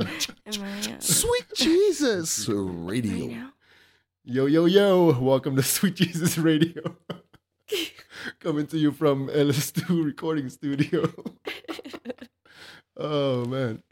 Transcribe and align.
Uh, 0.46 0.98
Sweet 0.98 1.44
Jesus 1.54 2.48
Radio. 2.48 3.50
Yo, 4.24 4.46
yo, 4.46 4.64
yo. 4.64 5.18
Welcome 5.20 5.56
to 5.56 5.62
Sweet 5.62 5.94
Jesus 5.94 6.38
Radio. 6.38 6.96
Coming 8.40 8.66
to 8.68 8.78
you 8.78 8.92
from 8.92 9.28
LS2 9.28 10.04
Recording 10.04 10.48
Studio. 10.48 11.12
oh, 12.96 13.44
man. 13.44 13.82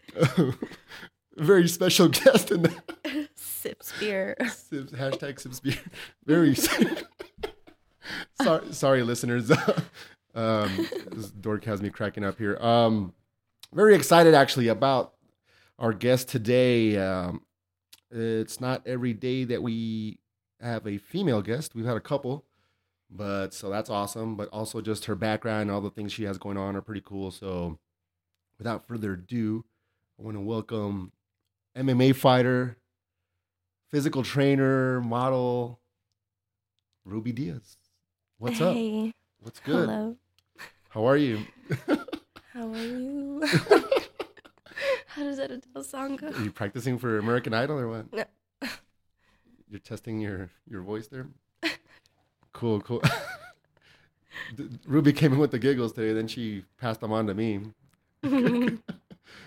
Very 1.36 1.68
special 1.68 2.08
guest 2.08 2.50
in 2.50 2.62
that. 2.62 3.28
Sips 3.36 3.92
beer. 4.00 4.36
Sips, 4.48 4.92
hashtag 4.92 5.38
Sips 5.38 5.60
Beer. 5.60 5.78
Very 6.24 6.56
sorry, 8.42 8.72
sorry, 8.72 9.02
listeners. 9.02 9.50
um, 10.34 10.88
this 11.12 11.30
dork 11.30 11.64
has 11.64 11.82
me 11.82 11.90
cracking 11.90 12.24
up 12.24 12.38
here. 12.38 12.56
Um, 12.56 13.12
very 13.72 13.94
excited 13.94 14.34
actually 14.34 14.68
about 14.68 15.12
our 15.78 15.92
guest 15.92 16.28
today. 16.28 16.96
Um, 16.96 17.42
it's 18.10 18.60
not 18.60 18.86
every 18.86 19.12
day 19.12 19.44
that 19.44 19.62
we 19.62 20.18
have 20.60 20.86
a 20.86 20.98
female 20.98 21.42
guest. 21.42 21.74
We've 21.74 21.86
had 21.86 21.96
a 21.96 22.00
couple, 22.00 22.44
but 23.10 23.54
so 23.54 23.70
that's 23.70 23.90
awesome. 23.90 24.36
But 24.36 24.48
also 24.48 24.80
just 24.80 25.04
her 25.06 25.14
background 25.14 25.70
all 25.70 25.80
the 25.80 25.90
things 25.90 26.12
she 26.12 26.24
has 26.24 26.38
going 26.38 26.56
on 26.56 26.76
are 26.76 26.82
pretty 26.82 27.02
cool. 27.04 27.30
So 27.30 27.78
without 28.58 28.86
further 28.86 29.12
ado, 29.12 29.64
I 30.18 30.24
want 30.24 30.36
to 30.36 30.40
welcome 30.40 31.12
MMA 31.76 32.16
fighter, 32.16 32.78
physical 33.90 34.22
trainer, 34.22 35.00
model, 35.00 35.80
Ruby 37.04 37.32
Diaz. 37.32 37.76
What's 38.38 38.60
up? 38.60 38.76
What's 39.40 39.60
good? 39.60 39.88
Hello. 39.88 40.16
How 40.90 41.06
are 41.06 41.16
you? 41.16 41.44
How 42.52 42.72
are 42.72 42.76
you? 42.76 43.44
How 45.06 45.22
does 45.22 45.36
that 45.38 45.50
Adele 45.50 45.84
song 45.84 46.16
go? 46.16 46.28
Are 46.28 46.42
you 46.42 46.52
practicing 46.52 46.98
for 46.98 47.18
American 47.18 47.54
Idol 47.54 47.78
or 47.78 47.88
what? 47.88 48.12
No. 48.12 48.24
You're 49.70 49.80
testing 49.80 50.20
your 50.20 50.50
your 50.68 50.82
voice 50.82 51.08
there. 51.08 51.26
Cool, 52.54 52.80
cool. 52.80 53.00
Ruby 54.84 55.12
came 55.12 55.32
in 55.32 55.38
with 55.38 55.52
the 55.52 55.60
giggles 55.60 55.92
today. 55.92 56.12
Then 56.12 56.26
she 56.26 56.64
passed 56.76 57.00
them 57.00 57.12
on 57.12 57.28
to 57.28 57.34
me. 57.34 57.60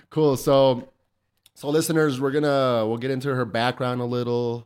cool. 0.09 0.37
So, 0.37 0.87
so 1.53 1.69
listeners, 1.69 2.21
we're 2.21 2.31
gonna 2.31 2.87
we'll 2.87 2.99
get 2.99 3.11
into 3.11 3.35
her 3.35 3.43
background 3.43 3.99
a 3.99 4.05
little. 4.05 4.65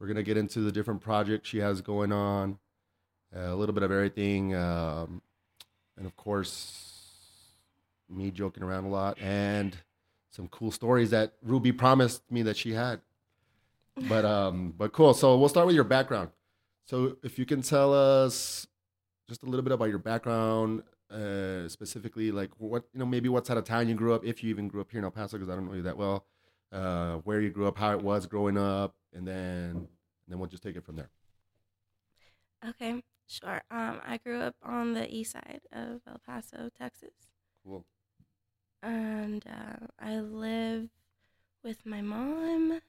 We're 0.00 0.06
gonna 0.06 0.22
get 0.22 0.38
into 0.38 0.60
the 0.60 0.72
different 0.72 1.02
projects 1.02 1.50
she 1.50 1.58
has 1.58 1.82
going 1.82 2.10
on, 2.10 2.58
uh, 3.36 3.52
a 3.52 3.54
little 3.56 3.74
bit 3.74 3.82
of 3.82 3.90
everything, 3.92 4.54
um, 4.54 5.20
and 5.98 6.06
of 6.06 6.16
course, 6.16 6.87
me 8.08 8.30
joking 8.30 8.62
around 8.62 8.84
a 8.84 8.88
lot 8.88 9.18
and 9.20 9.76
some 10.30 10.48
cool 10.48 10.70
stories 10.70 11.10
that 11.10 11.34
Ruby 11.42 11.72
promised 11.72 12.22
me 12.30 12.42
that 12.42 12.56
she 12.56 12.72
had. 12.72 13.00
But 14.08 14.24
um, 14.24 14.74
but 14.76 14.92
cool. 14.92 15.14
So 15.14 15.36
we'll 15.36 15.48
start 15.48 15.66
with 15.66 15.74
your 15.74 15.84
background. 15.84 16.30
So 16.84 17.16
if 17.22 17.38
you 17.38 17.44
can 17.44 17.62
tell 17.62 17.92
us 17.92 18.66
just 19.28 19.42
a 19.42 19.46
little 19.46 19.62
bit 19.62 19.72
about 19.72 19.88
your 19.88 19.98
background, 19.98 20.82
uh, 21.10 21.68
specifically 21.68 22.30
like 22.30 22.50
what 22.58 22.84
you 22.92 23.00
know, 23.00 23.06
maybe 23.06 23.28
what 23.28 23.46
side 23.46 23.56
of 23.56 23.64
town 23.64 23.88
you 23.88 23.94
grew 23.94 24.14
up, 24.14 24.24
if 24.24 24.42
you 24.44 24.50
even 24.50 24.68
grew 24.68 24.80
up 24.80 24.90
here 24.90 24.98
in 24.98 25.04
El 25.04 25.10
Paso, 25.10 25.36
because 25.36 25.50
I 25.50 25.56
don't 25.56 25.66
know 25.66 25.74
you 25.74 25.82
that 25.82 25.96
well. 25.96 26.24
Uh, 26.70 27.16
where 27.24 27.40
you 27.40 27.50
grew 27.50 27.66
up, 27.66 27.78
how 27.78 27.92
it 27.92 28.02
was 28.02 28.26
growing 28.26 28.58
up, 28.58 28.94
and 29.14 29.26
then 29.26 29.70
and 29.70 29.88
then 30.28 30.38
we'll 30.38 30.48
just 30.48 30.62
take 30.62 30.76
it 30.76 30.84
from 30.84 30.96
there. 30.96 31.08
okay, 32.68 33.02
sure. 33.26 33.62
Um, 33.70 34.00
I 34.06 34.18
grew 34.22 34.38
up 34.38 34.54
on 34.62 34.94
the 34.94 35.12
east 35.12 35.32
side 35.32 35.62
of 35.72 36.02
El 36.06 36.20
Paso, 36.26 36.68
Texas, 36.78 37.14
Cool. 37.64 37.84
And 38.82 39.44
uh, 39.46 39.86
I 40.00 40.20
live 40.20 40.88
with 41.62 41.84
my 41.84 42.00
mom. 42.00 42.80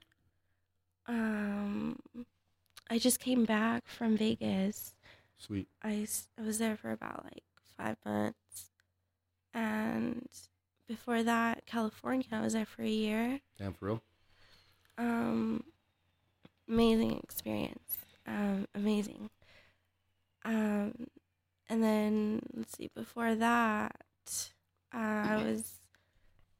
Um, 1.07 1.99
I 2.89 2.99
just 2.99 3.19
came 3.19 3.45
back 3.45 3.87
from 3.87 4.17
Vegas. 4.17 4.95
Sweet. 5.37 5.67
I, 5.83 6.07
I 6.37 6.41
was 6.41 6.59
there 6.59 6.75
for 6.77 6.91
about 6.91 7.23
like 7.23 7.43
five 7.77 7.97
months. 8.05 8.69
And 9.53 10.27
before 10.87 11.23
that, 11.23 11.65
California, 11.65 12.25
I 12.31 12.41
was 12.41 12.53
there 12.53 12.65
for 12.65 12.83
a 12.83 12.89
year. 12.89 13.39
Damn 13.57 13.73
for 13.73 13.85
real. 13.85 14.03
Um, 14.97 15.63
amazing 16.67 17.19
experience. 17.23 17.97
Um, 18.27 18.67
amazing. 18.75 19.29
Um, 20.45 21.07
and 21.69 21.83
then 21.83 22.41
let's 22.55 22.77
see, 22.77 22.89
before 22.93 23.35
that, 23.35 23.95
uh, 24.93 24.97
I 24.97 25.43
was 25.43 25.78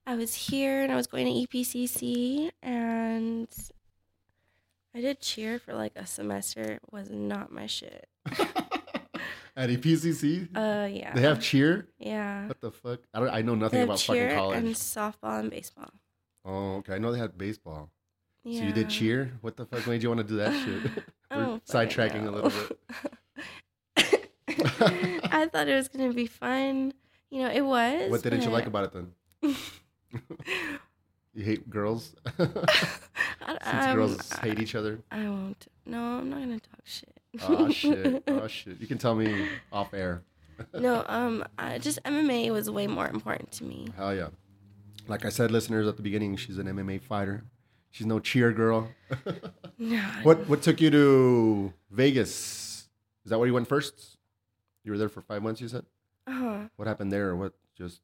I 0.06 0.16
was 0.16 0.34
here 0.34 0.82
and 0.82 0.92
I 0.92 0.96
was 0.96 1.08
going 1.08 1.26
to 1.26 1.32
EPCC 1.58 2.50
and 2.64 3.48
I 4.96 5.02
did 5.02 5.20
cheer 5.22 5.60
for 5.60 5.74
like 5.76 5.94
a 5.96 6.06
semester. 6.08 6.62
It 6.62 6.82
was 6.92 7.10
not 7.10 7.52
my 7.52 7.68
shit. 7.68 8.08
At 9.56 9.70
EPCC, 9.70 10.56
Uh, 10.56 10.88
yeah. 10.88 11.14
they 11.14 11.22
have 11.22 11.42
cheer. 11.42 11.88
yeah. 12.00 12.48
What 12.48 12.62
the 12.62 12.72
fuck? 12.72 13.02
I 13.14 13.20
don't. 13.20 13.30
I 13.30 13.42
know 13.42 13.56
nothing 13.56 13.82
about 13.84 14.00
fucking 14.00 14.36
college. 14.36 14.58
and 14.58 14.68
softball 14.74 15.40
and 15.42 15.50
baseball. 15.52 15.90
Oh, 16.46 16.76
okay. 16.78 16.94
I 16.96 16.98
know 16.98 17.12
they 17.12 17.20
had 17.20 17.38
baseball. 17.38 17.90
Yeah. 18.46 18.62
So 18.62 18.68
you 18.68 18.74
did 18.74 18.90
cheer? 18.90 19.34
What 19.42 19.58
the 19.58 19.66
fuck 19.66 19.86
made 19.86 20.02
you 20.02 20.08
want 20.10 20.22
to 20.22 20.28
do 20.28 20.38
that 20.38 20.54
shit? 20.64 21.04
We're 21.30 21.44
Oh, 21.44 21.60
fucking 21.68 21.90
sidetracking 21.90 22.26
a 22.28 22.32
little 22.32 22.52
bit. 22.52 22.80
I 25.32 25.46
thought 25.52 25.68
it 25.68 25.76
was 25.76 25.90
gonna 25.90 26.14
be 26.14 26.26
fun. 26.28 26.94
You 27.30 27.42
know, 27.44 27.50
it 27.52 27.62
was. 27.62 28.10
What 28.10 28.24
didn't 28.24 28.44
you 28.44 28.50
like 28.50 28.66
about 28.66 28.86
it 28.86 28.94
then? 28.94 29.56
You 31.36 31.44
hate 31.44 31.70
girls? 31.70 32.16
Since 32.38 33.60
I- 33.64 33.94
girls 33.96 34.32
um, 34.34 34.40
hate 34.42 34.60
each 34.60 34.76
other? 34.76 35.00
I 35.12 35.24
won't. 35.24 35.68
No, 35.86 36.20
I'm 36.20 36.30
not 36.30 36.40
gonna 36.40 36.60
talk 36.60 36.82
shit. 36.84 37.20
Oh 37.44 37.70
shit! 37.70 38.24
Oh 38.28 38.48
shit! 38.48 38.80
You 38.82 38.88
can 38.88 38.98
tell 38.98 39.16
me 39.16 39.48
off 39.72 39.94
air. 39.94 40.24
no, 40.74 41.06
um, 41.08 41.46
I, 41.58 41.78
just 41.78 42.04
MMA 42.04 42.52
was 42.52 42.70
way 42.70 42.88
more 42.88 43.08
important 43.08 43.52
to 43.54 43.64
me. 43.64 43.88
Hell 43.96 44.14
yeah! 44.16 44.30
Like 45.08 45.24
I 45.24 45.30
said, 45.30 45.52
listeners 45.52 45.88
at 45.88 45.96
the 45.96 46.04
beginning, 46.04 46.36
she's 46.36 46.58
an 46.58 46.66
MMA 46.66 47.02
fighter. 47.02 47.46
She's 47.92 48.08
no 48.08 48.20
cheer 48.20 48.52
girl. 48.52 48.90
No, 49.78 50.02
what 50.24 50.50
What 50.50 50.62
took 50.62 50.82
you 50.82 50.90
to 50.92 51.74
Vegas? 51.90 52.88
Is 53.24 53.30
that 53.30 53.38
where 53.38 53.48
you 53.48 53.54
went 53.54 53.68
first? 53.68 54.18
You 54.84 54.92
were 54.92 54.98
there 54.98 55.10
for 55.10 55.22
five 55.22 55.42
months. 55.42 55.62
You 55.62 55.68
said. 55.68 55.86
Uh-huh. 56.28 56.64
What 56.76 56.88
happened 56.88 57.12
there? 57.12 57.36
What 57.36 57.54
just 57.78 58.02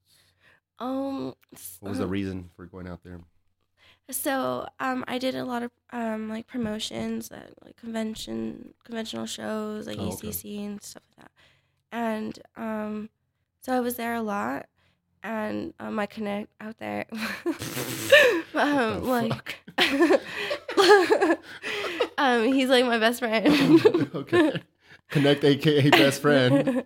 Um. 0.79 1.35
what 1.79 1.89
was 1.89 1.99
the 1.99 2.05
um, 2.05 2.09
reason 2.09 2.49
for 2.55 2.65
going 2.65 2.87
out 2.87 3.03
there? 3.03 3.21
So, 4.11 4.67
um, 4.79 5.03
I 5.07 5.17
did 5.17 5.35
a 5.35 5.43
lot 5.45 5.63
of 5.63 5.71
um 5.91 6.29
like 6.29 6.47
promotions 6.47 7.31
at 7.31 7.51
like 7.63 7.75
convention 7.77 8.73
conventional 8.83 9.25
shows 9.25 9.87
like 9.87 9.97
Oh, 9.97 10.09
okay. 10.13 10.27
ECC 10.29 10.65
and 10.65 10.81
stuff 10.81 11.03
like 11.17 11.25
that, 11.25 11.31
and 11.91 12.39
um, 12.55 13.09
so 13.61 13.73
I 13.73 13.79
was 13.79 13.95
there 13.95 14.13
a 14.13 14.21
lot, 14.21 14.67
and 15.23 15.73
um, 15.79 15.97
I 15.97 16.05
connect 16.05 16.49
out 16.61 16.77
there, 16.77 17.05
um, 18.53 19.07
like, 19.07 19.55
um, 22.17 22.43
he's 22.53 22.69
like 22.69 22.85
my 22.85 22.99
best 22.99 23.19
friend. 23.19 24.09
okay. 24.15 24.61
Connect, 25.09 25.43
aka 25.43 25.89
best 25.89 26.21
friend. 26.21 26.85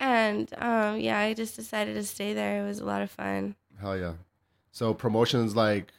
And 0.00 0.52
um, 0.58 0.98
yeah, 0.98 1.18
I 1.20 1.34
just 1.34 1.54
decided 1.54 1.94
to 1.94 2.02
stay 2.02 2.34
there. 2.34 2.60
It 2.62 2.66
was 2.66 2.80
a 2.80 2.84
lot 2.84 3.02
of 3.02 3.10
fun. 3.10 3.54
Hell 3.80 3.96
yeah. 3.96 4.14
So 4.72 4.92
promotions 4.94 5.54
like, 5.54 5.92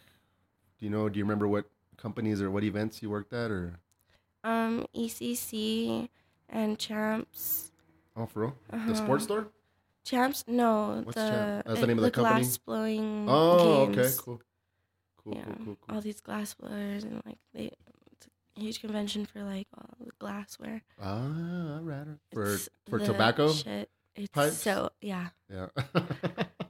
do 0.79 0.85
you 0.85 0.89
know? 0.91 1.07
Do 1.07 1.17
you 1.19 1.23
remember 1.23 1.47
what 1.47 1.65
companies 1.97 2.41
or 2.41 2.49
what 2.51 2.63
events 2.63 3.01
you 3.01 3.09
worked 3.09 3.31
at, 3.33 3.51
or 3.51 3.79
Um, 4.43 4.85
ECC 4.95 6.09
and 6.49 6.77
Champs. 6.79 7.71
oh 8.17 8.25
for 8.25 8.41
real? 8.41 8.55
The 8.69 8.75
Uh-huh. 8.77 8.93
sports 8.95 9.23
store? 9.25 9.47
Champs? 10.03 10.43
No, 10.47 11.01
What's 11.03 11.15
the 11.15 11.29
Champ- 11.29 11.65
that's 11.67 11.79
the 11.81 11.87
name 11.87 11.99
of 11.99 12.03
the 12.03 12.11
company? 12.11 12.41
glass 12.41 12.57
blowing. 12.57 13.25
Oh, 13.29 13.87
okay, 13.89 14.09
cool, 14.17 14.41
cool, 15.17 15.35
yeah, 15.35 15.43
cool, 15.43 15.55
cool, 15.63 15.77
cool. 15.85 15.95
all 15.95 16.01
these 16.01 16.19
glass 16.21 16.53
blowers 16.55 17.03
and 17.03 17.21
like 17.25 17.37
they. 17.53 17.71
It's 18.13 18.27
a 18.57 18.59
huge 18.61 18.81
convention 18.81 19.25
for 19.27 19.43
like 19.43 19.67
all 19.77 19.89
the 19.99 20.11
glassware. 20.17 20.81
Ah, 21.01 21.79
right. 21.83 22.07
For 22.33 22.53
It's 22.55 22.69
for 22.89 22.97
the 22.99 23.05
tobacco? 23.05 23.51
Shit. 23.53 23.89
It's 24.15 24.27
pipes? 24.29 24.57
so 24.57 24.91
yeah, 25.01 25.29
Yeah. 25.49 25.67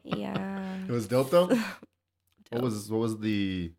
yeah. 0.04 0.76
it 0.88 0.92
was 0.92 1.08
dope 1.08 1.30
though. 1.32 1.50
What 2.52 2.64
was 2.64 2.92
what 2.92 3.00
was 3.00 3.18
the 3.20 3.72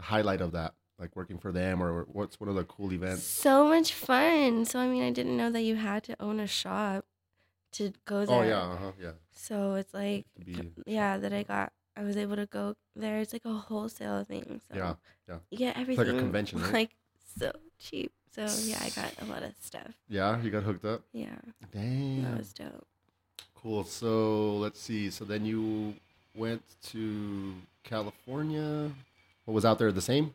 highlight 0.00 0.40
of 0.40 0.52
that? 0.52 0.74
Like 0.98 1.16
working 1.16 1.38
for 1.38 1.50
them, 1.50 1.82
or 1.82 2.04
what's 2.04 2.38
one 2.38 2.48
of 2.48 2.54
the 2.54 2.64
cool 2.64 2.92
events? 2.92 3.24
so 3.24 3.66
much 3.68 3.92
fun? 3.92 4.64
So 4.64 4.78
I 4.78 4.86
mean, 4.86 5.02
I 5.02 5.10
didn't 5.10 5.36
know 5.36 5.50
that 5.50 5.62
you 5.62 5.74
had 5.74 6.04
to 6.04 6.16
own 6.22 6.38
a 6.38 6.46
shop 6.46 7.04
to 7.72 7.92
go 8.04 8.24
there. 8.24 8.36
Oh 8.36 8.42
yeah, 8.42 8.62
uh-huh, 8.62 8.92
yeah. 9.02 9.10
So 9.32 9.74
it's 9.74 9.92
like 9.92 10.24
be 10.44 10.72
yeah 10.86 11.18
that 11.18 11.32
I 11.32 11.42
got. 11.42 11.72
I 11.96 12.02
was 12.04 12.16
able 12.16 12.36
to 12.36 12.46
go 12.46 12.76
there. 12.94 13.18
It's 13.20 13.32
like 13.32 13.44
a 13.44 13.52
wholesale 13.54 14.22
thing. 14.24 14.60
So 14.70 14.76
Yeah, 14.78 14.94
yeah. 15.28 15.38
You 15.50 15.58
get 15.58 15.76
everything 15.76 16.06
like 16.06 16.14
a 16.14 16.18
convention, 16.18 16.62
right? 16.62 16.72
Like 16.72 16.90
so 17.40 17.52
cheap. 17.78 18.12
So 18.34 18.46
yeah, 18.64 18.78
I 18.82 18.90
got 18.90 19.12
a 19.22 19.24
lot 19.24 19.42
of 19.42 19.52
stuff. 19.60 19.92
yeah. 20.08 20.40
You 20.42 20.50
got 20.50 20.62
hooked 20.62 20.84
up. 20.84 21.02
Yeah, 21.12 21.36
Damn. 21.72 22.22
that 22.24 22.38
was 22.38 22.52
dope. 22.52 22.86
Cool. 23.54 23.84
So 23.84 24.56
let's 24.56 24.80
see. 24.80 25.10
So 25.10 25.24
then 25.24 25.46
you 25.46 25.94
went 26.34 26.62
to 26.90 27.54
California. 27.82 28.90
What 29.46 29.54
was 29.54 29.64
out 29.64 29.78
there? 29.78 29.90
The 29.90 30.02
same. 30.02 30.34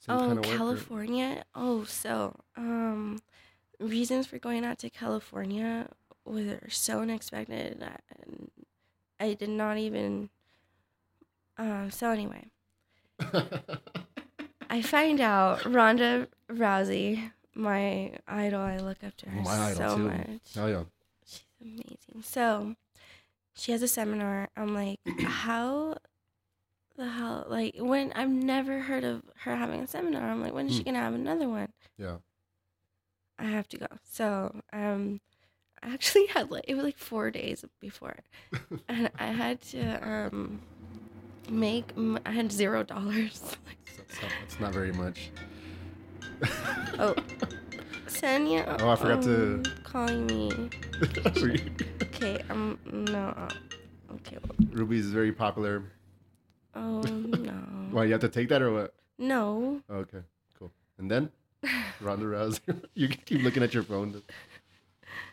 Same 0.00 0.16
oh, 0.16 0.28
work, 0.34 0.38
or- 0.38 0.56
California. 0.56 1.44
Oh, 1.54 1.84
so 1.84 2.34
um, 2.56 3.20
reasons 3.80 4.26
for 4.26 4.38
going 4.38 4.64
out 4.64 4.78
to 4.80 4.90
California 4.90 5.88
were 6.24 6.58
so 6.68 7.00
unexpected. 7.00 7.80
And 8.20 8.50
I 9.20 9.34
did 9.34 9.50
not 9.50 9.78
even. 9.78 10.28
Um. 11.58 11.90
So 11.90 12.10
anyway, 12.10 12.50
I 14.76 14.82
find 14.82 15.20
out 15.22 15.64
Ronda 15.64 16.28
Rousey, 16.50 17.30
my 17.54 18.12
idol. 18.28 18.60
I 18.60 18.76
look 18.78 19.02
up 19.02 19.16
to 19.18 19.30
her 19.30 19.40
My 19.40 19.70
idol, 19.70 19.76
so 19.90 19.96
too. 19.96 20.02
much. 20.02 20.40
Oh 20.58 20.66
yeah. 20.66 20.82
She's 21.24 21.44
amazing. 21.62 22.22
So 22.22 22.74
she 23.54 23.72
has 23.72 23.80
a 23.82 23.88
seminar. 23.88 24.48
I'm 24.56 24.74
like, 24.74 25.00
how 25.20 25.96
the 26.96 27.08
hell? 27.08 27.46
Like, 27.48 27.76
when 27.78 28.12
I've 28.12 28.28
never 28.28 28.80
heard 28.80 29.04
of 29.04 29.22
her 29.44 29.56
having 29.56 29.80
a 29.80 29.86
seminar. 29.86 30.28
I'm 30.28 30.42
like, 30.42 30.52
when 30.52 30.66
is 30.66 30.74
she 30.74 30.80
Hmm. 30.82 30.86
gonna 30.90 30.98
have 31.00 31.14
another 31.14 31.48
one? 31.48 31.72
Yeah. 31.96 32.16
I 33.38 33.44
have 33.44 33.68
to 33.68 33.78
go. 33.78 33.86
So, 34.04 34.60
um, 34.74 35.20
I 35.82 35.92
actually 35.94 36.26
had 36.34 36.50
like 36.50 36.64
it 36.68 36.74
was 36.74 36.84
like 36.84 36.98
four 36.98 37.30
days 37.30 37.64
before, 37.80 38.16
and 38.90 39.10
I 39.18 39.28
had 39.28 39.62
to 39.72 40.06
um 40.06 40.60
make 41.50 41.86
I 42.24 42.30
had 42.30 42.50
zero 42.52 42.82
dollars. 42.82 43.42
It's 44.44 44.60
not 44.60 44.72
very 44.72 44.92
much. 44.92 45.30
Oh. 46.98 47.14
Senya. 48.06 48.80
Oh, 48.80 48.88
I 48.90 48.96
forgot 48.96 49.22
to- 49.22 49.54
um, 49.56 49.62
calling 49.84 50.26
me. 50.26 50.70
Okay. 52.02 52.40
Um. 52.48 52.78
No. 52.90 53.28
uh, 53.36 53.48
Okay. 54.14 54.38
well, 54.42 54.68
Ruby 54.72 54.98
is 54.98 55.06
very 55.10 55.32
popular. 55.32 55.84
Oh 56.74 57.00
no. 57.02 57.52
Why 57.90 58.04
you 58.04 58.12
have 58.12 58.20
to 58.22 58.28
take 58.30 58.48
that 58.48 58.62
or 58.62 58.72
what? 58.72 58.94
No. 59.18 59.82
Okay, 59.90 60.20
cool. 60.58 60.70
And 60.98 61.10
then 61.10 61.30
Ronda 62.00 62.24
Rousey. 62.26 62.60
you 62.94 63.08
keep 63.08 63.42
looking 63.42 63.62
at 63.62 63.74
your 63.74 63.82
phone. 63.82 64.22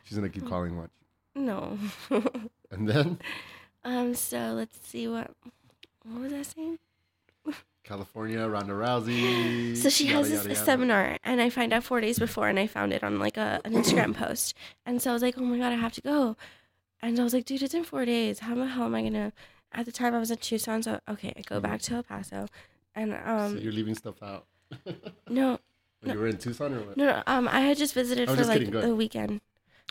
She's 0.04 0.18
gonna 0.18 0.30
keep 0.30 0.48
calling. 0.48 0.78
Watch. 0.78 0.90
No. 1.36 1.78
And 2.72 2.88
then 2.90 3.20
um. 3.86 4.14
So 4.16 4.54
let's 4.54 4.78
see 4.86 5.08
what. 5.08 5.32
What 6.04 6.22
was 6.22 6.34
I 6.34 6.42
saying? 6.42 6.80
California, 7.84 8.48
Ronda 8.48 8.74
Rousey. 8.74 9.76
So 9.84 9.90
she 9.90 10.06
yada, 10.06 10.20
has 10.20 10.30
this 10.30 10.38
yada, 10.44 10.50
yada. 10.54 10.66
seminar, 10.66 11.18
and 11.24 11.42
I 11.42 11.50
find 11.50 11.74
out 11.74 11.84
four 11.84 12.00
days 12.00 12.18
before, 12.18 12.48
and 12.48 12.58
I 12.58 12.68
found 12.68 12.94
it 12.94 13.04
on 13.04 13.20
like 13.20 13.38
a, 13.38 13.60
an 13.66 13.74
Instagram 13.74 14.16
post, 14.18 14.56
and 14.86 15.02
so 15.02 15.10
I 15.10 15.14
was 15.14 15.22
like, 15.22 15.38
oh 15.38 15.42
my 15.42 15.58
god, 15.58 15.74
I 15.74 15.76
have 15.76 15.92
to 15.94 16.02
go, 16.02 16.38
and 17.02 17.20
I 17.20 17.24
was 17.24 17.34
like, 17.34 17.46
dude, 17.46 17.62
it's 17.62 17.74
in 17.74 17.84
four 17.84 18.06
days. 18.06 18.40
How 18.40 18.56
the 18.56 18.66
hell 18.68 18.86
am 18.86 18.96
I 18.96 19.04
gonna? 19.04 19.34
At 19.74 19.86
the 19.86 19.92
time, 19.92 20.14
I 20.16 20.20
was 20.20 20.32
in 20.32 20.38
Tucson, 20.38 20.84
so 20.84 21.00
okay, 21.10 21.34
I 21.36 21.42
go 21.42 21.60
back 21.60 21.82
to 21.84 21.96
El 21.96 22.04
Paso, 22.04 22.48
and 22.96 23.12
so 23.12 23.32
um, 23.32 23.58
you're 23.58 23.74
leaving 23.74 23.96
stuff 23.96 24.22
out. 24.24 24.46
no, 25.30 25.60
you 26.06 26.18
were 26.18 26.28
in 26.28 26.38
Tucson 26.38 26.74
or 26.74 26.80
what? 26.82 26.96
no, 26.98 27.06
no, 27.06 27.24
um, 27.28 27.50
I 27.50 27.62
had 27.62 27.78
just 27.78 27.94
visited 27.94 28.30
for 28.30 28.38
just 28.38 28.50
like 28.50 28.70
the 28.72 28.96
weekend, 28.96 29.42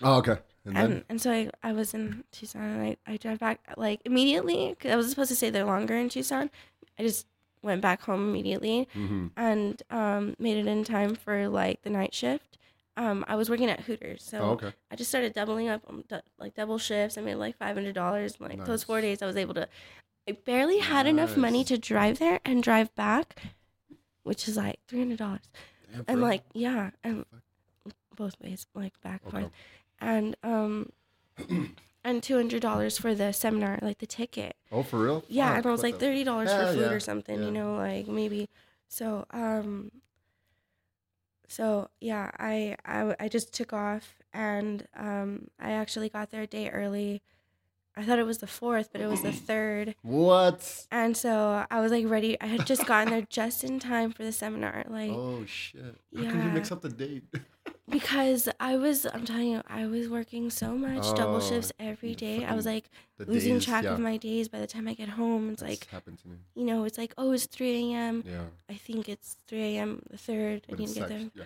Oh, 0.03 0.19
okay. 0.19 0.39
And 0.65 0.77
then 0.77 0.85
and 0.93 1.05
and 1.09 1.21
so 1.21 1.31
I, 1.33 1.51
I 1.63 1.73
was 1.73 1.93
in 1.95 2.25
Tucson, 2.33 2.63
and 2.63 2.83
I 2.83 2.97
I 3.13 3.17
drive 3.17 3.39
back 3.41 3.61
like 3.77 4.01
immediately. 4.05 4.77
'cause 4.79 4.91
I 4.93 4.97
was 4.97 5.11
supposed 5.11 5.31
to 5.31 5.37
stay 5.37 5.51
there 5.51 5.65
longer 5.65 5.95
in 5.97 6.09
Tucson. 6.09 6.51
I 6.99 7.03
just 7.03 7.27
went 7.63 7.81
back 7.83 8.03
home 8.03 8.29
immediately. 8.29 8.89
hmm 8.93 9.29
and 9.37 9.83
um, 9.91 10.37
made 10.39 10.59
it 10.59 10.67
in 10.67 10.85
time 10.85 11.15
for 11.15 11.49
like 11.49 11.83
the 11.83 11.91
night 11.91 12.13
shift. 12.15 12.59
Um, 12.97 13.25
I 13.27 13.37
was 13.37 13.49
working 13.49 13.71
at 13.71 13.81
Hooters, 13.81 14.23
so 14.23 14.39
oh, 14.39 14.51
okay. 14.51 14.73
I 14.91 14.97
just 14.97 15.09
started 15.11 15.33
doubling 15.33 15.69
up 15.69 15.83
on 15.89 16.05
du- 16.09 16.23
like 16.39 16.55
double 16.55 16.79
shifts. 16.79 17.17
I 17.17 17.23
made 17.23 17.37
like 17.37 17.57
five 17.57 17.75
hundred 17.75 17.95
dollars. 17.95 18.37
Like 18.39 18.65
those 18.67 18.85
four 18.85 19.01
days, 19.01 19.23
I 19.23 19.27
was 19.27 19.37
able 19.37 19.55
to. 19.55 19.67
I 20.29 20.33
barely 20.33 20.79
had 20.79 21.07
enough 21.07 21.37
money 21.37 21.65
to 21.65 21.77
drive 21.79 22.19
there 22.19 22.39
and 22.45 22.63
drive 22.63 22.95
back, 22.95 23.43
which 24.23 24.47
is 24.47 24.57
like 24.57 24.79
three 24.87 24.99
hundred 25.01 25.19
dollars. 25.19 25.49
And 26.07 26.21
bro. 26.21 26.29
like 26.29 26.43
yeah, 26.53 26.91
and 27.03 27.25
both 28.15 28.35
ways, 28.41 28.67
like 28.75 29.01
back 29.01 29.23
Okay. 29.27 29.41
forth, 29.41 29.53
and 30.03 30.37
um, 30.43 30.91
and 32.05 32.23
two 32.23 32.37
hundred 32.37 32.61
dollars 32.61 32.99
for 32.99 33.15
the 33.15 33.33
seminar, 33.33 33.79
like 33.81 33.99
the 33.99 34.07
ticket. 34.07 34.57
oh, 34.71 34.83
for 34.83 34.99
real? 34.99 35.25
Yeah, 35.29 35.49
Fuck, 35.49 35.57
and 35.59 35.67
I 35.67 35.71
was 35.71 35.83
like 35.83 35.99
thirty 35.99 36.25
dollars 36.25 36.53
for 36.53 36.67
food 36.67 36.81
yeah, 36.81 36.91
or 36.91 37.01
something, 37.01 37.39
yeah. 37.39 37.47
you 37.47 37.53
know, 37.53 37.77
like 37.77 38.09
maybe. 38.09 38.49
So 38.89 39.25
um. 39.31 39.91
So 41.49 41.91
yeah, 42.01 42.31
I, 42.39 42.77
I 42.87 43.15
I 43.21 43.29
just 43.29 43.53
took 43.53 43.75
off 43.75 44.15
and 44.33 44.89
um 44.97 45.49
I 45.61 45.73
actually 45.73 46.09
got 46.09 46.31
there 46.31 46.43
a 46.43 46.47
day 46.47 46.71
early. 46.71 47.23
I 47.95 48.05
thought 48.05 48.19
it 48.19 48.25
was 48.25 48.39
the 48.39 48.47
fourth, 48.47 48.89
but 48.91 49.03
it 49.03 49.07
was 49.07 49.21
the 49.21 49.33
third. 49.49 49.95
What? 50.01 50.87
And 50.91 51.15
so 51.15 51.67
I 51.71 51.81
was 51.81 51.93
like 51.93 52.09
ready. 52.09 52.41
I 52.41 52.47
had 52.47 52.67
just 52.67 52.87
gotten 52.87 53.13
there 53.13 53.27
just 53.29 53.65
in 53.65 53.79
time 53.79 54.13
for 54.13 54.23
the 54.25 54.33
seminar, 54.33 54.85
like 54.89 55.11
Oh 55.13 55.45
shit! 55.45 55.97
How 56.17 56.23
can 56.23 56.43
you 56.43 56.51
mix 56.53 56.73
up 56.73 56.81
the 56.81 56.89
date? 56.89 57.25
because 57.88 58.49
I 58.61 58.76
was. 58.76 59.06
I'm 59.06 59.25
telling 59.25 59.49
you, 59.49 59.62
I 59.69 59.87
was 59.87 60.08
working 60.08 60.50
so 60.50 60.76
much 60.76 61.02
double 61.17 61.37
Oh, 61.37 61.40
shifts 61.40 61.73
every 61.79 62.14
day. 62.14 62.44
I 62.44 62.55
was 62.55 62.67
like 62.67 62.90
losing 63.19 63.55
days, 63.55 63.64
track 63.64 63.84
yeah, 63.84 63.93
of 63.93 64.00
my 64.00 64.17
days. 64.17 64.49
By 64.49 64.61
the 64.61 64.67
time 64.67 64.88
I 64.88 64.94
get 64.94 65.08
home, 65.08 65.50
it's 65.50 65.62
that's 65.62 65.70
like 65.82 65.87
happened 65.90 66.19
to 66.20 66.29
me. 66.29 66.37
you 66.55 66.64
know, 66.64 66.84
it's 66.84 66.99
like 66.99 67.14
oh, 67.19 67.32
it's 67.32 67.46
three 67.46 67.93
a.m. 67.93 68.25
Yeah, 68.26 68.43
I 68.69 68.75
think 68.75 69.08
it's 69.08 69.37
3 69.49 69.76
a.m. 69.76 70.02
the 70.11 70.17
3rd. 70.17 70.62
But 70.69 70.81
it 70.81 70.87
to 70.88 70.94
get 70.94 71.08
there. 71.08 71.31
Yeah. 71.34 71.44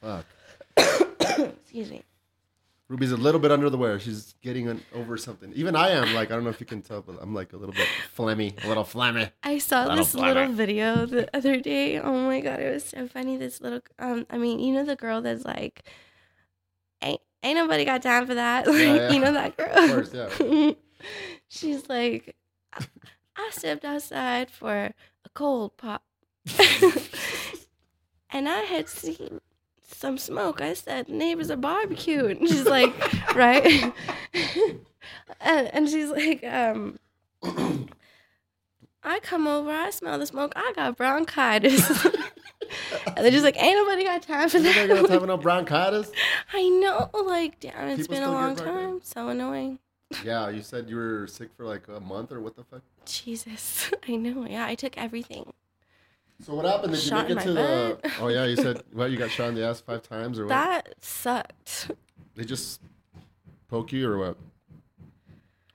Fuck. 0.00 0.26
Excuse 1.62 1.90
me. 1.90 2.02
Ruby's 2.88 3.12
a 3.12 3.18
little 3.18 3.40
bit 3.40 3.52
under 3.52 3.68
the 3.68 3.76
wear. 3.76 4.00
She's 4.00 4.34
getting 4.40 4.66
an, 4.66 4.82
over 4.94 5.18
something. 5.18 5.52
Even 5.54 5.76
I 5.76 5.90
am. 5.90 6.14
Like 6.14 6.30
I 6.30 6.34
don't 6.34 6.44
know 6.44 6.50
if 6.50 6.58
you 6.58 6.64
can 6.64 6.80
tell, 6.80 7.02
but 7.02 7.18
I'm 7.20 7.34
like 7.34 7.52
a 7.52 7.58
little 7.58 7.74
bit 7.74 7.86
phlegmy, 8.16 8.64
a 8.64 8.68
little 8.68 8.84
phlegmy. 8.84 9.30
I 9.42 9.58
saw 9.58 9.82
Little 9.82 9.96
this 9.96 10.14
little 10.14 10.48
video 10.48 11.04
the 11.04 11.28
other 11.36 11.60
day. 11.60 11.98
Oh 12.00 12.26
my 12.26 12.40
god, 12.40 12.60
it 12.60 12.72
was 12.72 12.84
so 12.84 13.06
funny. 13.06 13.36
This 13.36 13.60
little, 13.60 13.80
um, 13.98 14.26
I 14.30 14.38
mean, 14.38 14.58
you 14.58 14.72
know 14.72 14.84
the 14.84 14.96
girl 14.96 15.20
that's 15.20 15.44
like, 15.44 15.86
ain't 17.02 17.20
ain't 17.42 17.58
nobody 17.58 17.84
got 17.84 18.02
time 18.02 18.26
for 18.26 18.34
that. 18.34 18.66
Like, 18.66 18.78
yeah. 18.78 19.10
you 19.10 19.20
know 19.20 19.32
that 19.32 19.56
girl. 19.56 19.70
Of 19.70 19.90
course, 19.90 20.14
yeah. 20.14 20.72
She's 21.48 21.88
like, 21.90 22.36
I, 22.72 22.86
I 23.36 23.50
stepped 23.52 23.84
outside 23.84 24.50
for 24.50 24.74
a 24.74 25.28
cold 25.34 25.76
pop, 25.76 26.04
and 28.30 28.48
I 28.48 28.60
had 28.60 28.88
seen 28.88 29.40
some 29.88 30.18
smoke. 30.18 30.60
I 30.60 30.74
said, 30.74 31.08
neighbors 31.08 31.50
are 31.50 31.56
barbecued. 31.56 32.38
And 32.38 32.48
she's 32.48 32.66
like, 32.66 32.94
right? 33.34 33.92
and, 35.40 35.74
and 35.74 35.88
she's 35.88 36.10
like, 36.10 36.44
um, 36.44 36.98
I 39.02 39.20
come 39.20 39.46
over, 39.46 39.70
I 39.70 39.90
smell 39.90 40.18
the 40.18 40.26
smoke, 40.26 40.52
I 40.54 40.72
got 40.76 40.96
bronchitis. 40.96 42.04
and 42.04 43.16
they're 43.16 43.30
just 43.30 43.44
like, 43.44 43.60
ain't 43.60 43.76
nobody 43.76 44.04
got 44.04 44.22
time 44.22 44.48
for 44.48 44.58
that. 44.58 44.76
Ain't 44.76 44.88
Nobody 44.88 45.02
got 45.02 45.08
time 45.08 45.20
for 45.20 45.26
no 45.26 45.36
bronchitis. 45.36 46.12
I 46.52 46.68
know, 46.68 47.08
like, 47.24 47.60
damn, 47.60 47.88
it's 47.88 48.02
People 48.02 48.16
been 48.16 48.28
a 48.28 48.32
long 48.32 48.56
time. 48.56 49.00
So 49.02 49.28
annoying. 49.28 49.78
Yeah, 50.24 50.48
you 50.48 50.62
said 50.62 50.88
you 50.88 50.96
were 50.96 51.26
sick 51.26 51.50
for 51.56 51.66
like 51.66 51.86
a 51.88 52.00
month 52.00 52.32
or 52.32 52.40
what 52.40 52.56
the 52.56 52.64
fuck? 52.64 52.82
Jesus, 53.04 53.90
I 54.08 54.16
know. 54.16 54.46
Yeah, 54.46 54.66
I 54.66 54.74
took 54.74 54.96
everything. 54.98 55.52
So 56.40 56.54
what 56.54 56.64
happened? 56.66 56.92
Did 56.92 57.02
Shot 57.02 57.28
you 57.28 57.32
in 57.32 57.36
make 57.36 57.46
it 57.46 57.48
to 57.48 57.54
the? 57.54 58.12
Oh 58.20 58.28
yeah, 58.28 58.44
you 58.44 58.56
said 58.56 58.82
well 58.92 59.08
you 59.08 59.16
got 59.18 59.30
shot 59.30 59.48
in 59.48 59.54
the 59.56 59.64
ass 59.66 59.80
five 59.80 60.02
times 60.02 60.38
or 60.38 60.44
what? 60.44 60.50
That 60.50 60.94
sucked. 61.00 61.90
They 62.36 62.44
just 62.44 62.80
poke 63.68 63.92
you 63.92 64.08
or 64.08 64.18
what? 64.18 64.36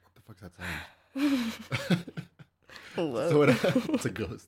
What 0.03 0.15
the 0.15 0.21
fuck's 0.21 0.41
that 0.41 0.51
sound? 0.55 2.03
Hello. 2.95 3.29
so 3.29 3.39
what, 3.39 3.49
it's 3.93 4.05
a 4.05 4.09
ghost. 4.09 4.47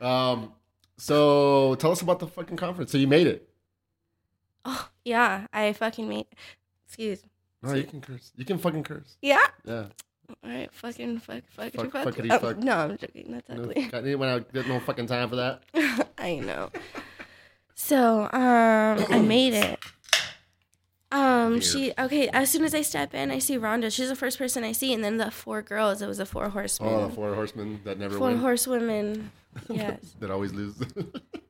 Um, 0.00 0.52
so 0.96 1.74
tell 1.74 1.92
us 1.92 2.00
about 2.00 2.20
the 2.20 2.26
fucking 2.26 2.56
conference. 2.56 2.92
So 2.92 2.98
you 2.98 3.06
made 3.08 3.26
it. 3.26 3.48
Oh 4.64 4.88
yeah, 5.04 5.46
I 5.52 5.72
fucking 5.74 6.08
made. 6.08 6.26
Excuse. 6.86 7.22
No, 7.62 7.74
you 7.74 7.84
can 7.84 8.00
curse. 8.00 8.32
You 8.36 8.46
can 8.46 8.56
fucking 8.58 8.84
curse. 8.84 9.16
Yeah. 9.20 9.46
Yeah. 9.64 9.86
All 10.44 10.50
right. 10.50 10.72
Fucking 10.72 11.18
fuck. 11.20 11.42
Fuck. 11.50 11.72
Fuck, 11.72 11.92
fuck. 11.92 12.06
fuckity 12.06 12.40
fuck. 12.40 12.58
No, 12.58 12.76
I'm 12.76 12.98
joking. 12.98 13.26
That's 13.32 13.48
No, 13.48 13.62
ugly. 13.64 13.82
got 13.86 14.04
anyone 14.04 14.28
out? 14.28 14.52
Got 14.52 14.66
no 14.68 14.80
fucking 14.80 15.06
time 15.06 15.28
for 15.28 15.36
that. 15.36 15.62
I 16.18 16.36
know. 16.36 16.70
So 17.74 18.22
um, 18.24 19.04
I 19.10 19.18
made 19.26 19.54
it. 19.54 19.78
Um, 21.12 21.60
she 21.60 21.92
okay. 21.98 22.28
As 22.28 22.50
soon 22.50 22.64
as 22.64 22.72
I 22.74 22.82
step 22.82 23.14
in, 23.14 23.30
I 23.32 23.40
see 23.40 23.56
Ronda. 23.56 23.90
She's 23.90 24.08
the 24.08 24.14
first 24.16 24.38
person 24.38 24.62
I 24.62 24.70
see, 24.72 24.92
and 24.94 25.02
then 25.02 25.16
the 25.16 25.30
four 25.30 25.60
girls. 25.60 26.02
It 26.02 26.06
was 26.06 26.18
the 26.18 26.26
four 26.26 26.48
horsemen. 26.50 26.88
Oh, 26.94 27.08
the 27.08 27.14
four 27.14 27.34
horsemen 27.34 27.80
that 27.84 27.98
never 27.98 28.16
four 28.16 28.28
win. 28.28 28.38
horsewomen. 28.38 29.30
Yes. 29.68 30.14
that 30.20 30.30
always 30.30 30.52
lose. 30.52 30.76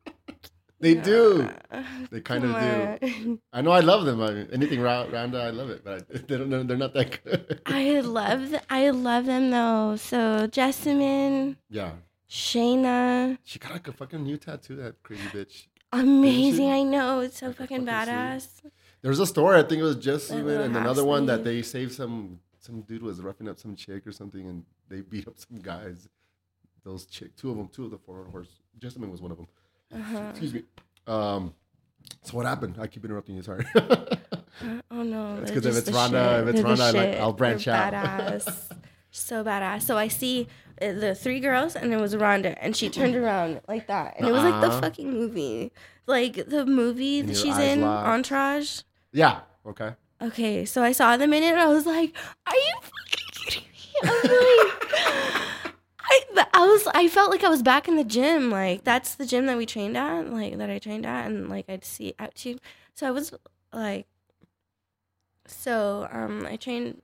they 0.80 0.94
do. 0.94 1.49
Uh, 1.70 1.82
They 2.10 2.20
kind 2.30 2.44
of 2.44 2.50
do. 2.50 3.06
on. 3.26 3.38
I 3.52 3.60
know 3.62 3.70
I 3.70 3.80
love 3.80 4.04
them. 4.06 4.20
I 4.22 4.30
mean, 4.32 4.49
anything 4.52 4.80
Ronda, 4.80 5.38
I 5.38 5.50
love 5.50 5.70
it, 5.70 5.84
but 5.84 5.92
I, 6.14 6.18
they 6.28 6.38
don't. 6.38 6.66
They're 6.66 6.76
not 6.76 6.94
that 6.94 7.22
good. 7.22 7.60
I 7.66 8.00
love 8.00 8.54
I 8.70 8.90
love 8.90 9.26
them 9.26 9.50
though. 9.50 9.96
So 9.96 10.46
Jessamyn, 10.49 11.56
yeah, 11.68 11.92
Shayna, 12.28 13.38
she 13.44 13.58
got 13.58 13.72
like 13.72 13.88
a 13.88 13.92
fucking 13.92 14.22
new 14.22 14.37
tattoo. 14.37 14.76
That 14.76 15.02
crazy 15.02 15.22
bitch. 15.28 15.66
amazing. 15.92 16.70
I 16.70 16.82
know 16.82 17.20
it's 17.20 17.38
so 17.38 17.46
can 17.52 17.54
fucking 17.54 17.87
fucking 17.87 18.12
badass. 18.14 18.49
There 19.02 19.08
was 19.10 19.20
a 19.20 19.26
story. 19.26 19.58
I 19.58 19.62
think 19.62 19.80
it 19.80 19.84
was 19.84 19.96
Jessamyn 19.96 20.60
and 20.66 20.76
another 20.76 21.04
one 21.04 21.26
that 21.26 21.44
they 21.44 21.62
saved 21.62 21.92
some. 21.92 22.40
Some 22.58 22.82
dude 22.82 23.02
was 23.02 23.20
roughing 23.22 23.49
up 23.49 23.58
some 23.58 23.75
chick 23.75 24.06
or 24.06 24.12
something, 24.12 24.46
and 24.46 24.64
they 24.88 25.00
beat 25.00 25.26
up 25.26 25.38
some 25.38 25.58
guys. 25.60 26.08
those 26.84 27.06
chick, 27.06 27.34
two 27.37 27.50
of 27.50 27.56
them, 27.56 27.68
two 27.68 27.84
of 27.87 27.90
the 27.90 27.99
four 27.99 28.25
horse. 28.30 28.60
Jessamyn 28.78 29.10
was 29.10 29.20
one 29.22 29.30
of 29.30 29.38
them. 29.38 29.49
Uh-huh. 29.94 30.26
Excuse 30.30 30.54
me. 30.54 30.62
Um, 31.06 31.54
so 32.23 32.37
what 32.37 32.47
happened? 32.47 32.76
I 32.80 32.87
keep 32.87 33.04
interrupting 33.04 33.37
you. 33.37 33.42
Sorry. 33.42 33.64
Uh, 33.75 34.80
oh 34.90 35.02
no! 35.02 35.37
It's 35.40 35.50
they're 35.50 35.61
'cause 35.61 35.66
if 35.78 35.88
it's 35.88 35.90
Ronda- 35.97 36.38
shit. 36.44 36.49
if 36.49 36.54
it's 36.54 36.62
Ronda, 36.64 36.82
I 36.85 36.90
like-. 36.90 37.18
I'll 37.20 37.32
branch 37.32 37.64
They're 37.64 37.75
out. 37.75 37.92
Badass, 37.94 38.73
so 39.11 39.42
badass. 39.44 39.82
So 39.82 39.97
I 39.97 40.09
see 40.09 40.49
uh, 40.82 40.92
the 40.92 41.14
three 41.14 41.40
girls, 41.40 41.76
and 41.76 41.92
it 41.94 42.00
was 42.00 42.14
Ronda, 42.16 42.62
and 42.62 42.76
she 42.76 42.90
turned 42.90 43.14
around 43.16 43.61
like 43.68 43.87
that, 43.87 44.16
and 44.18 44.28
it 44.28 44.32
was 44.32 44.42
like 44.42 44.61
the 44.61 44.68
Uh-uh. 44.70 44.80
fucking 44.82 45.11
movie, 45.11 45.73
like 46.06 46.47
the 46.49 46.66
movie 46.66 47.20
And 47.20 47.30
that 47.30 47.37
she's 47.37 47.56
in, 47.59 47.80
locked. 47.82 48.09
Entourage. 48.09 48.80
yeah. 49.12 49.40
Okay. 49.64 49.94
Okay, 50.23 50.64
so 50.66 50.82
I 50.82 50.92
saw 50.92 51.16
them 51.16 51.32
in 51.32 51.42
it, 51.42 51.52
and 51.52 51.61
I 51.61 51.66
was 51.68 51.87
like, 51.87 52.14
"Are 52.47 52.54
you 52.54 52.75
fucking 52.82 53.28
kidding 53.37 53.62
me?" 53.73 53.94
I 54.02 54.06
was 54.11 55.40
like, 55.40 55.50
I, 56.11 56.47
I 56.55 56.67
was, 56.67 56.87
I 56.95 57.09
felt 57.09 57.31
like 57.31 57.45
I 57.45 57.49
was 57.49 57.62
back 57.62 57.87
in 57.88 57.97
the 57.97 58.05
gym. 58.05 58.50
Like 58.50 58.85
that's 58.85 59.14
the 59.14 59.25
gym 59.26 59.47
that 59.47 59.57
we 59.57 59.64
trained 59.67 59.97
at, 59.97 60.31
like 60.33 60.59
that 60.59 60.69
I 60.71 60.79
trained 60.79 61.07
at, 61.07 61.26
and 61.26 61.49
like 61.49 61.67
I'd 61.69 61.85
see 61.85 62.14
out 62.19 62.35
to. 62.37 62.59
So 62.95 63.07
I 63.07 63.11
was 63.11 63.33
like, 63.73 64.07
so 65.47 66.09
um, 66.11 66.47
I 66.47 66.57
trained 66.57 67.02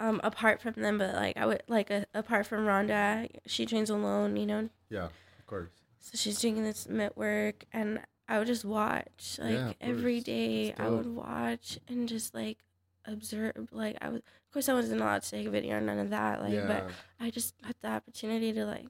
um 0.00 0.20
apart 0.24 0.60
from 0.60 0.72
them, 0.76 0.98
but 0.98 1.14
like 1.14 1.36
I 1.36 1.46
would 1.46 1.62
like 1.68 1.90
a, 1.90 2.06
apart 2.14 2.46
from 2.46 2.66
Ronda, 2.66 3.28
she 3.46 3.66
trains 3.66 3.90
alone, 3.90 4.36
you 4.36 4.46
know. 4.46 4.68
Yeah. 4.88 5.04
Of 5.38 5.46
course. 5.46 5.70
So 6.00 6.12
she's 6.14 6.40
doing 6.40 6.62
this 6.64 6.88
network, 6.88 7.64
and 7.72 8.00
I 8.28 8.38
would 8.38 8.46
just 8.48 8.64
watch 8.64 9.38
like 9.40 9.52
Yeah, 9.52 9.72
every 9.80 10.20
day. 10.20 10.74
I 10.76 10.88
would 10.88 11.06
watch 11.06 11.78
and 11.88 12.08
just 12.08 12.34
like 12.34 12.58
observe. 13.04 13.68
Like 13.72 13.96
I 14.00 14.08
was, 14.08 14.18
of 14.18 14.52
course, 14.52 14.68
I 14.68 14.74
wasn't 14.74 15.00
allowed 15.00 15.22
to 15.22 15.30
take 15.30 15.46
a 15.46 15.50
video 15.50 15.76
or 15.76 15.80
none 15.80 15.98
of 15.98 16.10
that. 16.10 16.40
Like, 16.42 16.52
yeah. 16.52 16.66
but 16.66 16.90
I 17.20 17.30
just 17.30 17.54
had 17.62 17.74
the 17.82 17.88
opportunity 17.88 18.52
to 18.52 18.64
like 18.66 18.86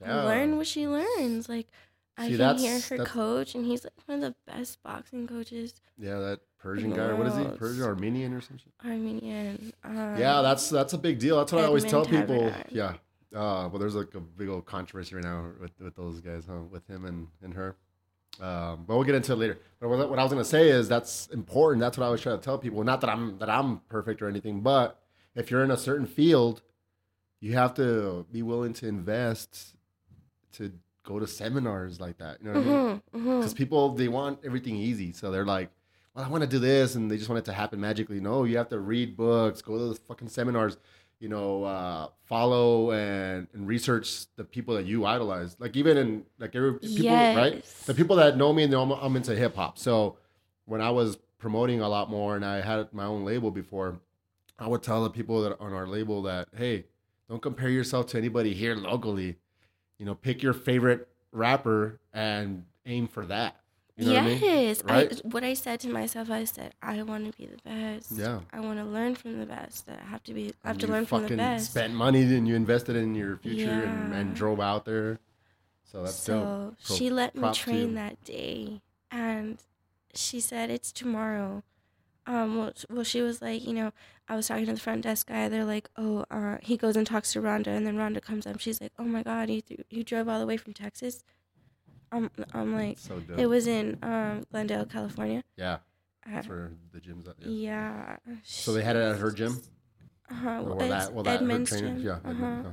Yeah. 0.00 0.24
learn 0.24 0.56
what 0.56 0.66
she 0.66 0.86
learns. 0.86 1.48
Like 1.48 1.68
I 2.16 2.28
See, 2.30 2.36
can 2.36 2.58
hear 2.58 2.78
her 2.80 2.96
that's- 2.98 3.08
coach, 3.08 3.54
and 3.54 3.64
he's 3.66 3.84
like 3.84 3.92
one 4.06 4.22
of 4.22 4.34
the 4.46 4.52
best 4.52 4.82
boxing 4.82 5.26
coaches, 5.26 5.74
yeah. 5.98 6.18
That 6.18 6.40
Persian 6.58 6.92
guy. 6.94 7.12
What 7.12 7.26
is 7.26 7.36
he? 7.36 7.44
Persian, 7.56 7.84
Armenian, 7.84 8.32
or 8.34 8.40
something. 8.40 8.70
Armenian. 8.84 9.72
Um, 9.82 10.16
yeah, 10.18 10.40
that's 10.42 10.68
that's 10.70 10.92
a 10.92 10.98
big 10.98 11.18
deal. 11.18 11.38
That's 11.38 11.52
what 11.52 11.62
I 11.62 11.66
always 11.66 11.84
tell 11.84 12.06
Edmund 12.06 12.28
people. 12.28 12.52
Yeah. 12.70 12.94
Uh, 13.34 13.68
well, 13.68 13.78
there's 13.80 13.96
like 13.96 14.14
a 14.14 14.20
big 14.20 14.48
old 14.48 14.64
controversy 14.64 15.16
right 15.16 15.24
now 15.24 15.50
with, 15.60 15.72
with 15.80 15.96
those 15.96 16.20
guys, 16.20 16.44
huh? 16.48 16.60
With 16.70 16.86
him 16.86 17.04
and, 17.04 17.26
and 17.42 17.52
her. 17.54 17.74
Um, 18.40 18.84
but 18.86 18.96
we'll 18.96 19.04
get 19.04 19.14
into 19.14 19.32
it 19.32 19.36
later. 19.36 19.58
But 19.80 19.88
what, 19.90 20.10
what 20.10 20.18
I 20.18 20.22
was 20.22 20.32
gonna 20.32 20.44
say 20.44 20.68
is 20.68 20.88
that's 20.88 21.28
important. 21.28 21.80
That's 21.80 21.96
what 21.96 22.04
I 22.04 22.06
always 22.06 22.20
try 22.20 22.32
to 22.32 22.38
tell 22.38 22.58
people. 22.58 22.82
Not 22.84 23.00
that 23.02 23.10
I'm 23.10 23.38
that 23.38 23.48
I'm 23.48 23.78
perfect 23.88 24.22
or 24.22 24.28
anything, 24.28 24.60
but 24.60 25.00
if 25.34 25.50
you're 25.50 25.62
in 25.64 25.70
a 25.70 25.76
certain 25.76 26.06
field, 26.06 26.62
you 27.40 27.54
have 27.54 27.74
to 27.74 28.26
be 28.32 28.42
willing 28.42 28.72
to 28.74 28.88
invest 28.88 29.74
to 30.52 30.72
go 31.04 31.18
to 31.18 31.26
seminars 31.26 32.00
like 32.00 32.18
that. 32.18 32.38
You 32.42 32.52
know 32.52 32.60
what 32.60 32.66
I 32.66 32.70
mean? 32.70 33.02
mhm, 33.14 33.20
mhm. 33.20 33.38
because 33.40 33.54
people 33.54 33.94
they 33.94 34.08
want 34.08 34.38
everything 34.44 34.76
easy 34.76 35.12
so 35.12 35.30
they're 35.30 35.44
like 35.44 35.68
well 36.14 36.24
i 36.24 36.28
want 36.28 36.42
to 36.42 36.48
do 36.48 36.58
this 36.58 36.94
and 36.94 37.10
they 37.10 37.18
just 37.18 37.28
want 37.28 37.38
it 37.40 37.44
to 37.44 37.52
happen 37.52 37.78
magically 37.80 38.20
no 38.20 38.44
you 38.44 38.56
have 38.56 38.68
to 38.68 38.78
read 38.78 39.16
books 39.16 39.60
go 39.60 39.76
to 39.76 39.88
the 39.88 39.94
fucking 40.08 40.28
seminars 40.28 40.78
you 41.24 41.30
know 41.30 41.64
uh, 41.64 42.08
follow 42.24 42.92
and, 42.92 43.48
and 43.54 43.66
research 43.66 44.26
the 44.36 44.44
people 44.44 44.74
that 44.74 44.84
you 44.84 45.06
idolize. 45.06 45.56
Like 45.58 45.74
even 45.74 45.96
in 45.96 46.24
like 46.38 46.54
every 46.54 46.78
people 46.78 47.04
right? 47.34 47.64
The 47.86 47.94
people 47.94 48.16
that 48.16 48.36
know 48.36 48.52
me 48.52 48.64
and 48.64 48.72
know 48.72 48.82
I'm, 48.82 48.92
I'm 48.92 49.16
into 49.16 49.34
hip-hop 49.34 49.78
so 49.78 50.18
when 50.66 50.82
i 50.82 50.90
was 50.90 51.16
promoting 51.38 51.80
a 51.80 51.88
lot 51.88 52.10
more 52.10 52.36
and 52.36 52.44
i 52.44 52.60
had 52.60 52.92
my 52.92 53.06
own 53.06 53.24
label 53.24 53.50
before 53.50 54.00
i 54.58 54.68
would 54.68 54.82
tell 54.82 55.02
the 55.02 55.10
people 55.10 55.40
that 55.42 55.58
on 55.60 55.72
our 55.72 55.86
label 55.86 56.22
that 56.22 56.48
hey 56.54 56.84
don't 57.30 57.40
compare 57.40 57.70
yourself 57.70 58.06
to 58.08 58.18
anybody 58.18 58.52
here 58.52 58.74
locally. 58.74 59.36
You 59.98 60.04
know 60.04 60.14
pick 60.14 60.42
your 60.42 60.52
favorite 60.52 61.08
rapper 61.32 62.00
and 62.12 62.64
aim 62.84 63.08
for 63.08 63.24
that 63.26 63.56
you 63.96 64.06
know 64.06 64.12
yes, 64.12 64.82
what 64.82 64.90
i 64.92 64.96
mean 64.96 65.08
Right? 65.10 65.20
I, 65.24 65.28
what 65.28 65.44
I 65.44 65.54
said 65.54 65.80
to 65.80 65.88
myself, 65.88 66.30
I 66.30 66.44
said, 66.44 66.74
I 66.82 67.02
want 67.02 67.30
to 67.30 67.38
be 67.38 67.46
the 67.46 67.58
best. 67.64 68.12
Yeah. 68.12 68.40
I 68.52 68.60
want 68.60 68.78
to 68.78 68.84
learn 68.84 69.14
from 69.14 69.38
the 69.38 69.46
best. 69.46 69.88
I 69.88 70.04
have 70.10 70.22
to 70.24 70.34
be. 70.34 70.52
I 70.64 70.68
have 70.68 70.74
And 70.76 70.80
to 70.80 70.86
learn 70.88 71.06
from 71.06 71.22
the 71.22 71.36
best. 71.36 71.72
fucking 71.72 71.90
spent 71.90 71.94
money 71.94 72.22
and 72.22 72.48
you 72.48 72.54
invested 72.56 72.96
in 72.96 73.14
your 73.14 73.36
future 73.36 73.70
and, 73.84 74.12
and 74.12 74.34
drove 74.34 74.60
out 74.60 74.84
there 74.84 75.20
so 75.84 76.02
that's 76.02 76.16
so 76.16 76.74
dope 76.88 76.98
she 76.98 77.08
let 77.08 77.34
me 77.36 77.40
props 77.40 77.62
to 77.64 77.70
you. 77.72 77.76
train 77.78 77.94
that 77.94 78.22
day, 78.24 78.80
and 79.12 79.58
she 80.12 80.40
said 80.40 80.70
it's 80.70 80.90
tomorrow. 80.90 81.62
Um, 82.26 82.56
well, 82.56 82.72
well, 82.90 83.04
she 83.04 83.20
was 83.20 83.40
like, 83.42 83.64
you 83.64 83.74
know, 83.74 83.92
I 84.28 84.34
was 84.34 84.48
talking 84.48 84.66
to 84.66 84.72
the 84.72 84.80
front 84.80 85.02
desk 85.02 85.28
guy. 85.28 85.48
They're 85.48 85.64
like, 85.64 85.88
oh, 85.96 86.24
uh, 86.30 86.56
he 86.62 86.76
goes 86.76 86.96
and 86.96 87.06
talks 87.06 87.32
to 87.34 87.40
Ronda, 87.40 87.70
and 87.70 87.86
then 87.86 87.96
Ronda 87.96 88.20
comes 88.20 88.44
up. 88.46 88.58
She's 88.58 88.80
like, 88.80 88.92
oh 88.98 89.04
my 89.04 89.22
god, 89.22 89.50
you 89.50 89.60
th- 89.60 89.82
you 89.90 90.02
drove 90.02 90.28
all 90.28 90.40
the 90.40 90.46
way 90.46 90.56
from 90.56 90.72
Texas. 90.72 91.22
I'm 92.14 92.30
I'm 92.52 92.74
like, 92.74 92.98
so 92.98 93.20
it 93.36 93.46
was 93.46 93.66
in 93.66 93.98
um 94.02 94.44
Glendale, 94.50 94.86
California. 94.86 95.42
yeah 95.56 95.78
Uh, 96.26 96.30
that's 96.34 96.48
where 96.48 96.70
the 96.92 97.00
gym's 97.00 97.26
at 97.28 97.36
yeah. 97.40 98.16
yeah. 98.26 98.34
so 98.42 98.72
they 98.72 98.82
had 98.82 98.96
it 98.96 99.02
at 99.02 99.18
her 99.18 99.30
gym 99.30 99.60
Uh-huh. 100.30 100.62
or 100.62 100.74
Well, 100.76 100.88
that 100.88 101.12
well 101.12 101.24
that 101.24 101.40
her 101.40 101.64
trainer 101.64 101.94
gym. 101.94 102.02
yeah 102.02 102.18
Uh-huh. 102.30 102.46
Uh, 102.68 102.70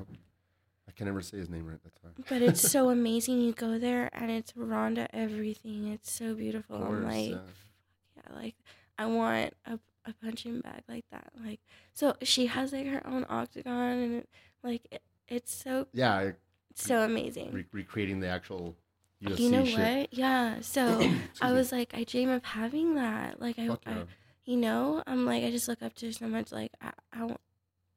i 0.88 0.92
can 0.96 1.06
never 1.06 1.22
say 1.22 1.38
his 1.38 1.50
name 1.50 1.66
right 1.68 1.80
that's 1.84 1.98
fine 2.04 2.14
But 2.30 2.42
it's 2.42 2.62
so 2.76 2.90
amazing. 2.98 3.42
You 3.42 3.54
go 3.54 3.78
there 3.80 4.10
and 4.14 4.30
it's 4.32 4.52
Ronda 4.56 5.08
everything. 5.26 5.88
It's 5.96 6.12
so 6.12 6.34
beautiful. 6.36 6.76
Of 6.78 6.88
I'm 6.90 7.04
like, 7.08 7.30
yeah. 7.32 7.48
yeah, 8.18 8.36
like 8.42 8.56
I 8.98 9.06
want 9.06 9.54
a, 9.66 9.80
a 10.06 10.14
punching 10.24 10.60
bag 10.62 10.84
like 10.94 11.06
that. 11.12 11.30
Like, 11.46 11.60
so 11.94 12.06
she 12.24 12.46
has 12.48 12.72
like 12.74 12.88
her 12.88 13.04
own 13.08 13.26
octagon 13.30 13.96
and 14.06 14.14
it, 14.20 14.30
like 14.64 14.84
it, 14.92 15.02
it's 15.28 15.54
so 15.64 15.88
yeah 15.94 16.14
I- 16.14 16.36
so 16.76 17.02
amazing. 17.04 17.52
re- 17.52 17.66
recreating 17.74 18.20
the 18.22 18.28
actual 18.38 18.76
UFC 19.24 19.40
you 19.40 19.50
know 19.52 19.66
shit. 19.66 20.00
what? 20.00 20.14
Yeah. 20.14 20.56
So 20.62 21.10
I 21.42 21.52
was 21.54 21.72
like, 21.72 21.94
I 21.94 22.04
dream 22.04 22.30
of 22.30 22.44
having 22.44 22.96
that. 22.96 23.42
Like 23.42 23.60
I, 23.60 23.68
Fuck 23.68 23.82
I 23.86 23.92
yeah. 23.92 24.04
you 24.46 24.58
know, 24.58 25.04
I'm 25.06 25.26
like, 25.26 25.44
I 25.44 25.52
just 25.52 25.68
look 25.68 25.82
up 25.82 25.94
to 25.96 26.08
her 26.08 26.12
so 26.12 26.28
much. 26.28 26.52
Like 26.52 26.72
I, 26.82 26.92
I 27.14 27.36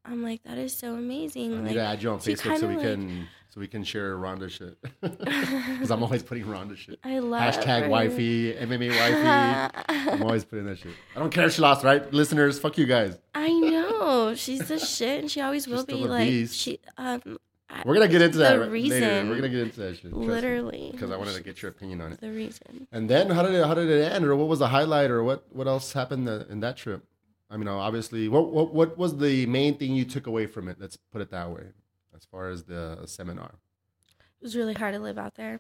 I'm 0.07 0.23
like, 0.23 0.43
that 0.43 0.59
is 0.59 0.76
so 0.76 0.95
amazing. 0.95 1.54
I 1.54 1.57
need 1.59 1.64
like, 1.69 1.75
to 1.75 1.81
add 1.81 2.02
you 2.02 2.11
on 2.11 2.19
Facebook 2.19 2.59
so 2.59 2.69
we 2.69 2.75
like- 2.76 2.85
can 2.85 3.28
so 3.49 3.61
we 3.61 3.69
can 3.69 3.85
share 3.85 4.16
Ronda 4.16 4.49
shit 4.49 4.76
because 5.00 5.90
I'm 5.90 6.02
always 6.02 6.25
putting 6.25 6.45
Ronda 6.47 6.76
shit. 6.76 6.99
I 7.04 7.21
love 7.21 7.40
Hashtag 7.54 7.85
her. 7.85 7.88
wifey, 7.88 8.52
MMA 8.52 8.88
wifey. 8.90 10.11
I'm 10.11 10.23
always 10.25 10.45
putting 10.45 10.66
that 10.66 10.78
shit. 10.78 10.90
I 11.14 11.21
don't 11.21 11.31
care 11.31 11.47
if 11.47 11.54
she 11.54 11.62
lost, 11.62 11.85
right? 11.85 12.12
Listeners, 12.12 12.59
fuck 12.59 12.76
you 12.76 12.85
guys. 12.85 13.16
I 13.33 13.52
know 13.52 14.35
she's 14.35 14.66
the 14.66 14.81
shit, 14.81 15.21
and 15.21 15.31
she 15.31 15.40
always 15.40 15.69
will 15.69 15.85
be 15.87 15.95
like 15.95 16.28
beast. 16.28 16.57
she. 16.59 16.81
Um, 16.99 17.38
We're 17.85 17.95
gonna 17.95 18.09
get 18.09 18.23
into 18.23 18.38
The 18.38 18.45
that 18.45 18.59
later. 18.61 18.71
reason- 18.71 19.28
We're 19.28 19.37
gonna 19.37 19.49
get 19.49 19.61
into 19.61 19.81
that 19.81 19.97
shit. 19.99 20.12
literally 20.12 20.90
because 20.93 21.11
I 21.11 21.16
wanted 21.16 21.35
to 21.37 21.43
get 21.43 21.61
your 21.62 21.71
opinion 21.71 22.00
on 22.00 22.12
it. 22.12 22.21
the 22.21 22.31
reason. 22.31 22.87
And 22.93 23.09
then 23.11 23.31
how 23.31 23.43
did 23.43 23.54
it 23.54 23.66
how 23.66 23.75
did 23.75 23.88
it 23.88 24.12
end, 24.12 24.25
or 24.25 24.37
what 24.37 24.49
was 24.49 24.59
the 24.61 24.69
highlight, 24.69 25.11
or 25.11 25.23
what 25.25 25.45
what 25.54 25.66
else 25.66 25.93
happened 25.93 26.26
the, 26.28 26.47
in 26.50 26.61
that 26.61 26.76
trip? 26.76 27.04
I 27.50 27.57
mean, 27.57 27.69
obviously, 27.69 28.28
what 28.28 28.50
what 28.52 28.73
what 28.75 28.97
was 28.99 29.19
the 29.19 29.47
main 29.47 29.76
thing 29.76 29.95
you 29.95 30.04
took 30.04 30.26
away 30.26 30.47
from 30.47 30.69
it? 30.69 30.76
Let's 30.81 30.97
put 30.97 31.21
it 31.21 31.31
that 31.31 31.50
way, 31.50 31.64
as 32.16 32.25
far 32.25 32.49
as 32.49 32.64
the 32.64 33.02
seminar. 33.07 33.54
It 34.40 34.43
was 34.45 34.57
really 34.57 34.75
hard 34.75 34.95
to 34.95 35.00
live 35.00 35.19
out 35.19 35.35
there. 35.35 35.59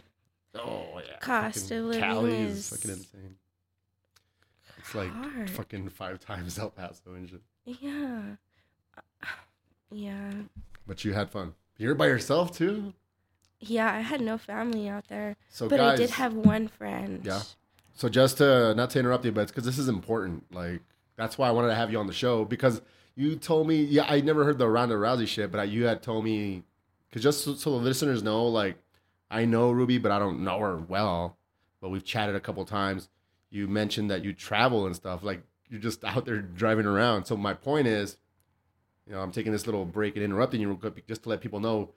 Oh 0.54 1.00
yeah, 1.06 1.18
Cost 1.18 1.62
Fucking 1.70 1.78
of 1.78 1.84
living 1.86 2.00
Cali 2.02 2.34
is 2.34 2.68
fucking 2.70 2.90
insane. 2.90 3.36
It's 4.78 4.94
like 4.94 5.10
hard. 5.10 5.50
fucking 5.50 5.88
five 5.88 6.20
times 6.24 6.58
El 6.58 6.70
Paso 6.70 7.14
and 7.14 7.28
shit. 7.28 7.42
Yeah, 7.64 8.22
uh, 8.96 9.26
yeah, 9.90 10.32
But 10.86 11.04
you 11.04 11.12
had 11.12 11.30
fun. 11.30 11.54
You're 11.78 11.94
by 11.94 12.06
yourself 12.06 12.56
too. 12.56 12.94
yeah. 13.60 13.92
I 13.92 14.00
had 14.00 14.20
no 14.20 14.38
family 14.38 14.88
out 14.88 15.08
there, 15.08 15.36
So 15.48 15.68
but 15.68 15.76
guys, 15.78 15.92
I 15.92 15.96
did 15.96 16.10
have 16.10 16.34
one 16.34 16.68
friend. 16.68 17.20
Yeah. 17.24 17.42
So 17.94 18.08
just 18.08 18.38
to 18.38 18.74
not 18.74 18.90
to 18.90 18.98
interrupt 18.98 19.24
you, 19.24 19.32
but 19.32 19.48
because 19.48 19.64
this 19.64 19.78
is 19.78 19.88
important, 19.88 20.44
like 20.52 20.82
that's 21.16 21.38
why 21.38 21.48
I 21.48 21.52
wanted 21.52 21.68
to 21.68 21.74
have 21.76 21.90
you 21.92 21.98
on 21.98 22.06
the 22.06 22.12
show 22.12 22.44
because 22.44 22.82
you 23.16 23.36
told 23.36 23.68
me, 23.68 23.82
yeah, 23.82 24.04
I 24.08 24.20
never 24.20 24.44
heard 24.44 24.58
the 24.58 24.68
Ronda 24.68 24.96
Rousey 24.96 25.28
shit, 25.28 25.52
but 25.52 25.68
you 25.68 25.84
had 25.84 26.02
told 26.02 26.24
me 26.24 26.64
because 27.08 27.22
just 27.22 27.44
so, 27.44 27.54
so 27.54 27.70
the 27.70 27.76
listeners 27.84 28.22
know, 28.22 28.44
like 28.46 28.76
I 29.30 29.44
know 29.44 29.70
Ruby, 29.70 29.98
but 29.98 30.10
I 30.12 30.18
don't 30.18 30.42
know 30.42 30.58
her 30.60 30.76
well, 30.76 31.36
but 31.80 31.90
we've 31.90 32.04
chatted 32.04 32.34
a 32.34 32.40
couple 32.40 32.64
times. 32.64 33.08
You 33.50 33.68
mentioned 33.68 34.10
that 34.10 34.24
you 34.24 34.32
travel 34.32 34.86
and 34.86 34.96
stuff, 34.96 35.22
like 35.22 35.42
you're 35.68 35.80
just 35.80 36.04
out 36.04 36.24
there 36.26 36.38
driving 36.42 36.86
around. 36.86 37.24
So 37.26 37.36
my 37.36 37.54
point 37.54 37.86
is, 37.86 38.16
you 39.06 39.12
know, 39.12 39.20
I'm 39.20 39.32
taking 39.32 39.52
this 39.52 39.66
little 39.66 39.84
break 39.84 40.16
and 40.16 40.24
interrupting 40.24 40.60
you 40.60 40.68
real 40.68 40.76
quick 40.78 41.06
just 41.06 41.22
to 41.24 41.28
let 41.28 41.40
people 41.40 41.60
know 41.60 41.90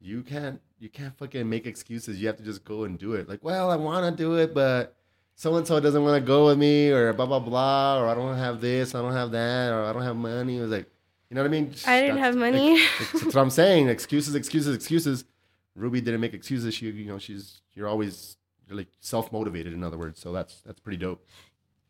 you 0.00 0.22
can't 0.22 0.60
you 0.78 0.88
can't 0.88 1.16
fucking 1.16 1.48
make 1.48 1.66
excuses. 1.66 2.20
You 2.20 2.26
have 2.26 2.36
to 2.36 2.42
just 2.42 2.64
go 2.64 2.84
and 2.84 2.98
do 2.98 3.14
it. 3.14 3.28
Like, 3.28 3.42
well, 3.42 3.70
I 3.70 3.76
want 3.76 4.04
to 4.16 4.22
do 4.22 4.36
it, 4.36 4.52
but 4.54 4.96
so 5.34 5.56
and 5.56 5.66
so 5.66 5.80
doesn't 5.80 6.02
want 6.04 6.22
to 6.22 6.26
go 6.26 6.46
with 6.46 6.58
me, 6.58 6.90
or 6.90 7.12
blah 7.12 7.26
blah 7.26 7.38
blah, 7.40 8.00
or 8.00 8.06
I 8.08 8.14
don't 8.14 8.36
have 8.36 8.60
this, 8.60 8.94
I 8.94 9.02
don't 9.02 9.12
have 9.12 9.30
that, 9.32 9.72
or 9.72 9.84
I 9.84 9.92
don't 9.92 10.02
have 10.02 10.16
money. 10.16 10.58
It 10.58 10.62
was 10.62 10.70
like, 10.70 10.90
you 11.30 11.34
know 11.34 11.42
what 11.42 11.48
I 11.48 11.50
mean? 11.50 11.72
I 11.86 12.00
didn't 12.00 12.16
That's- 12.16 12.34
have 12.34 12.36
money. 12.36 12.78
That's 13.12 13.24
what 13.24 13.36
I'm 13.36 13.50
saying. 13.50 13.88
Excuses, 13.88 14.34
excuses, 14.34 14.74
excuses. 14.74 15.24
Ruby 15.74 16.00
didn't 16.00 16.20
make 16.20 16.34
excuses. 16.34 16.74
She, 16.74 16.86
you 16.90 17.06
know, 17.06 17.18
she's 17.18 17.60
you're 17.72 17.88
always 17.88 18.36
you're 18.68 18.76
like 18.76 18.88
self 19.00 19.32
motivated. 19.32 19.72
In 19.72 19.82
other 19.82 19.98
words, 19.98 20.20
so 20.20 20.32
that's 20.32 20.60
that's 20.60 20.80
pretty 20.80 20.98
dope. 20.98 21.26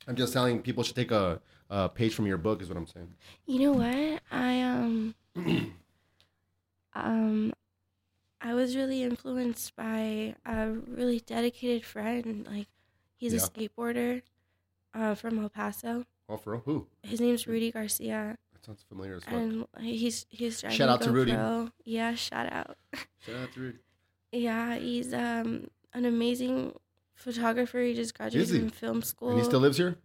I'm 0.06 0.16
just 0.16 0.32
telling 0.32 0.60
people 0.62 0.82
should 0.84 0.96
take 0.96 1.10
a, 1.10 1.40
a 1.70 1.88
page 1.88 2.14
from 2.14 2.26
your 2.26 2.38
book. 2.38 2.62
Is 2.62 2.68
what 2.68 2.76
I'm 2.76 2.86
saying. 2.86 3.14
You 3.46 3.60
know 3.60 3.72
what? 3.72 4.20
I 4.30 4.62
um 4.62 5.14
um, 6.94 7.52
I 8.40 8.54
was 8.54 8.76
really 8.76 9.02
influenced 9.02 9.74
by 9.76 10.34
a 10.44 10.68
really 10.68 11.20
dedicated 11.20 11.84
friend. 11.84 12.46
Like, 12.50 12.68
he's 13.16 13.32
a 13.32 13.38
skateboarder 13.38 14.22
uh, 14.92 15.14
from 15.14 15.38
El 15.42 15.48
Paso. 15.48 16.04
Oh, 16.28 16.36
for 16.36 16.52
real? 16.52 16.62
Who? 16.64 16.86
His 17.02 17.20
name's 17.20 17.46
Rudy 17.46 17.70
Garcia, 17.70 18.36
That 18.52 18.64
sounds 18.64 18.84
familiar 18.88 19.16
as 19.16 19.24
fuck. 19.24 19.34
and 19.34 19.66
he's 19.80 20.26
he's 20.28 20.60
driving 20.60 20.78
Shout 20.78 20.88
out 20.88 21.02
to 21.02 21.10
Rudy. 21.10 21.36
Yeah, 21.84 22.14
shout 22.14 22.50
out. 22.52 22.76
Shout 23.20 23.36
out 23.36 23.52
to 23.54 23.60
Rudy. 23.60 23.78
Yeah, 24.32 24.76
he's 24.76 25.12
um 25.12 25.68
an 25.92 26.04
amazing 26.04 26.74
photographer. 27.14 27.80
He 27.80 27.94
just 27.94 28.16
graduated 28.16 28.54
he? 28.54 28.58
from 28.60 28.70
film 28.70 29.02
school. 29.02 29.30
And 29.30 29.38
he 29.38 29.44
still 29.44 29.60
lives 29.60 29.76
here? 29.76 29.96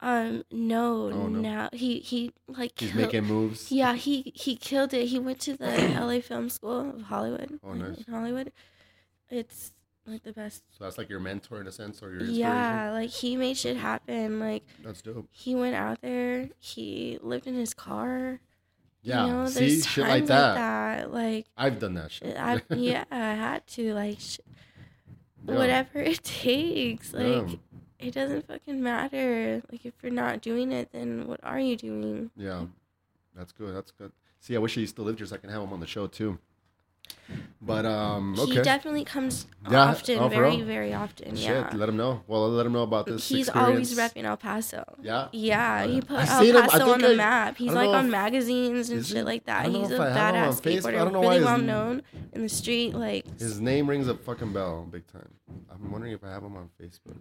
Um 0.00 0.44
no, 0.52 1.10
Oh, 1.10 1.26
no. 1.28 1.40
now 1.40 1.68
he 1.72 1.98
he 2.00 2.32
like 2.46 2.78
He's 2.78 2.92
kill- 2.92 3.00
making 3.00 3.24
moves. 3.24 3.72
Yeah, 3.72 3.94
he 3.94 4.32
he 4.34 4.56
killed 4.56 4.94
it. 4.94 5.06
He 5.06 5.18
went 5.18 5.40
to 5.40 5.56
the 5.56 5.66
LA 6.00 6.20
Film 6.20 6.48
School 6.50 6.90
of 6.90 7.02
Hollywood. 7.02 7.58
Oh, 7.64 7.72
nice. 7.72 7.98
In 7.98 8.12
Hollywood, 8.12 8.52
it's 9.30 9.72
like 10.06 10.22
the 10.22 10.32
best. 10.32 10.62
So 10.78 10.84
that's 10.84 10.98
like 10.98 11.08
your 11.10 11.20
mentor 11.20 11.60
in 11.60 11.66
a 11.66 11.72
sense, 11.72 12.02
or 12.02 12.12
your. 12.12 12.22
Yeah, 12.24 12.90
like 12.92 13.10
he 13.10 13.36
made 13.36 13.56
shit 13.56 13.76
happen. 13.76 14.38
Like 14.40 14.64
That's 14.84 15.02
dope. 15.02 15.28
he 15.30 15.54
went 15.54 15.74
out 15.74 16.00
there. 16.00 16.48
He 16.58 17.18
lived 17.20 17.46
in 17.46 17.54
his 17.54 17.74
car. 17.74 18.40
Yeah. 19.02 19.26
you 19.26 19.32
know, 19.32 19.46
See, 19.46 19.80
shit 19.80 20.06
like 20.06 20.26
that. 20.26 20.54
that. 20.54 21.12
Like 21.12 21.46
I've 21.56 21.78
done 21.78 21.94
that 21.94 22.10
shit. 22.10 22.36
I 22.36 22.60
yeah, 22.74 23.04
I 23.10 23.16
had 23.34 23.66
to 23.68 23.94
like 23.94 24.18
sh- 24.20 24.38
Yeah. 25.46 25.54
whatever 25.56 25.98
it 26.00 26.22
takes. 26.24 27.12
Like 27.12 27.26
Yeah. 27.50 27.56
It 27.98 28.12
doesn't 28.14 28.46
fucking 28.46 28.82
matter. 28.82 29.62
Like 29.70 29.84
if 29.84 29.94
you're 30.02 30.12
not 30.12 30.40
doing 30.40 30.72
it, 30.72 30.90
then 30.92 31.26
what 31.26 31.40
are 31.42 31.60
you 31.60 31.76
doing? 31.76 32.30
Yeah, 32.36 32.66
that's 33.36 33.52
good. 33.52 33.74
That's 33.74 33.90
good. 33.90 34.12
See, 34.40 34.54
I 34.54 34.58
wish 34.58 34.74
he 34.74 34.86
still 34.86 35.04
lived 35.04 35.18
here 35.18 35.26
so 35.26 35.34
I 35.34 35.38
can 35.38 35.50
have 35.50 35.62
him 35.62 35.72
on 35.72 35.80
the 35.80 35.86
show 35.86 36.06
too. 36.06 36.38
But 37.60 37.86
um, 37.86 38.34
He 38.36 38.54
definitely 38.60 39.04
comes 39.04 39.46
Yeah? 39.70 39.80
often, 39.84 40.18
Oh, 40.18 40.28
very 40.28 40.56
real? 40.58 40.66
very 40.66 40.94
often. 40.94 41.34
Shit, 41.36 41.46
yeah. 41.48 41.70
let 41.74 41.88
him 41.88 41.96
know. 41.96 42.22
Well, 42.26 42.44
I'll 42.44 42.50
let 42.50 42.66
him 42.66 42.72
know 42.72 42.82
about 42.82 43.06
this. 43.06 43.28
He's 43.28 43.48
experience. 43.48 43.96
always 43.96 44.12
repping 44.12 44.24
El 44.24 44.36
Paso. 44.36 44.84
Yeah. 45.00 45.28
Yeah, 45.32 45.86
he 45.86 46.00
put 46.02 46.18
El 46.18 46.40
seen 46.42 46.54
him. 46.54 46.62
I 46.62 46.66
Paso 46.68 46.92
on 46.92 47.00
the 47.00 47.12
I- 47.12 47.16
map. 47.16 47.56
He's 47.56 47.72
like 47.72 47.88
on 47.88 48.06
if- 48.06 48.10
magazines 48.10 48.90
and 48.90 49.04
shit 49.04 49.24
like 49.24 49.44
that. 49.46 49.66
He's 49.66 49.90
a 49.90 50.02
I 50.02 50.08
have 50.10 50.34
him 50.34 50.42
on 50.42 50.52
badass 50.52 50.60
Facebook. 50.62 50.86
I 50.86 50.92
don't 50.92 51.08
skateboarder, 51.08 51.12
know 51.12 51.20
really 51.22 51.36
his 51.36 51.44
well 51.44 51.58
known 51.58 52.02
in 52.34 52.42
the 52.42 52.48
street. 52.48 52.94
Like 52.94 53.38
His 53.40 53.58
name 53.60 53.88
rings 53.88 54.06
a 54.08 54.14
fucking 54.14 54.52
bell, 54.52 54.86
big 54.90 55.06
time. 55.06 55.28
I'm 55.72 55.90
wondering 55.90 56.12
if 56.12 56.22
I 56.24 56.28
have 56.30 56.42
him 56.42 56.56
on 56.56 56.68
Facebook. 56.80 57.16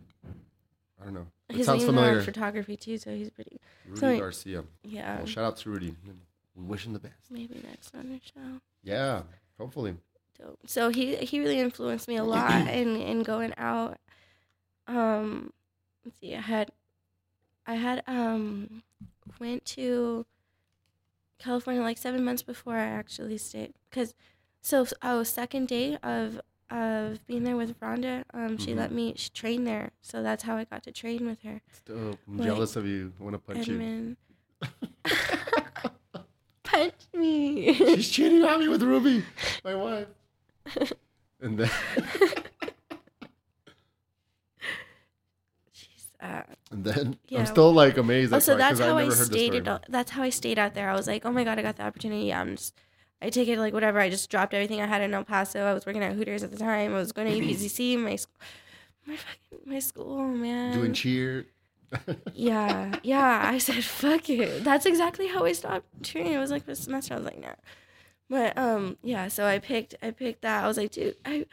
I 1.00 1.06
don't 1.06 1.14
know. 1.14 1.28
It 1.50 1.58
his 1.58 1.66
sounds 1.66 1.84
name's 1.84 1.96
familiar. 1.96 2.22
photography 2.24 2.76
too, 2.78 2.98
so 2.98 3.12
he's 3.16 3.30
pretty. 3.30 3.60
Rudy 3.86 4.00
so- 4.00 4.18
Garcia. 4.20 4.64
Yeah, 4.84 5.18
Well, 5.18 5.26
shout 5.28 5.44
out 5.46 5.58
to 5.58 5.70
Rudy. 5.70 5.96
We 6.56 6.64
wish 6.64 6.86
him 6.86 6.94
the 6.94 7.00
best. 7.00 7.30
maybe 7.30 7.62
next 7.64 7.94
on 7.96 8.10
the 8.10 8.20
show. 8.24 8.60
Yeah, 8.84 9.22
hopefully. 9.60 9.96
Dope. 10.40 10.60
So 10.66 10.90
he 10.90 11.16
he 11.18 11.40
really 11.40 11.60
influenced 11.60 12.08
me 12.08 12.16
a 12.18 12.24
lot 12.24 12.68
in 12.68 12.96
in 12.96 13.24
going 13.24 13.54
out. 13.58 13.98
Um, 14.88 15.52
let's 16.06 16.20
see. 16.20 16.36
I 16.36 16.42
had 16.42 16.72
I 17.66 17.76
had 17.76 18.04
um 18.08 18.84
went 19.40 19.66
to 19.66 20.26
California 21.40 21.82
like 21.82 21.98
seven 21.98 22.24
months 22.24 22.42
before 22.42 22.76
I 22.76 22.86
actually 22.86 23.38
stayed 23.38 23.74
because 23.90 24.16
so 24.62 24.86
oh 25.04 25.24
second 25.24 25.68
day 25.68 25.98
of 26.02 26.40
of 26.70 27.26
being 27.28 27.44
there 27.44 27.56
with 27.56 27.76
Ronda 27.82 28.26
um 28.34 28.58
she 28.58 28.74
Mhm. 28.74 28.78
let 28.78 28.92
me 28.92 29.14
she 29.16 29.30
train 29.30 29.64
there 29.64 29.92
so 30.02 30.22
that's 30.22 30.44
how 30.44 30.58
I 30.58 30.66
got 30.66 30.84
to 30.84 30.92
train 30.92 31.26
with 31.26 31.42
her. 31.44 31.62
I'm 31.90 32.18
Like, 32.28 32.46
jealous 32.48 32.76
of 32.76 32.86
you. 32.86 33.14
I 33.20 33.24
want 33.24 33.34
to 33.36 33.40
punch 33.40 33.68
you. 33.68 34.16
Punch 36.64 36.94
me. 37.14 37.74
She's 37.74 38.10
cheating 38.12 38.44
on 38.44 38.60
me 38.60 38.68
with 38.68 38.84
Ruby, 38.84 39.24
my 39.64 39.76
wife. 39.76 40.08
And 41.40 41.60
then, 41.60 41.70
She's 45.72 46.08
uh 46.20 46.42
and 46.72 46.84
then 46.84 47.18
Yeah. 47.28 47.40
I'm 47.40 47.46
still 47.46 47.72
like 47.72 47.98
amazed. 47.98 48.34
Oh, 48.34 48.38
at 48.38 48.44
so 48.44 48.58
Clark, 48.58 48.78
how 48.80 48.98
I 48.98 49.10
stayed. 49.10 49.70
That's 49.88 50.12
how 50.12 50.24
I 50.24 50.30
stayed 50.32 50.58
out 50.60 50.74
there. 50.74 50.90
I 50.90 50.96
was 50.96 51.08
like, 51.08 51.26
oh 51.26 51.32
my 51.32 51.44
god, 51.44 51.60
I 51.60 51.62
got 51.62 51.76
the 51.78 51.84
opportunity. 51.84 52.34
I'm 52.34 52.56
just, 52.56 52.74
I 53.22 53.30
take 53.30 53.48
it 53.48 53.58
like 53.60 53.74
whatever. 53.74 54.00
I 54.00 54.10
just 54.10 54.30
dropped 54.30 54.54
everything 54.54 54.80
I 54.82 54.86
had 54.86 55.02
in 55.02 55.14
El 55.14 55.24
Paso. 55.24 55.66
I 55.66 55.74
was 55.74 55.86
working 55.86 56.04
at 56.04 56.14
Hooters 56.14 56.44
at 56.44 56.52
the 56.52 56.58
time. 56.58 56.94
I 56.94 56.98
was 56.98 57.12
going 57.12 57.28
to 57.32 57.40
EPCC. 57.48 57.98
My, 57.98 58.16
sc- 58.16 58.30
my 59.06 59.16
fucking 59.16 59.60
my 59.66 59.80
school, 59.80 60.24
man. 60.28 60.74
Doing 60.74 60.94
cheer. 60.94 61.46
yeah, 62.34 62.96
yeah. 63.04 63.44
I 63.46 63.58
said, 63.60 63.84
fuck 63.84 64.30
it. 64.30 64.64
That's 64.64 64.86
exactly 64.86 65.28
how 65.28 65.46
I 65.46 65.54
stopped 65.54 65.86
cheering. 66.04 66.34
It 66.34 66.38
was 66.38 66.52
like 66.52 66.66
this 66.66 66.80
semester. 66.82 67.14
I 67.14 67.18
was 67.18 67.26
like, 67.26 67.40
no, 67.40 67.54
But 68.30 68.58
um, 68.58 68.98
yeah. 69.04 69.30
So 69.30 69.46
I 69.46 69.60
picked, 69.60 69.96
I 70.04 70.12
picked 70.12 70.42
that. 70.42 70.64
I 70.64 70.68
was 70.68 70.78
like, 70.78 70.92
dude, 70.92 71.16
I, 71.26 71.46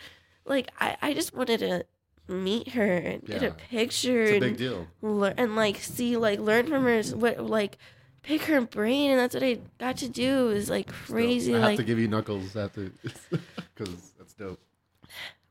like, 0.45 0.71
I, 0.81 0.97
I 1.01 1.15
just 1.15 1.35
wanted 1.35 1.61
to 1.61 1.87
meet 2.27 2.69
her 2.71 2.83
and 2.97 3.25
get 3.25 3.43
a 3.43 3.51
picture 3.51 4.23
It's 4.23 4.31
a 4.31 4.35
and 4.35 4.41
big 4.41 4.57
deal. 4.57 4.87
learn 5.03 5.35
and 5.37 5.55
like 5.57 5.77
see 5.77 6.17
like 6.17 6.39
learn 6.41 6.67
from 6.67 6.85
her 6.85 7.03
what 7.03 7.39
like 7.45 7.77
pick 8.25 8.43
her 8.43 8.61
brain 8.61 9.11
and 9.11 9.21
that's 9.21 9.35
what 9.35 9.43
I 9.45 9.59
got 9.79 9.97
to 9.99 10.09
do 10.09 10.49
is 10.51 10.69
like 10.71 10.89
crazy 10.89 11.53
I 11.55 11.59
have 11.59 11.65
like 11.69 11.77
to 11.79 11.85
give 11.85 11.99
you 11.99 12.09
knuckles 12.09 12.57
after 12.57 12.91
because 13.31 14.13
that's 14.19 14.35
dope. 14.35 14.61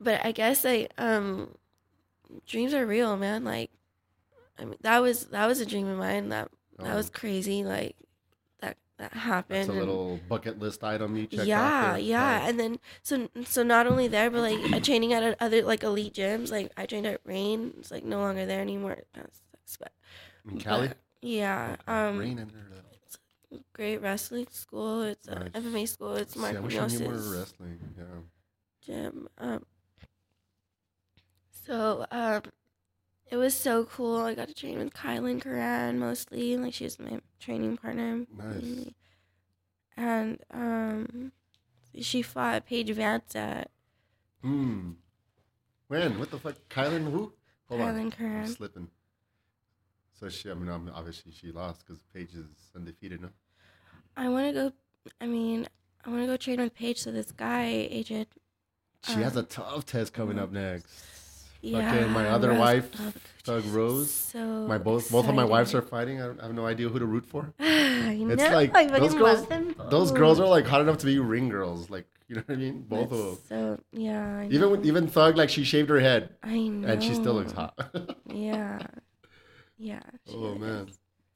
but 0.01 0.23
I 0.25 0.31
guess 0.31 0.63
like 0.65 0.91
um 0.97 1.55
dreams 2.47 2.73
are 2.73 2.85
real 2.85 3.15
man 3.17 3.43
like 3.43 3.69
I 4.59 4.65
mean 4.65 4.77
that 4.81 4.99
was 5.01 5.25
that 5.27 5.45
was 5.47 5.59
a 5.61 5.65
dream 5.65 5.87
of 5.87 5.97
mine 5.97 6.29
that 6.29 6.49
that 6.79 6.89
Um, 6.89 6.95
was 6.95 7.09
crazy 7.09 7.63
like 7.63 7.95
that 8.61 8.77
that 8.97 9.13
happened 9.13 9.59
It's 9.59 9.69
a 9.69 9.71
and- 9.71 9.79
little 9.79 10.19
bucket 10.27 10.57
list 10.59 10.83
item 10.83 11.15
you 11.15 11.27
check 11.27 11.45
yeah 11.45 11.95
yeah 11.97 12.39
Nice. 12.39 12.49
and 12.49 12.59
then 12.59 12.79
so 13.03 13.29
so 13.45 13.61
not 13.63 13.85
only 13.85 14.07
there 14.07 14.31
but 14.31 14.41
like 14.41 14.83
training 14.83 15.13
at 15.13 15.37
other 15.39 15.61
like 15.61 15.83
elite 15.83 16.13
gyms 16.15 16.51
like 16.51 16.71
I 16.75 16.85
trained 16.87 17.05
at 17.05 17.21
Reign 17.23 17.73
it's 17.77 17.91
like 17.91 18.03
no 18.03 18.19
longer 18.19 18.45
there 18.47 18.61
anymore 18.61 18.97
that 19.13 19.29
sucks 19.31 19.77
but 19.77 19.91
In 20.51 20.57
Cali? 20.59 20.87
but, 20.87 20.97
yeah 21.25 21.77
um 21.87 22.17
Reign 22.19 22.37
in 22.39 22.47
there, 22.49 22.67
though. 23.49 23.57
great 23.73 24.01
wrestling 24.01 24.47
school. 24.51 25.01
It's 25.03 25.27
a 25.27 25.35
Nice. 25.39 25.51
MMA 25.51 25.87
school. 25.87 26.15
It's 26.15 26.33
See, 26.33 26.45
I 26.45 26.59
wish 26.59 26.77
I 26.77 26.87
knew 26.87 26.99
more 26.99 27.13
wrestling. 27.13 27.79
Yeah. 27.97 28.03
gym. 28.81 29.27
Um, 29.37 29.63
so 31.65 32.05
um, 32.11 32.41
it 33.31 33.37
was 33.37 33.53
so 33.55 33.85
cool. 33.85 34.17
I 34.17 34.33
got 34.35 34.47
to 34.49 34.53
train 34.53 34.77
with 34.79 34.93
Kailin 34.93 35.39
Curran 35.41 35.97
mostly. 35.99 36.57
Like 36.57 36.73
she 36.73 36.83
was 36.83 36.99
my 36.99 37.19
training 37.39 37.77
partner. 37.77 38.25
Nice. 38.35 38.61
mainly. 38.61 38.95
And 39.95 40.39
um, 40.51 41.31
she 41.99 42.21
fought 42.21 42.65
Paige 42.65 42.89
VanZant 42.95 43.35
at 43.35 43.69
Hmm. 44.41 44.91
When? 45.87 46.19
What 46.19 46.31
the 46.31 46.37
fuck? 46.39 46.55
Kailin 46.69 47.09
who? 47.11 47.31
Hold 47.69 47.81
on. 47.81 47.87
Kailin 47.95 47.99
I'm 48.01 48.11
Curran. 48.11 48.47
slipping. 48.47 48.87
So 50.23 50.29
she, 50.29 50.49
I 50.49 50.53
mean, 50.53 50.69
um, 50.69 50.89
obviously 50.95 51.33
she 51.33 51.51
lost 51.51 51.85
because 51.85 52.01
Paige 52.13 52.33
is 52.35 52.45
undefeated, 52.73 53.21
no? 53.21 53.27
I 54.15 54.29
want 54.29 54.47
to 54.47 54.53
go. 54.53 54.71
I 55.19 55.25
mean, 55.27 55.67
I 56.05 56.09
want 56.09 56.21
to 56.21 56.27
go 56.27 56.37
train 56.37 56.61
with 56.61 56.73
Paige. 56.73 57.01
So 57.01 57.11
this 57.11 57.33
guy, 57.33 57.65
agent. 57.91 58.29
She 59.05 59.15
has 59.15 59.35
a 59.35 59.39
Um, 59.39 59.45
tough 59.47 59.85
test 59.85 60.13
coming 60.13 60.39
up 60.39 60.49
next. 60.53 60.87
Yeah, 61.61 61.91
Fucking 61.93 62.11
my 62.13 62.29
other 62.29 62.49
Rose- 62.49 62.59
wife, 62.59 62.89
oh, 63.01 63.13
Thug 63.43 63.65
Rose. 63.65 64.11
So 64.11 64.65
My 64.67 64.77
both 64.77 65.11
both 65.11 65.27
of 65.27 65.35
my 65.35 65.43
wives 65.43 65.73
are 65.75 65.81
fighting. 65.81 66.21
I, 66.21 66.29
I 66.39 66.43
have 66.43 66.53
no 66.53 66.65
idea 66.65 66.87
who 66.87 66.99
to 66.99 67.05
root 67.05 67.25
for. 67.25 67.53
I 67.59 68.15
know. 68.15 68.29
It's 68.33 68.43
like 68.43 68.73
I 68.75 68.85
those 68.85 69.13
girls. 69.13 69.45
them 69.47 69.75
Those 69.89 70.11
girls 70.13 70.39
are 70.39 70.47
like 70.47 70.65
hot 70.65 70.79
enough 70.79 70.99
to 70.99 71.05
be 71.05 71.19
ring 71.19 71.49
girls. 71.49 71.89
Like 71.89 72.05
you 72.29 72.35
know 72.37 72.43
what 72.45 72.53
I 72.55 72.57
mean? 72.57 72.81
Both 72.87 73.11
of 73.11 73.17
them. 73.19 73.37
So 73.49 73.79
yeah, 73.91 74.45
Even 74.49 74.71
with, 74.71 74.85
even 74.85 75.07
Thug, 75.07 75.35
like 75.35 75.49
she 75.49 75.65
shaved 75.65 75.89
her 75.89 75.99
head 75.99 76.29
I 76.43 76.59
know. 76.69 76.87
and 76.87 77.03
she 77.03 77.13
still 77.13 77.33
looks 77.33 77.51
hot. 77.51 77.77
Yeah, 78.33 78.79
yeah. 79.83 80.01
oh 80.33 80.53
is. 80.53 80.59
man, 80.59 80.89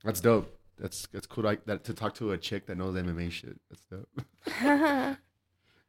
that's 0.04 0.22
dope. 0.22 0.54
That's 0.80 1.08
that's 1.12 1.26
cool. 1.26 1.44
Like 1.44 1.66
that 1.66 1.84
to 1.86 1.94
talk 1.94 2.16
to 2.16 2.32
a 2.32 2.38
chick 2.38 2.68
that 2.68 2.78
knows 2.78 2.96
MMA 2.96 3.32
shit. 3.32 3.60
That's 3.70 3.86
dope. 3.86 5.18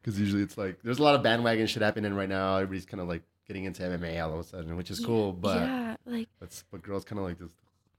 Because 0.00 0.18
usually 0.18 0.42
it's 0.42 0.56
like 0.56 0.78
there's 0.82 1.00
a 1.00 1.02
lot 1.02 1.16
of 1.16 1.22
bandwagon 1.22 1.66
shit 1.66 1.82
happening 1.82 2.14
right 2.14 2.28
now. 2.28 2.56
Everybody's 2.56 2.86
kind 2.86 3.00
of 3.00 3.08
like 3.08 3.22
getting 3.46 3.64
into 3.64 3.82
MMA 3.82 4.22
all 4.22 4.32
of 4.32 4.38
a 4.38 4.44
sudden, 4.44 4.76
which 4.76 4.90
is 4.90 5.00
cool. 5.00 5.32
But 5.32 5.60
yeah, 5.60 5.96
like 6.06 6.28
that's 6.40 6.64
but 6.70 6.82
girls 6.82 7.04
kind 7.04 7.18
of 7.18 7.26
like 7.26 7.38
just 7.38 7.54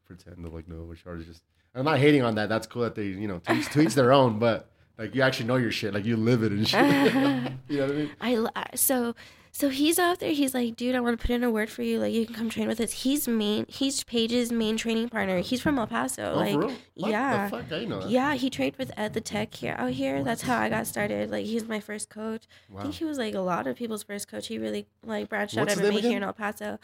pretend 0.06 0.43
to 0.43 0.50
like 0.50 0.67
know 0.67 0.84
which 0.84 1.06
are 1.06 1.17
just. 1.17 1.43
I'm 1.76 1.86
not 1.86 2.00
hating 2.00 2.24
on 2.24 2.36
that. 2.36 2.50
That's 2.50 2.65
cool 2.65 2.84
that 2.84 2.95
they 2.95 3.04
you 3.04 3.28
know 3.28 3.39
to 3.39 3.54
each, 3.54 3.69
to 3.74 3.82
each 3.82 3.95
their 3.95 4.12
own. 4.13 4.39
But 4.39 4.72
like 4.98 5.13
you 5.13 5.22
actually 5.22 5.48
know 5.48 5.58
your 5.58 5.72
shit. 5.72 5.93
Like 5.93 6.06
you 6.06 6.15
live 6.17 6.41
it 6.41 6.52
and 6.52 6.67
shit. 6.67 6.82
you 7.67 7.78
know 7.78 7.86
what 7.86 7.91
I 7.91 7.95
mean? 7.95 8.12
I 8.22 8.76
so 8.76 9.13
so 9.60 9.67
he's 9.67 10.00
out 10.00 10.19
there. 10.19 10.32
He's 10.32 10.54
like, 10.54 10.78
dude, 10.78 10.95
I 10.95 11.02
want 11.02 11.19
to 11.19 11.28
put 11.28 11.36
in 11.36 11.43
a 11.43 11.52
word 11.52 11.69
for 11.69 11.84
you. 11.84 12.00
Like 12.00 12.13
you 12.13 12.26
can 12.26 12.34
come 12.34 12.50
train 12.50 12.69
with 12.69 12.80
us. 12.80 12.93
He's 12.93 13.28
main. 13.28 13.65
He's 13.67 14.06
Paige's 14.06 14.54
main 14.54 14.78
training 14.78 15.10
partner. 15.10 15.39
He's 15.39 15.60
from 15.60 15.78
El 15.78 15.86
Paso. 15.86 16.32
Oh, 16.34 16.38
like? 16.38 16.78
What 16.93 17.12
yeah. 17.12 17.50
The 17.50 17.58
fuck? 17.58 17.72
I 17.74 17.84
know 17.84 18.00
that. 18.00 18.10
Yeah, 18.10 18.36
he 18.36 18.50
trained 18.50 18.78
with 18.78 18.93
Ed 18.95 19.13
the 19.13 19.19
Tech 19.19 19.54
here 19.54 19.76
out 19.78 19.91
here. 19.91 20.24
That's 20.24 20.43
how 20.43 20.58
I 20.58 20.69
got 20.69 20.88
started. 20.88 21.30
Like 21.30 21.45
he's 21.45 21.67
my 21.67 21.82
first 21.82 22.10
coach. 22.10 22.48
I 22.74 22.84
think 22.84 22.93
he 22.93 23.04
was 23.04 23.17
like 23.17 23.34
a 23.34 23.41
lot 23.41 23.67
of 23.67 23.76
people's 23.76 24.04
first 24.04 24.30
coach. 24.30 24.48
He 24.48 24.58
really 24.58 24.88
like 25.04 25.28
branched 25.28 25.58
out 25.58 25.67
MMA 25.67 26.00
here 26.00 26.15
in 26.15 26.24
El 26.24 26.32
Paso. 26.32 26.80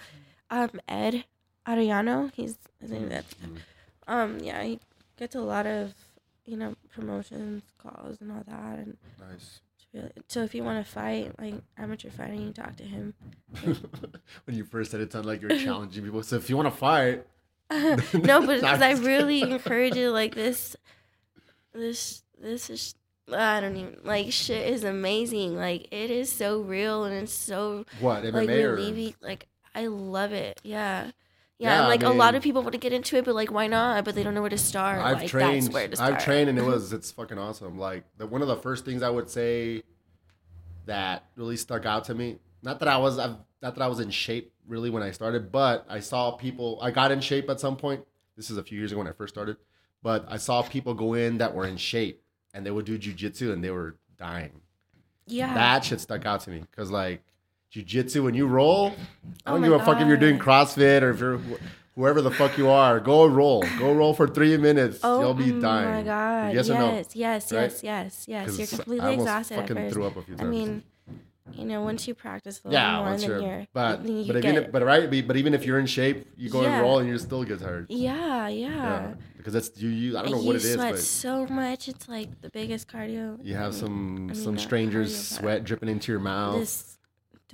Um, 0.49 0.81
Ed 0.89 1.23
Arellano. 1.65 2.33
He's 2.33 2.57
his 2.81 2.91
name. 2.91 3.07
That 3.07 3.23
um, 4.05 4.39
yeah, 4.39 4.61
he 4.63 4.81
gets 5.17 5.33
a 5.33 5.39
lot 5.39 5.65
of 5.65 5.93
you 6.45 6.57
know 6.57 6.75
promotions, 6.93 7.63
calls, 7.77 8.19
and 8.19 8.33
all 8.33 8.43
that, 8.45 8.79
and 8.79 8.97
Nice. 9.17 9.61
So 10.27 10.43
if 10.43 10.53
you 10.55 10.63
want 10.63 10.85
to 10.85 10.91
fight, 10.91 11.33
like 11.39 11.55
amateur 11.77 12.09
fighting, 12.09 12.41
you 12.41 12.51
talk 12.51 12.75
to 12.77 12.83
him. 12.83 13.13
when 13.63 14.55
you 14.55 14.65
first 14.65 14.91
said 14.91 14.99
it, 14.99 15.03
it 15.03 15.11
sounded 15.11 15.27
like 15.27 15.41
you 15.41 15.47
were 15.47 15.57
challenging 15.57 16.03
people. 16.03 16.23
So 16.23 16.35
if 16.35 16.49
you 16.49 16.57
want 16.57 16.67
to 16.67 16.75
fight, 16.77 17.25
no, 17.71 17.97
but 18.13 18.47
because 18.61 18.81
I 18.81 18.91
really 18.93 19.41
encourage 19.41 19.95
it. 19.95 20.11
Like 20.11 20.35
this, 20.35 20.75
this, 21.73 22.23
this 22.39 22.69
is. 22.69 22.95
I 23.33 23.59
don't 23.59 23.75
even 23.75 23.97
like 24.03 24.31
shit 24.31 24.67
is 24.67 24.83
amazing. 24.83 25.55
Like 25.55 25.87
it 25.91 26.11
is 26.11 26.31
so 26.31 26.61
real 26.61 27.05
and 27.05 27.15
it's 27.15 27.33
so 27.33 27.85
what 27.99 28.23
MMA 28.23 28.33
like 28.33 28.49
or. 28.49 29.27
Like 29.27 29.47
I 29.73 29.87
love 29.87 30.31
it. 30.31 30.59
Yeah. 30.63 31.09
Yeah, 31.57 31.69
Yeah, 31.69 31.75
and 31.75 31.85
I 31.85 31.87
like 31.87 32.03
a 32.03 32.09
lot 32.09 32.35
of 32.35 32.43
people 32.43 32.61
want 32.61 32.73
to 32.73 32.77
get 32.77 32.91
into 32.91 33.15
it, 33.17 33.25
but 33.25 33.33
like, 33.33 33.51
why 33.51 33.67
not? 33.67 34.03
But 34.03 34.15
they 34.15 34.23
don't 34.23 34.33
know 34.33 34.41
where 34.41 34.49
to 34.49 34.57
start. 34.57 34.99
I've 34.99 35.19
like, 35.19 35.29
trained. 35.29 35.63
That's 35.63 35.73
where 35.73 35.87
to 35.87 35.95
start. 35.95 36.13
I've 36.13 36.23
trained, 36.23 36.49
and 36.49 36.59
it 36.59 36.63
was 36.65 36.91
it's 36.91 37.11
fucking 37.11 37.37
awesome. 37.37 37.77
Like 37.77 38.03
the, 38.17 38.27
one 38.27 38.41
of 38.41 38.47
the 38.47 38.57
first 38.57 38.83
things 38.83 39.01
I 39.01 39.09
would 39.09 39.29
say 39.29 39.83
that 40.85 41.25
really 41.35 41.57
stuck 41.57 41.85
out 41.85 42.05
to 42.05 42.13
me. 42.13 42.37
Not 42.61 42.79
that 42.79 42.87
I 42.87 42.97
was, 42.97 43.17
I've, 43.17 43.37
not 43.61 43.75
that 43.75 43.81
I 43.81 43.87
was 43.87 43.99
in 43.99 44.09
shape 44.09 44.51
really 44.67 44.89
when 44.89 45.03
I 45.03 45.11
started, 45.11 45.51
but 45.51 45.85
I 45.87 45.99
saw 45.99 46.31
people. 46.31 46.79
I 46.81 46.91
got 46.91 47.11
in 47.11 47.21
shape 47.21 47.49
at 47.49 47.59
some 47.59 47.77
point. 47.77 48.03
This 48.35 48.49
is 48.49 48.57
a 48.57 48.63
few 48.63 48.77
years 48.77 48.91
ago 48.91 48.99
when 48.99 49.07
I 49.07 49.13
first 49.13 49.33
started, 49.33 49.55
but 50.03 50.25
I 50.27 50.37
saw 50.37 50.61
people 50.61 50.93
go 50.93 51.13
in 51.13 51.37
that 51.37 51.55
were 51.55 51.65
in 51.65 51.77
shape, 51.77 52.21
and 52.53 52.65
they 52.65 52.71
would 52.71 52.85
do 52.85 52.99
jujitsu, 52.99 53.53
and 53.53 53.63
they 53.63 53.71
were 53.71 53.95
dying. 54.17 54.61
Yeah. 55.27 55.53
That 55.53 55.85
shit 55.85 56.01
stuck 56.01 56.25
out 56.25 56.41
to 56.41 56.49
me 56.49 56.59
because 56.59 56.91
like 56.91 57.23
jujitsu, 57.75 58.23
when 58.23 58.33
you 58.35 58.47
roll, 58.47 58.87
I 59.45 59.51
Oh 59.51 59.51
don't 59.53 59.61
my 59.61 59.67
give 59.67 59.81
a 59.81 59.85
fuck 59.85 59.99
if 60.01 60.07
you're 60.07 60.17
doing 60.17 60.39
CrossFit 60.39 61.01
or 61.01 61.11
if 61.11 61.19
you're 61.19 61.37
wh- 61.37 61.59
whoever 61.95 62.21
the 62.21 62.31
fuck 62.31 62.57
you 62.57 62.69
are. 62.69 62.99
Go 62.99 63.25
roll, 63.25 63.63
go 63.79 63.93
roll 63.93 64.13
for 64.13 64.27
three 64.27 64.57
minutes. 64.57 64.99
oh 65.03 65.21
You'll 65.21 65.33
be 65.33 65.51
dying. 65.59 65.87
Oh 65.87 65.91
my 65.91 66.03
god. 66.03 66.53
Yes 66.53 66.67
yes, 66.67 66.69
or 66.69 66.73
no? 66.79 66.91
yes, 66.95 67.15
yes, 67.15 67.51
Right? 67.51 67.83
yes, 67.83 68.25
yes, 68.27 68.57
You're 68.57 68.63
I 68.67 68.67
completely 68.67 68.99
almost 69.07 69.19
exhausted 69.21 69.59
at 69.59 69.67
first. 69.69 69.93
threw 69.93 70.05
up 70.05 70.15
a 70.17 70.21
few 70.21 70.35
I 70.39 70.43
mean, 70.43 70.83
you 71.53 71.63
know, 71.65 71.83
once 71.83 72.07
you 72.07 72.15
practice 72.15 72.59
a 72.65 72.67
little 72.69 72.81
yeah, 72.81 72.97
more, 73.03 73.17
then 73.17 73.29
you're, 73.29 73.39
you're, 73.39 73.67
but 73.71 74.03
then 74.03 74.17
you 74.17 74.25
but 74.33 74.37
even 74.37 74.55
if, 74.57 74.71
but 74.71 74.81
right, 74.83 75.27
but 75.27 75.37
even 75.37 75.53
if 75.53 75.63
you're 75.65 75.79
in 75.79 75.85
shape, 75.85 76.27
you 76.37 76.49
go 76.49 76.63
and 76.63 76.81
roll 76.81 76.97
and 76.99 77.07
you 77.07 77.17
still 77.19 77.43
get 77.43 77.59
tired. 77.59 77.85
yeah, 77.89 78.47
yeah. 78.47 78.67
Yeah, 78.69 79.13
because 79.37 79.53
that's 79.53 79.71
you. 79.79 79.89
you 79.89 80.17
I 80.17 80.23
don't 80.23 80.31
know 80.31 80.39
you 80.41 80.47
what 80.47 80.55
it 80.55 80.63
is, 80.63 80.71
You 80.71 80.73
sweat 80.73 80.97
so 80.97 81.45
much. 81.45 81.87
It's 81.87 82.09
like 82.09 82.41
the 82.41 82.49
biggest 82.49 82.87
cardio. 82.87 83.37
you 83.43 83.53
have 83.55 83.75
some 83.75 84.15
I 84.15 84.33
mean, 84.33 84.35
some 84.35 84.57
strangers 84.57 85.11
cardio, 85.13 85.37
sweat 85.39 85.63
dripping 85.63 85.87
into 85.87 86.11
your 86.11 86.19
mouth. 86.19 86.59
This 86.61 86.94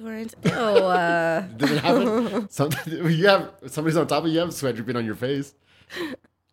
Torrance. 0.01 0.35
Oh, 0.45 0.87
uh, 0.87 1.41
Does 1.57 1.71
it 1.71 1.83
happen? 1.83 2.49
Something 2.49 3.05
you 3.11 3.27
have 3.27 3.51
somebody's 3.67 3.97
on 3.97 4.07
top 4.07 4.23
of 4.23 4.27
you, 4.29 4.35
you 4.35 4.39
have 4.39 4.53
sweat 4.53 4.75
dripping 4.75 4.95
on 4.95 5.05
your 5.05 5.15
face. 5.15 5.53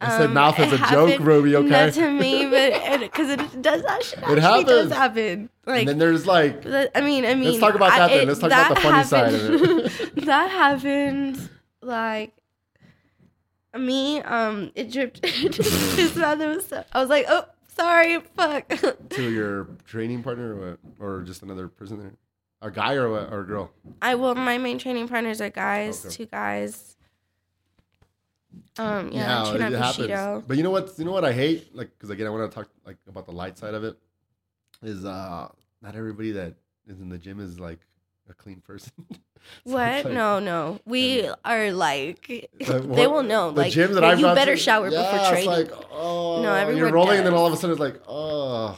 I 0.01 0.11
said 0.11 0.27
Um, 0.27 0.35
mouth 0.35 0.59
as 0.61 0.73
a 0.73 0.77
joke, 0.79 1.11
happened- 1.11 1.27
Ruby. 1.27 1.57
Okay. 1.57 1.69
Not 1.69 1.93
to 1.95 2.11
me, 2.11 2.47
but 2.47 3.01
because 3.01 3.31
it, 3.31 3.63
does 3.63 3.85
actually, 3.85 4.23
It 4.33 4.39
actually 4.39 4.65
does 4.65 4.93
happen. 4.93 5.51
Like 5.67 5.81
and 5.81 5.89
then 5.89 5.99
there's 5.99 6.27
like 6.27 6.65
I 6.95 7.01
mean, 7.01 7.25
I 7.25 7.35
mean. 7.35 7.45
Let's 7.45 7.59
talk 7.59 7.75
about 7.75 7.93
I- 7.93 7.99
that 7.99 8.09
then. 8.11 8.27
Let's 8.29 8.39
talk 8.41 8.51
about 8.51 8.75
the 8.75 8.81
funny 8.81 9.05
side 9.05 9.35
of 9.35 9.41
happened- 9.41 9.91
that 10.27 10.51
happened. 10.51 11.51
Like 11.83 12.35
me, 13.77 14.21
um, 14.23 14.71
it 14.75 14.91
dripped. 14.93 15.25
His 15.27 16.15
mouth 16.17 16.39
was. 16.39 16.67
So, 16.67 16.85
I 16.93 17.01
was 17.01 17.09
like, 17.09 17.27
oh, 17.29 17.45
sorry, 17.77 18.21
fuck. 18.37 18.69
to 19.11 19.31
your 19.31 19.65
training 19.87 20.23
partner 20.23 20.55
or 20.55 20.71
what? 20.71 20.79
Or 21.01 21.23
just 21.23 21.43
another 21.43 21.69
person 21.69 21.99
there? 21.99 22.13
A 22.61 22.71
guy 22.71 22.94
or 22.94 23.07
a, 23.07 23.25
or 23.31 23.40
a 23.40 23.47
girl? 23.47 23.71
I 24.03 24.14
well, 24.16 24.35
my 24.35 24.59
main 24.59 24.79
training 24.79 25.07
partners 25.09 25.40
are 25.40 25.51
guys, 25.51 26.05
Okay. 26.05 26.14
two 26.14 26.27
guys. 26.27 26.97
Um, 28.79 29.11
yeah, 29.12 29.42
I 29.44 29.51
train 29.57 29.75
at 29.75 29.97
Bushido. 29.97 30.42
But 30.47 30.57
you 30.57 30.62
know 30.62 30.71
what? 30.71 30.92
You 30.99 31.05
know 31.05 31.12
what 31.12 31.25
I 31.25 31.33
hate? 31.33 31.75
Like, 31.75 31.90
because 31.90 32.11
again, 32.11 32.27
I 32.27 32.31
want 32.31 32.51
to 32.51 32.55
talk 32.55 32.68
like 32.87 32.97
about 33.09 33.27
the 33.27 33.33
light 33.33 33.59
side 33.59 33.75
of 33.75 33.85
it. 33.85 33.97
Is 34.83 35.05
uh, 35.05 35.49
not 35.83 35.94
everybody 35.97 36.33
that 36.33 36.55
is 36.87 37.01
in 37.01 37.09
the 37.09 37.18
gym 37.18 37.40
is 37.40 37.59
like 37.59 37.81
a 38.31 38.35
clean 38.35 38.61
person. 38.61 38.92
So 39.64 39.75
What? 39.75 40.05
like- 40.05 40.12
no, 40.12 40.40
no. 40.40 40.81
We 40.85 41.27
are 41.44 41.71
like 41.73 42.27
Like, 42.29 42.51
they 42.83 43.07
will 43.07 43.23
know. 43.23 43.53
The 43.53 43.61
Like 43.62 43.73
gyms 43.73 43.94
that 43.94 44.03
I've 44.03 44.18
you 44.18 44.27
better 44.35 44.57
to- 44.57 44.61
shower 44.61 44.88
yeah, 44.88 45.01
before 45.12 45.29
training. 45.31 45.51
It's 45.61 45.71
like, 45.71 45.85
oh, 45.92 46.42
No, 46.42 46.49
you're 46.55 46.57
everyone 46.57 46.92
rolling, 46.92 47.18
and 47.18 47.27
then 47.27 47.35
all 47.35 47.47
of 47.47 47.53
a 47.53 47.57
sudden 47.57 47.71
it's 47.71 47.81
like, 47.81 48.01
oh, 48.09 48.77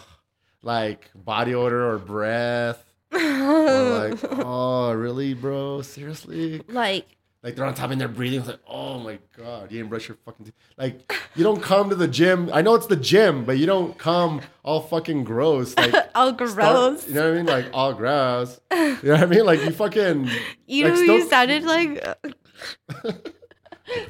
like 0.62 1.10
body 1.14 1.54
odor 1.54 1.88
or 1.90 1.98
breath, 1.98 2.84
like, 3.12 4.18
oh, 4.44 4.92
really, 4.92 5.34
bro? 5.34 5.82
Seriously? 5.82 6.62
like 6.68 7.06
Like 7.42 7.56
they're 7.56 7.64
on 7.64 7.74
top 7.74 7.90
and 7.90 8.00
they're 8.00 8.06
breathing. 8.08 8.38
It's 8.40 8.48
like, 8.48 8.60
oh 8.68 8.98
my 8.98 9.18
god, 9.36 9.70
you 9.72 9.78
didn't 9.78 9.88
brush 9.90 10.08
your 10.08 10.16
fucking 10.24 10.46
teeth. 10.46 10.54
Like 10.76 11.12
you 11.34 11.42
don't 11.42 11.62
come 11.62 11.88
to 11.90 11.96
the 11.96 12.06
gym. 12.08 12.50
I 12.52 12.62
know 12.62 12.74
it's 12.74 12.86
the 12.86 12.96
gym, 12.96 13.44
but 13.44 13.58
you 13.58 13.66
don't 13.66 13.96
come 13.98 14.42
all 14.62 14.80
fucking 14.82 15.24
gross. 15.24 15.76
Like 15.76 15.94
all 16.14 16.34
start- 16.34 16.54
gross. 16.54 17.08
you 17.08 17.14
know 17.14 17.24
what 17.30 17.32
I 17.32 17.36
mean? 17.36 17.46
Like 17.46 17.66
all 17.72 17.94
gross. 17.94 18.60
You 18.70 18.78
know 19.02 19.12
what 19.12 19.22
I 19.22 19.26
mean? 19.26 19.44
Like 19.46 19.64
you 19.64 19.70
fucking 19.70 20.28
You 20.66 20.84
like, 20.88 20.98
you 20.98 21.04
still- 21.04 21.28
sounded 21.28 21.64
like 21.64 22.04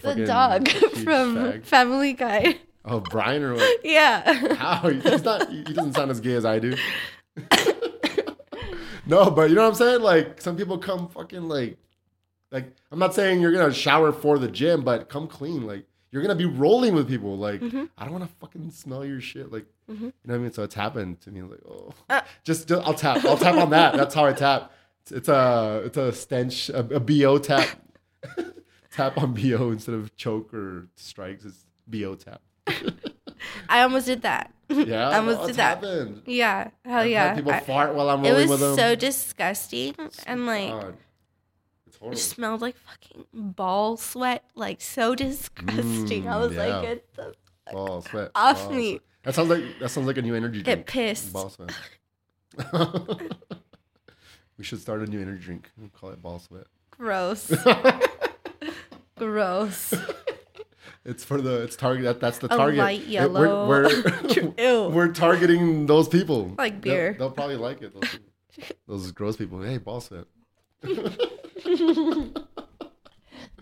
the 0.02 0.24
dog 0.26 0.68
from. 0.68 1.62
Family 1.62 2.12
Guy. 2.12 2.58
Oh, 2.84 3.00
Brian 3.00 3.42
or 3.42 3.54
what? 3.54 3.84
Yeah. 3.84 4.54
How? 4.54 4.88
He's 4.88 5.22
not. 5.22 5.50
He 5.50 5.62
doesn't 5.62 5.92
sound 5.94 6.10
as 6.10 6.20
gay 6.20 6.34
as 6.34 6.44
I 6.44 6.58
do. 6.58 6.74
No, 9.10 9.30
but 9.30 9.50
you 9.50 9.56
know 9.56 9.62
what 9.62 9.68
I'm 9.68 9.74
saying? 9.74 10.00
Like 10.02 10.40
some 10.40 10.56
people 10.56 10.78
come 10.78 11.08
fucking 11.08 11.48
like, 11.48 11.76
like 12.50 12.72
I'm 12.90 12.98
not 12.98 13.14
saying 13.14 13.40
you're 13.40 13.52
gonna 13.52 13.72
shower 13.74 14.12
for 14.12 14.38
the 14.38 14.48
gym, 14.48 14.82
but 14.82 15.08
come 15.08 15.26
clean. 15.28 15.66
Like 15.66 15.84
you're 16.12 16.22
gonna 16.22 16.34
be 16.34 16.44
rolling 16.46 16.94
with 16.94 17.08
people. 17.08 17.36
Like 17.36 17.60
Mhm. 17.60 17.88
I 17.98 18.04
don't 18.04 18.12
want 18.12 18.24
to 18.28 18.34
fucking 18.40 18.70
smell 18.70 19.04
your 19.04 19.20
shit. 19.20 19.52
Like 19.52 19.66
Mhm. 19.90 20.00
you 20.00 20.06
know 20.06 20.12
what 20.24 20.34
I 20.34 20.38
mean? 20.38 20.52
So 20.52 20.62
it's 20.62 20.74
happened 20.74 21.20
to 21.22 21.30
me. 21.30 21.42
Like 21.42 21.60
oh, 21.68 21.92
Uh. 22.08 22.20
just, 22.44 22.68
just 22.68 22.86
I'll 22.86 22.94
tap. 22.94 23.24
I'll 23.24 23.36
tap 23.36 23.56
on 23.56 23.70
that. 23.70 23.94
That's 23.96 24.14
how 24.14 24.24
I 24.26 24.32
tap. 24.32 24.72
It's, 25.02 25.12
it's 25.12 25.28
a 25.28 25.82
it's 25.84 25.96
a 25.96 26.12
stench 26.12 26.68
a, 26.70 26.80
a 26.80 27.00
bo 27.00 27.38
tap. 27.38 27.68
tap 28.92 29.16
on 29.18 29.34
bo 29.34 29.70
instead 29.70 29.94
of 29.94 30.14
choke 30.16 30.52
or 30.54 30.88
strikes. 30.96 31.44
It's 31.44 31.64
bo 31.86 32.14
tap. 32.16 32.40
I 33.68 33.82
almost 33.82 34.06
did 34.06 34.22
that. 34.22 34.52
Yeah, 34.70 35.08
I 35.08 35.16
almost 35.16 35.40
no, 35.40 35.46
did 35.48 35.56
that. 35.56 35.78
happened. 35.82 36.22
Yeah. 36.26 36.70
Hell 36.84 37.00
I've 37.00 37.10
yeah. 37.10 37.34
people 37.34 37.50
I- 37.50 37.58
fart 37.60 37.94
while 37.94 38.08
I'm 38.08 38.24
it 38.24 38.30
rolling 38.30 38.48
was 38.48 38.60
with 38.60 38.60
them. 38.60 38.76
so 38.76 38.94
disgusting 38.94 39.94
and 40.26 40.46
like 40.46 40.70
God. 40.70 40.96
It 42.12 42.18
smelled 42.18 42.60
like 42.62 42.76
fucking 42.76 43.24
ball 43.34 43.96
sweat. 43.96 44.44
Like 44.54 44.80
so 44.80 45.14
disgusting. 45.16 46.28
I 46.28 46.32
Mm, 46.34 46.40
was 46.48 46.54
yeah. 46.56 46.66
like, 46.66 46.82
get 46.86 47.14
the 47.16 47.34
Ball 47.72 48.00
sweat. 48.02 48.30
off 48.34 48.62
ball 48.64 48.72
me. 48.72 48.90
sweat. 48.92 49.00
That 49.24 49.34
sounds 49.34 49.48
like 49.50 49.64
that 49.80 49.88
sounds 49.90 50.06
like 50.06 50.16
a 50.18 50.22
new 50.22 50.34
energy 50.36 50.62
Get 50.62 50.86
drink. 50.86 50.86
pissed. 50.86 51.32
Ball 51.32 51.50
sweat. 51.50 51.72
we 54.56 54.64
should 54.64 54.80
start 54.80 55.02
a 55.02 55.06
new 55.06 55.20
energy 55.20 55.44
drink. 55.44 55.70
We'll 55.76 55.88
call 55.90 56.10
it 56.10 56.22
ball 56.22 56.38
sweat. 56.38 56.66
Gross. 56.90 57.52
Gross. 59.16 59.94
It's 61.04 61.24
for 61.24 61.40
the 61.40 61.62
it's 61.62 61.76
target. 61.76 62.04
That, 62.04 62.20
that's 62.20 62.38
the 62.38 62.46
A 62.52 62.56
target. 62.56 62.78
light 62.78 63.00
we're- 63.00 63.12
yellow. 63.12 63.66
We're, 63.68 63.88
Ew. 64.58 64.88
we're 64.92 65.12
targeting 65.12 65.86
those 65.86 66.08
people. 66.08 66.54
Like 66.58 66.80
They'll- 66.82 66.92
beer. 66.94 67.16
They'll, 67.18 67.30
probably 67.30 67.56
like 67.56 67.82
it. 67.82 67.92
Those, 67.94 68.18
those 68.86 69.12
gross 69.12 69.36
people. 69.36 69.62
Hey, 69.62 69.78
ball 69.78 70.00
sweat. 70.00 70.24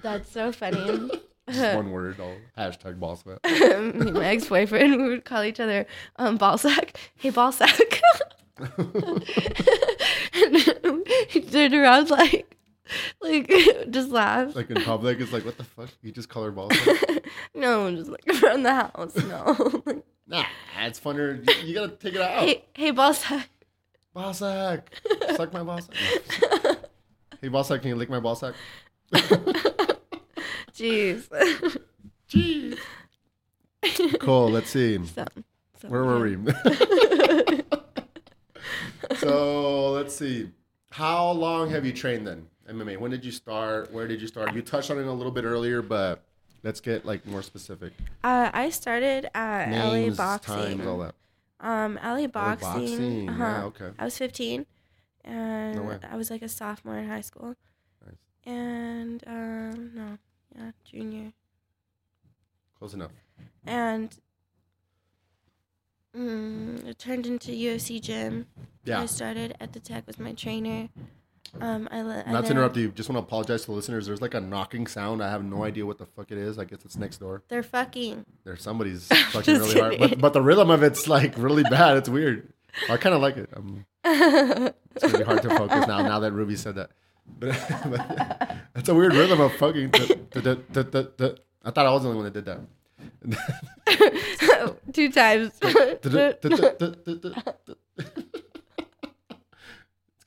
That's 0.02 0.30
so 0.30 0.52
funny. 0.52 1.10
Just 1.50 1.76
one 1.76 1.90
word. 1.90 2.20
All 2.20 2.36
hashtag 2.56 3.00
ball 3.00 3.16
sweat. 3.16 3.38
Me 3.44 4.10
my 4.10 4.26
ex 4.26 4.46
boyfriend, 4.48 4.96
we 5.02 5.08
would 5.08 5.24
call 5.24 5.42
each 5.42 5.58
other 5.60 5.86
um, 6.16 6.36
ball 6.36 6.58
sack. 6.58 6.98
Hey, 7.16 7.30
ball 7.30 7.52
sack. 7.52 8.00
and 8.58 9.24
he 11.28 11.40
turned 11.42 11.74
around 11.74 12.10
like, 12.10 12.56
like, 13.20 13.48
just 13.90 14.10
laugh. 14.10 14.54
like 14.56 14.70
in 14.70 14.82
public, 14.82 15.20
it's 15.20 15.32
like 15.32 15.44
what 15.44 15.56
the 15.58 15.64
fuck? 15.64 15.88
You 16.02 16.12
just 16.12 16.28
call 16.28 16.44
her 16.44 16.50
ball 16.50 16.70
sweat. 16.72 17.24
no, 17.54 17.94
just 17.94 18.10
like 18.10 18.24
around 18.42 18.62
the 18.62 18.74
house. 18.74 19.16
No. 19.16 19.82
Like, 19.86 20.04
Nah, 20.26 20.44
it's 20.80 21.00
funner. 21.00 21.42
You, 21.62 21.68
you 21.68 21.74
gotta 21.74 21.92
take 21.96 22.14
it 22.14 22.20
out. 22.20 22.40
hey, 22.40 22.64
hey, 22.74 22.90
ball 22.90 23.14
sack. 23.14 23.48
Ball 24.12 24.34
sack. 24.34 24.90
Suck 25.36 25.52
my 25.54 25.80
sack. 25.80 25.94
hey, 27.40 27.48
sack, 27.62 27.80
can 27.80 27.88
you 27.88 27.96
lick 27.96 28.10
my 28.10 28.34
sack? 28.34 28.54
Jeez. 30.74 31.28
Jeez. 32.28 32.78
Cool. 34.20 34.50
Let's 34.50 34.70
see. 34.70 35.04
So- 35.06 35.24
so, 35.80 35.86
Where 35.88 36.04
were 36.04 36.18
we? 36.20 36.36
so 39.18 39.92
let's 39.92 40.14
see. 40.14 40.50
How 40.90 41.30
long 41.30 41.70
have 41.70 41.86
you 41.86 41.92
trained 41.92 42.26
then? 42.26 42.46
MMA. 42.68 42.98
When 42.98 43.10
did 43.10 43.24
you 43.24 43.32
start? 43.32 43.92
Where 43.92 44.06
did 44.06 44.20
you 44.20 44.26
start? 44.26 44.54
You 44.54 44.62
touched 44.62 44.90
on 44.90 44.98
it 44.98 45.06
a 45.06 45.12
little 45.12 45.32
bit 45.32 45.44
earlier, 45.44 45.82
but 45.82 46.22
let's 46.62 46.80
get 46.80 47.04
like 47.04 47.26
more 47.26 47.42
specific. 47.42 47.92
Uh, 48.22 48.50
I 48.52 48.70
started 48.70 49.28
at 49.34 49.68
Names, 49.68 50.18
LA 50.18 50.24
Boxing. 50.24 50.54
times, 50.54 50.86
all 50.86 50.98
that. 50.98 51.14
Um, 51.60 51.98
LA 52.02 52.26
Boxing. 52.26 52.68
boxing, 52.68 53.28
uh-huh. 53.28 53.44
yeah, 53.44 53.64
okay. 53.64 53.90
I 53.98 54.04
was 54.04 54.16
15, 54.18 54.66
and 55.24 55.88
way. 55.88 55.98
I 56.08 56.16
was 56.16 56.30
like 56.30 56.42
a 56.42 56.48
sophomore 56.48 56.98
in 56.98 57.08
high 57.08 57.22
school. 57.22 57.56
Nice. 58.06 58.16
And 58.44 59.24
um, 59.26 59.90
no, 59.94 60.18
yeah, 60.56 60.70
junior. 60.84 61.32
Close 62.78 62.94
enough. 62.94 63.10
And 63.66 64.16
Mm, 66.16 66.86
it 66.86 66.98
turned 66.98 67.26
into 67.26 67.52
UFC 67.52 68.00
gym. 68.00 68.46
Yeah. 68.84 69.00
I 69.00 69.06
started 69.06 69.54
at 69.60 69.72
the 69.72 69.80
tech 69.80 70.06
with 70.06 70.18
my 70.18 70.32
trainer. 70.32 70.88
Um, 71.60 71.88
I, 71.90 72.02
le- 72.02 72.22
I 72.26 72.32
Not 72.32 72.44
to 72.46 72.50
interrupt 72.50 72.76
you, 72.76 72.90
just 72.90 73.08
want 73.08 73.16
to 73.22 73.26
apologize 73.26 73.62
to 73.62 73.66
the 73.68 73.72
listeners. 73.72 74.06
There's 74.06 74.20
like 74.20 74.34
a 74.34 74.40
knocking 74.40 74.86
sound. 74.86 75.22
I 75.22 75.30
have 75.30 75.44
no 75.44 75.64
idea 75.64 75.86
what 75.86 75.98
the 75.98 76.06
fuck 76.06 76.30
it 76.30 76.38
is. 76.38 76.58
I 76.58 76.64
guess 76.64 76.84
it's 76.84 76.96
next 76.96 77.18
door. 77.18 77.42
They're 77.48 77.62
fucking. 77.62 78.24
There's 78.44 78.62
somebody's 78.62 79.08
fucking 79.08 79.54
really 79.58 79.80
hard, 79.80 79.98
but, 79.98 80.18
but 80.20 80.32
the 80.32 80.42
rhythm 80.42 80.70
of 80.70 80.82
it's 80.82 81.06
like 81.08 81.36
really 81.38 81.62
bad. 81.62 81.96
It's 81.96 82.08
weird. 82.08 82.52
I 82.90 82.96
kind 82.96 83.14
of 83.14 83.20
like 83.22 83.36
it. 83.36 83.50
Um, 83.56 83.86
it's 84.04 85.02
gonna 85.04 85.18
be 85.18 85.24
hard 85.24 85.42
to 85.42 85.48
focus 85.50 85.86
now. 85.86 86.02
Now 86.02 86.20
that 86.20 86.32
Ruby 86.32 86.56
said 86.56 86.74
that, 86.76 86.90
but, 87.38 87.48
but 87.84 87.98
yeah, 88.10 88.58
it's 88.76 88.88
a 88.88 88.94
weird 88.94 89.14
rhythm 89.14 89.40
of 89.40 89.52
fucking. 89.54 89.90
I 89.94 91.70
thought 91.70 91.86
I 91.86 91.90
was 91.90 92.02
the 92.02 92.08
only 92.08 92.16
one 92.22 92.24
that 92.24 92.34
did 92.34 92.44
that. 92.46 92.60
Two 94.92 95.10
times. 95.12 95.52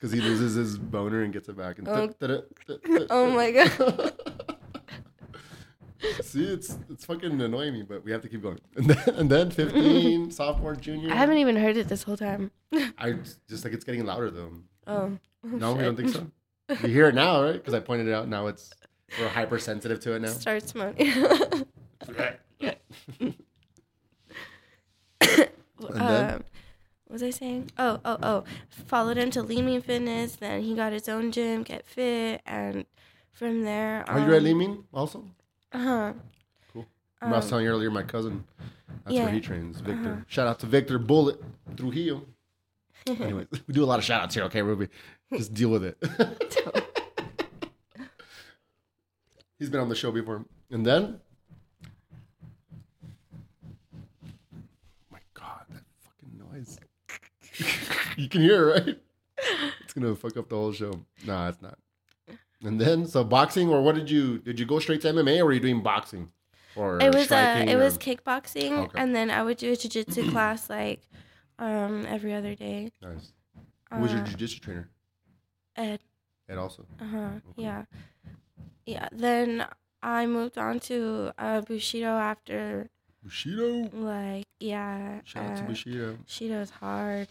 It's 0.02 0.10
because 0.10 0.12
he 0.12 0.20
loses 0.20 0.54
his 0.54 0.78
boner 0.78 1.22
and 1.22 1.32
gets 1.32 1.48
it 1.48 1.56
back. 1.56 1.78
And 1.78 1.86
Oh. 1.86 2.12
oh 3.10 3.30
my 3.30 3.52
god. 3.52 4.12
See, 6.22 6.44
it's 6.44 6.76
it's 6.90 7.04
fucking 7.04 7.40
annoying 7.40 7.72
me, 7.72 7.82
but 7.84 8.04
we 8.04 8.10
have 8.10 8.20
to 8.22 8.28
keep 8.28 8.42
going. 8.42 8.58
And 8.76 8.86
then, 8.90 9.14
and 9.14 9.30
then 9.30 9.50
15, 9.52 10.32
sophomore, 10.32 10.74
junior. 10.74 11.12
I 11.12 11.14
haven't 11.14 11.38
even 11.38 11.54
heard 11.54 11.76
it 11.76 11.86
this 11.86 12.02
whole 12.02 12.16
time. 12.16 12.50
I 12.98 13.14
just 13.48 13.64
like 13.64 13.72
it's 13.72 13.84
getting 13.84 14.04
louder 14.04 14.32
though. 14.32 14.50
Oh. 14.88 15.18
No, 15.44 15.76
you 15.76 15.82
don't 15.82 15.94
think 15.96 16.08
so? 16.08 16.26
You 16.68 16.88
hear 16.88 17.08
it 17.08 17.14
now, 17.14 17.40
right? 17.40 17.52
Because 17.52 17.74
I 17.74 17.78
pointed 17.78 18.08
it 18.08 18.12
out. 18.12 18.26
Now 18.26 18.48
it's 18.48 18.72
we're 19.20 19.28
hypersensitive 19.28 20.00
to 20.00 20.14
it 20.14 20.22
now. 20.22 20.28
Start 20.28 20.68
smoking. 20.68 21.12
And 25.90 26.00
then? 26.00 26.34
um, 26.34 26.44
what 27.12 27.20
was 27.20 27.24
I 27.24 27.28
saying? 27.28 27.70
Oh, 27.76 28.00
oh, 28.06 28.16
oh. 28.22 28.44
Followed 28.70 29.18
him 29.18 29.30
to 29.32 29.42
Lean 29.42 29.66
Mean 29.66 29.82
Fitness. 29.82 30.36
Then 30.36 30.62
he 30.62 30.74
got 30.74 30.94
his 30.94 31.10
own 31.10 31.30
gym, 31.30 31.62
Get 31.62 31.84
Fit, 31.84 32.40
and 32.46 32.86
from 33.32 33.64
there. 33.64 34.02
Are 34.08 34.18
you 34.18 34.32
at 34.32 34.38
um, 34.38 34.44
Lean 34.44 34.56
Mean 34.56 34.84
also? 34.94 35.22
Uh 35.72 35.78
huh. 35.78 36.12
Cool. 36.72 36.86
I 37.20 37.30
was 37.30 37.44
Um, 37.44 37.50
telling 37.50 37.66
you 37.66 37.70
earlier, 37.70 37.90
my 37.90 38.02
cousin. 38.02 38.44
That's 39.04 39.14
yeah. 39.14 39.24
where 39.24 39.32
he 39.34 39.42
trains, 39.42 39.80
Victor. 39.80 40.12
Uh-huh. 40.12 40.20
Shout 40.26 40.46
out 40.46 40.58
to 40.60 40.66
Victor 40.66 40.98
Bullet 40.98 41.38
through 41.76 41.92
Trujillo. 41.92 42.22
anyway, 43.06 43.46
we 43.66 43.74
do 43.74 43.84
a 43.84 43.86
lot 43.86 43.98
of 43.98 44.06
shout 44.06 44.22
outs 44.22 44.34
here, 44.34 44.44
okay, 44.44 44.62
Ruby? 44.62 44.88
Just 45.34 45.52
deal 45.52 45.68
with 45.68 45.84
it. 45.84 45.98
He's 49.58 49.68
been 49.68 49.80
on 49.80 49.90
the 49.90 49.94
show 49.94 50.12
before. 50.12 50.46
And 50.70 50.86
then. 50.86 51.20
my 55.10 55.18
God, 55.34 55.66
that 55.68 55.82
fucking 56.00 56.38
noise. 56.38 56.78
you 58.16 58.28
can 58.28 58.40
hear 58.42 58.70
it, 58.70 58.86
right? 58.86 58.98
It's 59.82 59.94
to 59.94 60.14
fuck 60.14 60.36
up 60.36 60.48
the 60.48 60.56
whole 60.56 60.72
show. 60.72 61.00
Nah, 61.26 61.48
it's 61.48 61.60
not. 61.62 61.78
And 62.62 62.80
then, 62.80 63.06
so 63.06 63.24
boxing, 63.24 63.68
or 63.68 63.82
what 63.82 63.94
did 63.96 64.08
you, 64.10 64.38
did 64.38 64.60
you 64.60 64.66
go 64.66 64.78
straight 64.78 65.00
to 65.02 65.08
MMA 65.08 65.40
or 65.40 65.46
were 65.46 65.52
you 65.52 65.60
doing 65.60 65.82
boxing? 65.82 66.30
Or 66.76 67.00
it 67.02 67.12
was 67.14 67.30
uh, 67.30 67.64
it 67.66 67.74
or- 67.74 67.78
was 67.78 67.98
kickboxing, 67.98 68.70
Okay. 68.84 68.98
and 68.98 69.14
then 69.14 69.30
I 69.30 69.42
would 69.42 69.58
do 69.58 69.72
a 69.72 69.76
jujitsu 69.76 70.30
class 70.32 70.70
like 70.70 71.02
um 71.58 72.06
every 72.06 72.32
other 72.32 72.54
day. 72.54 72.90
Nice. 73.02 73.32
Who 73.92 74.00
was 74.00 74.10
your 74.12 74.22
Uh, 74.22 74.24
jiu-jitsu 74.26 74.60
trainer? 74.60 74.88
Ed. 75.76 76.00
Ed 76.48 76.56
also. 76.56 76.86
Uh 76.98 77.04
huh. 77.04 77.28
Yeah. 77.56 77.84
Yeah. 78.86 79.08
Then 79.12 79.66
I 80.02 80.24
moved 80.26 80.56
on 80.56 80.80
to 80.88 81.32
uh, 81.36 81.60
Bushido 81.60 82.16
after 82.16 82.88
Bushido. 83.24 83.88
like 83.94 84.44
yeah. 84.60 85.20
Shout 85.24 85.44
out 85.50 85.56
to 85.58 85.62
uh, 85.62 85.66
Bushido. 85.66 86.18
Bushido's 86.26 86.70
hard. 86.70 87.28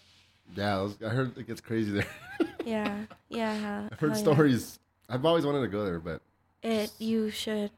Yeah, 0.56 0.78
I, 0.80 0.82
was, 0.82 0.98
I 1.06 1.10
heard 1.10 1.38
it 1.38 1.48
gets 1.48 1.62
crazy 1.62 1.92
there. 1.92 2.08
Yeah. 2.66 2.96
Yeah. 3.30 3.88
I've 3.92 4.00
heard 4.00 4.12
hell 4.12 4.18
yeah. 4.20 4.24
stories. 4.34 4.80
I've 5.10 5.26
always 5.26 5.46
wanted 5.48 5.62
to 5.62 5.68
go 5.68 5.84
there, 5.84 6.00
but 6.00 6.22
It 6.62 6.92
you 7.00 7.32
should. 7.32 7.72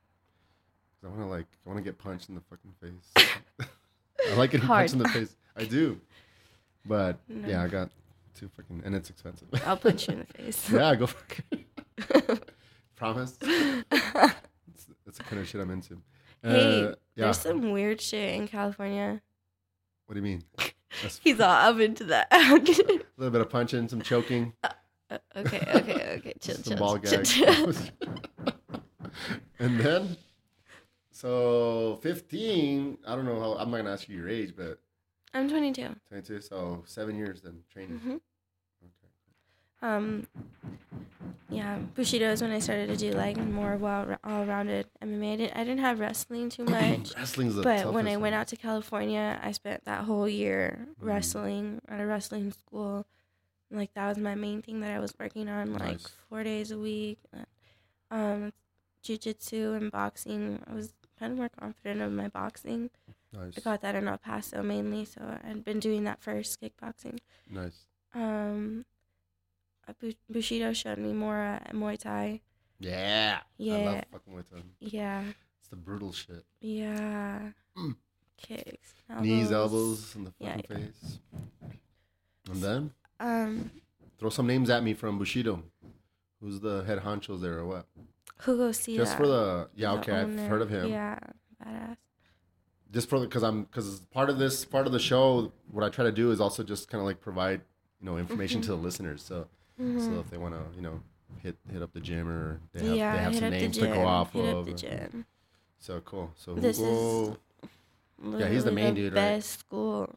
I 1.04 1.08
want 1.08 1.20
to 1.22 1.26
like 1.26 1.46
I 1.66 1.70
want 1.70 1.78
to 1.78 1.84
get 1.84 1.98
punched 1.98 2.28
in 2.30 2.36
the 2.36 2.42
fucking 2.42 2.74
face. 2.82 3.30
I 4.30 4.36
like 4.36 4.52
getting 4.52 4.68
Hard. 4.68 4.82
punched 4.82 4.94
in 4.94 5.00
the 5.00 5.08
face. 5.10 5.36
I 5.56 5.64
do, 5.64 6.02
but 6.86 7.18
No. 7.30 7.48
yeah, 7.48 7.64
I 7.64 7.68
got 7.70 7.90
too 8.36 8.50
fucking 8.58 8.82
and 8.84 8.94
it's 8.94 9.10
expensive. 9.10 9.48
I'll 9.66 9.78
punch 9.78 10.08
you 10.10 10.16
in 10.16 10.20
the 10.20 10.26
face. 10.44 10.70
yeah, 10.70 10.96
go 10.96 11.08
for 11.08 11.18
it. 11.52 12.44
Promise. 12.98 13.38
It's, 13.42 14.88
it's 15.08 15.18
the 15.18 15.24
kind 15.24 15.42
of 15.42 15.48
shit 15.48 15.62
I'm 15.62 15.70
into. 15.72 16.02
Hey, 16.44 16.84
Uh, 16.84 16.88
yeah. 17.16 17.26
There's 17.26 17.40
some 17.40 17.72
weird 17.72 18.02
shit 18.02 18.36
in 18.36 18.48
California. 18.48 19.22
What 20.06 20.14
do 20.16 20.20
you 20.20 20.24
mean? 20.24 20.44
He's 21.24 21.40
all 21.40 21.50
up 21.50 21.80
into 21.80 22.04
that. 22.06 22.28
a 22.32 22.60
little 23.18 23.32
bit 23.32 23.42
of 23.42 23.50
punching, 23.50 23.88
some 23.90 24.02
choking. 24.02 24.54
Uh, 24.64 24.70
okay, 25.36 25.64
okay, 25.76 26.16
okay. 26.18 26.34
Chill, 26.42 26.56
some 26.56 26.64
chill, 26.64 26.78
ball 26.78 26.98
chill, 27.00 27.24
chill. 27.24 27.74
and 29.60 29.80
then, 29.80 30.18
so 31.12 32.00
15, 32.04 32.98
I 33.08 33.16
don't 33.16 33.26
know 33.26 33.40
how, 33.40 33.54
I'm 33.54 33.70
not 33.72 33.78
going 33.78 33.86
to 33.86 33.92
ask 33.92 34.08
you 34.10 34.18
your 34.18 34.30
age, 34.30 34.54
but 34.56 34.80
I'm 35.34 35.50
22. 35.50 35.96
22, 36.10 36.42
so 36.42 36.84
seven 36.86 37.16
years 37.16 37.42
then 37.42 37.60
training. 37.72 37.98
hmm 38.00 38.10
Okay. 38.12 38.20
Um, 39.84 40.28
yeah, 41.50 41.78
Bushido 41.94 42.32
is 42.32 42.42
when 42.42 42.52
I 42.52 42.60
started 42.60 42.88
to 42.88 42.96
do 42.98 43.12
like 43.12 43.38
more 43.38 43.76
well 43.78 44.18
all-rounded 44.24 44.88
MMA. 45.04 45.34
I 45.34 45.36
didn't, 45.36 45.58
I 45.58 45.64
didn't 45.64 45.80
have 45.82 46.00
wrestling 46.00 46.50
too 46.50 46.64
much, 46.80 47.14
Wrestling's 47.16 47.56
the 47.56 47.62
but 47.62 47.94
when 47.94 48.08
I 48.08 48.18
went 48.18 48.34
out 48.34 48.48
to 48.48 48.56
California, 48.56 49.40
I 49.44 49.52
spent 49.52 49.84
that 49.86 50.06
whole 50.06 50.28
year 50.28 50.88
Mhm. 51.00 51.06
wrestling 51.06 51.82
at 51.88 52.00
a 52.00 52.06
wrestling 52.06 52.52
school. 52.54 53.06
Like 53.70 53.94
that 53.94 54.08
was 54.08 54.18
my 54.18 54.36
main 54.36 54.62
thing 54.62 54.80
that 54.80 54.92
I 54.92 55.00
was 55.00 55.14
working 55.20 55.48
on, 55.50 55.74
like 55.74 55.82
Nice. 55.82 56.08
four 56.30 56.44
days 56.44 56.72
a 56.72 56.78
week. 56.80 57.20
Um, 58.10 58.54
jujitsu 59.04 59.76
and 59.76 59.92
boxing. 59.92 60.60
I 60.66 60.74
was 60.74 60.94
kind 61.20 61.34
of 61.34 61.38
more 61.38 61.50
confident 61.50 62.02
of 62.02 62.12
my 62.14 62.30
boxing. 62.30 62.90
Nice. 63.34 63.58
I 63.58 63.62
got 63.62 63.82
that 63.82 63.96
in 63.96 64.08
El 64.08 64.18
Paso 64.18 64.64
mainly, 64.64 65.06
so 65.06 65.22
I'd 65.44 65.66
been 65.66 65.80
doing 65.80 66.04
that 66.06 66.22
first 66.22 66.62
kickboxing. 66.62 67.20
Nice. 67.50 67.86
Um, 68.14 68.86
Bushido 70.30 70.74
showed 70.74 70.98
me 70.98 71.14
more 71.14 71.42
uh, 71.42 71.72
Muay 71.74 71.98
Thai. 71.98 72.42
Yeah. 72.80 73.40
Yeah. 73.58 73.74
I 73.76 73.78
Yeah, 73.80 73.86
love 73.90 74.04
fucking 74.12 74.34
Muay 74.34 74.44
Thai. 74.52 74.62
yeah, 74.80 75.24
It's 75.60 75.70
the 75.70 75.76
brutal 75.76 76.12
shit. 76.12 76.44
yeah. 76.62 77.50
Mm. 77.78 77.96
Kicks, 78.38 78.94
Knees, 79.22 79.52
elbows, 79.52 80.16
and 80.16 80.28
the 80.28 80.34
Yeah, 80.40 80.56
fucking 80.58 80.76
face. 80.92 81.20
And 82.50 82.62
then 82.62 82.92
Um, 83.20 83.72
throw 84.18 84.30
some 84.30 84.48
names 84.48 84.70
at 84.70 84.84
me 84.84 84.94
from 84.94 85.18
Bushido. 85.18 85.64
Who's 86.42 86.60
the 86.60 86.84
head 86.84 87.00
honchos 87.00 87.40
there 87.42 87.60
or 87.60 87.66
what? 87.66 87.88
Hugo 88.44 88.70
Sida. 88.72 88.98
Just 88.98 89.16
for 89.18 89.28
the 89.28 89.70
yeah, 89.76 89.94
the 89.94 90.00
okay, 90.00 90.12
I've 90.14 90.38
heard 90.50 90.62
of 90.62 90.70
him. 90.70 90.90
Yeah, 90.90 91.18
badass. 91.64 91.96
just 92.92 93.08
for 93.08 93.20
because 93.22 93.44
I'm 93.44 93.64
because 93.64 94.02
part 94.12 94.30
of 94.30 94.38
this 94.40 94.66
part 94.66 94.86
of 94.88 94.92
the 94.92 95.00
show, 95.00 95.54
what 95.72 95.86
I 95.86 95.90
try 95.90 96.04
to 96.04 96.12
do 96.12 96.32
is 96.32 96.42
also 96.42 96.64
just 96.64 96.90
kind 96.90 97.00
of 97.00 97.06
like 97.06 97.22
provide 97.22 97.62
you 98.02 98.06
know 98.08 98.18
information 98.18 98.60
to 98.64 98.68
the 98.72 98.76
listeners. 98.78 99.24
So 99.24 99.48
Mhm. 99.82 100.00
so 100.14 100.20
if 100.20 100.30
they 100.30 100.38
want 100.38 100.54
to 100.54 100.62
you 100.76 100.82
know 100.84 101.02
hit 101.42 101.56
hit 101.72 101.82
up 101.82 101.92
the 101.94 102.00
gym 102.00 102.30
or 102.30 102.60
they 102.74 102.86
have 102.86 102.96
yeah, 102.96 103.16
they 103.16 103.24
have 103.24 103.36
some 103.36 103.50
names 103.50 103.78
to 103.78 103.88
go 103.88 104.06
off 104.06 104.32
hit 104.34 104.46
of. 104.54 104.60
up 104.60 104.66
the 104.66 104.74
gym. 104.74 105.26
So 105.80 106.00
cool. 106.02 106.32
So 106.38 106.54
This 106.56 106.80
is 106.80 107.36
Yeah, 108.24 108.48
he's 108.48 108.64
the 108.64 108.72
main 108.72 108.94
dude, 108.94 109.14
right? 109.14 109.36
Best 109.36 109.60
school. 109.60 110.10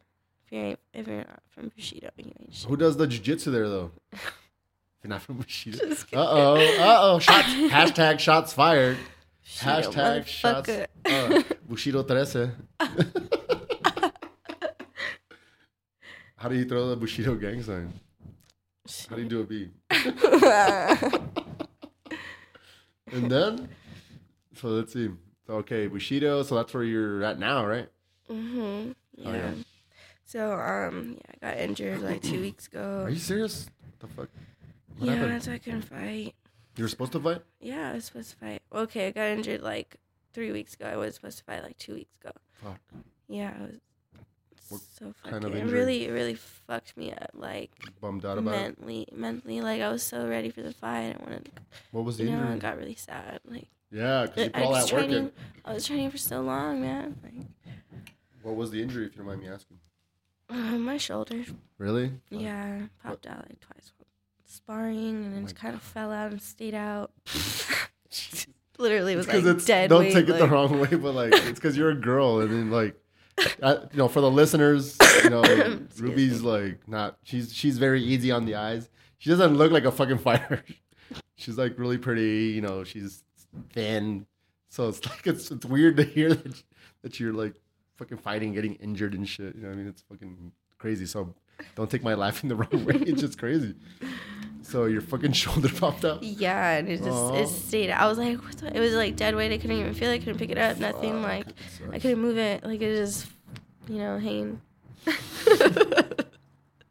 If 0.45 0.51
you 0.53 0.59
ain't, 0.59 0.79
if 0.93 1.07
you're 1.07 1.17
not 1.17 1.41
from 1.49 1.69
Bushido, 1.75 2.09
you 2.17 2.31
ain't 2.39 2.53
shit. 2.53 2.69
who 2.69 2.77
does 2.77 2.95
the 2.97 3.05
jujitsu 3.07 3.51
there 3.51 3.67
though? 3.67 3.91
if 4.13 4.21
you're 5.03 5.09
not 5.09 5.21
from 5.21 5.37
Bushido. 5.37 5.85
uh 5.89 5.95
oh, 6.13 6.55
Uh 6.55 6.97
oh. 7.01 7.19
Shots. 7.19 7.47
hashtag 7.73 8.19
shots 8.19 8.53
fired. 8.53 8.97
Bushido, 9.43 9.91
Hashtag 9.91 10.25
shots. 10.27 10.69
Uh, 11.05 11.41
Bushido 11.69 12.03
13. 12.03 12.51
How 16.37 16.49
do 16.49 16.55
you 16.55 16.65
throw 16.65 16.87
the 16.89 16.95
Bushido 16.95 17.35
gang 17.35 17.61
sign? 17.63 17.91
How 19.09 19.15
do 19.15 19.21
you 19.23 19.29
do 19.29 19.41
a 19.41 19.45
B? 19.45 19.69
And 23.11 23.31
then, 23.31 23.69
so 24.55 24.67
let's 24.67 24.91
see. 24.91 25.09
So, 25.45 25.53
okay, 25.55 25.87
Bushido. 25.87 26.43
So 26.43 26.55
that's 26.55 26.73
where 26.73 26.83
you're 26.83 27.23
at 27.23 27.39
now, 27.39 27.65
right? 27.65 27.87
Mhm. 28.29 28.93
Oh, 29.19 29.31
Yeah. 29.31 29.31
yeah. 29.33 29.53
So 30.25 30.51
um 30.51 31.13
yeah, 31.15 31.31
I 31.41 31.51
got 31.53 31.57
injured 31.63 32.01
like 32.01 32.21
two 32.21 32.41
weeks 32.41 32.67
ago. 32.67 33.03
Are 33.05 33.09
you 33.09 33.17
serious? 33.17 33.69
The 33.99 34.07
fuck? 34.07 34.27
What 34.97 35.07
yeah, 35.07 35.15
happened? 35.15 35.43
so 35.43 35.53
I 35.53 35.57
couldn't 35.57 35.83
fight. 35.83 36.35
You 36.75 36.83
were 36.83 36.89
supposed 36.89 37.13
to 37.13 37.19
fight? 37.21 37.41
Yeah, 37.61 37.91
I 37.91 37.93
was 37.93 38.03
supposed 38.05 38.31
to 38.31 38.35
fight. 38.35 38.61
Okay, 38.73 39.07
I 39.07 39.11
got 39.11 39.27
injured 39.27 39.61
like 39.61 39.95
three 40.33 40.51
weeks 40.51 40.73
ago. 40.73 40.85
I 40.87 40.97
was 40.97 41.15
supposed 41.15 41.37
to 41.37 41.45
fight 41.45 41.63
like 41.63 41.77
two 41.77 41.93
weeks 41.93 42.13
ago. 42.21 42.31
Fuck. 42.51 42.79
Yeah, 43.29 43.53
I 43.57 43.61
was 43.63 43.77
What 44.69 44.81
so 44.99 45.13
fucking. 45.23 45.31
kind 45.31 45.43
of 45.45 45.55
it 45.55 45.65
really, 45.65 46.05
it 46.05 46.11
really 46.11 46.35
fucked 46.35 46.97
me 46.97 47.11
up. 47.11 47.31
Like 47.33 47.71
Bummed 48.01 48.25
out 48.25 48.37
about 48.37 48.53
it. 48.53 48.57
mentally, 48.57 49.07
mentally. 49.13 49.61
Like 49.61 49.81
I 49.81 49.89
was 49.89 50.03
so 50.03 50.27
ready 50.27 50.49
for 50.49 50.61
the 50.61 50.73
fight. 50.73 51.15
I 51.19 51.23
wanted, 51.23 51.49
What 51.91 52.05
was 52.05 52.17
the 52.17 52.25
you 52.25 52.31
know, 52.31 52.53
I 52.53 52.57
got 52.57 52.77
really 52.77 52.95
sad. 52.95 53.39
Like 53.45 53.67
Yeah, 53.91 54.23
because 54.25 54.45
you 54.45 54.49
put 54.51 54.63
all 54.63 54.73
that 54.73 54.91
work 54.91 55.03
in. 55.03 55.09
training. 55.09 55.31
I 55.65 55.73
was 55.73 55.85
training 55.85 56.11
for 56.11 56.17
so 56.17 56.41
long, 56.41 56.81
man. 56.81 57.17
Like 57.23 57.73
What 58.41 58.55
was 58.55 58.71
the 58.71 58.81
injury, 58.81 59.05
if 59.05 59.13
you 59.13 59.17
don't 59.17 59.27
mind 59.27 59.41
me 59.41 59.47
asking? 59.49 59.77
Uh, 60.49 60.77
my 60.77 60.97
shoulder. 60.97 61.43
Really? 61.77 62.11
Yeah, 62.29 62.79
popped 63.03 63.27
out 63.27 63.45
like 63.49 63.59
twice. 63.59 63.91
Sparring 64.49 65.25
and 65.25 65.33
then 65.33 65.41
my 65.41 65.41
just 65.41 65.55
kind 65.57 65.75
of 65.75 65.81
fell 65.81 66.11
out 66.11 66.31
and 66.31 66.41
stayed 66.41 66.73
out. 66.73 67.11
Literally 68.77 69.15
was 69.15 69.27
like 69.27 69.43
it's 69.43 69.65
dead 69.65 69.89
don't 69.89 70.01
weight, 70.01 70.13
take 70.13 70.29
it 70.29 70.37
the 70.37 70.47
wrong 70.47 70.79
way, 70.79 70.87
but 70.89 71.13
like 71.13 71.33
it's 71.33 71.59
because 71.59 71.75
you're 71.75 71.89
a 71.89 71.95
girl, 71.95 72.39
and 72.41 72.49
then 72.51 72.69
like, 72.71 72.95
You 73.37 73.89
know, 73.93 74.07
for 74.07 74.21
the 74.21 74.31
listeners, 74.31 74.97
you 75.23 75.29
know, 75.29 75.41
Ruby's 75.99 76.41
me. 76.41 76.49
like 76.49 76.87
not. 76.87 77.17
She's 77.23 77.53
she's 77.53 77.77
very 77.77 78.01
easy 78.03 78.31
on 78.31 78.45
the 78.45 78.55
eyes. 78.55 78.89
She 79.19 79.29
doesn't 79.29 79.55
look 79.55 79.71
like 79.71 79.85
a 79.85 79.91
fucking 79.91 80.19
fighter. 80.19 80.63
she's 81.35 81.57
like 81.57 81.77
really 81.77 81.97
pretty. 81.97 82.53
You 82.55 82.61
know, 82.61 82.83
she's 82.83 83.23
thin. 83.73 84.25
So 84.69 84.89
it's 84.89 85.05
like 85.09 85.27
it's 85.27 85.51
it's 85.51 85.65
weird 85.65 85.97
to 85.97 86.03
hear 86.03 86.33
that 86.33 86.63
that 87.03 87.19
you're 87.19 87.33
like 87.33 87.53
fucking 87.97 88.17
fighting, 88.17 88.53
getting 88.53 88.75
injured 88.75 89.13
and 89.13 89.27
shit. 89.27 89.55
You 89.55 89.61
know, 89.61 89.69
what 89.69 89.75
I 89.75 89.77
mean, 89.77 89.87
it's 89.87 90.01
fucking 90.01 90.51
crazy. 90.77 91.05
So 91.05 91.33
don't 91.75 91.89
take 91.89 92.03
my 92.03 92.13
laughing 92.13 92.49
the 92.49 92.55
wrong 92.55 92.85
way. 92.85 92.95
It's 92.95 93.21
just 93.21 93.37
crazy. 93.37 93.75
So 94.67 94.83
your 94.85 94.99
fucking 94.99 95.31
shoulder 95.43 95.69
popped 95.69 96.03
up. 96.03 96.19
Yeah, 96.21 96.71
and 96.71 96.89
it 96.89 97.01
just 97.01 97.33
it 97.35 97.47
stayed. 97.47 97.89
I 97.89 98.05
was 98.05 98.17
like, 98.17 98.43
what 98.43 98.57
the? 98.57 98.75
It 98.75 98.81
was 98.81 98.93
like 98.95 99.15
dead 99.15 99.33
weight. 99.33 99.53
I 99.53 99.57
couldn't 99.57 99.77
even 99.77 99.93
feel 99.93 100.09
it. 100.11 100.15
I 100.15 100.19
couldn't 100.19 100.37
pick 100.39 100.49
it 100.49 100.57
up. 100.57 100.77
Nothing. 100.77 101.13
Fuck, 101.21 101.23
Like 101.23 101.47
I 101.93 101.99
couldn't 101.99 102.19
move 102.19 102.37
it. 102.37 102.65
Like 102.65 102.81
it 102.81 102.95
just, 102.97 103.27
you 103.87 103.99
know, 103.99 104.19
hanging. 104.19 104.59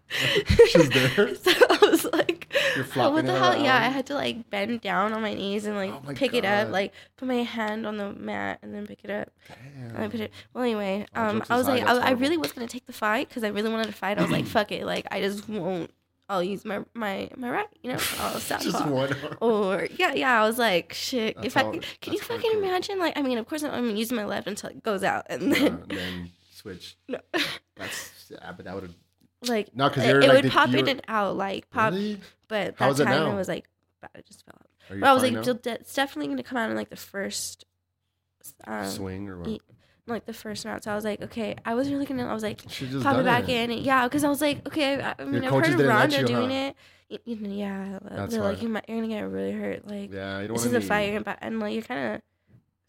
She's 0.09 0.89
there. 0.89 1.35
So 1.37 1.51
I 1.69 1.79
was 1.91 2.05
like, 2.13 2.49
You're 2.75 2.85
"Oh, 2.85 2.89
flopping 2.89 3.15
what 3.15 3.27
the 3.27 3.37
hell? 3.39 3.57
Yeah, 3.63 3.77
I 3.77 3.89
had 3.91 4.07
to 4.07 4.15
like 4.15 4.49
bend 4.49 4.81
down 4.81 5.13
on 5.13 5.21
my 5.21 5.35
knees 5.35 5.67
and 5.67 5.77
like 5.77 5.93
Oh 5.93 6.15
pick 6.15 6.33
it 6.33 6.47
up, 6.47 6.71
like 6.71 6.93
put 7.19 7.29
my 7.29 7.43
hand 7.43 7.87
on 7.87 7.99
the 7.99 8.13
mat 8.15 8.61
and 8.63 8.75
then 8.75 8.87
pick 8.87 9.01
it 9.05 9.11
up. 9.11 9.29
Damn. 9.49 9.97
And 9.97 10.05
I 10.05 10.09
put 10.09 10.21
it. 10.21 10.33
Well, 10.55 10.65
anyway, 10.65 11.07
um, 11.15 11.43
I 11.51 11.57
was 11.59 11.69
like, 11.69 11.83
I, 11.85 11.99
I 11.99 12.11
really 12.13 12.39
was 12.39 12.53
gonna 12.53 12.69
take 12.69 12.87
the 12.87 12.93
fight 12.95 13.29
because 13.29 13.45
I 13.45 13.49
really 13.49 13.69
wanted 13.69 13.89
to 13.89 13.93
fight. 13.93 14.19
I 14.19 14.23
was 14.23 14.31
like, 14.31 14.47
fuck 14.57 14.73
it, 14.73 14.87
like 14.87 15.07
I 15.11 15.21
just 15.21 15.47
won't. 15.49 15.91
I'll 16.29 16.43
use 16.43 16.65
my 16.65 16.81
my 16.95 17.31
my 17.37 17.51
right, 17.51 17.69
you 17.83 17.93
know, 17.93 17.99
I'll 18.19 18.41
Just 18.41 18.85
one 18.87 19.13
arm. 19.13 19.37
Or 19.41 19.87
yeah, 19.97 20.13
yeah. 20.15 20.43
I 20.43 20.47
was 20.47 20.59
like, 20.59 20.93
shit. 20.93 21.37
That's 21.37 21.47
if 21.49 21.57
I 21.57 21.63
how- 21.63 21.73
can 22.01 22.13
you 22.13 22.19
fucking 22.19 22.51
hardcore. 22.51 22.59
imagine? 22.59 22.99
Like, 22.99 23.17
I 23.17 23.23
mean, 23.23 23.39
of 23.39 23.47
course, 23.47 23.63
I'm, 23.63 23.73
I'm 23.73 23.97
using 23.97 24.17
my 24.17 24.25
left 24.25 24.49
until 24.49 24.71
it 24.71 24.83
goes 24.83 25.05
out, 25.05 25.27
and 25.31 25.53
then 25.53 25.67
and 25.67 25.89
then 25.89 26.31
switch. 26.53 26.97
no, 27.09 27.21
That's 27.77 28.27
yeah, 28.31 28.53
but 28.53 28.65
that 28.65 28.75
would 28.75 28.83
have. 28.85 28.95
like 29.49 29.75
No, 29.75 29.89
because 29.89 30.05
it, 30.05 30.17
it 30.17 30.29
like 30.29 30.43
would 30.43 30.53
pop 30.53 30.75
in 30.75 30.89
and 30.89 31.03
out, 31.07 31.37
like 31.37 31.71
pop. 31.71 31.93
Really? 31.93 32.21
But 32.49 32.77
that 32.77 32.97
time 32.97 33.07
now? 33.07 33.33
it 33.33 33.37
was 33.37 33.49
like, 33.49 33.69
bad, 34.01 34.11
it 34.17 34.27
just 34.27 34.45
fell 34.45 34.55
out. 34.59 34.67
Are 34.91 34.95
you 34.97 35.01
But 35.01 35.09
I 35.09 35.13
was 35.15 35.23
like, 35.23 35.33
now? 35.33 35.75
It's 35.75 35.95
definitely 35.95 36.29
gonna 36.29 36.43
come 36.43 36.59
out 36.59 36.71
in 36.71 36.77
like 36.77 36.91
the 36.91 36.97
first, 36.97 37.65
um, 38.67 38.87
swing 38.87 39.29
or 39.29 39.39
what? 39.39 39.61
Like 40.07 40.25
the 40.27 40.33
first 40.33 40.65
round. 40.65 40.83
So 40.85 40.93
I 40.93 40.95
was 40.95 41.05
like, 41.05 41.21
okay, 41.23 41.57
I 41.65 41.75
was 41.75 41.91
really 41.91 42.07
gonna. 42.07 42.27
I 42.27 42.35
was 42.35 42.43
like, 42.43 42.63
pop 43.03 43.17
it 43.19 43.25
back 43.25 43.49
in. 43.49 43.71
Yeah, 43.73 44.05
because 44.05 44.25
I 44.25 44.29
was 44.29 44.41
like, 44.41 44.67
okay, 44.67 45.01
I, 45.01 45.15
I 45.19 45.25
mean, 45.25 45.45
I've 45.45 45.53
heard 45.53 45.81
of 45.81 45.87
Ronda 45.87 46.21
you, 46.21 46.27
doing 46.27 46.51
huh? 46.51 46.73
it. 47.09 47.23
You 47.25 47.37
know, 47.37 47.49
yeah, 47.55 47.99
That's 48.03 48.33
they're 48.35 48.43
like, 48.43 48.61
you 48.63 48.69
might, 48.69 48.85
you're 48.89 48.97
gonna 48.99 49.09
get 49.09 49.21
really 49.21 49.53
hurt. 49.53 49.87
Like, 49.87 50.13
Yeah, 50.13 50.41
you 50.41 50.49
don't 50.49 50.57
this 50.57 50.67
is 50.67 50.73
a 50.73 50.81
fight, 50.81 51.15
and, 51.15 51.25
and 51.41 51.61
like 51.61 51.73
you're 51.75 51.83
kind 51.83 52.15
of 52.17 52.23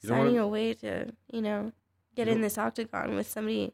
signing 0.08 0.34
wanna- 0.36 0.44
away 0.46 0.74
to, 0.76 1.12
you 1.32 1.42
know, 1.42 1.72
get 2.16 2.28
You 2.28 2.34
in 2.34 2.42
this 2.42 2.58
octagon 2.58 3.16
with 3.16 3.28
somebody, 3.30 3.74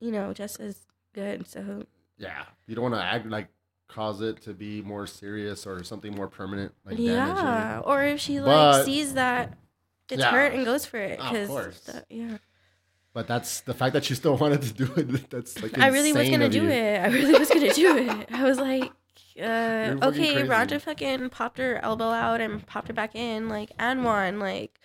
you 0.00 0.10
know, 0.10 0.32
just 0.32 0.60
as 0.60 0.86
good. 1.12 1.46
So 1.46 1.84
Yeah, 2.16 2.44
you 2.66 2.74
don't 2.74 2.84
want 2.90 2.94
to 2.94 3.02
act 3.02 3.26
like 3.26 3.48
cause 3.88 4.22
it 4.22 4.40
to 4.42 4.54
be 4.54 4.80
more 4.80 5.06
serious 5.06 5.66
or 5.66 5.84
something 5.84 6.14
more 6.14 6.28
permanent, 6.28 6.72
like 6.86 6.96
yeah, 6.98 7.26
damage. 7.34 7.82
or 7.86 8.02
if 8.04 8.18
she 8.20 8.40
like 8.40 8.46
But- 8.46 8.84
sees 8.86 9.12
that 9.14 9.58
it's 10.08 10.20
Yeah. 10.20 10.30
hurt 10.30 10.54
and 10.54 10.64
goes 10.64 10.86
for 10.86 10.96
it, 10.98 11.18
because 11.18 11.90
yeah. 12.08 12.38
But 13.14 13.26
that's 13.26 13.60
the 13.60 13.74
fact 13.74 13.92
that 13.92 14.04
she 14.04 14.14
still 14.14 14.36
wanted 14.42 14.62
to 14.62 14.72
do 14.72 14.92
it. 14.96 15.30
That's 15.30 15.62
like 15.62 15.78
I 15.78 15.88
really 15.88 16.12
was 16.12 16.28
gonna 16.30 16.48
do 16.48 16.62
you. 16.64 16.70
it. 16.70 16.98
I 17.00 17.06
really 17.08 17.38
was 17.38 17.48
gonna 17.50 17.72
do 17.72 17.96
it. 17.98 18.32
I 18.32 18.42
was 18.44 18.58
like, 18.58 18.90
uh, 19.38 19.96
okay, 20.08 20.32
crazy. 20.34 20.48
Ronda 20.48 20.80
fucking 20.80 21.28
popped 21.30 21.58
her 21.58 21.78
elbow 21.82 22.10
out 22.10 22.40
and 22.40 22.66
popped 22.66 22.88
it 22.90 22.94
back 22.94 23.14
in, 23.14 23.48
like, 23.48 23.70
and 23.78 24.04
won, 24.04 24.38
like, 24.40 24.78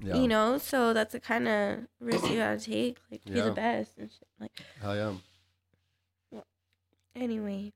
Yeah. 0.00 0.16
you 0.16 0.28
know. 0.28 0.58
So 0.58 0.92
that's 0.92 1.12
the 1.12 1.20
kind 1.20 1.48
of 1.48 1.78
risk 2.00 2.28
you 2.28 2.36
gotta 2.36 2.58
take, 2.60 2.98
like, 3.10 3.22
to 3.24 3.32
be 3.32 3.38
Yeah. 3.38 3.44
the 3.46 3.52
best 3.52 3.96
and 3.98 4.10
shit. 4.10 4.28
Like, 4.38 4.52
Hell 4.82 4.96
yeah. 4.96 6.40
anyway, 7.16 7.72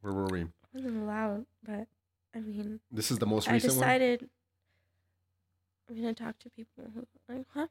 Where 0.00 0.12
were 0.12 0.26
we? 0.26 0.42
it 0.42 0.48
wasn't 0.74 1.02
allowed, 1.02 1.46
but 1.62 1.86
I 2.34 2.40
mean, 2.40 2.80
This 2.90 3.10
is 3.10 3.18
the 3.18 3.26
most 3.26 3.48
I 3.48 3.52
recent 3.52 3.74
one. 3.74 3.80
decided 3.82 4.30
I'm 5.88 5.96
gonna 5.96 6.14
talk 6.14 6.38
to 6.40 6.48
people 6.50 6.84
who, 6.94 7.06
like, 7.28 7.46
huh? 7.52 7.66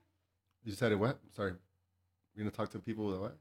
You 0.63 0.71
decided 0.71 0.99
what? 0.99 1.19
Sorry. 1.35 1.53
You're 2.35 2.43
gonna 2.43 2.51
talk 2.55 2.69
to 2.71 2.79
people 2.79 3.05
with 3.07 3.19
what? 3.19 3.37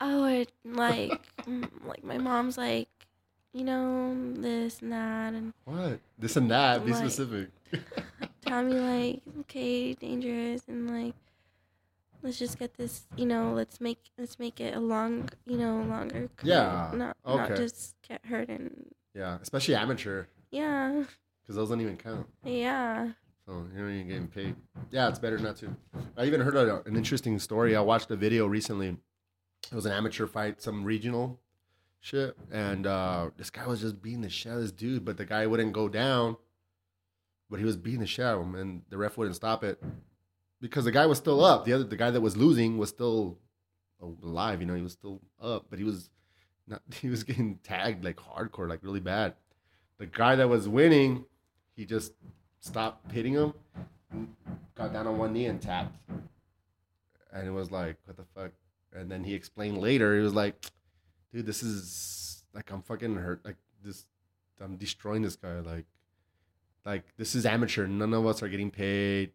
Oh, 0.00 0.24
it, 0.24 0.50
like, 0.64 1.20
like 1.86 2.02
my 2.04 2.18
mom's 2.18 2.58
like, 2.58 2.88
you 3.52 3.64
know, 3.64 4.16
this 4.34 4.80
and 4.82 4.92
that, 4.92 5.34
and 5.34 5.52
What? 5.64 6.00
This 6.18 6.36
and 6.36 6.50
that. 6.50 6.84
Be 6.84 6.92
Like- 6.92 7.00
specific. 7.00 7.50
tell 8.42 8.62
me 8.62 8.74
like 8.78 9.22
okay 9.40 9.94
dangerous 9.94 10.62
and 10.68 10.88
like 10.88 11.14
let's 12.22 12.38
just 12.38 12.56
get 12.58 12.74
this 12.74 13.06
you 13.16 13.26
know 13.26 13.52
let's 13.52 13.80
make 13.80 13.98
let's 14.18 14.38
make 14.38 14.60
it 14.60 14.76
a 14.76 14.78
long 14.78 15.28
you 15.46 15.56
know 15.56 15.78
longer 15.82 16.28
career, 16.36 16.54
Yeah, 16.54 16.90
not 16.94 17.16
not 17.26 17.50
okay. 17.50 17.56
just 17.56 17.96
get 18.06 18.24
hurt 18.26 18.48
and 18.48 18.94
yeah, 19.14 19.38
especially 19.42 19.74
amateur, 19.74 20.26
yeah 20.52 21.02
because 21.42 21.56
those 21.56 21.68
don't 21.70 21.80
even 21.80 21.96
count. 21.96 22.26
yeah 22.44 23.08
So 23.46 23.66
you're 23.74 23.86
not 23.86 23.94
even 23.94 24.08
getting 24.08 24.28
paid. 24.28 24.56
Yeah, 24.90 25.08
it's 25.08 25.18
better 25.18 25.38
not 25.38 25.56
to. 25.56 25.76
I 26.16 26.24
even 26.24 26.40
heard 26.40 26.54
a, 26.54 26.82
an 26.86 26.96
interesting 26.96 27.38
story. 27.38 27.76
I 27.76 27.80
watched 27.80 28.10
a 28.10 28.16
video 28.16 28.46
recently. 28.46 28.96
It 29.70 29.74
was 29.74 29.84
an 29.84 29.92
amateur 29.92 30.26
fight, 30.26 30.62
some 30.62 30.84
regional 30.84 31.40
shit, 32.00 32.36
and 32.50 32.86
uh, 32.86 33.30
this 33.36 33.50
guy 33.50 33.66
was 33.66 33.80
just 33.80 34.00
beating 34.00 34.22
the 34.22 34.30
shit 34.30 34.52
out 34.52 34.56
of 34.56 34.62
this 34.62 34.72
dude, 34.72 35.04
but 35.04 35.16
the 35.16 35.26
guy 35.26 35.46
wouldn't 35.46 35.72
go 35.72 35.88
down. 35.88 36.36
But 37.50 37.58
he 37.58 37.66
was 37.66 37.76
beating 37.76 38.00
the 38.00 38.06
shit 38.06 38.24
out 38.24 38.38
of 38.38 38.46
him, 38.46 38.54
and 38.54 38.82
the 38.88 38.96
ref 38.96 39.18
wouldn't 39.18 39.36
stop 39.36 39.62
it 39.62 39.82
because 40.60 40.86
the 40.86 40.92
guy 40.92 41.04
was 41.04 41.18
still 41.18 41.44
up. 41.44 41.66
The 41.66 41.74
other, 41.74 41.84
the 41.84 41.96
guy 41.96 42.10
that 42.10 42.20
was 42.22 42.38
losing 42.38 42.78
was 42.78 42.88
still 42.88 43.38
alive. 44.00 44.60
You 44.60 44.66
know, 44.66 44.74
he 44.74 44.82
was 44.82 44.92
still 44.92 45.20
up, 45.40 45.66
but 45.68 45.78
he 45.78 45.84
was 45.84 46.08
not. 46.66 46.80
He 47.00 47.08
was 47.08 47.24
getting 47.24 47.58
tagged 47.62 48.04
like 48.04 48.16
hardcore, 48.16 48.68
like 48.68 48.82
really 48.82 49.00
bad. 49.00 49.34
The 49.98 50.06
guy 50.06 50.36
that 50.36 50.48
was 50.48 50.66
winning, 50.66 51.26
he 51.76 51.84
just 51.84 52.12
stopped 52.64 53.12
hitting 53.12 53.34
him, 53.34 53.52
got 54.74 54.92
down 54.92 55.06
on 55.06 55.18
one 55.18 55.32
knee 55.32 55.46
and 55.46 55.60
tapped. 55.60 55.96
And 57.32 57.46
it 57.46 57.50
was 57.50 57.70
like, 57.70 57.96
what 58.04 58.16
the 58.16 58.24
fuck? 58.34 58.52
And 58.92 59.10
then 59.10 59.24
he 59.24 59.34
explained 59.34 59.78
later, 59.78 60.16
he 60.16 60.22
was 60.22 60.34
like, 60.34 60.64
dude, 61.32 61.46
this 61.46 61.62
is 61.62 62.44
like 62.54 62.70
I'm 62.70 62.82
fucking 62.82 63.16
hurt. 63.16 63.44
Like 63.44 63.56
this 63.82 64.06
I'm 64.60 64.76
destroying 64.76 65.22
this 65.22 65.36
guy. 65.36 65.60
Like 65.60 65.86
like 66.86 67.04
this 67.16 67.34
is 67.34 67.44
amateur. 67.44 67.86
None 67.86 68.14
of 68.14 68.26
us 68.26 68.42
are 68.42 68.48
getting 68.48 68.70
paid. 68.70 69.32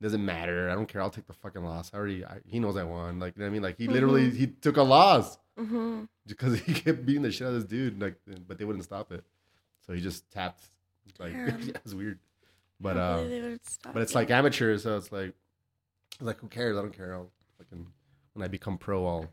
Doesn't 0.00 0.24
matter. 0.24 0.68
I 0.68 0.74
don't 0.74 0.86
care. 0.86 1.00
I'll 1.00 1.10
take 1.10 1.26
the 1.26 1.32
fucking 1.32 1.64
loss. 1.64 1.90
I 1.94 1.96
already 1.96 2.24
I, 2.24 2.40
he 2.44 2.60
knows 2.60 2.76
I 2.76 2.84
won. 2.84 3.18
Like 3.18 3.36
you 3.36 3.40
know 3.40 3.46
what 3.46 3.50
I 3.50 3.52
mean? 3.52 3.62
Like 3.62 3.78
he 3.78 3.88
literally 3.88 4.30
Mhm. 4.30 4.36
he 4.36 4.46
took 4.48 4.76
a 4.76 4.82
loss 4.82 5.38
mm-hmm. 5.58 6.04
because 6.26 6.60
he 6.60 6.74
kept 6.84 7.06
beating 7.06 7.22
the 7.22 7.32
shit 7.32 7.46
out 7.46 7.54
of 7.54 7.62
this 7.62 7.64
dude. 7.64 8.00
Like 8.00 8.16
but 8.46 8.58
they 8.58 8.64
wouldn't 8.64 8.84
stop 8.84 9.10
it. 9.10 9.24
So 9.86 9.94
he 9.94 10.00
just 10.00 10.30
tapped. 10.30 10.64
Like 11.18 11.32
yeah, 11.34 11.78
it's 11.84 11.94
weird. 11.94 12.18
But 12.82 12.96
uh 12.96 13.24
but 13.92 14.02
it's 14.02 14.14
like 14.14 14.30
amateur, 14.30 14.76
so 14.78 14.96
it's 14.96 15.12
like, 15.12 15.32
it's 16.14 16.22
like 16.22 16.40
who 16.40 16.48
cares? 16.48 16.76
I 16.76 16.82
don't 16.82 16.92
care. 16.96 17.14
I'll 17.14 17.30
fucking 17.58 17.86
when 18.34 18.44
I 18.44 18.48
become 18.48 18.76
pro, 18.76 19.06
I'll 19.06 19.30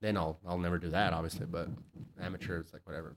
then 0.00 0.16
I'll 0.16 0.38
I'll 0.46 0.58
never 0.58 0.78
do 0.78 0.88
that, 0.90 1.12
obviously. 1.12 1.46
But 1.46 1.68
amateur, 2.20 2.58
it's 2.60 2.72
like 2.72 2.82
whatever. 2.86 3.14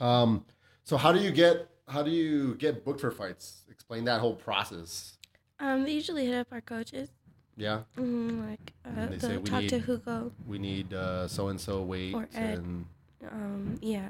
Um, 0.00 0.44
so 0.82 0.96
how 0.96 1.12
do 1.12 1.20
you 1.20 1.30
get 1.30 1.68
how 1.88 2.02
do 2.02 2.10
you 2.10 2.54
get 2.56 2.84
booked 2.84 3.00
for 3.02 3.10
fights? 3.10 3.64
Explain 3.70 4.04
that 4.06 4.20
whole 4.20 4.34
process. 4.34 5.18
um 5.60 5.84
they 5.84 5.92
usually 5.92 6.24
hit 6.26 6.34
up 6.34 6.48
our 6.50 6.60
coaches 6.62 7.10
Yeah, 7.56 7.82
mm, 7.98 8.48
like 8.48 8.72
uh, 8.86 9.06
they 9.06 9.18
say 9.18 9.36
we 9.36 9.44
talk 9.44 9.60
to 9.66 9.76
need- 9.76 9.84
Hugo 9.84 10.32
we 10.46 10.58
need 10.58 10.90
so 11.28 11.48
and 11.48 11.60
so 11.60 11.82
weight 11.82 12.14
Or 12.14 12.26
Ed. 12.34 12.58
and 12.58 12.86
um 13.30 13.76
yeah 13.80 14.08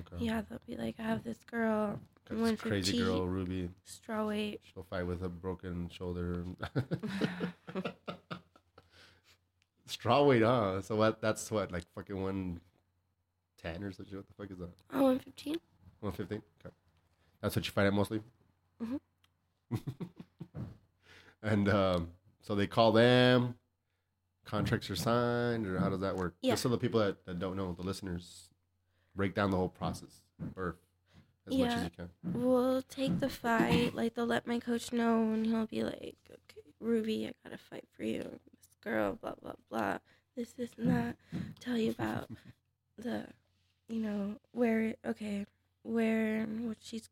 okay. 0.00 0.24
yeah 0.24 0.42
they'll 0.48 0.60
be 0.66 0.76
like 0.76 0.96
I 0.98 1.02
have 1.02 1.22
this 1.22 1.38
girl 1.50 2.00
Crazy 2.58 2.98
girl 2.98 3.26
Ruby. 3.26 3.68
straw 3.84 4.26
weight 4.26 4.60
She'll 4.72 4.84
fight 4.84 5.06
with 5.06 5.22
a 5.22 5.28
broken 5.28 5.88
shoulder. 5.90 6.44
Straw 9.86 10.24
weight, 10.24 10.42
huh? 10.42 10.80
So 10.80 10.96
what? 10.96 11.20
That's 11.20 11.50
what, 11.50 11.70
like 11.70 11.84
fucking 11.94 12.20
one 12.20 12.60
ten 13.62 13.82
or 13.84 13.92
something. 13.92 14.16
What 14.16 14.26
the 14.26 14.34
fuck 14.34 14.50
is 14.50 14.58
that? 14.58 14.70
oh 14.94 15.02
115 15.02 15.56
One 16.00 16.12
fifteen. 16.12 16.42
Okay, 16.64 16.74
that's 17.40 17.54
what 17.56 17.66
you 17.66 17.72
fight 17.72 17.86
at 17.86 17.92
mostly. 17.92 18.20
Mhm. 18.82 19.00
and 21.42 21.68
um, 21.68 22.08
so 22.40 22.54
they 22.54 22.66
call 22.66 22.92
them. 22.92 23.56
Contracts 24.44 24.90
are 24.90 24.96
signed, 24.96 25.66
or 25.66 25.78
how 25.78 25.88
does 25.88 26.00
that 26.00 26.16
work? 26.16 26.34
Yeah. 26.42 26.52
Just 26.52 26.64
so 26.64 26.68
the 26.68 26.76
people 26.78 26.98
that, 27.00 27.24
that 27.26 27.38
don't 27.38 27.56
know, 27.56 27.72
the 27.74 27.82
listeners, 27.82 28.48
break 29.14 29.34
down 29.34 29.50
the 29.52 29.56
whole 29.56 29.68
process, 29.68 30.20
or 30.56 30.76
as 31.46 31.56
much 31.56 31.68
as 31.68 31.74
Yeah. 31.74 31.84
you 31.84 31.90
can. 31.90 32.10
We'll 32.42 32.82
take 32.82 33.20
the 33.20 33.28
fight. 33.28 33.94
Like 33.94 34.14
they'll 34.14 34.26
let 34.26 34.46
my 34.46 34.58
coach 34.58 34.92
know, 34.92 35.32
and 35.32 35.46
he'll 35.46 35.66
be 35.66 35.82
like, 35.82 36.16
"Okay, 36.30 36.60
Ruby, 36.80 37.26
I 37.26 37.32
got 37.48 37.52
to 37.52 37.58
fight 37.58 37.84
for 37.96 38.04
you. 38.04 38.22
This 38.22 38.76
girl, 38.82 39.14
blah 39.20 39.34
blah 39.40 39.54
blah." 39.70 39.98
this, 40.36 40.54
is 40.58 40.70
not. 40.78 41.16
Tell 41.60 41.76
you 41.76 41.90
about 41.90 42.30
the, 42.98 43.26
you 43.88 44.00
know, 44.00 44.36
where. 44.52 44.94
Okay, 45.04 45.46
where 45.82 46.44
what 46.46 46.78
she's. 46.80 47.08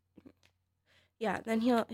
Yeah, 1.19 1.41
then 1.45 1.61
he'll 1.61 1.87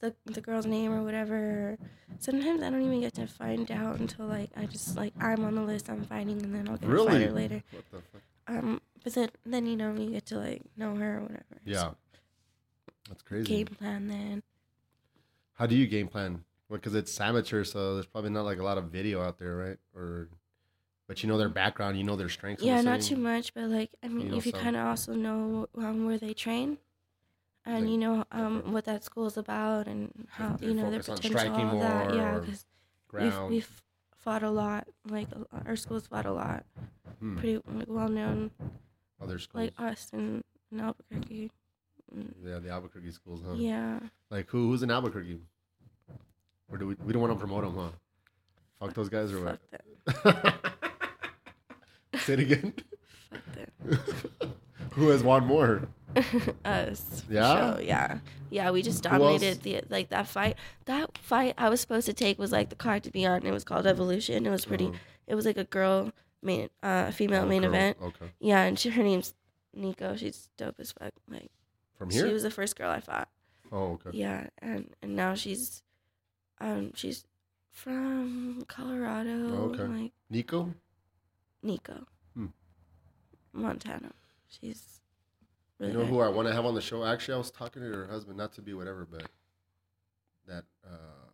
the 0.00 0.14
the 0.24 0.40
girl's 0.40 0.66
name 0.66 0.92
or 0.92 1.02
whatever. 1.02 1.78
Sometimes 2.18 2.62
I 2.62 2.70
don't 2.70 2.82
even 2.82 3.00
get 3.00 3.14
to 3.14 3.26
find 3.26 3.70
out 3.70 3.98
until 4.00 4.26
like 4.26 4.50
I 4.56 4.66
just 4.66 4.96
like 4.96 5.12
I'm 5.20 5.44
on 5.44 5.54
the 5.54 5.62
list. 5.62 5.88
I'm 5.88 6.04
fighting, 6.04 6.42
and 6.42 6.54
then 6.54 6.68
I'll 6.68 6.76
get 6.76 6.88
to 6.88 7.04
fight 7.04 7.20
her 7.22 7.30
later. 7.32 7.62
What 7.70 7.84
the 7.90 7.96
fuck? 8.12 8.22
Um, 8.46 8.80
but 9.04 9.14
then 9.14 9.30
then 9.44 9.66
you 9.66 9.76
know 9.76 9.94
you 9.94 10.10
get 10.10 10.26
to 10.26 10.38
like 10.38 10.62
know 10.76 10.94
her 10.96 11.18
or 11.18 11.22
whatever. 11.22 11.60
Yeah. 11.64 11.90
That's 13.08 13.22
crazy. 13.22 13.46
Game 13.46 13.66
plan 13.66 14.08
then. 14.08 14.42
How 15.54 15.66
do 15.66 15.74
you 15.74 15.86
game 15.86 16.08
plan? 16.08 16.44
Because 16.70 16.94
it's 16.94 17.20
amateur, 17.20 17.64
so 17.64 17.94
there's 17.94 18.06
probably 18.06 18.30
not 18.30 18.44
like 18.44 18.58
a 18.58 18.62
lot 18.62 18.78
of 18.78 18.84
video 18.84 19.22
out 19.22 19.38
there, 19.38 19.56
right? 19.56 19.76
Or, 19.94 20.28
but 21.06 21.22
you 21.22 21.28
know 21.28 21.36
their 21.36 21.50
background, 21.50 21.98
you 21.98 22.04
know 22.04 22.16
their 22.16 22.30
strengths. 22.30 22.62
Yeah, 22.62 22.80
not 22.80 23.02
too 23.02 23.16
much, 23.16 23.52
but 23.52 23.64
like 23.64 23.90
I 24.02 24.08
mean, 24.08 24.30
know 24.30 24.38
if 24.38 24.46
you 24.46 24.52
kind 24.52 24.76
of 24.76 24.86
also 24.86 25.12
know 25.12 25.68
um, 25.76 26.06
where 26.06 26.16
they 26.16 26.32
train, 26.32 26.78
and 27.66 27.84
Like, 27.84 27.90
you 27.90 27.98
know 27.98 28.24
um 28.32 28.72
what 28.72 28.86
that 28.86 29.04
school 29.04 29.26
is 29.26 29.36
about 29.36 29.86
and 29.86 30.26
how 30.30 30.56
you 30.62 30.72
know 30.72 30.90
their 30.90 31.02
potential, 31.02 31.52
all 31.52 31.80
that. 31.80 32.14
Yeah, 32.14 32.38
because 32.38 32.64
we've 33.12 33.50
we've 33.50 33.82
fought 34.22 34.42
a 34.42 34.50
lot. 34.50 34.86
Like 35.08 35.28
our 35.66 35.76
school's 35.76 36.06
fought 36.06 36.26
a 36.26 36.32
lot. 36.32 36.64
Hmm. 37.20 37.36
Pretty 37.36 37.60
like, 37.72 37.88
well 37.88 38.08
known, 38.08 38.50
Other 39.20 39.38
schools. 39.38 39.64
like 39.64 39.72
us 39.78 40.08
in, 40.12 40.42
in 40.70 40.80
Albuquerque. 40.80 41.50
Mm, 42.16 42.32
yeah, 42.44 42.58
the 42.58 42.70
Albuquerque 42.70 43.10
schools, 43.12 43.40
huh? 43.46 43.54
Yeah, 43.54 43.98
Like 44.30 44.48
who? 44.50 44.68
Who's 44.68 44.82
in 44.82 44.90
Albuquerque? 44.90 45.40
Or 46.70 46.78
do 46.78 46.86
we? 46.88 46.94
We 47.04 47.12
don't 47.12 47.22
want 47.22 47.32
to 47.34 47.38
promote 47.38 47.64
them, 47.64 47.74
huh? 47.76 47.90
Fuck 48.80 48.94
those 48.94 49.08
guys 49.08 49.32
or 49.32 49.44
fuck 49.44 49.58
what? 50.24 50.34
them. 50.34 50.54
Say 52.20 52.32
it 52.34 52.40
again. 52.40 52.74
Fuck 53.30 53.40
them. 53.54 54.00
who 54.92 55.08
has 55.08 55.22
won 55.22 55.46
more? 55.46 55.88
us. 56.64 57.24
Yeah? 57.30 57.74
sure, 57.74 57.82
yeah, 57.82 58.18
yeah. 58.50 58.70
We 58.70 58.82
just 58.82 59.02
dominated 59.02 59.62
the 59.62 59.82
like 59.88 60.08
that 60.10 60.26
fight. 60.26 60.56
That 60.86 61.16
fight 61.18 61.54
I 61.58 61.68
was 61.68 61.80
supposed 61.80 62.06
to 62.06 62.12
take 62.12 62.38
was 62.38 62.52
like 62.52 62.68
the 62.68 62.76
card 62.76 63.02
to 63.04 63.10
be 63.10 63.24
on. 63.26 63.44
It 63.46 63.52
was 63.52 63.64
called 63.64 63.86
Evolution. 63.86 64.46
It 64.46 64.50
was 64.50 64.64
pretty. 64.64 64.86
Uh-huh. 64.86 64.96
It 65.26 65.34
was 65.34 65.46
like 65.46 65.56
a 65.56 65.64
girl 65.64 66.12
main, 66.42 66.68
uh, 66.82 67.10
female 67.12 67.44
Oh, 67.44 67.46
main 67.48 67.62
girl. 67.62 67.70
event. 67.70 67.96
Okay. 68.02 68.26
Yeah, 68.40 68.62
and 68.62 68.78
she, 68.78 68.90
her 68.90 69.02
name's 69.02 69.34
Nico. 69.72 70.16
She's 70.16 70.48
dope 70.56 70.76
as 70.80 70.92
fuck. 70.92 71.12
Like 71.28 71.50
From 71.96 72.10
here. 72.10 72.26
she 72.26 72.32
was 72.32 72.42
the 72.42 72.50
first 72.50 72.76
girl 72.76 72.90
I 72.90 73.00
fought. 73.00 73.28
oh, 73.70 73.92
okay. 73.92 74.10
Yeah, 74.12 74.48
and 74.60 74.90
and 75.02 75.14
now 75.16 75.34
she's, 75.34 75.82
um, 76.60 76.92
she's 76.94 77.24
from 77.70 78.64
Colorado. 78.68 79.30
Oh, 79.56 79.70
okay. 79.72 79.84
Like 79.84 80.12
Nico? 80.28 80.74
Nico. 81.62 82.04
Hmm. 82.34 82.46
Montana. 83.52 84.12
She's. 84.48 85.00
Really 85.82 85.94
You 85.94 85.98
know 85.98 86.06
who 86.06 86.20
I 86.20 86.28
want 86.28 86.46
to 86.46 86.54
have 86.54 86.64
on 86.64 86.76
the 86.76 86.80
show? 86.80 87.04
Actually, 87.04 87.34
I 87.34 87.38
was 87.38 87.50
talking 87.50 87.82
to 87.82 87.88
her 87.88 88.06
husband, 88.06 88.38
not 88.38 88.52
to 88.54 88.62
be 88.62 88.72
whatever, 88.72 89.04
but 89.10 89.24
that 90.46 90.62
uh, 90.86 91.26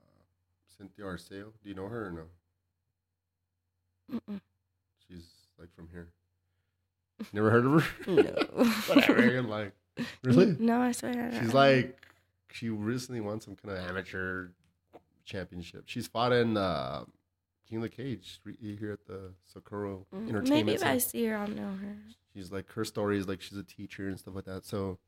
Cynthia 0.78 1.05
Arceo. 1.05 1.53
Do 1.62 1.68
you 1.68 1.74
know 1.74 1.86
her 1.86 2.07
or 2.07 2.11
no? 2.11 2.22
Mm-mm. 4.28 4.40
She's 5.07 5.26
like 5.59 5.68
from 5.74 5.88
here. 5.92 6.09
Never 7.34 7.51
heard 7.51 7.66
of 7.66 7.84
her? 7.84 7.88
No. 8.12 8.22
Whatever. 8.86 9.30
You're 9.30 9.42
like, 9.42 9.72
really? 10.22 10.57
No, 10.59 10.80
I 10.80 10.92
swear. 10.92 11.30
I 11.34 11.38
She's 11.40 11.53
like, 11.53 12.01
she 12.51 12.70
recently 12.70 13.20
won 13.20 13.40
some 13.42 13.55
kind 13.57 13.76
of 13.76 13.84
amateur 13.86 14.49
championship. 15.26 15.82
She's 15.86 16.07
fought 16.07 16.32
in 16.32 16.57
uh, 16.57 17.05
King 17.68 17.78
of 17.78 17.82
the 17.82 17.88
Cage 17.90 18.40
here 18.61 18.92
at 18.92 19.05
the 19.07 19.32
Socorro 19.53 20.07
Mm, 20.14 20.28
Entertainment 20.30 20.49
Maybe 20.49 20.72
if 20.74 20.80
Center. 20.80 20.92
I 20.92 20.99
see 20.99 21.24
her, 21.26 21.36
I'll 21.36 21.49
know 21.49 21.72
her. 21.82 21.96
She's 22.34 22.50
like 22.52 22.70
her 22.72 22.84
story 22.84 23.18
is 23.18 23.28
like 23.28 23.40
she's 23.40 23.58
a 23.58 23.62
teacher 23.64 24.08
and 24.08 24.18
stuff 24.18 24.34
like 24.34 24.44
that. 24.46 24.64
So 24.64 24.98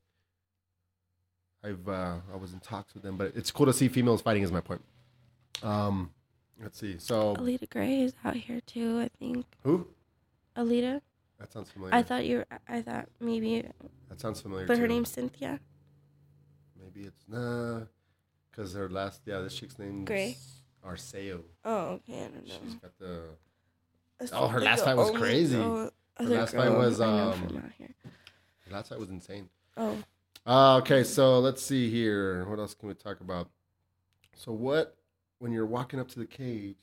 I've 1.62 1.88
uh, 1.88 2.16
I 2.32 2.36
was 2.36 2.52
in 2.52 2.60
talks 2.60 2.94
with 2.94 3.02
them, 3.02 3.16
but 3.16 3.32
it's 3.34 3.50
cool 3.50 3.66
to 3.66 3.72
see 3.72 3.88
females 3.88 4.22
fighting. 4.22 4.42
Is 4.42 4.52
my 4.52 4.60
point. 4.60 4.82
Um, 5.62 6.10
let's 6.62 6.78
see. 6.78 6.96
So 6.98 7.36
Alita 7.36 7.68
Gray 7.68 8.00
is 8.00 8.14
out 8.24 8.34
here 8.36 8.60
too. 8.66 9.00
I 9.00 9.08
think 9.18 9.44
who? 9.62 9.86
Alita. 10.56 11.00
That 11.38 11.52
sounds 11.52 11.70
familiar. 11.70 11.94
I 11.94 12.02
thought 12.02 12.24
you. 12.24 12.38
Were, 12.38 12.46
I 12.68 12.82
thought 12.82 13.08
maybe, 13.20 13.64
that 14.08 14.20
sounds 14.20 14.40
familiar. 14.40 14.66
but 14.66 14.78
her 14.78 14.86
name's 14.88 15.10
Cynthia. 15.10 15.58
maybe 16.78 17.06
it's 17.06 17.24
nah, 17.28 17.80
because 18.50 18.74
her 18.74 18.88
last 18.90 19.22
yeah 19.26 19.40
this 19.40 19.54
chick's 19.54 19.78
name 19.78 20.04
Gray? 20.04 20.36
Arceo. 20.86 21.42
Oh, 21.64 22.00
okay. 22.08 22.20
I 22.20 22.28
don't 22.28 22.46
know. 22.46 22.54
She's 22.64 22.74
got 22.74 22.98
the 22.98 23.22
Oh, 24.32 24.48
her 24.48 24.60
last 24.60 24.84
fight 24.84 24.96
was 24.96 25.08
only 25.08 25.20
crazy. 25.20 25.56
girl- 25.56 25.90
other 26.18 26.36
last 26.36 26.54
fight 26.54 26.70
was, 26.70 27.00
um, 27.00 27.32
from 27.46 27.56
out 27.58 27.70
here. 27.78 27.94
last 28.70 28.88
fight 28.90 28.98
was 28.98 29.10
insane. 29.10 29.48
Oh, 29.76 29.96
Uh, 30.46 30.76
okay, 30.78 31.04
so 31.04 31.38
let's 31.38 31.62
see 31.62 31.90
here. 31.90 32.44
What 32.46 32.58
else 32.58 32.74
can 32.74 32.88
we 32.88 32.94
talk 32.94 33.20
about? 33.20 33.48
So, 34.34 34.52
what 34.52 34.96
when 35.38 35.52
you're 35.52 35.66
walking 35.66 36.00
up 36.00 36.08
to 36.08 36.18
the 36.18 36.26
cage, 36.26 36.76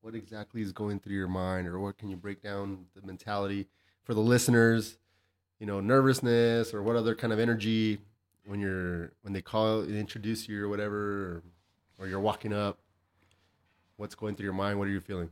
what 0.00 0.14
exactly 0.14 0.62
is 0.62 0.72
going 0.72 1.00
through 1.00 1.14
your 1.16 1.28
mind, 1.28 1.66
or 1.68 1.78
what 1.80 1.98
can 1.98 2.08
you 2.08 2.16
break 2.16 2.42
down 2.42 2.86
the 2.94 3.06
mentality 3.06 3.66
for 4.04 4.14
the 4.14 4.20
listeners? 4.20 4.98
You 5.58 5.66
know, 5.66 5.80
nervousness, 5.80 6.72
or 6.74 6.82
what 6.82 6.96
other 6.96 7.14
kind 7.14 7.32
of 7.32 7.38
energy 7.38 7.98
when 8.44 8.60
you're 8.60 9.12
when 9.22 9.32
they 9.32 9.42
call 9.42 9.80
and 9.80 9.96
introduce 9.96 10.48
you 10.48 10.64
or 10.64 10.68
whatever, 10.68 10.96
or, 10.98 11.42
or 12.04 12.08
you're 12.08 12.20
walking 12.20 12.52
up. 12.52 12.78
What's 13.96 14.14
going 14.14 14.36
through 14.36 14.44
your 14.44 14.52
mind? 14.52 14.78
What 14.78 14.86
are 14.88 14.90
you 14.92 15.00
feeling? 15.00 15.30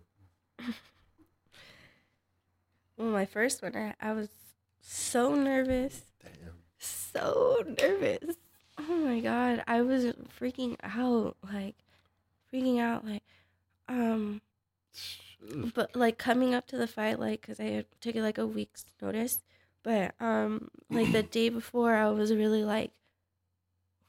well, 2.96 3.08
my 3.08 3.24
first 3.24 3.62
one, 3.62 3.76
I, 3.76 3.94
I 4.00 4.12
was 4.12 4.28
so 4.80 5.34
nervous. 5.34 6.02
Damn. 6.22 6.54
so 6.78 7.64
nervous. 7.80 8.36
Oh 8.78 8.96
my 8.96 9.20
god, 9.20 9.62
I 9.66 9.82
was 9.82 10.06
freaking 10.40 10.76
out, 10.82 11.36
like 11.42 11.76
freaking 12.52 12.80
out, 12.80 13.04
like 13.04 13.22
um, 13.88 14.40
but 15.74 15.94
like 15.94 16.18
coming 16.18 16.54
up 16.54 16.66
to 16.68 16.76
the 16.76 16.86
fight, 16.86 17.20
like 17.20 17.40
because 17.40 17.60
I 17.60 17.64
had 17.64 17.86
taken 18.00 18.22
like 18.22 18.38
a 18.38 18.46
week's 18.46 18.84
notice, 19.00 19.42
but 19.82 20.14
um, 20.20 20.68
like 20.90 21.12
the 21.12 21.22
day 21.22 21.48
before, 21.48 21.94
I 21.94 22.08
was 22.10 22.32
really 22.32 22.64
like, 22.64 22.90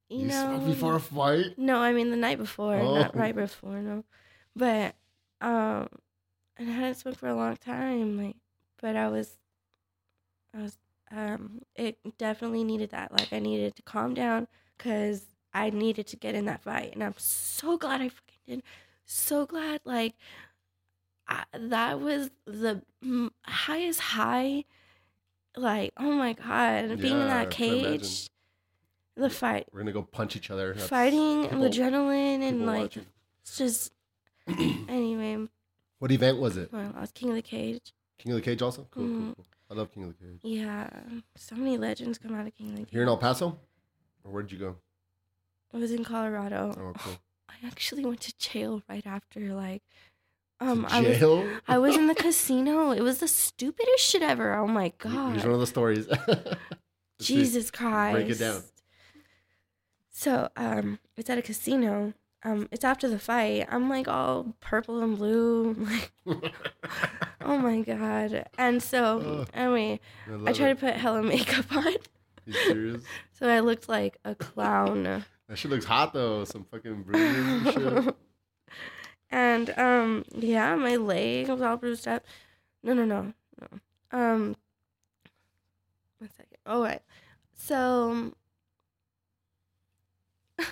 you, 0.10 0.20
You, 0.22 0.26
know, 0.28 0.58
smoke 0.58 0.66
before 0.66 0.96
a 0.96 1.00
fight. 1.00 1.58
No, 1.58 1.78
I 1.78 1.94
mean 1.94 2.10
the 2.10 2.18
night 2.18 2.38
before, 2.38 2.78
not 2.82 3.12
Oh. 3.16 3.20
right 3.20 3.36
before. 3.36 3.80
No, 3.80 4.04
but 4.56 4.96
um, 5.42 5.88
and 6.58 6.70
I 6.70 6.74
hadn't 6.74 6.96
smoked 6.96 7.18
for 7.20 7.28
a 7.28 7.36
long 7.36 7.56
time. 7.58 8.18
Like, 8.18 8.36
but 8.82 8.96
I 8.96 9.08
was, 9.08 9.38
I 10.58 10.62
was 10.64 10.78
um, 11.12 11.62
it 11.76 11.98
definitely 12.18 12.64
needed 12.64 12.92
that. 12.92 13.12
Like, 13.12 13.32
I 13.34 13.40
needed 13.40 13.76
to 13.76 13.82
calm 13.84 14.14
down 14.14 14.48
because 14.78 15.26
I 15.54 15.70
needed 15.70 16.08
to 16.08 16.16
get 16.16 16.36
in 16.36 16.46
that 16.46 16.62
fight, 16.64 16.94
and 16.94 17.04
I'm 17.04 17.16
so 17.18 17.78
glad 17.78 18.02
I 18.02 18.10
fucking 18.10 18.38
did. 18.48 18.64
So 19.06 19.46
glad, 19.48 19.82
like, 19.86 20.14
I, 21.30 21.44
that 21.54 22.00
was 22.02 22.30
the 22.46 22.82
highest 23.46 24.00
high. 24.00 24.66
Like, 25.56 25.94
oh 25.98 26.12
my 26.12 26.34
god, 26.34 27.00
being 27.00 27.20
in 27.22 27.28
that 27.28 27.50
cage, 27.52 28.30
the 29.16 29.30
fight 29.30 29.68
We're 29.72 29.80
gonna 29.82 29.92
go 29.92 30.04
punch 30.04 30.36
each 30.36 30.50
other. 30.52 30.74
That's 30.74 30.88
fighting 30.88 31.44
people- 31.44 31.64
and 31.64 31.74
adrenaline 31.74 32.42
and 32.48 32.66
like 32.66 32.82
watching. 32.82 33.06
it's 33.42 33.58
just 33.58 33.92
anyway 34.48 35.48
what 36.00 36.12
event 36.12 36.40
was 36.40 36.56
it? 36.58 36.72
well, 36.72 36.94
I 36.96 37.02
was 37.02 37.12
king 37.12 37.30
of 37.30 37.36
the 37.36 37.42
cage 37.42 37.94
King 38.18 38.32
of 38.34 38.38
the 38.38 38.42
Cage 38.42 38.62
also? 38.62 38.86
Cool, 38.92 39.06
cool, 39.08 39.16
Mhm. 39.18 39.36
cool. 39.36 39.46
I 39.70 39.74
love 39.76 39.92
King 39.94 40.04
of 40.04 40.18
the 40.18 40.26
Cage. 40.26 40.40
yeah 40.44 40.90
so 41.36 41.56
many 41.56 41.78
legends 41.78 42.18
come 42.18 42.34
out 42.36 42.48
of 42.48 42.56
king 42.56 42.70
of 42.70 42.76
the 42.78 42.82
cage 42.84 42.92
Here 42.92 43.02
in 43.02 43.08
El 43.10 43.18
Paso? 43.18 43.60
Or 44.24 44.32
where 44.32 44.42
did 44.44 44.52
you 44.54 44.60
go? 44.60 44.76
I 45.74 45.78
was 45.78 45.92
in 45.92 46.04
Colorado 46.06 46.74
Oh, 46.78 46.94
cool. 46.98 47.18
I 47.50 47.56
actually 47.68 48.06
went 48.06 48.22
to 48.22 48.38
jail 48.38 48.82
right 48.88 49.06
after 49.06 49.54
like 49.54 49.84
um 50.62 50.86
To 50.86 50.94
I 50.96 51.02
was? 51.02 51.48
I 51.68 51.78
was 51.78 51.96
in 51.98 52.08
the 52.08 52.16
casino 52.26 52.92
it 52.92 53.02
was 53.02 53.20
the 53.20 53.28
stupidest 53.28 54.04
shit 54.04 54.22
ever 54.22 54.54
oh 54.56 54.68
my 54.68 54.92
god! 54.98 55.32
Here's 55.32 55.44
one 55.46 55.54
of 55.54 55.60
the 55.60 55.68
stories. 55.68 56.08
Jesus 57.22 57.70
Christ 57.72 58.14
Break 58.14 58.30
it 58.30 58.40
down. 58.40 58.62
so 60.12 60.50
um 60.56 61.00
it's 61.18 61.30
at 61.30 61.38
a 61.38 61.42
casino 61.42 62.14
um 62.44 62.68
it's 62.72 62.84
after 62.86 63.08
the 63.10 63.20
fight 63.20 63.68
I'm 63.70 63.90
like 63.90 64.08
all 64.08 64.56
purple 64.62 65.02
and 65.02 65.18
blue 65.18 65.74
like 65.78 66.12
Oh 67.42 67.58
my 67.58 67.82
god. 67.82 68.48
And 68.58 68.84
so 68.84 69.20
Ugh. 69.42 69.50
anyway, 69.54 70.00
I, 70.28 70.50
I 70.50 70.54
tried 70.54 70.70
it. 70.72 70.76
to 70.76 70.80
put 70.86 70.94
hella 70.96 71.24
makeup 71.24 71.66
on. 71.76 71.96
You 72.46 72.54
serious? 72.54 73.02
So 73.32 73.48
I 73.50 73.62
looked 73.62 73.88
like 73.90 74.18
a 74.26 74.36
clown. 74.36 75.04
That 75.04 75.58
shit 75.58 75.72
looks 75.72 75.86
hot 75.86 76.14
though. 76.14 76.44
Some 76.44 76.66
fucking 76.66 77.04
brilliant 77.04 77.74
shit. 77.74 78.16
And 79.32 79.70
um, 79.78 80.26
yeah, 80.32 80.76
my 80.76 80.96
leg 80.96 81.50
was 81.50 81.62
all 81.62 81.78
bruised 81.78 82.08
up. 82.08 82.24
No, 82.84 82.94
no, 82.94 83.06
no, 83.06 83.34
no. 83.62 83.68
Um, 84.12 84.56
one 86.18 86.30
second. 86.36 86.58
All 86.66 86.82
right. 86.82 87.02
So, 87.56 88.34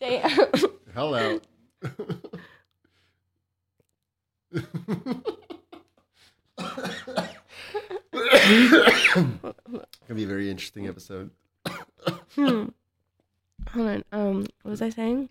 damn. 0.00 0.50
Hello. 0.94 1.38
out. 1.38 1.46
Gonna 10.08 10.14
be 10.14 10.24
a 10.24 10.26
very 10.26 10.50
interesting 10.50 10.88
episode. 10.88 11.30
hmm. 12.34 12.66
Hold 13.72 13.88
on. 13.88 14.04
Um, 14.12 14.46
what 14.62 14.70
was 14.70 14.82
I 14.82 14.90
saying? 14.90 15.28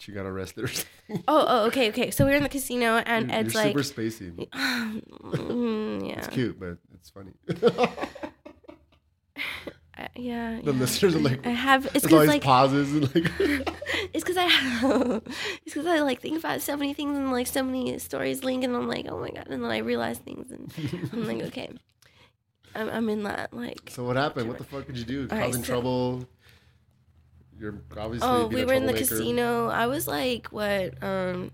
That 0.00 0.08
you 0.08 0.14
got 0.14 0.24
arrested 0.26 0.64
or 0.64 0.68
something. 0.68 1.24
Oh, 1.28 1.44
oh, 1.46 1.66
okay, 1.66 1.88
okay. 1.90 2.10
So 2.10 2.24
we 2.24 2.30
were 2.30 2.36
in 2.38 2.42
the 2.42 2.48
casino, 2.48 2.96
and 2.98 3.26
You're- 3.26 3.38
Ed's 3.40 3.54
you're 3.54 3.62
like, 3.64 3.76
super 3.76 4.00
spacey. 4.02 4.48
Mm, 4.54 6.08
yeah, 6.08 6.18
It's 6.18 6.28
cute, 6.28 6.58
but 6.58 6.78
it's 6.94 7.10
funny. 7.10 7.32
Uh, 9.98 10.06
yeah. 10.16 10.60
the 10.64 10.72
yeah. 10.72 10.78
listeners 10.78 11.14
are 11.14 11.18
like, 11.18 11.46
I 11.46 11.50
have. 11.50 11.84
It's 11.94 12.06
because 12.06 12.26
like 12.26 12.42
pauses 12.42 12.90
and 12.94 13.14
like. 13.14 13.30
it's 14.14 14.24
because 14.24 14.38
I 14.38 14.44
have. 14.44 15.22
It's 15.66 15.74
because 15.74 15.84
I 15.84 16.00
like 16.00 16.22
think 16.22 16.38
about 16.38 16.62
so 16.62 16.74
many 16.74 16.94
things 16.94 17.18
and 17.18 17.30
like 17.30 17.46
so 17.46 17.62
many 17.62 17.98
stories 17.98 18.42
link, 18.42 18.64
and 18.64 18.74
I'm 18.74 18.88
like, 18.88 19.06
oh 19.10 19.20
my 19.20 19.28
god, 19.28 19.48
and 19.50 19.62
then 19.62 19.70
I 19.70 19.78
realize 19.78 20.16
things, 20.18 20.50
and 20.50 20.72
I'm 21.12 21.26
like, 21.26 21.42
okay, 21.48 21.68
I'm, 22.74 22.88
I'm 22.88 23.08
in 23.10 23.24
that 23.24 23.52
like. 23.52 23.90
so 23.90 24.04
what 24.04 24.16
happened? 24.16 24.48
What 24.48 24.56
the 24.56 24.64
fuck 24.64 24.86
did 24.86 24.96
you 24.96 25.04
do? 25.04 25.28
All 25.30 25.36
right, 25.36 25.46
Causing 25.48 25.64
so- 25.64 25.72
trouble? 25.74 26.26
You're 27.60 27.82
obviously. 27.96 28.28
Oh, 28.28 28.46
we 28.46 28.64
were 28.64 28.72
in 28.72 28.86
the 28.86 28.94
casino. 28.94 29.68
I 29.68 29.86
was 29.86 30.08
like 30.08 30.48
what, 30.48 31.02
um, 31.02 31.50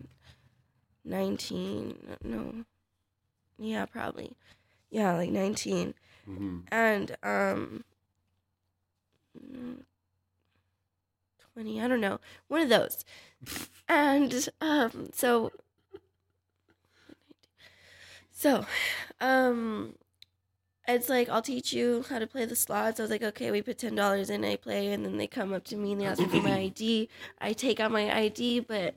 nineteen? 1.04 2.16
No, 2.22 2.64
yeah, 3.58 3.86
probably, 3.86 4.36
yeah, 4.90 5.14
like 5.16 5.30
nineteen. 5.30 5.94
Mhm. 6.28 6.62
and 6.72 7.16
um 7.22 7.84
20 11.54 11.80
i 11.80 11.86
don't 11.86 12.00
know 12.00 12.18
one 12.48 12.62
of 12.62 12.68
those 12.68 13.04
and 13.88 14.48
um 14.60 15.08
so 15.12 15.52
so 18.32 18.66
um 19.20 19.94
it's 20.88 21.08
like 21.08 21.28
i'll 21.28 21.42
teach 21.42 21.72
you 21.72 22.04
how 22.08 22.18
to 22.18 22.26
play 22.26 22.44
the 22.44 22.56
slots. 22.56 23.00
I 23.00 23.02
was 23.02 23.10
like 23.10 23.22
okay 23.22 23.50
we 23.50 23.62
put 23.62 23.78
$10 23.78 24.30
in 24.30 24.44
i 24.44 24.56
play 24.56 24.92
and 24.92 25.04
then 25.04 25.16
they 25.16 25.26
come 25.26 25.52
up 25.52 25.64
to 25.64 25.76
me 25.76 25.92
and 25.92 26.00
they 26.00 26.06
ask 26.06 26.20
me 26.20 26.26
for 26.26 26.36
my 26.42 26.58
id 26.76 27.08
i 27.40 27.52
take 27.52 27.80
out 27.80 27.90
my 27.90 28.10
id 28.22 28.60
but 28.60 28.94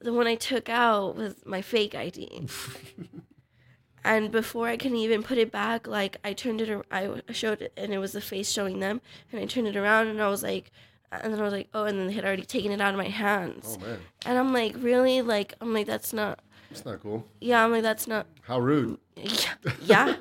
the 0.00 0.12
one 0.12 0.26
i 0.26 0.34
took 0.34 0.68
out 0.68 1.16
was 1.16 1.36
my 1.44 1.62
fake 1.62 1.94
id 1.94 2.48
and 4.04 4.30
before 4.30 4.68
I 4.68 4.76
can 4.76 4.96
even 4.96 5.22
put 5.22 5.38
it 5.38 5.52
back, 5.52 5.86
like 5.86 6.16
I 6.24 6.32
turned 6.32 6.60
it, 6.60 6.84
I 6.90 7.20
showed 7.30 7.62
it, 7.62 7.72
and 7.76 7.92
it 7.92 7.98
was 7.98 8.12
the 8.12 8.20
face 8.20 8.50
showing 8.50 8.80
them, 8.80 9.00
and 9.30 9.40
I 9.40 9.46
turned 9.46 9.68
it 9.68 9.76
around, 9.76 10.08
and 10.08 10.20
I 10.20 10.28
was 10.28 10.42
like, 10.42 10.70
and 11.12 11.32
then 11.32 11.40
I 11.40 11.44
was 11.44 11.52
like, 11.52 11.68
oh, 11.74 11.84
and 11.84 11.98
then 11.98 12.06
they 12.08 12.12
had 12.12 12.24
already 12.24 12.44
taken 12.44 12.72
it 12.72 12.80
out 12.80 12.94
of 12.94 12.98
my 12.98 13.08
hands, 13.08 13.78
Oh 13.78 13.86
man, 13.86 13.98
and 14.26 14.38
I'm 14.38 14.52
like, 14.52 14.74
really, 14.78 15.22
like, 15.22 15.54
I'm 15.60 15.72
like, 15.72 15.86
that's 15.86 16.12
not, 16.12 16.40
that's 16.70 16.84
not 16.84 17.00
cool. 17.00 17.26
yeah, 17.40 17.64
I'm 17.64 17.70
like, 17.70 17.82
that's 17.82 18.08
not, 18.08 18.26
How 18.42 18.58
rude. 18.58 18.98
yeah, 19.16 19.54
yeah 19.82 20.16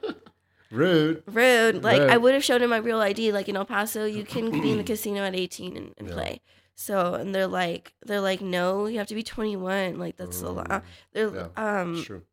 Rude. 0.72 1.24
rude. 1.28 1.84
Like 1.84 2.02
Right. 2.02 2.10
I 2.12 2.18
would 2.18 2.34
have 2.34 2.44
shown 2.44 2.62
him 2.62 2.70
my 2.72 2.78
real 2.78 3.00
ID. 3.02 3.32
Like 3.32 3.50
in 3.50 3.56
El 3.58 3.66
Paso, 3.66 4.06
you 4.06 4.24
can 4.24 4.50
be 4.50 4.72
in 4.72 4.78
the 4.78 4.84
casino 4.94 5.24
at 5.24 5.36
18 5.36 5.78
and, 5.78 5.94
and 5.98 6.08
Yeah. 6.08 6.14
play. 6.14 6.42
So 6.76 7.14
and 7.16 7.36
they're 7.36 7.48
like, 7.48 7.94
they're 8.06 8.22
like, 8.22 8.42
no, 8.42 8.88
you 8.88 8.98
have 8.98 9.08
to 9.08 9.16
be 9.16 9.24
21. 9.24 10.00
Like 10.00 10.18
that's 10.18 10.42
the 10.42 10.52
law. 10.52 10.64
Mm, 10.64 10.82
They're 11.14 11.34
yeah, 11.36 11.48
um 11.58 12.04
true. 12.04 12.24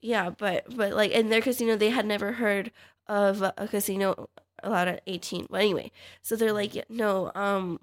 Yeah, 0.00 0.30
but 0.30 0.64
but 0.74 0.92
like 0.94 1.10
in 1.10 1.28
their 1.28 1.42
casino, 1.42 1.76
they 1.76 1.90
had 1.90 2.06
never 2.06 2.32
heard 2.32 2.70
of 3.06 3.42
a 3.42 3.68
casino 3.68 4.30
allowed 4.62 4.88
at 4.88 5.02
eighteen. 5.06 5.46
But 5.50 5.60
anyway, 5.60 5.90
so 6.22 6.36
they're 6.36 6.52
like, 6.54 6.74
yeah, 6.74 6.84
no, 6.88 7.30
um, 7.34 7.78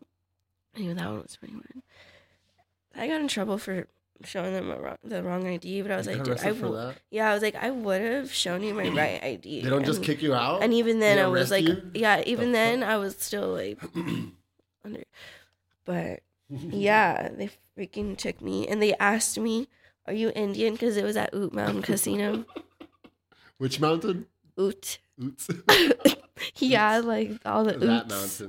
anyway, 0.76 0.94
that 0.94 1.06
one 1.08 1.22
was 1.22 1.36
pretty 1.36 1.54
weird. 1.54 1.84
I 2.96 3.08
got 3.08 3.22
in 3.22 3.28
trouble 3.28 3.58
for 3.60 3.88
showing 4.24 4.54
them 4.54 4.70
a 4.72 4.80
wrong, 4.80 4.98
the 5.04 5.22
wrong 5.24 5.48
ID, 5.48 5.82
but 5.84 5.92
I 5.92 5.98
was 5.98 6.08
You 6.08 6.14
like, 6.16 6.24
dude, 6.24 6.40
I 6.40 6.52
w- 6.52 6.94
yeah, 7.12 7.30
I 7.30 7.34
was 7.34 7.44
like, 7.44 7.56
I 7.56 7.70
would 7.72 8.02
have 8.02 8.32
shown 8.34 8.64
you 8.64 8.74
my 8.74 8.88
right 8.90 9.24
ID. 9.24 9.62
They 9.62 9.70
don't 9.70 9.86
just 9.86 10.04
kick 10.04 10.22
you 10.22 10.34
out. 10.34 10.64
And 10.64 10.74
even 10.74 11.00
then, 11.00 11.20
I 11.20 11.28
was 11.28 11.52
like, 11.52 11.66
you? 11.68 11.92
yeah, 11.94 12.22
even 12.26 12.48
The 12.52 12.58
then, 12.58 12.80
fuck? 12.82 12.90
I 12.90 12.98
was 12.98 13.16
still 13.18 13.50
like 13.54 13.80
under, 14.86 15.04
but 15.86 16.22
yeah, 16.50 17.30
they 17.30 17.50
freaking 17.78 18.18
took 18.18 18.42
me 18.42 18.68
and 18.68 18.82
they 18.82 18.94
asked 18.96 19.38
me, 19.38 19.68
"Are 20.06 20.14
you 20.14 20.32
Indian?" 20.36 20.74
Because 20.74 20.98
it 20.98 21.04
was 21.04 21.18
at 21.18 21.34
Oot 21.36 21.54
Mountain 21.54 21.82
Casino. 21.84 22.46
Which 23.58 23.80
mountain? 23.80 24.28
Oot. 24.60 25.00
Oots. 25.22 25.50
yeah, 26.58 27.00
like 27.00 27.32
all 27.46 27.64
the 27.64 27.74
that 27.78 28.08
oots. 28.08 28.42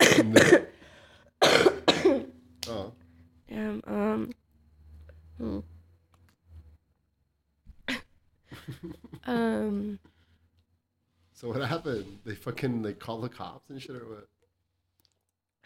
mountain. 0.10 0.66
Oh, 2.68 2.92
Damn. 3.48 3.82
Um. 3.86 4.32
hmm. 5.38 5.58
um. 9.24 9.98
so 11.32 11.48
what 11.48 11.60
happened? 11.68 12.18
They 12.24 12.34
fucking 12.34 12.82
they 12.82 12.92
call 12.92 13.20
the 13.20 13.28
cops 13.28 13.70
and 13.70 13.80
shit 13.80 13.96
or 13.96 14.06
what? 14.08 14.26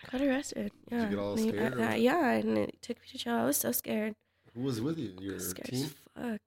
I 0.07 0.11
got 0.19 0.27
arrested. 0.27 0.73
Yeah. 0.91 0.99
Did 1.01 1.11
you 1.11 1.17
get 1.17 1.23
all 1.23 1.39
I- 1.39 1.49
scared 1.49 1.75
or 1.75 1.83
I- 1.85 1.95
yeah, 1.97 2.31
and 2.33 2.59
it 2.59 2.81
took 2.83 2.99
me 3.01 3.07
to 3.13 3.19
jail. 3.19 3.35
I 3.37 3.45
was 3.45 3.57
so 3.57 3.73
scared. 3.73 4.15
Who 4.55 4.63
was 4.63 4.81
with 4.81 4.99
you? 4.99 5.13
Your 5.21 5.39
scared 5.39 5.67
team? 5.69 5.85
as 5.85 5.95
fuck. 6.31 6.41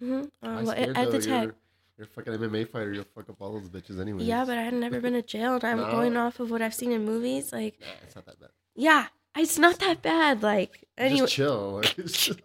hmm 0.00 0.22
Why 0.40 0.48
Uh, 0.48 0.62
well, 0.62 0.66
scared, 0.72 0.96
at 0.96 1.10
the 1.10 1.18
though? 1.18 1.28
You're, 1.42 1.54
you're 1.98 2.04
a 2.06 2.06
fucking 2.06 2.32
MMA 2.34 2.68
fighter. 2.70 2.92
You'll 2.92 3.04
fuck 3.14 3.28
up 3.28 3.36
all 3.40 3.52
those 3.60 3.68
bitches 3.68 4.00
anyway. 4.00 4.22
Yeah, 4.24 4.44
but 4.44 4.56
I 4.58 4.62
had 4.62 4.74
never 4.74 5.00
been 5.04 5.12
to 5.14 5.22
jail, 5.22 5.54
and 5.54 5.64
I'm 5.64 5.78
No. 5.78 5.90
going 5.90 6.16
off 6.16 6.40
of 6.40 6.50
what 6.50 6.62
I've 6.62 6.74
seen 6.74 6.92
in 6.92 7.04
movies. 7.04 7.52
Like, 7.52 7.78
Nah, 7.80 7.86
it's 8.04 8.14
not 8.16 8.26
that 8.26 8.40
bad. 8.40 8.50
yeah, 8.76 9.08
it's 9.36 9.58
not 9.58 9.78
that 9.80 10.02
bad. 10.02 10.42
Like, 10.42 10.84
anyway, 10.96 11.20
Just 11.20 11.34
chill. 11.34 11.70
Like, 11.76 11.98
it's, 11.98 12.26
just, 12.26 12.40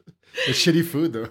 it's 0.47 0.59
shitty 0.59 0.85
food 0.85 1.13
though. 1.13 1.29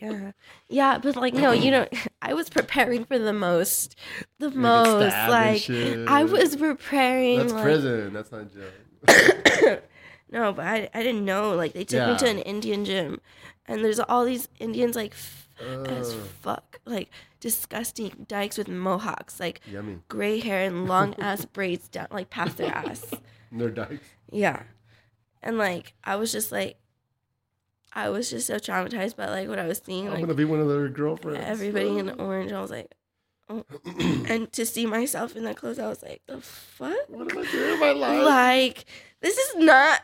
yeah, 0.00 0.32
yeah, 0.68 0.98
but 0.98 1.16
like, 1.16 1.34
no, 1.34 1.52
you 1.52 1.70
know, 1.70 1.86
I 2.22 2.34
was 2.34 2.48
preparing 2.48 3.04
for 3.04 3.18
the 3.18 3.32
most, 3.32 3.96
the 4.38 4.50
You 4.50 4.58
most. 4.58 5.14
Like. 5.28 5.68
I 6.08 6.24
was 6.24 6.56
preparing. 6.56 7.38
That's 7.38 7.52
like, 7.52 7.62
prison. 7.62 8.12
That's 8.12 8.32
not 8.32 8.48
jail. 8.52 9.78
no, 10.30 10.52
but 10.52 10.66
I, 10.66 10.88
I 10.94 11.02
didn't 11.02 11.24
know. 11.24 11.54
Like, 11.54 11.72
they 11.72 11.84
took 11.84 12.06
me 12.08 12.16
to 12.18 12.28
an 12.28 12.38
Indian 12.38 12.84
gym, 12.84 13.20
and 13.66 13.84
there's 13.84 14.00
all 14.00 14.24
these 14.24 14.48
Indians 14.58 14.96
like 14.96 15.12
f- 15.12 15.48
as 15.86 16.14
oh. 16.14 16.18
fuck, 16.40 16.80
like 16.84 17.10
disgusting 17.40 18.26
dykes 18.28 18.56
with 18.58 18.68
mohawks, 18.68 19.40
like 19.40 19.60
Yummy. 19.70 19.98
gray 20.08 20.38
hair 20.40 20.64
and 20.66 20.86
long 20.86 21.14
ass 21.18 21.44
braids 21.44 21.88
down 21.88 22.06
like 22.10 22.30
past 22.30 22.56
their 22.56 22.72
ass. 22.74 23.12
And 23.50 23.60
they're 23.60 23.70
dykes. 23.70 24.06
Yeah. 24.30 24.62
And 25.42 25.58
like 25.58 25.94
I 26.04 26.14
was 26.16 26.30
just 26.30 26.52
like 26.52 26.76
I 27.92 28.08
was 28.10 28.30
just 28.30 28.46
so 28.46 28.56
traumatized 28.58 29.16
by 29.16 29.28
like 29.28 29.48
what 29.48 29.58
I 29.58 29.66
was 29.66 29.82
seeing. 29.84 30.06
I'm 30.06 30.12
Like 30.12 30.20
gonna 30.22 30.34
be 30.34 30.44
one 30.44 30.60
of 30.60 30.68
their 30.68 30.88
girlfriends. 30.88 31.40
everybody 31.44 31.98
in 31.98 32.10
orange. 32.10 32.52
I 32.52 32.60
was 32.60 32.70
like 32.70 32.94
oh. 33.48 33.64
and 34.28 34.52
to 34.52 34.64
see 34.64 34.86
myself 34.86 35.34
in 35.34 35.42
that 35.44 35.56
clothes, 35.56 35.80
I 35.80 35.88
was 35.88 36.00
like, 36.02 36.22
the 36.28 36.40
fuck? 36.40 36.94
what 37.08 37.32
am 37.32 37.38
I 37.38 37.50
doing 37.50 37.72
in 37.74 37.80
my 37.80 37.90
life? 37.92 38.24
Like, 38.24 38.84
this 39.20 39.36
is 39.36 39.56
not 39.56 40.00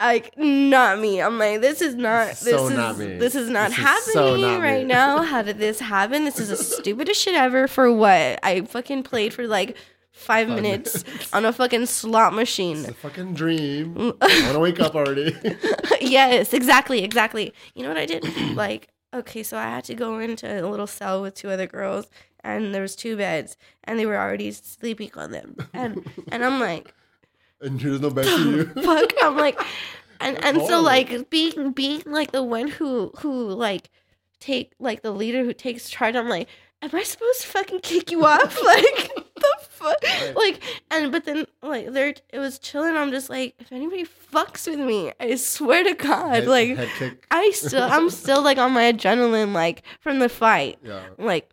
like 0.00 0.36
not 0.36 0.98
me. 0.98 1.20
I'm 1.22 1.38
like, 1.38 1.60
this 1.60 1.80
is 1.80 1.94
not 1.94 2.28
This 2.28 2.40
this, 2.40 2.54
is 2.54 2.60
so 2.60 2.68
is 2.68 2.76
not 2.76 2.98
me. 2.98 3.18
this 3.18 3.34
is 3.34 3.48
not 3.50 3.68
This 3.70 3.78
is 3.78 3.84
happening 3.84 4.12
so 4.12 4.36
not 4.36 4.60
right 4.60 4.82
me. 4.82 4.84
now. 4.92 5.22
How 5.22 5.42
did 5.42 5.58
this 5.58 5.80
happen? 5.80 6.24
This 6.24 6.38
is 6.38 6.48
the 6.50 6.56
stupidest 6.82 7.20
shit 7.20 7.34
ever 7.34 7.66
for 7.68 7.92
what? 7.92 8.38
I 8.42 8.62
fucking 8.62 9.02
played 9.04 9.32
for 9.32 9.46
like 9.46 9.76
five, 10.12 10.48
Five 10.48 10.56
minutes, 10.62 11.04
minutes. 11.04 11.32
on 11.34 11.44
a 11.44 11.52
fucking 11.52 11.86
slot 11.86 12.34
machine. 12.34 12.78
It's 12.78 12.88
a 12.88 12.94
fucking 12.94 13.34
dream. 13.34 14.14
I 14.20 14.42
wanna 14.46 14.60
wake 14.60 14.80
up 14.80 14.94
already. 14.94 15.34
yes, 16.00 16.52
exactly, 16.54 17.02
exactly. 17.04 17.52
You 17.74 17.82
know 17.82 17.88
what 17.90 17.98
I 17.98 18.06
did? 18.06 18.24
like, 18.54 18.88
okay, 19.14 19.42
so 19.42 19.56
I 19.58 19.64
had 19.64 19.84
to 19.84 19.94
go 19.94 20.18
into 20.18 20.46
a 20.46 20.64
little 20.68 20.86
cell 20.86 21.20
with 21.22 21.34
two 21.34 21.50
other 21.50 21.66
girls, 21.66 22.06
and 22.42 22.74
there 22.74 22.82
was 22.82 22.96
two 22.96 23.16
beds, 23.16 23.56
and 23.84 23.98
they 23.98 24.06
were 24.06 24.16
already 24.18 24.50
sleeping 24.52 25.10
on 25.16 25.32
them, 25.32 25.56
and 25.74 26.06
and 26.32 26.42
I'm 26.44 26.60
like, 26.60 26.94
and 27.60 27.80
there's 27.80 28.00
no 28.00 28.10
bed 28.10 28.24
for 28.26 28.30
you. 28.40 28.64
fuck, 28.82 29.12
I'm 29.22 29.36
like, 29.36 29.60
and 30.20 30.42
and 30.44 30.62
so 30.62 30.80
like 30.80 31.30
being 31.30 31.72
being 31.72 32.02
like 32.06 32.32
the 32.32 32.42
one 32.42 32.68
who 32.68 33.12
who 33.18 33.48
like 33.50 33.90
take 34.40 34.72
like 34.78 35.02
the 35.02 35.10
leader 35.12 35.44
who 35.44 35.52
takes 35.52 35.88
charge. 35.88 36.14
I'm 36.16 36.28
like, 36.28 36.48
am 36.82 36.90
I 36.92 37.02
supposed 37.02 37.42
to 37.42 37.48
fucking 37.48 37.80
kick 37.80 38.10
you 38.10 38.24
off? 38.24 38.58
like 38.64 39.10
the 39.36 39.52
fuck, 39.60 39.96
Right. 40.02 40.34
like 40.36 40.62
and 40.90 41.12
but 41.12 41.24
then 41.24 41.46
like 41.62 41.92
there 41.92 42.14
it 42.32 42.38
was 42.38 42.58
chilling. 42.58 42.96
I'm 42.96 43.10
just 43.10 43.28
like, 43.30 43.54
if 43.58 43.70
anybody 43.72 44.04
fucks 44.04 44.66
with 44.68 44.78
me, 44.80 45.12
I 45.20 45.34
swear 45.36 45.84
to 45.84 45.94
God, 45.94 46.34
Head- 46.34 46.46
like. 46.48 46.76
head. 46.76 47.18
I 47.30 47.50
still, 47.54 47.82
I'm 47.82 48.08
still 48.22 48.42
like 48.42 48.58
on 48.58 48.72
my 48.72 48.92
adrenaline, 48.92 49.52
like 49.52 49.82
from 50.00 50.18
the 50.18 50.28
fight, 50.28 50.78
Yeah. 50.82 51.02
like. 51.18 51.50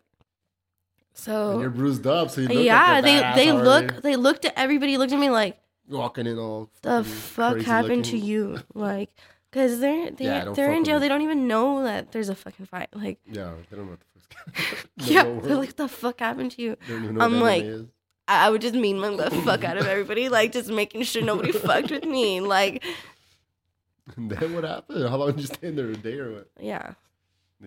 So 1.16 1.52
and 1.52 1.60
you're 1.60 1.70
bruised 1.70 2.06
up, 2.06 2.30
so 2.30 2.40
yeah, 2.40 2.94
like 2.94 3.04
they 3.04 3.16
they 3.44 3.50
already. 3.52 3.86
look, 3.92 4.02
they 4.02 4.16
looked 4.16 4.44
at 4.44 4.52
everybody, 4.56 4.96
looked 4.98 5.12
at 5.12 5.18
me 5.20 5.30
like, 5.30 5.56
walking 5.88 6.26
in 6.26 6.38
all 6.38 6.70
the 6.82 7.04
fuck 7.04 7.60
happened 7.60 8.04
to 8.06 8.16
you? 8.16 8.58
Like, 8.74 9.10
cause 9.52 9.80
they're 9.80 10.10
they 10.10 10.24
Yeah, 10.26 10.52
they're 10.52 10.72
in 10.72 10.84
jail. 10.84 11.00
They 11.00 11.08
don't 11.08 11.22
even 11.22 11.46
know 11.46 11.82
that 11.84 12.12
there's 12.12 12.28
a 12.28 12.34
fucking 12.34 12.66
fight. 12.66 12.88
Like, 12.94 13.18
Yeah, 13.26 13.54
they 13.70 13.76
don't 13.76 13.86
know 13.86 13.92
what 13.92 14.00
the 14.00 14.06
fuck's 14.06 14.86
yeah, 15.10 15.22
they're 15.42 15.56
like, 15.56 15.76
the 15.76 15.88
fuck 15.88 16.20
happened 16.20 16.52
to 16.52 16.62
you? 16.62 16.76
they 16.86 16.94
don't 16.94 17.04
even 17.04 17.16
know 17.16 17.24
I'm 17.24 17.40
like-. 17.40 17.64
I 18.26 18.46
I 18.46 18.50
would 18.50 18.62
just 18.62 18.74
mean 18.74 18.98
mug 18.98 19.18
the 19.18 19.30
fuck 19.30 19.64
out 19.64 19.76
of 19.76 19.86
everybody, 19.86 20.30
like 20.30 20.52
just 20.52 20.70
making 20.70 21.02
sure 21.02 21.22
nobody 21.22 21.52
fucked 21.68 21.90
with 21.90 22.04
me. 22.04 22.40
Like, 22.40 22.82
And 24.16 24.30
then 24.30 24.54
what 24.54 24.64
happened? 24.64 25.08
How 25.08 25.16
long 25.16 25.32
did 25.32 25.40
you 25.40 25.46
stay 25.46 25.68
in 25.68 25.76
there? 25.76 25.88
A 25.90 25.96
day 25.96 26.18
or 26.18 26.32
what? 26.32 26.48
yeah, 26.58 26.94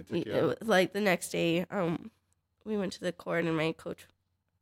we, 0.09 0.21
it 0.21 0.43
was 0.43 0.57
like 0.63 0.93
the 0.93 1.01
next 1.01 1.29
day. 1.29 1.65
Um, 1.69 2.09
we 2.65 2.75
went 2.75 2.93
to 2.93 3.01
the 3.01 3.11
court 3.11 3.45
and 3.45 3.55
my 3.55 3.71
coach 3.71 4.05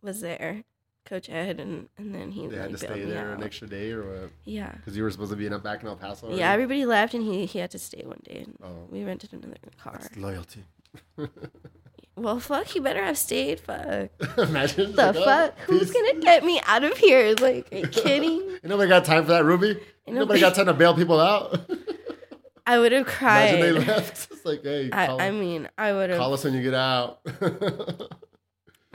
was 0.02 0.22
there, 0.22 0.64
Coach 1.06 1.30
Ed, 1.30 1.60
and 1.60 1.88
and 1.98 2.14
then 2.14 2.32
he 2.32 2.48
They 2.48 2.56
like, 2.58 2.62
had 2.64 2.72
to 2.72 2.78
stay 2.78 3.06
there 3.06 3.30
out. 3.32 3.38
an 3.38 3.44
extra 3.44 3.68
day 3.68 3.92
or 3.92 4.04
what? 4.04 4.30
Yeah, 4.44 4.72
Because 4.74 4.98
you 4.98 5.04
were 5.04 5.12
supposed 5.12 5.32
to 5.32 5.38
be 5.38 5.46
in 5.46 5.58
back 5.60 5.82
in 5.82 5.88
El 5.88 5.96
Paso. 5.96 6.26
already? 6.28 6.40
yeah. 6.42 6.52
Everybody 6.52 6.86
left 6.86 7.14
and 7.14 7.24
he 7.24 7.46
he 7.46 7.60
had 7.60 7.72
to 7.72 7.80
stay 7.80 8.04
one 8.06 8.22
day. 8.24 8.44
And 8.46 8.58
Oh, 8.64 8.88
we 8.90 9.04
rented 9.04 9.32
another 9.34 9.56
car. 9.82 9.98
that's 10.02 10.18
loyalty. 10.18 10.64
Well, 12.18 12.40
fuck, 12.40 12.68
he 12.68 12.80
better 12.80 13.04
have 13.04 13.18
stayed. 13.18 13.60
Fuck. 13.60 14.10
Imagine 14.38 14.94
The 14.96 15.08
like, 15.08 15.16
oh, 15.18 15.26
fuck? 15.26 15.58
Who's 15.68 15.92
gonna 15.92 16.22
get 16.22 16.46
me 16.46 16.62
out 16.66 16.86
of 16.86 16.98
here? 16.98 17.36
Like, 17.42 17.68
are 17.74 17.78
you 17.80 17.88
kidding? 17.92 18.42
Ain't 18.52 18.64
nobody 18.64 18.88
got 18.88 19.04
time 19.04 19.24
for 19.26 19.32
that, 19.34 19.44
Ruby. 19.44 19.72
Ain't 19.72 19.80
Ain't 20.08 20.16
nobody 20.16 20.40
got 20.40 20.56
time 20.56 20.68
to 20.68 20.74
bail 20.74 20.96
people 20.96 21.20
out. 21.20 21.60
I 22.66 22.80
would 22.80 22.94
have 22.94 23.06
cried. 23.06 23.56
Imagine 23.56 23.60
they 23.86 23.86
left. 23.94 24.30
It's 24.32 24.46
like, 24.46 24.64
hey, 24.64 24.88
call, 24.92 25.20
I, 25.20 25.26
I 25.28 25.32
mean, 25.32 25.68
I 25.78 25.92
would 25.92 26.10
have. 26.10 26.18
call 26.20 26.34
us 26.34 26.46
when 26.46 26.54
you 26.54 26.64
get 26.64 26.74
out. 26.74 27.20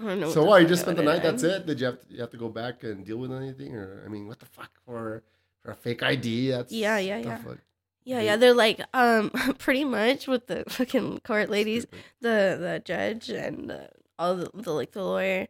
I 0.01 0.05
don't 0.05 0.21
know. 0.21 0.31
so 0.31 0.41
what 0.41 0.49
what? 0.51 0.63
You 0.63 0.69
just 0.69 0.83
spent 0.83 0.97
the 0.97 1.03
night. 1.03 1.23
That's 1.23 1.43
it. 1.43 1.67
Did 1.67 1.81
you 1.81 1.87
have 1.87 2.01
to, 2.01 2.07
you 2.15 2.21
have 2.21 2.31
to 2.31 2.37
go 2.37 2.49
back 2.49 2.83
and 2.85 3.05
deal 3.05 3.19
with 3.19 3.33
anything, 3.33 3.75
or 3.75 4.03
I 4.05 4.09
mean, 4.09 4.27
what 4.27 4.39
the 4.41 4.47
fuck 4.47 4.71
for 4.87 5.23
for 5.63 5.73
a 5.73 5.75
fake 5.77 6.03
ID? 6.03 6.51
That's 6.51 6.73
Yeah, 6.73 6.99
yeah, 6.99 7.19
yeah. 7.19 7.37
fuck? 7.39 7.59
Yeah, 8.05 8.21
yeah. 8.21 8.37
They're 8.37 8.55
like, 8.55 8.81
um, 8.95 9.31
pretty 9.59 9.85
much 9.85 10.27
with 10.27 10.47
the 10.47 10.65
fucking 10.69 11.21
court 11.21 11.51
ladies, 11.51 11.83
Stupid. 11.83 12.01
the 12.23 12.57
the 12.61 12.83
judge 12.85 13.29
and 13.29 13.69
the, 13.71 13.91
all 14.19 14.37
the, 14.37 14.51
the 14.55 14.73
like 14.73 14.93
the 14.93 15.05
lawyer, 15.05 15.49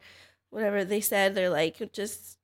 whatever 0.50 0.84
they 0.84 1.00
said. 1.00 1.34
They're 1.34 1.48
like, 1.50 1.78
just, 1.92 2.38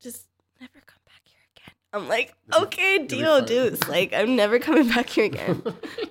just 0.00 0.26
never 0.60 0.80
come 0.84 1.00
back 1.06 1.22
here 1.24 1.40
again. 1.56 1.74
I'm 1.94 2.08
like, 2.08 2.34
okay, 2.52 2.98
deal, 3.06 3.38
fine." 3.38 3.46
dudes. 3.46 3.88
Like, 3.88 4.12
I'm 4.12 4.34
never 4.36 4.58
coming 4.58 4.88
back 4.88 5.08
here 5.08 5.26
again. 5.26 5.62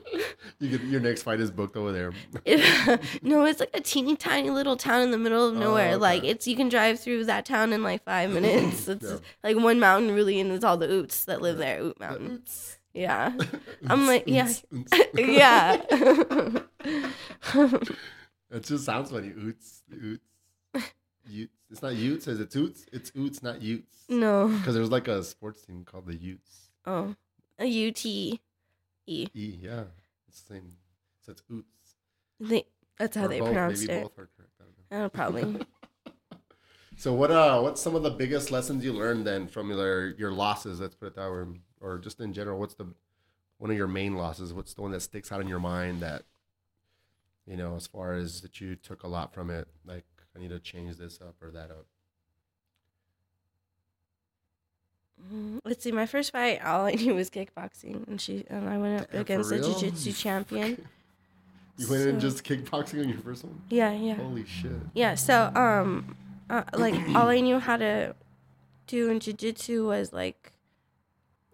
you 0.59 0.69
get 0.69 0.81
your 0.87 1.01
next 1.01 1.23
fight 1.23 1.39
is 1.39 1.51
booked 1.51 1.75
over 1.75 1.91
there. 1.91 2.13
It- 2.45 3.01
no, 3.21 3.43
it's 3.45 3.59
like 3.59 3.71
a 3.73 3.81
teeny 3.81 4.15
tiny 4.15 4.49
little 4.49 4.77
town 4.77 5.01
in 5.01 5.11
the 5.11 5.17
middle 5.17 5.47
of 5.49 5.55
Oh, 5.55 5.59
nowhere. 5.59 5.87
okay. 5.89 5.95
Like 5.97 6.23
it's 6.23 6.47
you 6.47 6.55
can 6.55 6.69
drive 6.69 6.99
through 6.99 7.25
that 7.25 7.45
town 7.45 7.73
in 7.73 7.83
like 7.83 8.03
five 8.05 8.31
minutes. 8.33 8.87
It's 8.87 9.03
Yeah. 9.05 9.17
like 9.43 9.57
one 9.57 9.79
mountain 9.79 10.15
really, 10.15 10.39
and 10.39 10.51
it's 10.51 10.63
all 10.63 10.77
the 10.77 10.87
oots 10.87 11.25
that 11.25 11.41
live 11.41 11.57
there. 11.57 11.81
Oot 11.83 11.99
Mountain. 11.99 12.43
Yeah, 12.95 13.33
I'm 13.87 14.05
like, 14.05 14.23
yeah. 14.27 14.53
yeah. 15.15 15.81
It 18.51 18.63
just 18.63 18.85
sounds 18.85 19.09
funny. 19.11 19.29
Oots, 19.29 19.81
oots, 19.91 20.19
Utes. 21.27 21.53
It's 21.73 21.81
not 21.81 21.95
Utes. 21.95 22.27
Is 22.27 22.39
it 22.39 22.51
Toots? 22.51 22.85
It's 22.93 23.09
Oots, 23.11 23.41
not 23.41 23.61
Utes. 23.61 24.05
no. 24.07 24.47
Because 24.47 24.75
there's 24.75 24.91
like 24.91 25.07
a 25.07 25.23
sports 25.23 25.63
team 25.65 25.83
called 25.83 26.05
the 26.05 26.15
Utes. 26.15 26.69
Oh, 26.85 27.15
a 27.57 27.65
U 27.65 27.91
T 27.91 28.39
E. 29.07 29.27
E, 29.33 29.57
yeah. 29.59 29.85
It's 30.27 30.41
the 30.41 30.53
same. 30.53 30.69
So 31.25 31.31
it's 31.31 31.41
Oots. 31.51 31.63
They. 32.39 32.65
That's 32.99 33.17
how 33.17 33.25
Or 33.25 33.27
they 33.27 33.39
both. 33.39 33.47
pronounced 33.47 33.87
Maybe 33.87 33.99
it. 33.99 34.03
both 34.03 34.19
are 34.19 34.29
correct. 34.37 34.51
I 34.61 34.63
don't 34.63 34.99
know. 34.99 35.05
Oh, 35.05 35.09
probably. 35.09 35.65
So 36.95 37.11
what 37.11 37.31
uh 37.31 37.59
what's 37.59 37.81
some 37.81 37.95
of 37.95 38.03
the 38.03 38.11
biggest 38.11 38.51
lessons 38.51 38.85
you 38.85 38.93
learned 38.93 39.25
then 39.25 39.47
from 39.47 39.71
your 39.71 40.11
your 40.11 40.31
losses, 40.31 40.79
let's 40.79 40.93
put 40.93 41.07
it 41.07 41.15
that 41.15 41.29
way, 41.31 41.59
or 41.81 41.97
just 41.97 42.19
in 42.21 42.33
general, 42.33 42.59
what's 42.59 42.75
the 42.75 42.85
one 43.57 43.71
of 43.71 43.75
your 43.75 43.87
main 43.87 44.15
losses? 44.15 44.53
What's 44.53 44.75
the 44.75 44.83
one 44.83 44.91
that 44.91 45.01
sticks 45.01 45.31
out 45.31 45.41
in 45.41 45.47
your 45.47 45.59
mind 45.59 46.01
that 46.01 46.21
you 47.47 47.57
know, 47.57 47.75
as 47.75 47.87
far 47.87 48.13
as 48.13 48.41
that 48.41 48.61
you 48.61 48.75
took 48.75 49.01
a 49.01 49.07
lot 49.07 49.33
from 49.33 49.49
it, 49.49 49.67
like 49.85 50.05
I 50.35 50.39
need 50.39 50.49
to 50.49 50.59
change 50.59 50.97
this 50.97 51.19
up 51.21 51.35
or 51.41 51.51
that 51.51 51.69
up. 51.71 51.85
Mm, 55.31 55.59
Let's 55.63 55.83
see. 55.83 55.91
My 55.91 56.05
first 56.05 56.31
fight, 56.31 56.63
all 56.63 56.85
I 56.85 56.91
knew 56.91 57.15
was 57.15 57.29
kickboxing, 57.29 58.07
and 58.07 58.19
she 58.19 58.45
and 58.49 58.67
I 58.67 58.77
went 58.77 59.01
up 59.01 59.11
Damn, 59.11 59.21
against 59.21 59.51
a 59.51 59.59
jiu-jitsu 59.59 60.11
champion. 60.13 60.87
You 61.77 61.87
went 61.89 62.07
in 62.07 62.19
just 62.19 62.43
kickboxing 62.43 63.01
on 63.01 63.09
your 63.09 63.19
first 63.19 63.43
one? 63.43 63.61
Yeah, 63.69 63.91
yeah. 63.93 64.15
Holy 64.15 64.45
shit. 64.45 64.71
Yeah, 64.93 65.15
so 65.15 65.51
um 65.55 66.15
uh, 66.49 66.63
like 66.73 66.93
all 67.15 67.29
I 67.29 67.39
knew 67.39 67.59
how 67.59 67.77
to 67.77 68.15
do 68.87 69.09
in 69.09 69.19
jiu-jitsu 69.19 69.87
was 69.87 70.13
like 70.13 70.51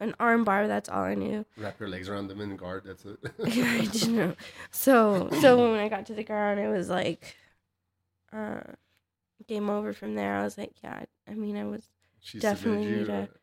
an 0.02 0.16
arm 0.20 0.44
bar, 0.44 0.68
that's 0.68 0.90
all 0.90 1.04
I 1.04 1.14
knew. 1.16 1.46
Wrap 1.58 1.80
your 1.80 1.90
legs 1.90 2.10
around 2.10 2.28
them 2.28 2.42
and 2.42 2.58
guard, 2.58 2.84
that's 2.86 3.06
it. 3.06 3.20
yeah, 3.56 3.66
I 3.66 3.86
didn't 3.86 4.16
know. 4.16 4.36
So 4.72 5.30
so 5.42 5.72
when 5.72 5.80
I 5.80 5.90
got 5.90 6.06
to 6.08 6.14
the 6.14 6.24
ground 6.24 6.60
it 6.60 6.70
was 6.70 6.90
like 6.90 7.36
uh 8.34 8.62
game 9.48 9.70
over 9.70 9.94
from 9.94 10.16
there. 10.16 10.36
I 10.36 10.44
was 10.44 10.58
like, 10.58 10.74
yeah, 10.84 11.04
I 11.28 11.34
mean 11.34 11.58
I 11.58 11.64
was 11.66 11.88
She 12.20 12.40
definitely 12.40 12.86
need 12.86 13.10
a- 13.10 13.22
or- 13.24 13.40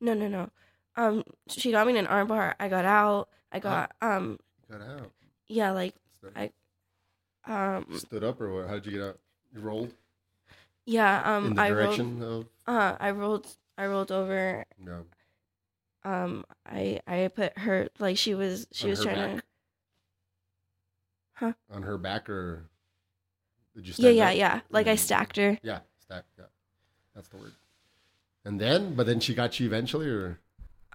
no 0.00 0.14
no 0.14 0.28
no. 0.28 0.50
Um 0.96 1.24
she 1.48 1.70
got 1.72 1.86
me 1.86 1.96
in 1.96 2.04
an 2.04 2.10
armbar. 2.10 2.54
I 2.58 2.68
got 2.68 2.84
out. 2.84 3.28
I 3.52 3.58
got 3.58 3.92
um 4.00 4.38
Got 4.70 4.80
out. 4.82 5.10
yeah, 5.48 5.70
like 5.70 5.94
I- 6.34 6.52
um 7.46 7.86
stood 7.98 8.24
up 8.24 8.40
or 8.40 8.52
what? 8.52 8.68
How'd 8.68 8.86
you 8.86 8.92
get 8.92 9.02
out? 9.02 9.18
You 9.54 9.60
rolled 9.60 9.92
yeah, 10.86 11.22
um 11.36 11.46
in 11.46 11.54
the 11.54 11.62
I 11.62 11.70
rolled 11.70 11.96
direction 11.96 12.22
of 12.22 12.46
uh 12.66 12.96
I 12.98 13.10
rolled 13.12 13.46
I 13.78 13.86
rolled 13.86 14.10
over 14.10 14.64
no. 14.78 15.04
um 16.04 16.44
I 16.66 17.00
I 17.06 17.28
put 17.34 17.56
her 17.58 17.88
like 17.98 18.16
she 18.18 18.34
was 18.34 18.66
she 18.72 18.84
On 18.84 18.90
was 18.90 19.02
trying 19.02 19.16
back? 19.16 19.36
to 19.36 19.42
Huh? 21.34 21.52
On 21.70 21.82
her 21.82 21.98
back 21.98 22.30
or 22.30 22.70
did 23.76 23.86
you 23.88 23.94
Yeah, 23.98 24.10
yeah, 24.10 24.30
up? 24.30 24.36
yeah. 24.36 24.60
Like 24.70 24.86
I 24.86 24.94
Mm. 24.94 24.98
stacked 24.98 25.36
her. 25.36 25.58
Yeah, 25.62 25.80
stack. 26.00 26.24
Yeah, 26.38 26.46
that's 27.14 27.28
the 27.28 27.36
word. 27.36 27.52
And 28.44 28.60
then, 28.60 28.94
but 28.94 29.06
then 29.06 29.20
she 29.20 29.34
got 29.34 29.58
you 29.60 29.66
eventually, 29.66 30.08
or 30.08 30.40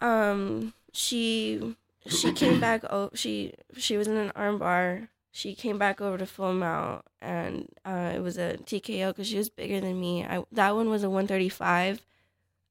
Um 0.01 0.73
she 0.93 1.75
she 2.07 2.31
came 2.31 2.59
back 2.59 2.83
oh 2.89 3.09
she 3.13 3.53
she 3.77 3.97
was 3.97 4.07
in 4.07 4.17
an 4.17 4.31
arm 4.35 4.57
bar. 4.57 5.09
She 5.31 5.55
came 5.55 5.77
back 5.77 6.01
over 6.01 6.17
to 6.17 6.25
full 6.25 6.53
mount 6.53 7.05
and 7.21 7.69
uh 7.85 8.11
it 8.15 8.19
was 8.19 8.37
a 8.37 8.57
TKO 8.57 9.13
cuz 9.13 9.27
she 9.27 9.37
was 9.37 9.49
bigger 9.49 9.79
than 9.79 9.99
me. 9.99 10.25
I 10.25 10.43
that 10.51 10.75
one 10.75 10.89
was 10.89 11.03
a 11.03 11.09
135 11.09 12.01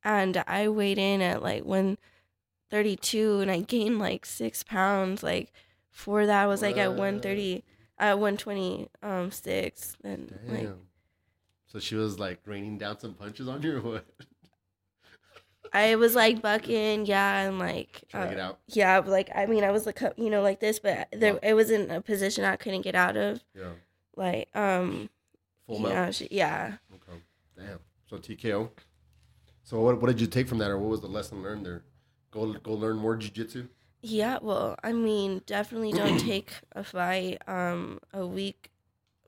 and 0.04 0.42
I 0.46 0.68
weighed 0.68 0.98
in 0.98 1.22
at 1.22 1.42
like 1.42 1.64
132 1.64 3.40
and 3.40 3.50
I 3.50 3.60
gained 3.60 3.98
like 3.98 4.26
6 4.26 4.62
pounds 4.64 5.22
like 5.22 5.52
for 5.90 6.26
that 6.26 6.44
I 6.44 6.46
was 6.46 6.62
like 6.62 6.76
at 6.76 6.94
What? 6.94 6.98
130 6.98 7.64
at 8.00 8.18
120 8.18 8.88
um 9.02 9.30
6 9.30 9.96
damn. 10.02 10.28
like 10.48 10.68
so 11.66 11.78
she 11.78 11.94
was 11.94 12.18
like 12.18 12.40
raining 12.46 12.78
down 12.78 12.98
some 12.98 13.14
punches 13.14 13.46
on 13.46 13.62
you, 13.62 13.76
or 13.76 13.80
what? 13.80 14.06
I 15.72 15.94
was 15.94 16.16
like 16.16 16.42
bucking, 16.42 17.06
yeah, 17.06 17.42
and 17.42 17.60
like 17.60 18.02
Trying 18.08 18.22
to 18.24 18.28
uh, 18.28 18.30
get 18.34 18.40
out. 18.40 18.58
yeah, 18.66 18.98
like 18.98 19.30
I 19.32 19.46
mean, 19.46 19.62
I 19.62 19.70
was 19.70 19.86
like 19.86 20.00
you 20.16 20.30
know 20.30 20.42
like 20.42 20.58
this, 20.58 20.80
but 20.80 21.06
there 21.12 21.38
it 21.44 21.54
was 21.54 21.70
in 21.70 21.88
a 21.92 22.00
position 22.00 22.44
I 22.44 22.56
couldn't 22.56 22.80
get 22.82 22.96
out 22.96 23.16
of. 23.16 23.44
Yeah, 23.54 23.70
Like 24.16 24.48
um, 24.56 25.10
full 25.68 25.80
yeah, 25.82 25.94
mount. 25.94 26.14
she, 26.16 26.26
yeah. 26.32 26.72
Okay, 26.92 27.20
damn. 27.56 27.78
So 28.08 28.16
TKO. 28.18 28.70
So 29.62 29.80
what 29.80 30.00
what 30.00 30.08
did 30.08 30.20
you 30.20 30.26
take 30.26 30.48
from 30.48 30.58
that, 30.58 30.72
or 30.72 30.78
what 30.78 30.90
was 30.90 31.02
the 31.02 31.06
lesson 31.06 31.40
learned 31.40 31.64
there? 31.64 31.84
Go 32.32 32.52
go 32.54 32.72
learn 32.72 32.96
more 32.96 33.16
jujitsu. 33.16 33.68
Yeah, 34.02 34.38
well, 34.40 34.76
I 34.82 34.92
mean, 34.92 35.42
definitely 35.46 35.92
don't 35.92 36.18
take 36.32 36.50
a 36.72 36.82
fight 36.84 37.38
um 37.46 38.00
a 38.12 38.26
week 38.26 38.70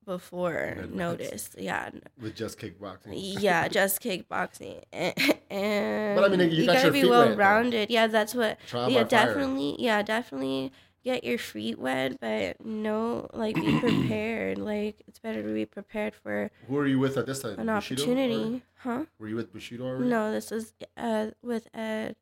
before 0.04 0.56
advance. 0.56 0.94
notice. 0.94 1.50
Yeah, 1.58 1.90
with 2.20 2.34
just 2.34 2.58
kickboxing. 2.58 3.12
yeah, 3.14 3.68
just 3.78 4.02
kickboxing, 4.02 4.82
and, 4.92 5.14
and 5.50 6.16
But 6.20 6.32
I 6.32 6.36
mean, 6.36 6.50
you 6.50 6.66
got 6.66 6.74
gotta 6.74 6.84
your 6.86 6.92
be 6.92 7.02
feet 7.02 7.10
well 7.10 7.36
rounded. 7.36 7.90
Yeah, 7.90 8.06
that's 8.06 8.34
what. 8.34 8.58
Trial 8.66 8.90
yeah, 8.90 9.04
by 9.04 9.08
fire. 9.08 9.26
definitely. 9.26 9.76
Yeah, 9.78 10.02
definitely 10.02 10.72
get 11.04 11.24
your 11.24 11.38
feet 11.38 11.78
wet, 11.78 12.18
but 12.20 12.64
no, 12.64 13.28
like 13.34 13.54
be 13.56 13.78
prepared. 13.78 14.58
like 14.72 15.02
it's 15.06 15.18
better 15.18 15.42
to 15.42 15.52
be 15.52 15.66
prepared 15.66 16.14
for 16.14 16.50
Who 16.68 16.78
are 16.78 16.86
you 16.86 16.98
with 16.98 17.16
at 17.18 17.26
this 17.26 17.42
time? 17.42 17.58
an 17.58 17.66
Bushido 17.66 18.02
opportunity, 18.02 18.34
already? 18.34 18.62
huh? 18.78 19.04
Were 19.18 19.28
you 19.28 19.36
with 19.36 19.52
Bushido 19.52 19.84
already? 19.84 20.08
No, 20.08 20.32
this 20.32 20.50
is 20.50 20.72
uh 20.96 21.26
with 21.42 21.68
Ed. 21.74 22.16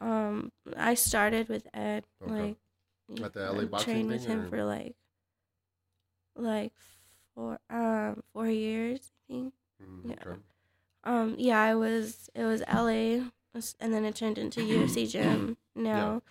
Um, 0.00 0.52
I 0.76 0.94
started 0.94 1.48
with 1.48 1.66
Ed. 1.72 2.04
Okay. 2.22 2.56
Like 3.08 3.22
At 3.26 3.32
the 3.34 3.40
LA 3.52 3.62
I 3.62 3.64
boxing 3.66 3.84
trained 3.92 4.08
with 4.10 4.22
thing, 4.26 4.30
him 4.30 4.44
or- 4.44 4.48
for 4.48 4.64
like 4.64 4.96
like 6.34 6.72
four 7.34 7.58
um 7.70 8.22
four 8.32 8.48
years, 8.48 9.12
I 9.28 9.32
think. 9.32 9.54
Mm, 9.82 10.10
Yeah. 10.10 10.16
okay. 10.32 10.40
Um, 11.04 11.34
yeah, 11.38 11.60
I 11.62 11.74
was. 11.74 12.28
It 12.34 12.44
was 12.44 12.62
LA, 12.66 13.30
and 13.80 13.94
then 13.94 14.04
it 14.04 14.16
turned 14.16 14.38
into 14.38 14.60
UFC 14.60 15.06
gym 15.10 15.56
now. 15.74 16.22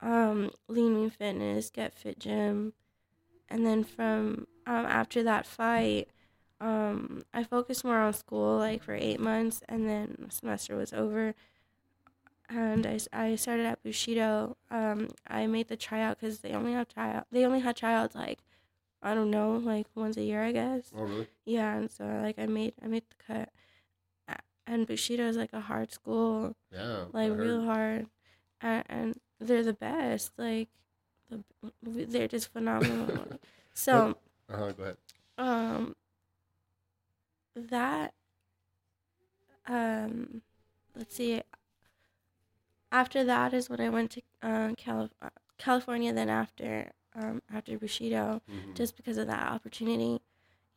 Um, 0.00 0.50
Lean 0.68 0.94
Mean 0.94 1.10
Fitness, 1.10 1.68
Get 1.70 1.92
Fit 1.92 2.18
Gym, 2.18 2.72
and 3.48 3.66
then 3.66 3.84
from 3.84 4.46
um 4.66 4.86
after 4.86 5.22
that 5.24 5.46
fight, 5.46 6.08
um, 6.60 7.22
I 7.34 7.42
focused 7.44 7.84
more 7.84 7.98
on 7.98 8.12
school 8.14 8.56
like 8.56 8.82
for 8.82 8.94
eight 8.94 9.20
months, 9.20 9.62
and 9.68 9.88
then 9.88 10.30
semester 10.30 10.76
was 10.76 10.92
over. 10.92 11.34
And 12.50 12.86
I, 12.86 12.98
I 13.12 13.36
started 13.36 13.66
at 13.66 13.82
Bushido. 13.82 14.56
Um, 14.70 15.08
I 15.26 15.46
made 15.46 15.68
the 15.68 15.76
tryout 15.76 16.18
because 16.20 16.40
they 16.40 16.52
only 16.52 16.72
have 16.72 16.88
tryout. 16.88 17.26
They 17.30 17.44
only 17.46 17.60
had 17.60 17.76
tryouts 17.76 18.14
like, 18.16 18.40
I 19.02 19.14
don't 19.14 19.30
know, 19.30 19.52
like 19.56 19.86
once 19.94 20.16
a 20.16 20.22
year, 20.22 20.42
I 20.42 20.52
guess. 20.52 20.90
Oh, 20.96 21.02
really? 21.04 21.28
Yeah, 21.44 21.76
and 21.76 21.90
so 21.90 22.04
like 22.22 22.38
I 22.38 22.46
made 22.46 22.74
I 22.82 22.88
made 22.88 23.04
the 23.08 23.24
cut. 23.34 23.50
And 24.66 24.86
Bushido 24.86 25.24
is 25.26 25.36
like 25.36 25.52
a 25.52 25.60
hard 25.60 25.90
school, 25.92 26.54
Yeah. 26.72 27.06
like 27.12 27.32
real 27.36 27.64
hard, 27.64 28.06
and, 28.60 28.84
and 28.88 29.20
they're 29.40 29.64
the 29.64 29.72
best. 29.72 30.32
Like, 30.38 30.68
the, 31.30 31.42
they're 31.82 32.28
just 32.28 32.52
phenomenal. 32.52 33.26
so 33.74 34.16
Uh-huh, 34.48 34.72
go 34.72 34.82
ahead. 34.84 34.96
um 35.38 35.96
that 37.54 38.14
um 39.66 40.42
let's 40.96 41.14
see 41.16 41.40
after 42.92 43.24
that 43.24 43.52
is 43.54 43.68
when 43.70 43.80
i 43.80 43.88
went 43.88 44.10
to 44.10 44.22
uh, 44.42 44.74
Calif- 44.76 45.14
uh, 45.22 45.28
california 45.58 46.12
then 46.12 46.28
after 46.28 46.90
um 47.14 47.42
after 47.52 47.78
bushido 47.78 48.40
Mhm. 48.48 48.74
just 48.74 48.96
because 48.96 49.16
of 49.18 49.26
that 49.26 49.48
opportunity 49.52 50.20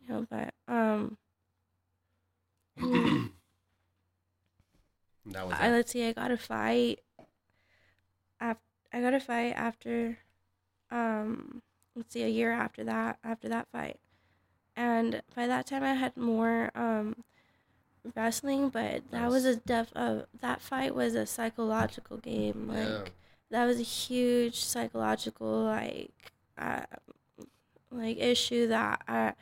you 0.02 0.08
know 0.10 0.26
but 0.30 0.54
um 0.68 1.18
that 5.26 5.48
was 5.48 5.56
I, 5.60 5.68
it. 5.68 5.72
let's 5.72 5.92
see 5.92 6.06
i 6.08 6.14
got 6.14 6.32
a 6.32 6.38
fight 6.38 7.00
af- 8.40 8.58
i 8.92 9.02
got 9.02 9.14
a 9.14 9.20
fight 9.20 9.54
after 9.56 10.18
um 10.92 11.62
let's 11.96 12.14
see 12.14 12.24
a 12.24 12.28
year 12.28 12.52
after 12.52 12.84
that 12.84 13.20
after 13.24 13.48
that 13.50 13.68
fight 13.72 14.00
and 14.76 15.22
by 15.36 15.48
that 15.48 15.66
time 15.68 15.84
i 15.84 15.94
had 15.94 16.16
more 16.18 16.72
um 16.76 17.24
wrestling 18.16 18.70
but 18.70 19.02
that 19.12 19.30
was 19.30 19.46
a 19.46 19.56
def 19.56 19.90
uh, 19.96 20.22
that 20.42 20.62
fight 20.62 20.94
was 20.94 21.16
a 21.16 21.26
psychological 21.26 22.18
game 22.18 22.68
like 22.68 22.88
yeah. 22.88 23.04
that 23.50 23.66
was 23.66 23.80
a 23.80 23.84
huge 23.84 24.60
psychological 24.60 25.64
like 25.64 26.12
uh, 26.58 26.82
like 27.92 28.18
issue 28.18 28.68
that 28.68 29.02
I 29.08 29.34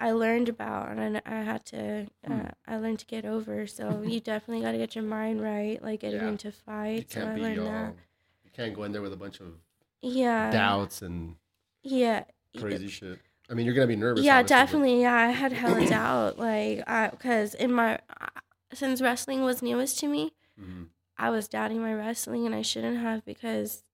I 0.00 0.10
learned 0.10 0.48
about 0.48 0.88
and 0.96 1.18
I, 1.18 1.22
I 1.24 1.42
had 1.42 1.64
to 1.66 2.06
uh, 2.26 2.32
Hmm. 2.32 2.40
I 2.66 2.76
learned 2.78 2.98
to 3.00 3.06
get 3.06 3.24
over. 3.24 3.68
So 3.68 4.02
you 4.04 4.18
definitely 4.18 4.64
got 4.64 4.72
to 4.72 4.78
get 4.78 4.96
your 4.96 5.04
mind 5.04 5.40
right, 5.40 5.80
like 5.80 6.00
getting 6.00 6.20
Yeah. 6.22 6.28
into 6.28 6.48
You 6.48 6.52
fights. 6.52 7.14
So 7.14 7.20
I 7.20 7.24
can't 7.24 7.34
be 7.36 7.42
learned 7.42 7.58
all, 7.60 7.66
that. 7.66 7.94
you 8.44 8.50
can't 8.52 8.74
go 8.74 8.82
in 8.82 8.90
there 8.90 9.02
with 9.02 9.12
a 9.12 9.16
bunch 9.16 9.38
of 9.40 9.54
Yeah. 10.00 10.50
doubts 10.50 11.02
and 11.02 11.36
Yeah. 11.84 12.24
crazy 12.58 12.88
shit. 12.88 13.20
I 13.50 13.54
mean, 13.54 13.66
you're 13.66 13.74
gonna 13.74 13.86
be 13.86 13.96
nervous. 13.96 14.24
Yeah, 14.24 14.38
obviously, 14.38 14.56
definitely. 14.56 15.00
Yeah, 15.02 15.14
I 15.14 15.30
had 15.30 15.52
hella 15.52 15.86
doubt, 15.88 16.38
like, 16.38 16.78
because 17.10 17.54
in 17.54 17.72
my 17.72 17.98
since 18.72 19.00
wrestling 19.02 19.42
was 19.42 19.62
newest 19.62 19.98
to 20.00 20.08
me, 20.08 20.32
Mhm. 20.60 20.88
I 21.18 21.30
was 21.30 21.48
doubting 21.48 21.80
my 21.80 21.92
wrestling, 21.94 22.46
and 22.46 22.54
I 22.54 22.62
shouldn't 22.62 22.98
have 22.98 23.24
because 23.24 23.84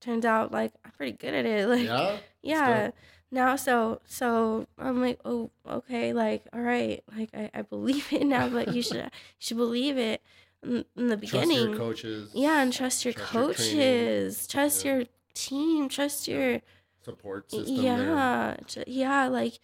turns 0.00 0.24
out 0.24 0.52
like 0.52 0.72
I'm 0.84 0.90
pretty 0.92 1.12
good 1.12 1.34
at 1.34 1.46
it. 1.46 1.66
Like, 1.68 1.84
Yeah. 1.84 2.18
yeah. 2.42 2.90
Now, 3.30 3.56
so 3.56 4.00
so 4.06 4.66
I'm 4.78 5.00
like, 5.00 5.18
oh, 5.24 5.50
okay, 5.68 6.12
like, 6.12 6.44
all 6.52 6.60
right, 6.60 7.02
like 7.16 7.30
I, 7.34 7.50
I 7.52 7.62
believe 7.62 8.12
it 8.12 8.24
now, 8.26 8.48
but 8.48 8.72
you 8.72 8.82
should 8.82 8.96
you 9.04 9.10
should 9.38 9.56
believe 9.56 9.98
it 9.98 10.22
in, 10.62 10.84
in 10.96 11.08
the 11.08 11.16
beginning. 11.16 11.74
Trust 11.74 11.78
your 11.78 11.78
coaches. 11.78 12.30
yeah, 12.34 12.62
and 12.62 12.72
trust 12.72 13.04
your 13.04 13.14
trust 13.14 13.32
your 13.34 13.42
coaches, 13.48 14.46
trust 14.46 14.84
Yeah. 14.84 14.94
your 14.96 15.04
team, 15.34 15.88
trust 15.88 16.28
your 16.28 16.60
support 17.04 17.50
system. 17.50 17.76
yeah, 17.76 18.56
ju- 18.66 18.84
yeah, 18.86 19.28
like 19.28 19.58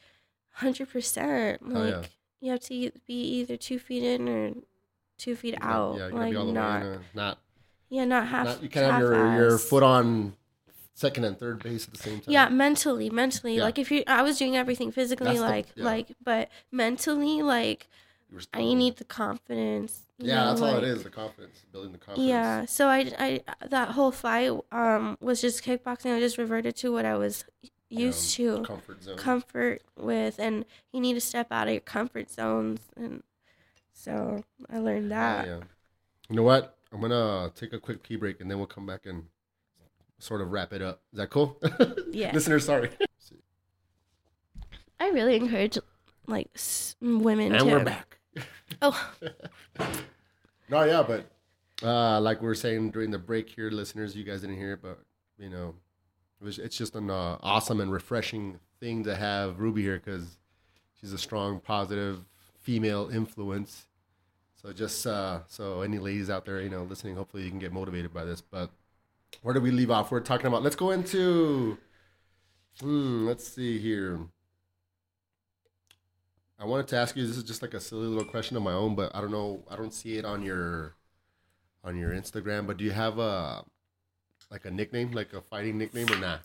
hundred 0.53 0.89
percent. 0.91 1.61
Oh, 1.65 1.71
Hell 1.73 1.83
Like 1.85 1.93
yeah. 1.95 2.03
you 2.41 2.51
have 2.53 2.61
to 2.61 2.91
be 3.07 3.23
either 3.41 3.57
two 3.57 3.79
feet 3.79 4.03
in 4.03 4.29
or 4.29 4.53
two 5.19 5.37
feet 5.37 5.59
gotta- 5.61 5.67
out. 5.75 5.99
Yeah, 5.99 6.07
like 6.19 6.31
be 6.33 6.37
all 6.37 6.47
the 6.47 6.53
not, 6.53 6.81
way 6.83 6.87
in. 6.89 6.93
A, 6.95 7.01
not, 7.15 7.39
yeah, 7.89 8.05
not 8.05 8.27
half. 8.29 8.47
not. 8.47 8.63
You 8.63 8.69
can't 8.69 8.91
have 8.91 9.01
your 9.01 9.35
your 9.37 9.59
foot 9.59 9.83
on 9.83 10.35
second 10.95 11.25
and 11.25 11.39
third 11.39 11.63
base 11.63 11.87
at 11.87 11.95
the 11.95 11.99
same 11.99 12.21
time. 12.21 12.33
Yeah, 12.33 12.49
mentally, 12.51 13.09
mentally. 13.11 13.57
Yeah. 13.57 13.63
Like 13.63 13.79
if 13.79 13.91
you, 13.91 14.05
I 14.07 14.23
was 14.23 14.37
doing 14.39 14.57
everything 14.57 14.93
physically, 14.93 15.29
That's 15.29 15.39
the- 15.41 15.47
like, 15.47 15.67
yeah. 15.75 15.85
like, 15.85 16.09
but 16.23 16.51
mentally, 16.71 17.41
like, 17.43 17.89
I 18.37 18.41
still- 18.41 18.75
need 18.75 18.97
the 18.97 19.05
confidence. 19.05 20.03
Yeah, 20.19 20.37
know, 20.37 20.47
that's 20.51 20.61
all 20.61 20.77
it 20.77 20.85
is. 20.85 21.03
The 21.03 21.11
confidence, 21.11 21.63
building 21.73 21.93
the 21.93 21.99
confidence. 21.99 22.29
Yeah. 22.29 22.65
So 22.67 22.89
I, 22.89 23.11
I, 23.19 23.41
that 23.69 23.89
whole 23.89 24.13
fight, 24.13 24.53
um, 24.71 25.17
was 25.21 25.41
just 25.41 25.65
kickboxing. 25.65 26.15
I 26.15 26.21
just 26.21 26.37
reverted 26.37 26.77
to 26.77 26.93
what 26.93 27.05
I 27.07 27.17
was 27.17 27.45
used 27.89 28.39
Yeah, 28.39 28.57
to, 28.57 28.63
Comfort 28.63 29.03
zone. 29.03 29.17
comfort 29.17 29.83
with, 29.97 30.39
and 30.39 30.65
you 30.93 31.01
need 31.01 31.15
to 31.15 31.21
step 31.23 31.49
out 31.51 31.69
of 31.69 31.73
your 31.73 31.81
comfort 31.81 32.31
zones, 32.31 32.81
and 32.97 33.23
so 33.95 34.45
I 34.71 34.79
learned 34.79 35.11
Hell 35.11 35.21
that. 35.39 35.47
yeah. 35.47 35.61
You 36.29 36.37
know 36.37 36.43
what? 36.43 36.77
I'm 36.93 37.01
gonna 37.01 37.51
take 37.55 37.73
a 37.73 37.79
quick 37.81 38.03
pee 38.03 38.17
break 38.17 38.41
and 38.41 38.51
then 38.51 38.59
we'll 38.59 38.67
come 38.67 38.85
back 38.87 39.07
and 39.07 39.25
sort 40.19 40.41
of 40.43 40.51
wrap 40.53 40.73
it 40.73 40.83
up. 40.83 41.01
Is 41.13 41.17
that 41.19 41.31
cool? 41.31 41.59
Yeah. 42.13 42.33
Listeners, 42.35 42.65
sorry. 42.67 42.91
I 44.99 45.09
really 45.11 45.37
encourage, 45.37 45.79
like, 46.27 46.49
s- 46.55 46.95
women 47.01 47.53
and 47.55 47.65
to. 47.65 47.71
we're 47.71 47.85
back. 47.85 48.19
Oh, 48.83 49.11
No, 50.71 50.85
yeah, 50.85 51.03
but 51.03 51.27
uh, 51.83 52.21
like 52.21 52.41
we 52.41 52.47
were 52.47 52.55
saying 52.55 52.93
during 52.93 53.11
the 53.11 53.19
break 53.19 53.51
here, 53.51 53.71
listeners, 53.71 54.15
you 54.15 54.23
guys 54.23 54.43
didn't 54.43 54.57
hear 54.57 54.75
it, 54.75 54.83
but 54.83 55.01
you 55.39 55.51
know, 55.51 55.75
it 56.41 56.45
was, 56.45 56.59
it's 56.59 56.77
just 56.77 56.95
an 56.95 57.11
uh, 57.11 57.39
awesome 57.43 57.81
and 57.81 57.93
refreshing 57.93 58.61
thing 58.79 59.03
to 59.05 59.17
have 59.17 59.59
Ruby 59.59 59.83
here 59.83 60.01
because 60.03 60.39
she's 61.01 61.13
a 61.13 61.19
strong, 61.19 61.59
positive 61.59 62.25
female 62.61 63.11
influence. 63.13 63.87
So 64.63 64.73
just 64.73 65.07
uh, 65.07 65.41
so 65.49 65.81
any 65.81 65.99
ladies 65.99 66.31
out 66.31 66.45
there, 66.45 66.61
you 66.61 66.69
know, 66.69 66.85
listening, 66.85 67.17
hopefully 67.17 67.43
you 67.43 67.51
can 67.51 67.59
get 67.59 67.73
motivated 67.73 68.13
by 68.13 68.25
this. 68.25 68.41
But 68.41 68.71
where 69.43 69.55
do 69.55 69.61
we 69.61 69.71
leave 69.71 69.91
off? 69.91 70.11
We're 70.11 70.21
talking 70.21 70.47
about. 70.47 70.63
Let's 70.63 70.77
go 70.77 70.91
into. 70.91 71.79
Hmm. 72.81 73.27
Let's 73.27 73.49
see 73.49 73.79
here. 73.79 74.21
I 76.61 76.65
wanted 76.67 76.89
to 76.89 76.97
ask 76.97 77.17
you. 77.17 77.27
This 77.27 77.37
is 77.39 77.43
just 77.45 77.63
like 77.63 77.73
a 77.75 77.81
silly 77.81 78.07
little 78.07 78.25
question 78.25 78.57
of 78.57 78.63
my 78.63 78.73
own, 78.73 78.95
but 78.95 79.15
I 79.15 79.21
don't 79.21 79.31
know. 79.33 79.65
I 79.71 79.77
don't 79.77 79.95
see 79.95 80.19
it 80.19 80.25
on 80.27 80.43
your 80.43 80.95
on 81.83 81.97
your 81.97 82.11
Instagram. 82.11 82.67
But 82.67 82.77
do 82.77 82.85
you 82.85 82.91
have 82.91 83.19
a 83.19 83.65
like 84.51 84.65
a 84.67 84.71
nickname, 84.71 85.13
like 85.13 85.33
a 85.33 85.41
fighting 85.41 85.79
nickname, 85.79 86.11
or 86.13 86.17
not? 86.19 86.41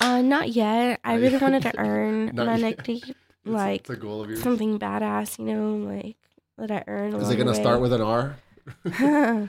uh, 0.00 0.22
not 0.22 0.50
yet. 0.50 1.00
I 1.02 1.14
Not 1.14 1.20
really 1.20 1.32
yet. 1.32 1.42
wanted 1.42 1.62
to 1.62 1.78
earn 1.78 2.30
my 2.36 2.56
nickname, 2.56 3.00
like 3.44 3.80
it's 3.80 3.90
a 3.90 3.96
goal 3.96 4.22
of 4.22 4.30
yours. 4.30 4.42
something 4.42 4.78
badass, 4.78 5.38
you 5.38 5.46
know, 5.46 5.76
like 5.92 6.16
that 6.56 6.70
I 6.70 6.84
earn. 6.86 7.14
Is 7.14 7.28
it 7.30 7.36
gonna 7.36 7.54
start 7.54 7.80
with 7.80 7.92
an 7.92 8.00
R? 8.02 8.36
I 8.84 9.48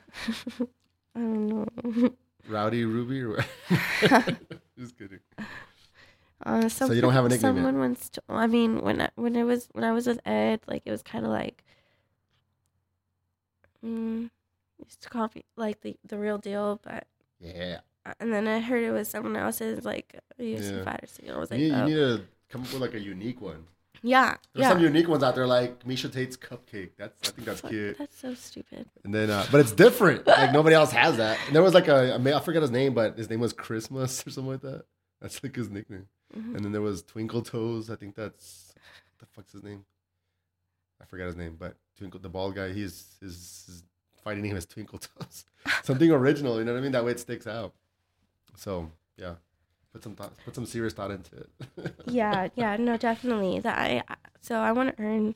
don't 1.16 1.48
know. 1.48 2.14
Rowdy 2.48 2.84
Ruby? 2.86 3.22
Or 3.22 3.46
just 4.78 4.98
kidding. 4.98 5.20
Uh, 6.46 6.70
So 6.70 6.92
you 6.92 7.02
don't 7.02 7.14
have 7.14 7.26
a 7.26 7.30
nickname 7.30 7.56
yet? 7.56 7.58
Someone 7.64 7.80
once. 7.80 8.10
To, 8.12 8.22
I 8.30 8.48
mean, 8.48 8.82
when 8.82 9.02
I, 9.02 9.10
when 9.16 9.36
it 9.36 9.44
was 9.44 9.68
when 9.74 9.84
I 9.84 9.92
was 9.92 10.08
with 10.08 10.20
Ed, 10.26 10.62
like 10.68 10.84
it 10.86 10.92
was 10.92 11.02
kind 11.04 11.26
of 11.26 11.32
like, 11.32 11.64
mm, 13.86 14.30
used 14.84 15.02
to 15.02 15.10
call 15.10 15.30
me 15.36 15.44
like 15.56 15.82
the 15.82 15.98
the 16.06 16.18
real 16.18 16.38
deal, 16.38 16.80
but 16.84 17.08
Yeah. 17.40 17.80
and 18.20 18.32
then 18.34 18.48
I 18.48 18.60
heard 18.60 18.84
it 18.84 18.92
was 18.92 19.08
someone 19.10 19.36
else's 19.36 19.86
like 19.86 20.20
UFC 20.40 20.72
Yeah. 20.78 20.84
fighter, 20.84 21.08
so 21.08 21.24
I 21.34 21.38
was 21.38 21.52
You 21.52 21.58
like, 21.58 21.60
need, 21.60 21.68
you 21.68 21.74
oh. 21.76 21.86
need 21.86 21.96
to 22.20 22.26
come 22.50 22.64
up 22.64 22.72
with 22.72 22.82
like 22.82 22.94
a 22.94 23.00
unique 23.00 23.42
one. 23.42 23.66
yeah, 24.02 24.38
There's 24.54 24.64
yeah. 24.64 24.70
some 24.70 24.82
unique 24.82 25.10
ones 25.10 25.24
out 25.24 25.36
there, 25.36 25.46
like 25.46 25.84
Miesha 25.84 26.10
Tate's 26.12 26.38
cupcake. 26.38 26.92
That's 26.98 27.30
I 27.30 27.32
think 27.34 27.46
that's 27.48 27.62
cute. 27.62 27.98
That's 27.98 28.18
so 28.18 28.34
stupid. 28.34 28.90
And 29.04 29.14
then, 29.14 29.30
uh, 29.30 29.46
but 29.52 29.60
it's 29.60 29.74
different. 29.74 30.26
Like 30.26 30.54
nobody 30.54 30.74
else 30.76 30.92
has 30.94 31.18
that. 31.18 31.38
And 31.48 31.56
there 31.56 31.62
was 31.64 31.74
like 31.74 31.90
a, 31.90 32.16
a 32.16 32.40
forget 32.40 32.62
his 32.62 32.72
name, 32.72 32.94
but 32.94 33.18
his 33.18 33.30
name 33.30 33.42
was 33.42 33.52
Christmas 33.52 34.24
or 34.26 34.30
something 34.32 34.52
like 34.54 34.62
that. 34.62 34.86
That's 35.22 35.44
like 35.44 35.54
his 35.56 35.70
nickname. 35.70 36.08
Mhm. 36.36 36.56
And 36.56 36.66
then 36.66 36.72
there 36.72 36.82
was 36.82 37.02
Twinkle 37.04 37.42
Toes. 37.42 37.90
I 37.90 37.96
think 37.96 38.16
that's 38.16 38.74
the 39.20 39.26
fuck's 39.26 39.52
his 39.52 39.64
name. 39.64 39.86
I 41.02 41.06
forgot 41.06 41.28
his 41.28 41.36
name, 41.36 41.56
but 41.60 41.76
Twinkle, 41.98 42.20
the 42.20 42.30
bald 42.30 42.56
guy, 42.56 42.72
he's 42.72 43.16
his, 43.22 43.64
his 43.66 43.84
fighting 44.24 44.44
name 44.44 44.56
is 44.58 44.66
Twinkle 44.66 45.00
Toes. 45.00 45.46
Something 45.84 46.12
original, 46.12 46.60
you 46.60 46.66
know 46.66 46.74
what 46.74 46.80
I 46.80 46.82
mean? 46.82 46.92
That 46.92 47.06
way 47.06 47.12
it 47.12 47.20
sticks 47.20 47.48
out. 47.48 47.74
So 48.56 48.92
yeah, 49.18 49.36
put 49.94 50.04
some 50.04 50.16
thought, 50.16 50.34
put 50.46 50.54
some 50.56 50.66
serious 50.66 50.94
thought 50.94 51.12
into 51.12 51.36
it. 51.38 51.96
yeah, 52.06 52.50
yeah, 52.56 52.76
no, 52.78 52.98
definitely. 52.98 53.60
That 53.60 53.78
I 53.78 54.04
so 54.42 54.56
I 54.58 54.72
want 54.72 54.96
to 54.96 55.02
earn 55.04 55.36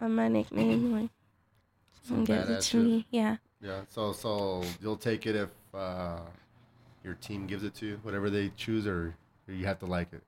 uh, 0.00 0.08
my 0.08 0.28
nickname. 0.28 0.92
Like, 0.92 1.10
Some 2.02 2.24
someone 2.24 2.24
gives 2.24 2.50
it 2.50 2.54
to 2.56 2.62
shit. 2.62 2.82
me. 2.82 3.06
Yeah. 3.10 3.36
Yeah, 3.60 3.80
so 3.88 4.12
so 4.12 4.62
you'll 4.80 4.96
take 4.96 5.26
it 5.26 5.34
if 5.34 5.48
uh, 5.74 6.20
your 7.02 7.14
team 7.14 7.46
gives 7.46 7.64
it 7.64 7.74
to 7.76 7.86
you, 7.86 8.00
whatever 8.02 8.30
they 8.30 8.50
choose, 8.56 8.86
or 8.86 9.16
you 9.52 9.66
have 9.66 9.78
to 9.80 9.86
like 9.86 10.12
it. 10.12 10.22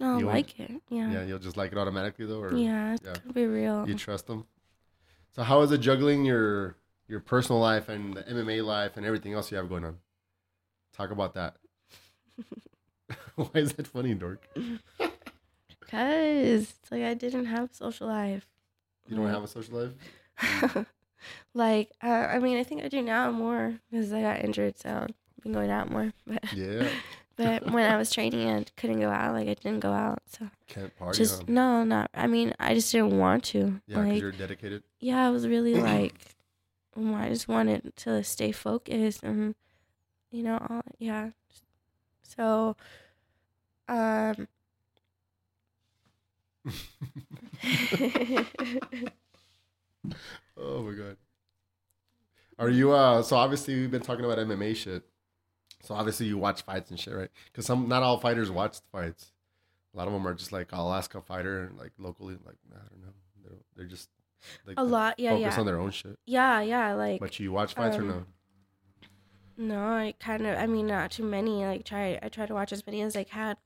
I 0.00 0.18
like 0.18 0.58
it. 0.60 0.70
Yeah. 0.90 1.10
Yeah. 1.10 1.24
you'll 1.24 1.38
just 1.40 1.56
like 1.56 1.72
it 1.72 1.78
automatically 1.78 2.24
though, 2.26 2.40
or 2.40 2.54
Yeah, 2.54 2.96
yeah. 3.04 3.14
gonna 3.14 3.32
be 3.32 3.46
real. 3.46 3.88
you 3.88 3.94
trust 3.94 4.26
them. 4.28 4.46
So 5.34 5.42
how 5.42 5.60
is 5.62 5.72
it 5.72 5.78
juggling 5.78 6.24
your 6.24 6.76
your 7.08 7.20
personal 7.20 7.60
life 7.60 7.88
and 7.88 8.14
the 8.14 8.22
MMA 8.22 8.64
life 8.64 8.96
and 8.96 9.04
everything 9.06 9.32
else 9.34 9.50
you 9.50 9.56
have 9.56 9.68
going 9.68 9.84
on? 9.84 9.98
Talk 10.92 11.10
about 11.10 11.34
that. 11.34 11.56
Why 13.34 13.48
is 13.54 13.72
that 13.74 13.86
funny, 13.86 14.14
Dork? 14.14 14.46
Cause 14.98 15.10
it's 15.90 16.90
like 16.90 17.02
I 17.02 17.14
didn't 17.14 17.46
have 17.46 17.70
a 17.70 17.74
social 17.74 18.06
life. 18.08 18.46
You 19.08 19.16
don't 19.16 19.24
Like- 19.24 19.34
have 19.34 19.42
a 19.44 19.48
social 19.48 19.78
life? 19.80 20.86
like 21.54 21.90
uh, 22.02 22.06
I 22.06 22.38
mean, 22.38 22.58
I 22.58 22.62
think 22.62 22.84
I 22.84 22.88
do 22.88 23.02
now 23.02 23.30
more 23.30 23.74
because 23.90 24.12
I 24.12 24.20
got 24.20 24.44
injured, 24.44 24.78
so 24.78 24.90
I've 25.08 25.42
been 25.42 25.52
going 25.52 25.70
out 25.70 25.90
more. 25.90 26.12
But 26.26 26.52
Yeah. 26.52 26.88
But 27.38 27.70
when 27.70 27.90
I 27.90 27.96
was 27.96 28.10
training, 28.10 28.46
I 28.50 28.64
couldn't 28.76 29.00
go 29.00 29.08
out. 29.08 29.32
Like 29.32 29.48
I 29.48 29.54
didn't 29.54 29.80
go 29.80 29.92
out, 29.92 30.18
so 30.26 30.50
Can't 30.66 30.94
party. 30.98 31.16
just 31.16 31.38
huh? 31.40 31.44
no, 31.48 31.84
not. 31.84 32.10
I 32.12 32.26
mean, 32.26 32.52
I 32.58 32.74
just 32.74 32.92
didn't 32.92 33.16
want 33.18 33.44
to. 33.44 33.80
Yeah, 33.86 33.98
like 34.00 34.20
you're 34.20 34.32
dedicated. 34.32 34.82
yeah, 35.00 35.26
I 35.26 35.30
was 35.30 35.46
really 35.48 35.74
like, 35.80 36.14
um, 36.96 37.14
I 37.14 37.28
just 37.30 37.48
wanted 37.48 37.94
to 37.96 38.22
stay 38.24 38.52
focused 38.52 39.22
and, 39.22 39.54
you 40.30 40.42
know, 40.42 40.58
all, 40.68 40.82
yeah. 40.98 41.30
So, 42.22 42.76
um, 43.88 44.48
Oh 50.56 50.82
my 50.82 50.92
god. 50.92 51.16
Are 52.58 52.68
you 52.68 52.92
uh 52.92 53.22
so 53.22 53.36
obviously 53.36 53.74
we've 53.76 53.90
been 53.90 54.02
talking 54.02 54.24
about 54.24 54.38
MMA 54.38 54.74
shit. 54.76 55.04
So 55.82 55.94
obviously 55.94 56.26
you 56.26 56.38
watch 56.38 56.62
fights 56.62 56.90
and 56.90 56.98
shit, 56.98 57.14
right? 57.14 57.30
Cuz 57.52 57.66
some 57.66 57.88
not 57.88 58.02
all 58.02 58.18
fighters 58.18 58.50
watch 58.50 58.80
the 58.80 58.88
fights. 58.90 59.32
A 59.94 59.96
lot 59.96 60.06
of 60.06 60.12
them 60.12 60.26
are 60.26 60.34
just 60.34 60.52
like 60.52 60.72
I'll 60.72 60.92
ask 60.92 61.14
a 61.14 61.22
fighter 61.22 61.72
like 61.76 61.92
locally 61.98 62.36
like 62.44 62.56
I 62.72 62.78
don't 62.90 63.00
know. 63.02 63.12
They're, 63.44 63.58
they're 63.76 63.86
just 63.86 64.10
like 64.66 64.76
a 64.78 64.84
lot, 64.84 65.18
yeah, 65.18 65.32
focus 65.32 65.54
yeah, 65.54 65.60
on 65.60 65.66
their 65.66 65.80
own 65.80 65.90
shit. 65.90 66.18
yeah, 66.26 66.60
yeah. 66.60 66.94
Like, 66.94 67.20
But 67.20 67.38
you 67.40 67.52
watch 67.52 67.74
fights 67.74 67.96
or 67.96 68.02
um, 68.02 68.08
no? 68.08 68.26
no, 69.56 69.80
I 69.80 70.14
kind 70.20 70.46
of, 70.46 70.56
I 70.56 70.66
mean, 70.66 70.86
not 70.86 71.10
too 71.10 71.24
many. 71.24 71.64
Like, 71.64 71.84
try, 71.84 72.18
I 72.22 72.28
try 72.28 72.46
to 72.46 72.54
watch 72.54 72.72
as 72.72 72.86
many 72.86 73.02
as 73.02 73.16
I 73.16 73.24
can, 73.24 73.56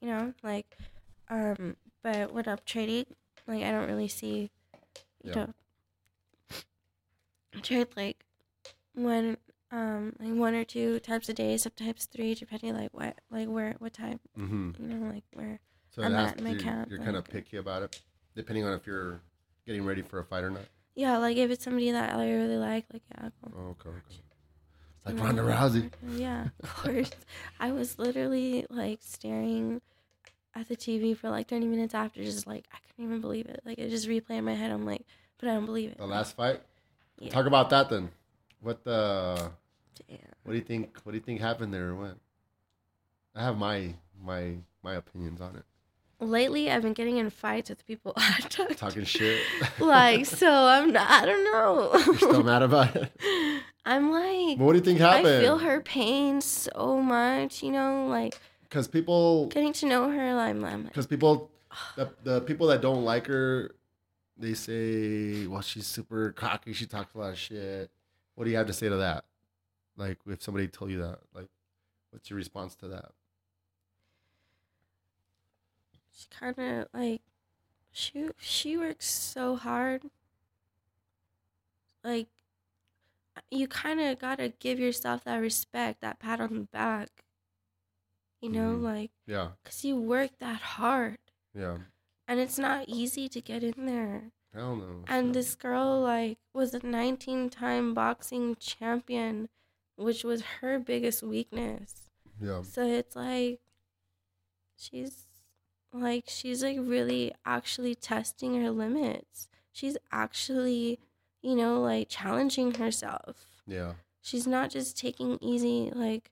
you 0.00 0.08
know, 0.08 0.34
like, 0.42 0.76
um, 1.28 1.76
but 2.02 2.32
when 2.32 2.48
I'm 2.48 2.58
training, 2.66 3.06
like, 3.46 3.62
I 3.62 3.70
don't 3.70 3.88
really 3.88 4.08
see, 4.08 4.50
you 5.22 5.30
Yeah. 5.30 5.34
know, 5.34 5.54
I 7.54 7.60
trade 7.60 7.88
like 7.96 8.24
one, 8.94 9.36
um, 9.72 10.14
like 10.18 10.32
one 10.34 10.54
or 10.54 10.64
two 10.64 10.98
times 11.00 11.28
a 11.28 11.34
day, 11.34 11.56
sometimes 11.56 12.06
three, 12.06 12.34
depending 12.34 12.74
like 12.76 12.90
what, 12.92 13.18
like 13.30 13.48
where, 13.48 13.76
what 13.78 13.92
time, 13.92 14.20
Mhm. 14.38 14.78
you 14.80 14.86
know, 14.86 15.12
like 15.12 15.24
where. 15.32 15.60
So 15.90 16.02
I'm 16.02 16.14
at 16.14 16.38
to- 16.38 16.44
my 16.44 16.50
you're, 16.50 16.60
camp, 16.60 16.90
you're 16.90 16.98
kind 16.98 17.16
of 17.16 17.24
picky 17.24 17.56
about 17.56 17.82
it 17.82 18.00
depending 18.34 18.64
on 18.64 18.72
if 18.74 18.86
you're 18.86 19.20
getting 19.66 19.84
ready 19.84 20.02
for 20.02 20.18
a 20.20 20.24
fight 20.24 20.44
or 20.44 20.50
not. 20.50 20.62
Yeah, 20.94 21.18
like 21.18 21.36
if 21.36 21.50
it's 21.50 21.64
somebody 21.64 21.90
that 21.92 22.14
I 22.14 22.30
really 22.30 22.56
like, 22.56 22.86
like 22.92 23.02
yeah. 23.10 23.28
Oh, 23.56 23.68
okay, 23.70 23.88
okay. 23.90 23.98
It's 25.06 25.14
like. 25.14 25.18
Ronda 25.24 25.42
Rousey. 25.42 25.90
Yeah, 26.16 26.48
of 26.62 26.74
course. 26.76 27.10
I 27.58 27.72
was 27.72 27.98
literally 27.98 28.66
like 28.70 28.98
staring 29.02 29.80
at 30.54 30.68
the 30.68 30.76
TV 30.76 31.16
for 31.16 31.30
like 31.30 31.48
30 31.48 31.66
minutes 31.66 31.94
after, 31.94 32.22
just 32.22 32.46
like 32.46 32.66
I 32.72 32.78
couldn't 32.88 33.04
even 33.06 33.20
believe 33.20 33.46
it. 33.46 33.60
Like 33.64 33.78
it 33.78 33.88
just 33.90 34.08
replayed 34.08 34.38
in 34.38 34.44
my 34.44 34.54
head. 34.54 34.70
I'm 34.70 34.84
like, 34.84 35.06
but 35.38 35.48
I 35.48 35.54
don't 35.54 35.64
believe 35.66 35.90
it. 35.92 35.98
The 35.98 36.06
last 36.06 36.36
fight? 36.36 36.60
Yeah. 37.18 37.30
Talk 37.30 37.46
about 37.46 37.70
that 37.70 37.88
then. 37.88 38.10
What 38.60 38.84
the 38.84 39.50
Damn. 40.08 40.18
What 40.42 40.52
do 40.52 40.58
you 40.58 40.64
think? 40.64 40.98
What 41.04 41.12
do 41.12 41.18
you 41.18 41.24
think 41.24 41.40
happened 41.40 41.72
there 41.72 41.94
what? 41.94 42.16
I 43.34 43.42
have 43.42 43.56
my 43.56 43.94
my 44.22 44.56
my 44.82 44.94
opinions 44.94 45.40
on 45.40 45.56
it. 45.56 45.64
Lately, 46.22 46.70
I've 46.70 46.82
been 46.82 46.92
getting 46.92 47.16
in 47.16 47.30
fights 47.30 47.70
with 47.70 47.86
people. 47.86 48.12
Talking 48.76 49.04
shit. 49.04 49.40
like, 49.78 50.26
so 50.26 50.52
I'm 50.52 50.92
not. 50.92 51.10
I 51.10 51.24
don't 51.24 51.44
know. 51.44 51.90
You're 52.04 52.16
still 52.16 52.42
mad 52.42 52.62
about 52.62 52.94
it. 52.94 53.10
I'm 53.86 54.10
like, 54.10 54.58
But 54.58 54.64
what 54.64 54.72
do 54.72 54.78
you 54.78 54.84
think 54.84 54.98
happened? 54.98 55.28
I 55.28 55.40
feel 55.40 55.56
her 55.58 55.80
pain 55.80 56.42
so 56.42 57.00
much. 57.00 57.62
You 57.62 57.72
know, 57.72 58.06
like 58.06 58.38
Because 58.64 58.86
people, 58.86 59.46
getting 59.46 59.72
to 59.74 59.86
know 59.86 60.10
her. 60.10 60.34
Like, 60.34 60.50
I'm, 60.50 60.64
I'm 60.64 60.82
like, 60.84 60.92
because 60.92 61.06
people, 61.06 61.50
the 61.96 62.10
the 62.22 62.40
people 62.42 62.66
that 62.66 62.82
don't 62.82 63.04
like 63.04 63.26
her, 63.26 63.74
they 64.36 64.52
say, 64.52 65.46
well, 65.46 65.62
she's 65.62 65.86
super 65.86 66.32
cocky. 66.32 66.74
She 66.74 66.84
talks 66.84 67.14
a 67.14 67.18
lot 67.18 67.30
of 67.30 67.38
shit. 67.38 67.90
What 68.40 68.46
do 68.46 68.52
you 68.52 68.56
have 68.56 68.68
to 68.68 68.72
say 68.72 68.88
to 68.88 68.96
that? 68.96 69.26
Like, 69.98 70.16
if 70.26 70.42
somebody 70.42 70.66
told 70.66 70.90
you 70.90 70.96
that, 71.02 71.18
like, 71.34 71.48
what's 72.10 72.30
your 72.30 72.38
response 72.38 72.74
to 72.76 72.88
that? 72.88 73.12
she 76.10 76.26
kind 76.30 76.58
of 76.58 76.88
like 76.94 77.20
she 77.92 78.30
she 78.38 78.76
works 78.78 79.06
so 79.10 79.56
hard 79.56 80.04
like 82.02 82.28
you 83.50 83.66
kind 83.68 84.00
of 84.00 84.18
got 84.18 84.38
to 84.38 84.48
give 84.48 84.78
yourself 84.78 85.24
that 85.24 85.36
respect 85.38 86.00
that 86.00 86.18
pat 86.18 86.40
on 86.40 86.54
the 86.54 86.60
back 86.72 87.24
you 88.40 88.48
know 88.50 88.76
Mhm. 88.76 88.82
like 88.82 89.10
Yeah, 89.26 89.52
cuz 89.64 89.84
you 89.84 89.96
work 89.96 90.38
that 90.38 90.60
hard 90.60 91.18
yeah. 91.54 91.78
and 92.26 92.40
it's 92.40 92.58
not 92.58 92.88
easy 92.88 93.28
to 93.28 93.40
get 93.40 93.62
in 93.62 93.86
there 93.86 94.32
Hell 94.54 94.76
no. 94.76 95.04
and 95.06 95.34
this 95.34 95.54
girl 95.54 96.00
like 96.00 96.38
was 96.52 96.74
a 96.74 96.84
19 96.84 97.50
time 97.50 97.94
boxing 97.94 98.56
champion 98.56 99.48
which 99.96 100.24
was 100.24 100.42
her 100.60 100.78
biggest 100.78 101.22
weakness 101.22 102.10
yeah, 102.40 102.62
so 102.62 102.84
it's 102.84 103.14
like 103.14 103.60
she's 104.76 105.26
like 105.92 106.24
she's 106.26 106.62
like 106.62 106.78
really 106.80 107.32
actually 107.44 107.94
testing 107.94 108.60
her 108.62 108.70
limits. 108.70 109.48
She's 109.72 109.96
actually, 110.12 110.98
you 111.42 111.54
know, 111.54 111.80
like 111.80 112.08
challenging 112.08 112.74
herself. 112.74 113.46
yeah, 113.66 113.94
She's 114.20 114.46
not 114.46 114.70
just 114.70 114.96
taking 114.96 115.38
easy 115.40 115.90
like 115.94 116.30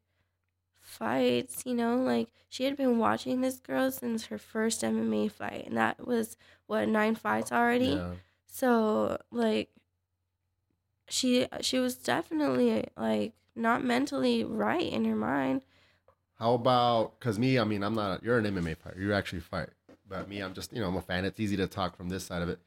fights, 0.88 1.62
you 1.64 1.74
know, 1.74 1.96
like 1.96 2.28
she 2.48 2.64
had 2.64 2.76
been 2.76 2.98
watching 2.98 3.40
this 3.40 3.58
girl 3.58 3.90
since 3.90 4.26
her 4.26 4.38
first 4.38 4.82
MMA 4.82 5.30
fight 5.30 5.66
and 5.66 5.76
that 5.76 6.06
was 6.06 6.36
what 6.66 6.88
nine 6.88 7.14
fights 7.14 7.52
already. 7.52 7.86
yeah. 7.86 8.12
So 8.46 9.18
like 9.30 9.70
she 11.08 11.46
she 11.60 11.78
was 11.78 11.96
definitely 11.96 12.86
like 12.96 13.32
not 13.54 13.84
mentally 13.84 14.44
right 14.44 14.92
in 14.92 15.04
her 15.04 15.16
mind. 15.16 15.62
How 16.38 16.54
about 16.54 17.18
because 17.18 17.38
me? 17.38 17.58
I 17.58 17.64
mean, 17.64 17.82
I'm 17.82 17.94
not. 17.94 18.22
You're 18.22 18.38
an 18.38 18.44
MMA 18.44 18.76
fighter. 18.76 19.00
You 19.00 19.12
actually 19.12 19.40
fight. 19.40 19.68
But 20.08 20.28
me, 20.28 20.40
I'm 20.40 20.54
just 20.54 20.72
you 20.72 20.80
know 20.80 20.88
I'm 20.88 20.96
a 20.96 21.02
fan. 21.02 21.24
It's 21.24 21.40
easy 21.40 21.56
to 21.56 21.66
talk 21.66 21.96
from 21.96 22.08
this 22.08 22.24
side 22.24 22.42
of 22.42 22.48
it. 22.48 22.58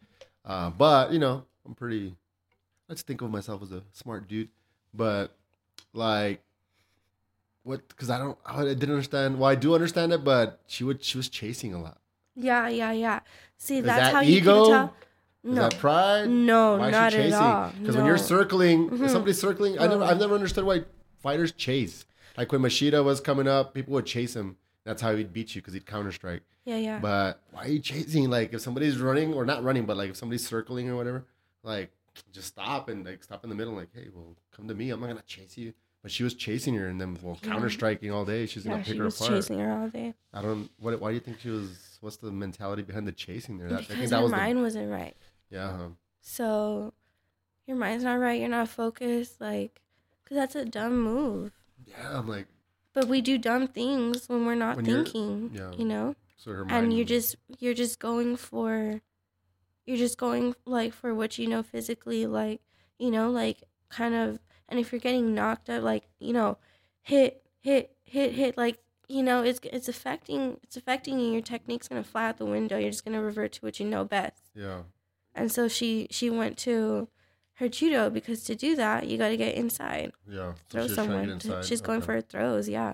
Uh, 0.44 0.70
but 0.70 1.12
you 1.12 1.20
know, 1.20 1.46
I'm 1.66 1.76
pretty. 1.76 2.16
I 2.90 2.94
just 2.94 3.08
think 3.08 3.22
of 3.22 3.32
myself 3.32 3.62
as 3.62 3.72
a 3.72 3.84
smart 3.94 4.28
dude. 4.28 4.50
But 4.94 5.34
like, 5.94 6.44
what? 7.64 7.88
Because 7.88 8.10
I 8.10 8.18
don't. 8.18 8.38
I 8.46 8.64
didn't 8.64 8.90
understand. 8.92 9.40
Well, 9.40 9.50
I 9.50 9.56
do 9.56 9.74
understand 9.76 10.14
it, 10.14 10.24
but 10.24 10.60
she 10.68 10.84
would. 10.84 11.04
She 11.04 11.18
was 11.18 11.30
chasing 11.30 11.74
a 11.74 11.82
lot. 11.82 12.00
Yeah, 12.36 12.68
yeah, 12.70 12.92
yeah. 12.92 13.20
See, 13.58 13.78
Is 13.80 13.86
that's 13.86 14.00
that 14.00 14.14
how 14.14 14.22
ego? 14.22 14.30
you 14.34 14.42
can 14.42 14.72
tell. 14.72 14.94
Is 15.44 15.56
No, 15.56 15.62
that 15.70 15.78
pride? 15.80 16.30
no, 16.30 16.78
Why 16.78 16.88
is 16.88 16.92
not 16.92 17.12
she 17.12 17.18
chasing? 17.18 17.34
at 17.34 17.42
all. 17.42 17.74
Because 17.80 17.96
when 17.98 18.06
you're 18.06 18.16
No. 18.18 18.22
circling, 18.22 18.90
Mhm. 18.90 19.06
if 19.06 19.12
somebody's 19.12 19.40
circling, 19.42 19.80
I 19.80 19.88
never, 19.88 20.04
I've 20.04 20.20
never 20.20 20.36
understood 20.36 20.64
why 20.66 20.86
fighters 21.20 21.52
chase. 21.52 22.06
Like 22.38 22.52
when 22.52 22.62
Machida 22.62 23.04
was 23.04 23.20
coming 23.20 23.48
up, 23.48 23.74
people 23.74 23.94
would 23.94 24.06
chase 24.06 24.36
him. 24.36 24.58
That's 24.84 25.02
how 25.02 25.16
he'd 25.16 25.34
beat 25.34 25.56
you 25.56 25.62
because 25.62 25.74
he'd 25.74 25.86
counter 25.86 26.12
strike. 26.12 26.44
yeah, 26.64 26.78
yeah, 26.78 27.00
But 27.00 27.42
why 27.52 27.66
are 27.66 27.68
you 27.70 27.80
chasing? 27.80 28.30
Like 28.30 28.54
if 28.54 28.62
somebody's 28.62 29.00
running 29.00 29.34
or 29.34 29.44
not 29.46 29.64
running, 29.64 29.86
but 29.86 29.98
like 29.98 30.12
if 30.12 30.16
somebody's 30.16 30.46
circling 30.48 30.90
or 30.90 30.96
whatever, 30.96 31.26
like 31.64 31.92
just 32.32 32.48
stop 32.50 32.88
and 32.90 33.04
like 33.06 33.24
stop 33.24 33.44
in 33.44 33.50
the 33.50 33.56
middle. 33.56 33.74
Like 33.74 33.90
hey, 33.94 34.08
well, 34.14 34.36
come 34.56 34.68
to 34.68 34.74
me. 34.76 34.90
I'm 34.92 35.00
not 35.00 35.08
gonna 35.08 35.22
chase 35.26 35.58
you. 35.58 35.74
But 36.04 36.12
she 36.12 36.24
was 36.24 36.34
chasing 36.34 36.74
her 36.76 36.88
and 36.88 37.00
then 37.00 37.18
well 37.22 37.38
Yeah. 37.44 37.50
counter 37.52 37.70
striking 37.70 38.12
all 38.12 38.26
day. 38.26 38.46
She's 38.48 38.66
yeah. 38.66 38.72
gonna 38.72 38.84
pick 38.84 38.94
She 38.94 38.98
her 39.00 39.06
was 39.06 39.16
apart. 39.22 39.32
chasing 39.34 39.60
her 39.60 39.72
all 39.72 39.88
day 39.90 40.14
I 40.34 40.42
don't. 40.42 40.70
What? 40.80 41.00
Why 41.00 41.10
do 41.10 41.14
you 41.16 41.20
think 41.20 41.40
she 41.40 41.50
was? 41.50 41.98
What's 42.02 42.18
the 42.18 42.32
mentality 42.32 42.82
behind 42.82 43.08
the 43.08 43.12
chasing 43.12 43.58
there? 43.60 43.70
That, 43.70 43.74
I 43.74 43.84
think 43.84 43.90
because 43.90 44.10
that 44.10 44.18
her 44.18 44.22
was 44.24 44.32
the, 44.32 44.38
mind 44.38 44.62
wasn't 44.62 44.92
right. 44.92 45.16
yeah. 45.50 45.78
huh. 45.78 45.88
So 46.22 46.94
your 47.68 47.78
mind's 47.78 48.04
not 48.04 48.16
right. 48.20 48.40
You're 48.40 48.50
not 48.50 48.70
focused. 48.70 49.40
Like, 49.40 49.82
cause 50.26 50.36
that's 50.36 50.56
a 50.56 50.66
dumb 50.66 51.00
move. 51.02 51.52
Yeah, 51.86 52.18
I'm 52.20 52.28
like 52.28 52.48
But 52.94 53.08
we 53.08 53.22
do 53.22 53.38
dumb 53.38 53.68
things 53.68 54.28
when 54.28 54.46
we're 54.46 54.56
not 54.56 54.78
When 54.78 54.86
thinking. 54.86 55.52
yeah. 55.54 55.72
You 55.78 55.86
know, 55.86 56.16
so 56.38 56.52
her 56.52 56.66
mind. 56.66 56.86
and 56.86 56.94
you're 56.96 57.06
just 57.06 57.36
you're 57.60 57.74
just 57.76 58.00
going 58.00 58.38
for, 58.38 59.02
you're 59.86 59.98
just 59.98 60.18
going 60.18 60.56
like 60.66 60.94
for 60.94 61.14
what 61.14 61.38
you 61.38 61.48
know 61.48 61.62
physically. 61.62 62.26
Like 62.26 62.62
you 62.98 63.12
know, 63.12 63.30
like 63.30 63.62
kind 63.90 64.16
of. 64.16 64.40
And 64.72 64.80
if 64.80 64.92
you're 64.92 65.00
getting 65.02 65.36
knocked 65.36 65.70
out, 65.70 65.84
like 65.84 66.08
you 66.20 66.34
know, 66.34 66.58
hit, 67.02 67.44
hit, 67.60 67.96
hit, 68.04 68.32
hit, 68.34 68.58
like 68.58 68.80
you 69.08 69.22
know, 69.22 69.44
it's 69.44 69.60
it's 69.64 69.88
affecting 69.90 70.58
it's 70.64 70.78
affecting 70.78 71.20
you. 71.20 71.32
Your 71.34 71.42
technique's 71.42 71.88
gonna 71.88 72.04
fly 72.04 72.30
out 72.30 72.38
the 72.38 72.46
window. 72.46 72.78
You're 72.80 72.90
just 72.90 73.06
gonna 73.06 73.22
revert 73.22 73.52
to 73.54 73.62
what 73.62 73.80
you 73.80 73.86
know 73.86 74.04
best. 74.06 74.50
yeah. 74.56 74.82
And 75.36 75.52
so 75.52 75.68
she 75.68 76.08
she 76.10 76.30
went 76.30 76.58
to 76.60 77.08
her 77.56 77.70
judo 77.70 78.10
because 78.10 78.44
to 78.46 78.56
do 78.56 78.76
that 78.76 79.08
you 79.08 79.18
got 79.20 79.30
to 79.30 79.38
get 79.38 79.54
inside, 79.56 80.12
Yeah. 80.28 80.54
Throw 80.70 80.88
to 80.88 80.94
someone. 80.96 81.30
inside. 81.30 81.64
She's 81.64 81.80
going 81.82 82.02
for 82.02 82.14
her 82.14 82.22
throws, 82.22 82.68
yeah. 82.68 82.94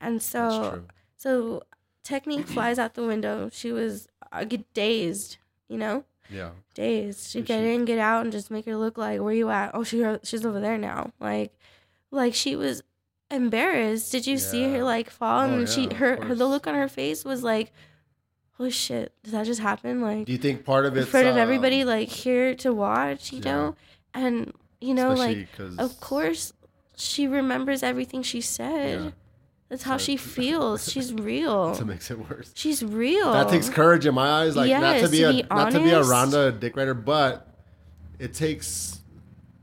And 0.00 0.20
so 0.22 0.84
so 1.16 1.62
technique 2.02 2.46
flies 2.46 2.78
out 2.78 2.94
the 2.94 3.06
window. 3.06 3.48
She 3.52 3.72
was 3.72 4.06
uh, 4.30 4.44
dazed, 4.74 5.38
you 5.68 5.78
know, 5.78 6.04
Yeah. 6.30 6.50
dazed. 6.74 7.30
She'd 7.30 7.46
get 7.46 7.60
she- 7.60 7.74
in, 7.74 7.84
get 7.84 7.98
out, 7.98 8.22
and 8.22 8.32
just 8.32 8.50
make 8.50 8.64
her 8.66 8.76
look 8.76 8.96
like 8.98 9.20
where 9.20 9.34
you 9.34 9.50
at? 9.50 9.70
Oh, 9.74 9.84
she 9.84 10.04
she's 10.22 10.44
over 10.44 10.60
there 10.60 10.78
now. 10.78 11.12
Like 11.20 11.52
like 12.10 12.34
she 12.34 12.56
was 12.56 12.82
embarrassed. 13.30 14.12
Did 14.12 14.26
you 14.26 14.38
see 14.38 14.64
her 14.72 14.82
like 14.84 15.10
fall? 15.10 15.42
Oh, 15.42 15.54
and 15.58 15.68
she 15.68 15.82
yeah, 15.82 15.90
of 15.90 15.96
her, 15.98 16.24
her 16.24 16.34
the 16.34 16.46
look 16.46 16.66
on 16.66 16.74
her 16.74 16.88
face 16.88 17.24
was 17.24 17.42
like. 17.42 17.72
oh 18.60 18.70
shit, 18.70 19.12
did 19.24 19.32
that 19.34 19.46
just 19.46 19.60
happen? 19.60 20.00
Like 20.00 20.26
Do 20.26 20.32
you 20.32 20.38
think 20.38 20.64
part 20.64 20.86
of 20.86 20.94
it 20.94 20.98
in 20.98 21.02
it's 21.02 21.10
front 21.10 21.26
of 21.26 21.34
um, 21.34 21.40
everybody, 21.40 21.84
like 21.84 22.08
here 22.08 22.54
to 22.56 22.72
watch, 22.72 23.32
you 23.32 23.40
yeah. 23.42 23.52
know? 23.52 23.76
And, 24.14 24.52
you 24.80 24.94
know, 24.94 25.12
like, 25.12 25.48
of 25.76 25.98
course, 26.00 26.52
she 26.96 27.26
remembers 27.26 27.82
everything 27.82 28.22
she 28.22 28.40
said. 28.40 29.12
That's 29.68 29.82
how 29.82 29.96
she 29.96 30.16
feels. 30.16 30.90
She's 30.90 31.12
real. 31.30 31.74
that 31.74 31.84
makes 31.84 32.10
it 32.10 32.18
worse. 32.30 32.52
She's 32.54 32.84
real. 32.84 33.32
That 33.32 33.48
takes 33.48 33.68
courage 33.68 34.06
in 34.06 34.14
my 34.14 34.28
eyes. 34.28 34.56
Like 34.56 34.70
not 34.70 34.80
to 34.80 35.00
Yes, 35.00 35.10
be 35.10 35.18
to 35.18 35.28
a 35.28 35.32
be 35.32 35.42
not 35.50 35.72
to 35.72 35.80
be 35.80 35.90
a 35.90 35.94
honest. 35.96 36.10
Ronda 36.10 36.52
dick 36.52 36.76
rider, 36.76 36.94
but 36.94 37.48
it 38.18 38.34
takes 38.34 39.00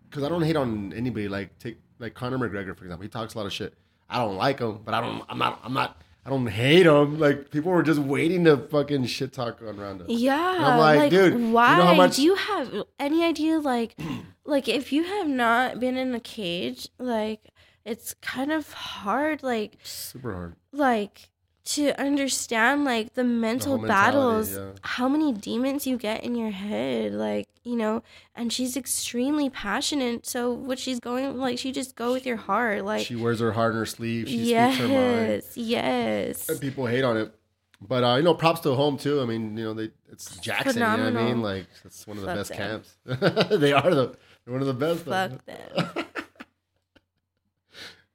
because 0.09 0.23
I 0.23 0.29
don't 0.29 0.41
hate 0.43 0.55
on 0.55 0.91
anybody. 0.93 1.27
Like 1.27 1.57
take 1.59 1.77
like 1.99 2.13
Conor 2.13 2.37
McGregor 2.39 2.75
for 2.75 2.83
example. 2.83 3.03
He 3.03 3.09
talks 3.09 3.35
a 3.35 3.37
lot 3.37 3.45
of 3.45 3.53
shit. 3.53 3.73
I 4.09 4.17
don't 4.17 4.35
like 4.35 4.59
him, 4.59 4.79
but 4.83 4.93
I 4.93 5.01
don't. 5.01 5.23
I'm 5.29 5.37
not. 5.37 5.59
I'm 5.63 5.73
not. 5.73 6.01
I 6.25 6.29
don't 6.29 6.47
hate 6.47 6.85
him. 6.85 7.17
Like 7.19 7.49
people 7.51 7.71
were 7.71 7.81
just 7.83 7.99
waiting 7.99 8.43
to 8.45 8.57
fucking 8.57 9.05
shit 9.05 9.31
talk 9.33 9.61
on 9.65 9.77
Ronda. 9.77 10.05
Yeah, 10.07 10.37
I'm 10.59 10.77
like, 10.79 11.09
dude, 11.11 11.33
you 11.33 11.39
know 11.39 11.51
why 11.53 11.75
how 11.75 11.93
much- 11.95 12.17
do 12.17 12.23
you 12.23 12.35
have 12.35 12.83
any 12.99 13.23
idea? 13.23 13.59
Like, 13.59 13.95
like 14.45 14.67
if 14.67 14.91
you 14.91 15.03
have 15.03 15.27
not 15.27 15.79
been 15.79 15.95
in 15.95 16.13
a 16.13 16.19
cage, 16.19 16.89
like 16.99 17.49
it's 17.85 18.13
kind 18.15 18.51
of 18.51 18.71
hard, 18.73 19.43
like, 19.43 19.77
Super 19.83 20.33
hard. 20.33 20.55
like 20.71 21.29
to 21.63 21.91
understand 22.01 22.83
like 22.85 23.13
the 23.13 23.23
mental 23.23 23.77
mentality, 23.77 24.17
battles, 24.17 24.53
yeah. 24.55 24.71
how 24.81 25.07
many 25.07 25.31
demons 25.31 25.85
you 25.85 25.95
get 25.95 26.23
in 26.23 26.33
your 26.35 26.49
head, 26.49 27.13
like 27.13 27.47
you 27.63 27.75
know. 27.75 28.01
And 28.35 28.51
she's 28.51 28.75
extremely 28.75 29.49
passionate, 29.49 30.25
so 30.25 30.51
what 30.51 30.79
she's 30.79 30.99
going 30.99 31.37
like, 31.37 31.59
she 31.59 31.71
just 31.71 31.95
go 31.95 32.13
with 32.13 32.25
your 32.25 32.37
heart, 32.37 32.83
like 32.83 33.05
she 33.05 33.15
wears 33.15 33.39
her 33.39 33.51
heart 33.51 33.73
in 33.73 33.77
her 33.77 33.85
sleeve. 33.85 34.27
She 34.27 34.45
speaks 34.45 34.77
her 34.77 34.87
mind. 34.87 35.27
yes, 35.27 35.51
yes. 35.55 36.49
And 36.49 36.59
people 36.59 36.87
hate 36.87 37.03
on 37.03 37.17
it. 37.17 37.33
But 37.79 38.03
uh, 38.03 38.15
you 38.15 38.23
know, 38.23 38.33
props 38.33 38.61
to 38.61 38.73
Holm 38.75 38.97
too. 38.97 39.21
I 39.21 39.25
mean, 39.25 39.55
you 39.57 39.63
know, 39.65 39.73
they 39.73 39.91
it's 40.11 40.37
Jackson. 40.37 40.73
You 40.75 40.79
know 40.81 40.89
what 40.89 40.99
I 40.99 41.23
mean? 41.25 41.41
Like 41.41 41.67
it's 41.85 42.05
one 42.07 42.17
of 42.17 42.23
the 42.23 42.27
Fuck 42.27 42.37
best 42.37 42.49
them. 42.49 42.83
camps. 43.05 43.49
they 43.61 43.73
are 43.73 43.93
the 43.93 44.15
they're 44.45 44.53
one 44.53 44.61
of 44.61 44.67
the 44.67 44.73
best. 44.73 45.05
though. 45.05 45.11
Fuck 45.11 45.45
them. 45.45 46.05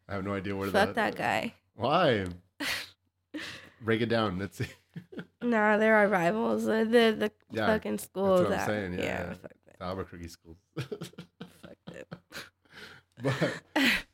I 0.09 0.14
have 0.14 0.24
no 0.24 0.34
idea 0.34 0.54
where 0.57 0.68
Fuck 0.70 0.94
that 0.94 1.16
guy. 1.16 1.54
Why? 1.74 2.26
Break 3.82 4.00
it 4.00 4.07
down. 4.09 4.38
Let's 4.38 4.59
see. 4.59 4.66
Nah, 5.42 5.76
they're 5.76 5.94
our 5.94 6.09
rivals. 6.09 6.64
The 6.64 6.84
the, 6.84 7.14
the 7.18 7.32
Yeah, 7.52 7.66
fucking 7.66 7.98
schools. 7.98 8.40
what 8.48 8.52
I'm 8.59 8.66
saying, 8.66 8.94
yeah, 8.94 9.04
yeah. 9.04 9.28
fuck 9.34 9.40
them. 9.42 9.74
The 9.78 9.84
Albuquerque 9.84 10.28
schools. 10.28 10.57
Fuck 10.76 11.76
them. 11.92 12.04
but 13.22 13.52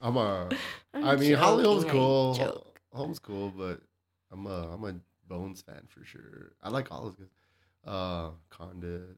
I'm 0.01 0.16
a. 0.16 0.49
I'm 0.93 1.05
I 1.05 1.16
mean, 1.16 1.34
Holly 1.34 1.62
I 1.62 1.88
cool. 1.88 2.66
Holm's 2.93 3.18
cool, 3.20 3.51
but 3.57 3.80
I'm 4.32 4.47
a 4.47 4.72
I'm 4.74 4.84
a 4.84 4.95
Bones 5.28 5.62
fan 5.62 5.82
for 5.88 6.05
sure. 6.05 6.53
I 6.62 6.68
like 6.68 6.90
all 6.90 7.07
his 7.07 7.14
guys. 7.14 7.28
Uh, 7.86 8.30
Condit 8.51 9.16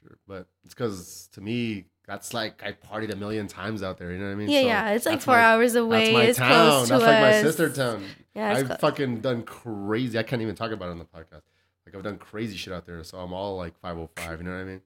sure, 0.00 0.18
but 0.26 0.46
it's 0.64 0.74
because 0.74 1.28
to 1.32 1.40
me 1.40 1.86
that's 2.06 2.34
like 2.34 2.62
I 2.64 2.72
partied 2.72 3.12
a 3.12 3.16
million 3.16 3.46
times 3.46 3.82
out 3.82 3.98
there. 3.98 4.10
You 4.12 4.18
know 4.18 4.26
what 4.26 4.32
I 4.32 4.34
mean? 4.34 4.48
Yeah, 4.50 4.60
So 4.60 4.66
yeah. 4.66 4.90
It's 4.90 5.06
like 5.06 5.20
four 5.20 5.34
my- 5.36 5.42
hours 5.42 5.74
away. 5.74 6.04
That's 6.06 6.14
my 6.14 6.22
it's 6.24 6.38
town. 6.38 6.48
close 6.68 6.88
to 6.88 6.92
That's 6.94 7.04
like 7.04 7.20
my 7.20 7.42
sister 7.42 7.70
town. 7.70 8.04
Yeah, 8.34 8.52
I've 8.54 8.66
close. 8.66 8.78
fucking 8.80 9.20
done 9.20 9.42
crazy. 9.42 10.18
I 10.18 10.22
can't 10.22 10.42
even 10.42 10.54
talk 10.54 10.70
about 10.72 10.88
it 10.88 10.92
on 10.92 10.98
the 10.98 11.04
podcast. 11.04 11.42
Like 11.86 11.94
I've 11.94 12.02
done 12.02 12.18
crazy 12.18 12.56
shit 12.56 12.72
out 12.72 12.86
there, 12.86 13.02
so 13.04 13.18
I'm 13.18 13.32
all 13.32 13.56
like 13.56 13.78
505. 13.80 14.38
You 14.38 14.44
know 14.44 14.50
what 14.52 14.56
I 14.60 14.64
mean? 14.64 14.80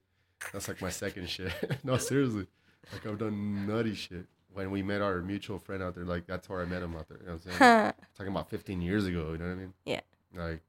That's 0.52 0.68
like 0.68 0.80
my 0.82 0.90
second 0.90 1.28
shit. 1.28 1.52
no, 1.84 1.96
seriously. 1.96 2.46
Like 2.92 3.06
I've 3.06 3.18
done 3.18 3.66
nutty 3.66 3.94
shit. 3.94 4.26
When 4.52 4.70
we 4.70 4.82
met 4.82 5.02
our 5.02 5.20
mutual 5.20 5.58
friend 5.58 5.82
out 5.82 5.94
there, 5.94 6.04
like 6.04 6.26
that's 6.26 6.48
where 6.48 6.62
I 6.62 6.64
met 6.64 6.82
him 6.82 6.94
out 6.96 7.08
there. 7.08 7.18
You 7.20 7.26
know 7.26 7.32
what 7.34 7.46
I'm 7.46 7.58
saying? 7.58 7.92
Talking 8.16 8.32
about 8.32 8.48
15 8.50 8.80
years 8.80 9.04
ago. 9.06 9.32
You 9.32 9.38
know 9.38 9.44
what 9.46 9.52
I 9.52 9.54
mean? 9.54 9.72
Yeah. 9.84 10.00
Like 10.34 10.60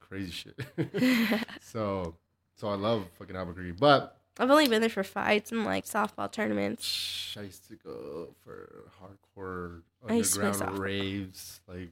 crazy 0.00 0.30
shit. 0.30 0.60
so, 1.60 2.14
so 2.58 2.68
I 2.68 2.74
love 2.74 3.06
fucking 3.18 3.34
Albuquerque, 3.34 3.72
but 3.72 4.16
I've 4.38 4.50
only 4.50 4.68
been 4.68 4.80
there 4.80 4.90
for 4.90 5.02
fights 5.02 5.50
and 5.50 5.64
like 5.64 5.84
softball 5.86 6.30
tournaments. 6.30 6.84
Shh, 6.84 7.36
I 7.38 7.42
used 7.42 7.66
to 7.68 7.76
go 7.76 8.34
for 8.44 8.84
hardcore 9.00 9.80
I 10.08 10.14
used 10.14 10.34
to 10.34 10.40
play 10.40 10.48
underground 10.48 10.76
softball. 10.76 10.80
raves, 10.80 11.60
like 11.66 11.90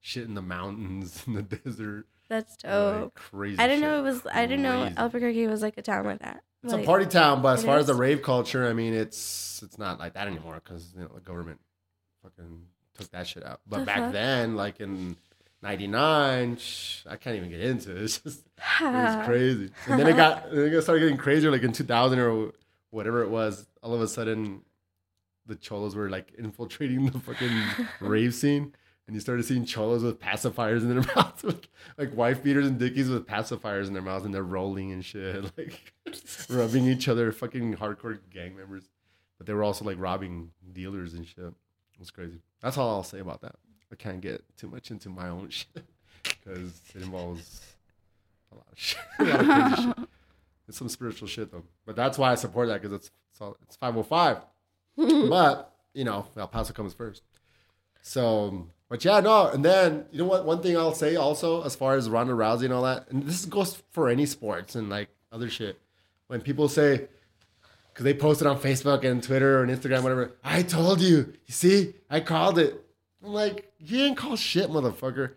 shit 0.00 0.24
in 0.24 0.34
the 0.34 0.42
mountains 0.42 1.22
in 1.26 1.34
the 1.34 1.42
desert. 1.42 2.06
That's 2.28 2.56
like, 2.64 2.72
dope. 2.72 3.14
crazy. 3.14 3.58
I 3.58 3.66
didn't 3.68 3.82
know 3.82 3.98
it 3.98 4.02
was. 4.02 4.22
I 4.32 4.46
didn't 4.46 4.62
know 4.62 4.80
Crazy. 4.82 4.96
Albuquerque 4.96 5.46
was 5.48 5.60
like 5.62 5.76
a 5.76 5.82
town 5.82 6.06
like 6.06 6.20
that. 6.20 6.42
It's 6.64 6.72
Like, 6.72 6.82
a 6.82 6.86
party 6.86 7.06
town, 7.06 7.42
but 7.42 7.54
as 7.58 7.64
it 7.64 7.66
far 7.66 7.76
as 7.78 7.86
the 7.86 7.92
is. 7.92 7.98
rave 7.98 8.22
culture, 8.22 8.66
I 8.68 8.72
mean, 8.72 8.94
it's 8.94 9.62
it's 9.62 9.78
not 9.78 9.98
like 9.98 10.14
that 10.14 10.28
anymore 10.28 10.60
because 10.64 10.92
you 10.96 11.02
know 11.02 11.10
the 11.14 11.20
government 11.20 11.60
fucking 12.22 12.62
took 12.94 13.10
that 13.10 13.26
shit 13.26 13.44
out. 13.44 13.60
But 13.68 13.80
The 13.80 13.84
back 13.86 13.98
fuck? 13.98 14.12
then, 14.12 14.56
like 14.56 14.80
in 14.80 15.16
'99, 15.62 16.58
I 17.08 17.16
can't 17.16 17.36
even 17.36 17.50
get 17.50 17.60
into 17.60 17.96
it. 17.96 18.02
It's 18.02 18.18
just 18.18 18.44
it 18.80 18.84
was 18.84 19.26
crazy. 19.26 19.70
And 19.86 19.98
then 19.98 20.06
it 20.06 20.16
got 20.16 20.50
then 20.52 20.72
it 20.72 20.82
started 20.82 21.00
getting 21.00 21.16
crazier, 21.16 21.50
like 21.50 21.62
in 21.62 21.72
2000 21.72 22.18
or 22.18 22.52
whatever 22.90 23.22
it 23.22 23.30
was. 23.30 23.66
All 23.82 23.94
of 23.94 24.00
a 24.00 24.08
sudden, 24.08 24.62
the 25.46 25.56
cholos 25.56 25.94
were 25.94 26.10
like 26.10 26.32
infiltrating 26.38 27.06
the 27.06 27.18
fucking 27.18 27.62
rave 28.00 28.34
scene, 28.34 28.74
and 29.06 29.14
you 29.14 29.20
started 29.20 29.44
seeing 29.44 29.64
cholos 29.64 30.02
with 30.02 30.20
pacifiers 30.20 30.82
in 30.82 30.88
their 30.88 31.04
mouths, 31.16 31.44
like, 31.44 31.68
like 31.98 32.16
wife 32.16 32.42
beaters 32.42 32.66
and 32.66 32.78
dickies 32.78 33.08
with 33.08 33.26
pacifiers 33.26 33.86
in 33.88 33.92
their 33.92 34.02
mouths, 34.02 34.24
and 34.24 34.34
they're 34.34 34.42
rolling 34.42 34.92
and 34.92 35.04
shit, 35.04 35.44
like 35.56 35.92
rubbing 36.48 36.86
each 36.86 37.08
other, 37.08 37.32
fucking 37.32 37.76
hardcore 37.76 38.18
gang 38.30 38.56
members. 38.56 38.88
But 39.38 39.46
they 39.46 39.54
were 39.54 39.64
also 39.64 39.84
like 39.84 39.98
robbing 39.98 40.50
dealers 40.72 41.14
and 41.14 41.26
shit. 41.26 41.38
It 41.44 41.98
was 41.98 42.10
crazy. 42.10 42.40
That's 42.60 42.78
all 42.78 42.90
I'll 42.90 43.02
say 43.02 43.18
about 43.18 43.40
that. 43.42 43.56
I 43.92 43.96
can't 43.96 44.20
get 44.20 44.42
too 44.56 44.68
much 44.68 44.90
into 44.90 45.08
my 45.10 45.28
own 45.28 45.48
shit 45.50 45.84
because 46.22 46.80
it 46.94 47.02
involves 47.02 47.60
a 48.50 48.54
lot 48.56 48.66
of 48.72 48.78
shit. 48.78 48.98
lot 49.20 49.78
of 49.78 49.96
shit. 49.96 50.08
It's 50.68 50.78
some 50.78 50.88
spiritual 50.88 51.28
shit 51.28 51.52
though. 51.52 51.64
But 51.84 51.96
that's 51.96 52.16
why 52.16 52.32
I 52.32 52.34
support 52.36 52.68
that 52.68 52.80
because 52.80 52.94
it's 52.94 53.10
it's, 53.32 53.40
all, 53.40 53.56
it's 53.62 53.76
505. 53.76 54.38
but 55.28 55.74
you 55.94 56.04
know, 56.04 56.26
El 56.36 56.48
Paso 56.48 56.72
comes 56.72 56.94
first. 56.94 57.22
So, 58.02 58.66
but 58.88 59.04
yeah, 59.04 59.20
no. 59.20 59.48
And 59.48 59.64
then 59.64 60.06
you 60.10 60.18
know 60.18 60.24
what? 60.24 60.44
One 60.44 60.62
thing 60.62 60.76
I'll 60.76 60.94
say 60.94 61.16
also, 61.16 61.62
as 61.62 61.76
far 61.76 61.94
as 61.94 62.08
Ronda 62.08 62.32
Rousey 62.32 62.64
and 62.64 62.72
all 62.72 62.82
that, 62.82 63.08
and 63.10 63.24
this 63.24 63.44
goes 63.44 63.82
for 63.90 64.08
any 64.08 64.26
sports 64.26 64.74
and 64.74 64.88
like 64.88 65.08
other 65.30 65.48
shit. 65.48 65.78
When 66.26 66.40
people 66.40 66.68
say, 66.68 67.08
because 67.92 68.04
they 68.04 68.14
post 68.14 68.40
it 68.40 68.46
on 68.46 68.58
Facebook 68.58 69.04
and 69.04 69.22
Twitter 69.22 69.62
and 69.62 69.70
Instagram, 69.70 70.02
whatever. 70.02 70.32
I 70.42 70.62
told 70.62 71.00
you. 71.00 71.34
You 71.46 71.52
see, 71.52 71.94
I 72.08 72.20
called 72.20 72.58
it. 72.58 72.81
I'm 73.24 73.32
like, 73.32 73.72
you 73.78 74.00
ain't 74.00 74.16
call 74.16 74.36
shit, 74.36 74.68
motherfucker. 74.70 75.32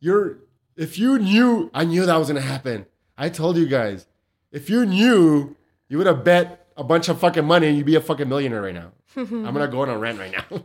You're. 0.00 0.38
If 0.76 0.98
you 0.98 1.18
knew, 1.18 1.70
I 1.72 1.84
knew 1.84 2.04
that 2.04 2.16
was 2.16 2.28
gonna 2.28 2.40
happen. 2.40 2.86
I 3.16 3.28
told 3.28 3.56
you 3.56 3.66
guys. 3.66 4.06
If 4.50 4.68
you 4.70 4.84
knew, 4.86 5.56
you 5.88 5.98
would 5.98 6.06
have 6.06 6.24
bet 6.24 6.66
a 6.76 6.84
bunch 6.84 7.08
of 7.08 7.18
fucking 7.20 7.44
money 7.44 7.68
and 7.68 7.76
you'd 7.76 7.86
be 7.86 7.94
a 7.94 8.00
fucking 8.00 8.28
millionaire 8.28 8.62
right 8.62 8.74
now. 8.74 8.92
I'm 9.16 9.44
gonna 9.44 9.68
go 9.68 9.82
on 9.82 9.88
a 9.88 9.98
rant 9.98 10.18
right 10.18 10.32
now. 10.32 10.44
you 10.50 10.58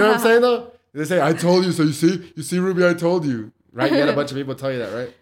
know 0.00 0.08
what 0.08 0.16
I'm 0.16 0.20
saying 0.20 0.42
though? 0.42 0.72
They 0.92 1.04
say, 1.04 1.20
I 1.20 1.32
told 1.32 1.64
you, 1.64 1.72
so 1.72 1.82
you 1.82 1.92
see, 1.92 2.32
you 2.36 2.42
see, 2.42 2.58
Ruby, 2.58 2.86
I 2.86 2.94
told 2.94 3.24
you. 3.24 3.52
Right? 3.72 3.90
You 3.90 3.98
had 3.98 4.08
a 4.08 4.12
bunch 4.12 4.30
of 4.30 4.36
people 4.36 4.54
tell 4.54 4.70
you 4.72 4.78
that, 4.78 4.92
right? 4.94 5.12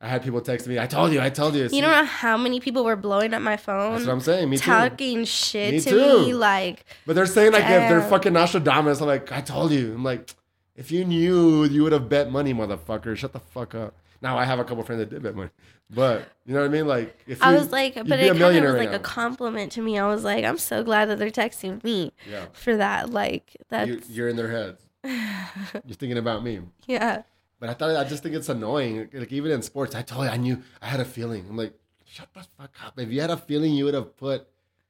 I 0.00 0.08
had 0.08 0.22
people 0.22 0.42
text 0.42 0.66
me, 0.66 0.78
I 0.78 0.86
told 0.86 1.12
you, 1.12 1.20
I 1.20 1.30
told 1.30 1.54
you. 1.54 1.62
You 1.62 1.80
don't 1.80 1.90
know 1.90 2.04
how 2.04 2.36
many 2.36 2.60
people 2.60 2.84
were 2.84 2.96
blowing 2.96 3.32
up 3.32 3.40
my 3.40 3.56
phone, 3.56 3.92
That's 3.94 4.06
what 4.06 4.12
I'm 4.12 4.20
saying. 4.20 4.50
Me 4.50 4.58
too. 4.58 4.64
talking 4.66 5.24
shit 5.24 5.72
Me 5.72 5.80
to 5.80 5.90
too. 5.90 6.26
me, 6.26 6.34
like 6.34 6.84
But 7.06 7.16
they're 7.16 7.24
saying 7.24 7.52
like 7.52 7.62
if 7.62 7.88
they're 7.88 8.00
Damn. 8.00 8.10
fucking 8.10 8.32
Nostradamus, 8.34 9.00
I'm 9.00 9.06
like, 9.06 9.32
I 9.32 9.40
told 9.40 9.70
you. 9.72 9.94
I'm 9.94 10.04
like, 10.04 10.34
if 10.76 10.90
you 10.90 11.04
knew, 11.04 11.64
you 11.64 11.82
would 11.82 11.92
have 11.92 12.08
bet 12.08 12.30
money, 12.30 12.52
motherfucker. 12.54 13.16
Shut 13.16 13.32
the 13.32 13.40
fuck 13.40 13.74
up. 13.74 13.94
Now 14.22 14.38
I 14.38 14.44
have 14.44 14.58
a 14.58 14.64
couple 14.64 14.82
friends 14.84 15.00
that 15.00 15.10
did 15.10 15.22
bet 15.22 15.34
money, 15.34 15.50
but 15.90 16.28
you 16.46 16.54
know 16.54 16.60
what 16.60 16.66
I 16.66 16.72
mean. 16.72 16.86
Like, 16.86 17.18
if 17.26 17.42
I 17.42 17.52
you- 17.52 17.58
was 17.58 17.70
like, 17.70 17.94
but 17.94 18.06
it 18.06 18.12
a 18.12 18.16
kind 18.18 18.30
of 18.30 18.38
millionaire 18.38 18.72
was 18.72 18.80
like 18.86 18.94
a 18.94 18.98
compliment 18.98 19.72
to 19.72 19.82
me. 19.82 19.98
I 19.98 20.06
was 20.08 20.24
like, 20.24 20.44
I'm 20.44 20.56
so 20.58 20.82
glad 20.82 21.10
that 21.10 21.18
they're 21.18 21.30
texting 21.30 21.82
me 21.84 22.12
yeah, 22.30 22.46
for 22.52 22.76
that. 22.76 23.10
Like 23.10 23.56
that's 23.68 23.88
you, 23.88 24.00
you're 24.08 24.28
in 24.28 24.36
their 24.36 24.50
heads. 24.50 24.80
You're 25.04 25.96
thinking 25.96 26.16
about 26.16 26.42
me. 26.42 26.60
yeah. 26.86 27.22
But 27.60 27.68
I 27.68 27.74
thought 27.74 27.94
I 27.94 28.04
just 28.08 28.22
think 28.22 28.34
it's 28.34 28.48
annoying. 28.48 29.10
Like 29.12 29.30
even 29.32 29.50
in 29.52 29.60
sports, 29.62 29.94
I 29.94 30.00
told 30.02 30.24
you 30.24 30.30
I 30.30 30.36
knew 30.38 30.62
I 30.80 30.86
had 30.86 31.00
a 31.00 31.04
feeling. 31.04 31.44
I'm 31.48 31.56
like, 31.58 31.74
shut 32.06 32.28
the 32.32 32.40
fuck 32.58 32.74
up. 32.84 32.98
If 32.98 33.10
you 33.10 33.20
had 33.20 33.30
a 33.30 33.36
feeling, 33.36 33.72
you 33.74 33.84
would 33.84 33.94
have 33.94 34.16
put 34.16 34.46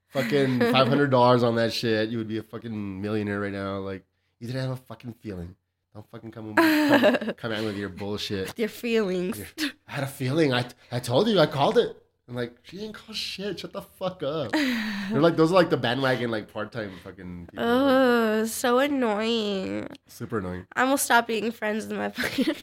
fucking 0.08 0.60
five 0.72 0.86
hundred 0.86 1.10
dollars 1.10 1.42
on 1.42 1.56
that 1.56 1.72
shit. 1.72 2.08
You 2.10 2.18
would 2.18 2.28
be 2.28 2.38
a 2.38 2.42
fucking 2.44 3.02
millionaire 3.02 3.40
right 3.40 3.52
now. 3.52 3.78
Like 3.78 4.04
you 4.38 4.46
didn't 4.46 4.62
have 4.62 4.70
a 4.70 4.76
fucking 4.76 5.14
feeling. 5.14 5.56
Don't 5.94 6.10
fucking 6.10 6.32
come 6.32 6.56
come, 6.56 7.34
come 7.36 7.52
at 7.52 7.60
me 7.60 7.66
with 7.66 7.76
your 7.76 7.88
bullshit. 7.88 8.58
Your 8.58 8.68
feelings. 8.68 9.40
I 9.86 9.92
had 9.92 10.02
a 10.02 10.08
feeling. 10.08 10.52
I 10.52 10.64
I 10.90 10.98
told 10.98 11.28
you. 11.28 11.38
I 11.38 11.46
called 11.46 11.78
it. 11.78 11.96
I'm 12.28 12.34
like, 12.34 12.56
she 12.62 12.78
didn't 12.78 12.94
call 12.94 13.14
shit. 13.14 13.60
Shut 13.60 13.72
the 13.72 13.82
fuck 13.82 14.22
up. 14.24 14.50
They're 14.50 15.20
like 15.20 15.36
those 15.36 15.52
are 15.52 15.54
like 15.54 15.70
the 15.70 15.76
bandwagon 15.76 16.32
like 16.32 16.52
part 16.52 16.72
time 16.72 16.90
fucking 17.04 17.48
people. 17.48 17.64
Oh, 17.64 18.44
so 18.46 18.80
annoying. 18.80 19.86
super 20.08 20.38
annoying. 20.38 20.66
I 20.74 20.82
almost 20.82 21.04
stopped 21.04 21.28
being 21.28 21.52
friends 21.52 21.86
with 21.86 21.96
my 21.96 22.10
fucking 22.10 22.56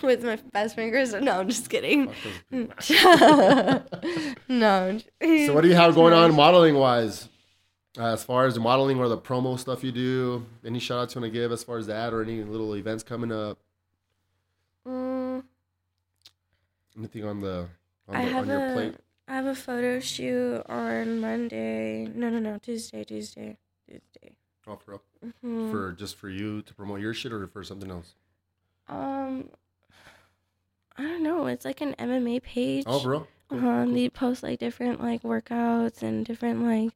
with 0.02 0.24
my 0.24 0.36
best 0.52 0.74
fingers. 0.74 1.12
No, 1.12 1.38
I'm 1.38 1.48
just 1.48 1.70
kidding. 1.70 2.10
No. 4.48 4.98
So 5.22 5.54
what 5.54 5.60
do 5.60 5.68
you 5.68 5.74
have 5.74 5.94
going 5.94 6.14
on 6.14 6.34
modeling 6.34 6.74
wise? 6.74 7.28
Uh, 7.98 8.12
as 8.12 8.22
far 8.22 8.46
as 8.46 8.54
the 8.54 8.60
modeling 8.60 8.98
or 9.00 9.08
the 9.08 9.18
promo 9.18 9.58
stuff 9.58 9.82
you 9.82 9.90
do, 9.90 10.46
any 10.64 10.78
shout 10.78 11.00
outs 11.00 11.14
you 11.14 11.20
want 11.20 11.32
to 11.32 11.36
give 11.38 11.50
as 11.50 11.64
far 11.64 11.78
as 11.78 11.86
that 11.88 12.14
or 12.14 12.22
any 12.22 12.42
little 12.44 12.74
events 12.76 13.02
coming 13.02 13.32
up? 13.32 13.58
Mm, 14.86 15.42
Anything 16.96 17.24
on 17.24 17.40
the 17.40 17.68
on, 18.08 18.16
I 18.16 18.22
the, 18.24 18.30
have 18.30 18.42
on 18.44 18.48
your 18.48 18.68
a 18.68 18.72
plate? 18.72 18.94
I 19.26 19.34
have 19.34 19.46
a 19.46 19.54
photo 19.54 19.98
shoot 20.00 20.62
on 20.68 21.20
Monday. 21.20 22.06
No, 22.14 22.30
no, 22.30 22.38
no, 22.38 22.58
Tuesday, 22.58 23.02
Tuesday, 23.04 23.56
Tuesday. 23.88 24.36
Oh, 24.66 24.76
for 24.76 24.92
real? 24.92 25.02
Mhm. 25.44 25.70
For 25.70 25.92
just 25.92 26.16
for 26.16 26.28
you 26.28 26.62
to 26.62 26.74
promote 26.74 27.00
your 27.00 27.14
shit 27.14 27.32
or 27.32 27.46
for 27.48 27.64
something 27.64 27.90
else? 27.90 28.14
um, 28.88 29.50
I 30.96 31.02
don't 31.02 31.22
know. 31.22 31.46
It's 31.46 31.64
like 31.64 31.80
an 31.80 31.94
MMA 31.98 32.42
page. 32.42 32.84
Oh, 32.86 33.00
bro. 33.02 33.26
Cool, 33.48 33.58
Uh-huh. 33.58 33.84
cool. 33.84 33.94
They 33.94 34.08
post 34.08 34.42
like 34.42 34.58
different 34.60 35.00
like 35.02 35.22
workouts 35.22 36.02
and 36.02 36.24
different 36.24 36.62
like 36.62 36.92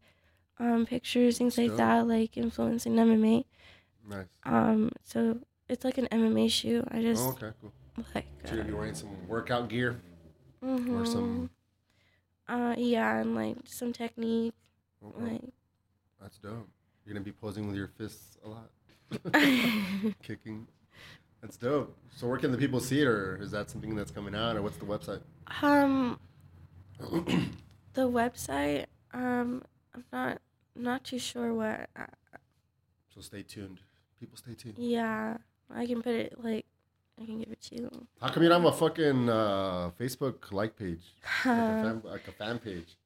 um 0.63 0.87
pictures, 0.87 1.39
things 1.39 1.59
like 1.59 1.77
that, 1.77 2.07
like 2.09 2.37
influencing 2.37 2.95
MMA. 2.95 3.45
Nice. 4.09 4.27
Um, 4.45 4.91
so 5.05 5.39
it's 5.69 5.85
like 5.85 5.99
an 5.99 6.09
MMA 6.13 6.49
shoot. 6.49 6.85
I 6.91 7.03
just 7.03 7.27
Oh, 7.27 7.31
okay, 7.33 7.53
cool. 7.61 7.73
like 8.15 8.27
So 8.45 8.55
you're 8.55 8.63
gonna 8.63 8.69
be 8.73 8.75
wearing 8.79 8.95
some 8.95 9.11
workout 9.29 9.69
gear 9.69 10.01
or 10.63 10.69
mhm. 10.79 11.07
some. 11.07 11.51
uh 12.49 12.75
yeah, 12.79 13.19
and 13.21 13.35
like 13.35 13.57
some 13.67 13.93
technique, 13.93 14.55
Okay. 15.05 15.33
like 15.33 15.43
That's 16.21 16.39
dope. 16.39 16.69
You're 17.05 17.15
gonna 17.15 17.25
be 17.25 17.33
posing 17.33 17.67
with 17.67 17.77
your 17.77 17.89
fists 17.89 18.39
a 18.45 18.49
lot, 18.49 18.71
kicking. 20.23 20.67
That's 21.41 21.57
dope. 21.57 21.97
So 22.17 22.29
where 22.29 22.39
can 22.39 22.53
the 22.53 22.59
people 22.59 22.81
see 22.81 23.01
it, 23.03 23.09
or 23.09 23.37
is 23.43 23.51
that 23.51 23.71
something 23.71 23.97
that's 23.97 24.13
coming 24.13 24.35
out, 24.35 24.57
or 24.57 24.63
what's 24.63 24.77
the 24.79 24.87
website? 24.87 25.23
um 25.63 26.19
the 27.95 28.09
website 28.09 28.87
um 29.13 29.63
I'm 29.95 30.05
not 30.13 30.41
not 30.77 31.05
too 31.05 31.19
sure 31.19 31.53
what 31.55 31.89
so 33.15 33.21
stay 33.21 33.43
tuned. 33.43 33.81
People, 34.19 34.37
stay 34.39 34.55
tuned. 34.55 34.75
yeah 34.79 35.37
I 35.75 35.87
can 35.87 36.03
put 36.03 36.15
it 36.15 36.35
like 36.43 36.65
I 37.21 37.27
can 37.27 37.39
give 37.39 37.51
it 37.51 37.61
to 37.63 37.77
you. 37.77 38.07
How 38.21 38.29
come 38.31 38.43
you 38.43 38.49
don't 38.49 38.63
have 38.63 38.73
a 38.73 38.77
fucking 38.77 39.29
uh, 39.29 39.91
Facebook 40.01 40.51
like 40.53 40.77
page, 40.77 41.03
like 41.45 41.55
a, 41.55 41.83
fan, 41.83 42.03
like 42.05 42.29
a 42.29 42.33
fan 42.33 42.59
page? 42.59 42.97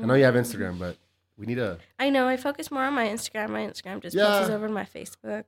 I 0.00 0.06
know 0.06 0.14
you 0.14 0.24
have 0.24 0.34
Instagram, 0.34 0.78
but 0.78 0.96
we 1.36 1.46
need 1.46 1.58
a. 1.58 1.78
I 1.98 2.08
know. 2.10 2.26
I 2.26 2.36
focus 2.36 2.70
more 2.70 2.84
on 2.84 2.94
my 2.94 3.06
Instagram. 3.08 3.50
My 3.50 3.60
Instagram 3.60 4.00
just 4.00 4.16
Yeah. 4.16 4.24
passes 4.26 4.50
over 4.50 4.66
to 4.66 4.72
my 4.72 4.84
Facebook. 4.84 5.44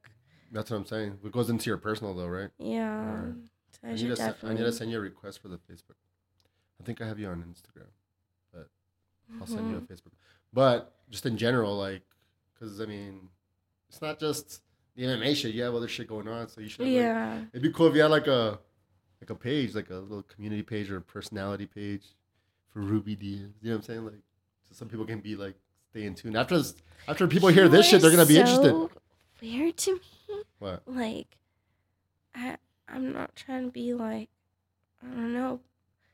That's 0.53 0.70
what 0.70 0.77
I'm 0.77 0.87
saying. 0.87 1.18
It 1.25 1.33
goes 1.33 1.49
into 1.49 1.70
your 1.70 1.79
personal 1.79 2.14
though, 2.14 2.27
right? 2.29 2.51
Yeah. 2.59 3.23
So 3.73 3.89
I, 3.89 3.91
I 3.91 3.95
need, 3.95 4.16
to 4.16 4.37
I 4.43 4.53
need 4.53 4.59
to 4.59 4.73
send 4.73 4.91
you 4.91 4.99
a 4.99 5.01
request 5.01 5.41
for 5.41 5.49
the 5.49 5.57
Facebook. 5.57 5.97
I 6.81 6.85
think 6.85 7.01
I 7.01 7.07
have 7.07 7.18
you 7.18 7.29
on 7.29 7.43
Instagram. 7.43 7.87
But 8.53 8.68
I'll 9.41 9.47
send 9.47 9.70
you 9.70 9.79
a 9.79 9.81
Mhm. 9.81 9.87
Facebook. 9.89 10.12
But 10.53 10.95
just 11.11 11.27
in 11.27 11.37
general, 11.37 11.77
like, 11.77 12.03
because 12.55 12.81
I 12.81 12.87
mean, 12.87 13.29
it's 13.89 14.01
not 14.03 14.19
just 14.21 14.63
the 14.97 15.05
MMA 15.05 15.35
shit. 15.37 15.55
You 15.55 15.63
have 15.63 15.75
other 15.75 15.89
shit 15.89 16.09
going 16.09 16.29
on, 16.29 16.49
so 16.49 16.61
you 16.61 16.69
should. 16.69 16.87
Have, 16.87 16.95
like- 16.95 17.03
Yeah. 17.03 17.41
it'd 17.53 17.63
be 17.63 17.73
cool 17.73 17.87
if 17.89 17.95
you 17.95 18.03
had 18.03 18.11
like 18.11 18.27
a 18.27 18.59
like 19.21 19.31
a 19.31 19.35
page, 19.35 19.75
like 19.75 19.91
a 19.91 19.95
little 19.97 20.23
community 20.25 20.63
page 20.63 20.91
or 20.91 20.97
a 20.97 21.01
personality 21.01 21.67
page 21.67 22.03
for 22.73 22.81
Ruby 22.81 23.15
Diaz. 23.15 23.51
You 23.63 23.71
know 23.71 23.77
what 23.77 23.77
I'm 23.77 23.83
saying? 23.83 24.05
Like, 24.05 24.15
so 24.69 24.75
some 24.75 24.89
people 24.89 25.05
can 25.07 25.21
be 25.21 25.37
like 25.37 25.55
stay 25.91 26.05
in 26.05 26.15
tune. 26.15 26.37
After 26.37 26.59
this- 26.59 26.75
after 27.09 27.27
people 27.29 27.49
hear 27.49 27.69
this 27.69 27.89
shit, 27.89 28.01
they're 28.03 28.11
gonna 28.11 28.27
be 28.27 28.39
interested. 28.39 28.89
Weird 29.41 29.77
to 29.79 29.95
me. 29.95 30.01
What? 30.59 30.83
Like, 30.87 31.37
I 32.35 32.57
I'm 32.89 33.13
not 33.13 33.35
trying 33.35 33.65
to 33.67 33.71
be 33.73 33.95
like, 33.95 34.29
I 35.03 35.07
don't 35.07 35.33
know, 35.33 35.61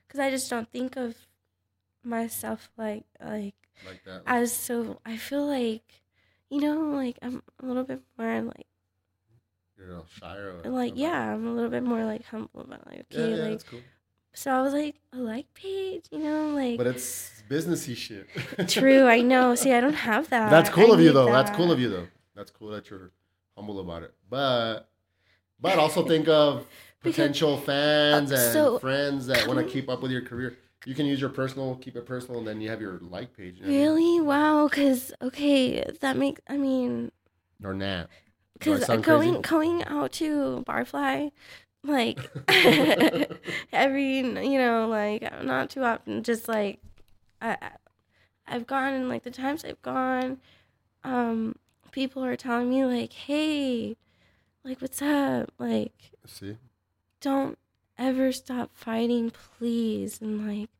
because 0.06 0.20
I 0.20 0.30
just 0.30 0.48
don't 0.48 0.70
think 0.70 0.96
of 0.96 1.14
myself 2.04 2.70
like 2.76 3.04
like 3.20 3.54
Like 3.86 4.04
that? 4.04 4.22
as 4.26 4.52
so. 4.52 5.00
I 5.06 5.16
feel 5.16 5.46
like, 5.46 6.02
you 6.50 6.60
know, 6.60 6.90
like 6.96 7.18
I'm 7.22 7.42
a 7.62 7.66
little 7.66 7.84
bit 7.84 8.00
more 8.18 8.42
like 8.42 8.66
You're 9.76 9.86
a 9.86 9.90
little 9.90 10.06
shy 10.18 10.36
or 10.36 10.56
what? 10.56 10.66
like 10.72 10.92
yeah, 10.96 11.34
I'm 11.34 11.46
a 11.46 11.52
little 11.52 11.70
bit 11.70 11.82
more 11.82 12.04
like 12.04 12.24
humble 12.26 12.60
about 12.62 12.86
like 12.86 13.06
Yeah, 13.10 13.20
okay 13.20 13.30
yeah, 13.36 13.42
like 13.42 13.50
that's 13.52 13.64
cool. 13.64 13.80
so 14.34 14.50
I 14.50 14.62
was 14.62 14.72
like 14.72 14.96
a 15.12 15.18
like 15.18 15.52
page, 15.54 16.06
you 16.10 16.18
know, 16.18 16.48
like 16.50 16.76
But 16.78 16.86
it's 16.88 17.42
businessy 17.48 17.96
shit. 17.96 18.28
true. 18.68 19.06
I 19.06 19.20
know. 19.22 19.54
See, 19.54 19.72
I 19.72 19.80
don't 19.80 19.94
have 19.94 20.28
that. 20.30 20.50
That's 20.50 20.70
cool 20.70 20.92
I 20.92 20.94
of 20.94 21.00
you 21.00 21.12
though. 21.12 21.26
That's 21.32 21.50
cool 21.50 21.70
of 21.72 21.80
you 21.80 21.88
though. 21.88 22.08
That's 22.34 22.50
cool 22.50 22.68
that 22.70 22.90
you're 22.90 23.10
humble 23.56 23.80
about 23.80 24.02
it. 24.02 24.14
But 24.28 24.88
but 25.60 25.78
also 25.78 26.06
think 26.06 26.28
of 26.28 26.66
Because- 27.02 27.14
potential 27.16 27.56
fans 27.58 28.32
uh, 28.32 28.34
and 28.36 28.52
so- 28.52 28.78
friends 28.78 29.26
that 29.26 29.46
want 29.46 29.58
to 29.58 29.64
keep 29.72 29.88
up 29.88 30.02
with 30.02 30.10
your 30.10 30.22
career. 30.22 30.56
You 30.86 30.94
can 30.94 31.06
use 31.06 31.20
your 31.20 31.30
personal, 31.30 31.74
keep 31.76 31.96
it 31.96 32.06
personal, 32.06 32.38
and 32.38 32.46
then 32.48 32.60
you 32.60 32.70
have 32.70 32.80
your 32.80 32.98
like 33.00 33.36
page. 33.36 33.56
you 33.58 33.62
know 33.66 33.68
what 33.68 33.74
I 33.74 33.76
mean? 33.76 33.82
Really? 34.14 34.20
Wow. 34.20 34.68
Because 34.68 35.12
okay, 35.20 35.84
that 36.00 36.16
makes. 36.16 36.40
I 36.48 36.56
mean, 36.56 37.10
Or 37.64 37.74
not. 37.74 38.08
Because 38.54 38.86
going 38.86 39.02
crazy? 39.02 39.40
going 39.42 39.84
out 39.84 40.12
to 40.12 40.64
Barfly, 40.66 41.30
like 41.84 42.18
every 43.72 44.18
you 44.18 44.58
know 44.58 44.88
like 44.88 45.22
not 45.44 45.70
too 45.70 45.82
often, 45.84 46.22
just 46.22 46.48
like 46.48 46.80
I 47.40 47.56
I- 47.60 47.70
I've 48.50 48.66
gone 48.66 48.94
and 48.94 49.08
like 49.08 49.24
the 49.24 49.30
times 49.30 49.62
I've 49.64 49.82
gone, 49.82 50.38
um, 51.04 51.54
people 51.92 52.24
are 52.24 52.34
telling 52.36 52.70
me 52.70 52.84
like, 52.86 53.12
hey, 53.12 53.96
like 54.64 54.80
what's 54.80 55.02
up, 55.02 55.50
like 55.58 56.12
See? 56.24 56.56
Don't 57.20 57.58
ever 57.98 58.32
stop 58.32 58.70
fighting, 58.74 59.30
please. 59.30 60.20
And 60.20 60.46
like, 60.46 60.70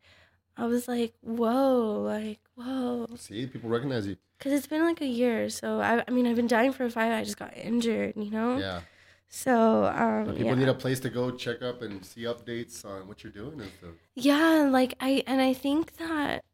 I 0.57 0.66
was 0.66 0.89
like, 0.89 1.14
whoa, 1.20 2.03
like, 2.03 2.41
whoa. 2.55 3.07
See? 3.16 3.47
People 3.47 3.70
recognize 3.70 4.07
you. 4.07 4.16
Because 4.39 4.53
it's 4.53 4.66
been 4.66 4.84
like 4.84 5.01
a 5.01 5.07
year. 5.07 5.49
So, 5.51 5.80
I, 5.80 6.05
I 6.07 6.11
mean, 6.11 6.26
I've 6.26 6.36
been 6.36 6.47
dying 6.47 6.72
for 6.72 6.84
a 6.84 6.91
fight. 6.91 7.12
I 7.12 7.24
just 7.24 7.39
got 7.39 7.57
injured, 7.57 8.14
you 8.16 8.30
know? 8.30 8.59
Yeah. 8.59 8.80
So, 9.28 9.84
um, 9.84 10.26
people 10.26 10.47
yeah. 10.47 10.55
need 10.55 10.68
a 10.68 10.74
place 10.74 11.01
to 11.01 11.11
go 11.11 11.30
check 11.30 11.61
up 11.61 11.82
and 11.82 12.05
see 12.05 12.22
updates 12.22 12.84
on 12.84 13.09
what 13.09 13.22
you're 13.22 13.32
doing 13.32 13.61
and 13.61 13.70
stuff. 13.78 13.91
yeah, 14.14 14.68
like, 14.70 14.95
I, 15.01 15.22
and 15.26 15.41
I 15.41 15.53
think 15.53 15.97
that, 15.97 16.45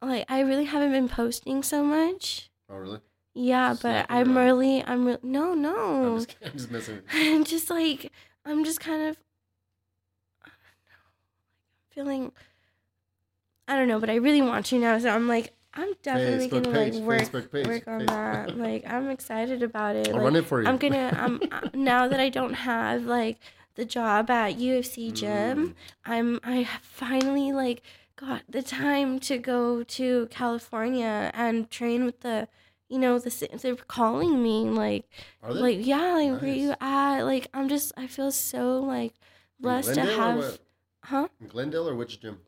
like, 0.00 0.24
I 0.28 0.40
really 0.40 0.66
haven't 0.66 0.92
been 0.92 1.08
posting 1.08 1.62
so 1.62 1.82
much. 1.82 2.50
Oh, 2.70 2.76
really? 2.76 3.00
Yeah, 3.34 3.74
but 3.82 4.06
I'm 4.08 4.36
around. 4.36 4.46
really, 4.46 4.84
I'm 4.84 5.04
really, 5.04 5.18
no, 5.24 5.54
no. 5.54 6.14
I'm 6.14 6.18
just. 6.18 6.36
I'm 6.44 6.52
just 6.52 6.70
messing. 6.70 7.00
I'm 7.12 7.44
just 7.44 7.68
like 7.68 8.12
I'm 8.44 8.64
just 8.64 8.80
kind 8.80 9.08
of 9.08 9.16
I 10.44 10.48
don't 10.48 12.04
know, 12.06 12.12
feeling 12.12 12.32
I 13.66 13.76
don't 13.76 13.88
know, 13.88 13.98
but 14.00 14.10
I 14.10 14.16
really 14.16 14.42
want 14.42 14.66
to 14.66 14.78
now, 14.78 14.98
so 14.98 15.08
I'm 15.10 15.28
like 15.28 15.52
I'm 15.76 15.92
definitely 16.02 16.48
Facebook 16.48 16.64
gonna 16.64 16.78
page, 16.90 16.94
like 16.94 17.32
work 17.32 17.52
page. 17.52 17.66
work 17.66 17.88
on 17.88 18.00
face- 18.00 18.08
that. 18.08 18.56
Like 18.66 18.84
I'm 18.86 19.10
excited 19.10 19.62
about 19.62 19.96
it. 19.96 20.08
I'll 20.08 20.14
Like, 20.14 20.24
run 20.24 20.36
it 20.36 20.44
for 20.44 20.62
you. 20.62 20.68
I'm 20.68 20.76
gonna 20.76 21.10
I'm 21.18 21.40
uh, 21.50 21.68
now 21.74 22.06
that 22.08 22.20
I 22.20 22.28
don't 22.28 22.54
have 22.54 23.04
like 23.04 23.38
the 23.76 23.84
job 23.84 24.30
at 24.30 24.56
UFC 24.58 25.10
Mm. 25.10 25.14
gym, 25.14 25.74
I'm 26.04 26.40
I 26.44 26.68
finally 26.82 27.52
like 27.52 27.82
got 28.16 28.42
the 28.48 28.62
time 28.62 29.18
to 29.20 29.38
go 29.38 29.82
to 29.82 30.28
California 30.30 31.32
and 31.34 31.68
train 31.70 32.04
with 32.04 32.20
the 32.20 32.46
you 32.88 32.98
know 32.98 33.18
the 33.18 33.48
they're 33.60 33.76
calling 33.76 34.42
me 34.42 34.64
like 34.64 35.08
like 35.42 35.78
yeah 35.84 36.14
like 36.14 36.40
where 36.40 36.54
you 36.54 36.74
at? 36.80 37.22
Like 37.22 37.48
i'm 37.54 37.68
just 37.68 37.92
i 37.96 38.06
feel 38.06 38.30
so 38.30 38.80
like 38.80 39.14
blessed 39.60 39.94
to 39.94 40.04
have 40.04 40.58
huh? 41.04 41.28
In 41.40 41.46
Glendale 41.48 41.88
or 41.88 41.94
which 41.94 42.20
gym? 42.20 42.40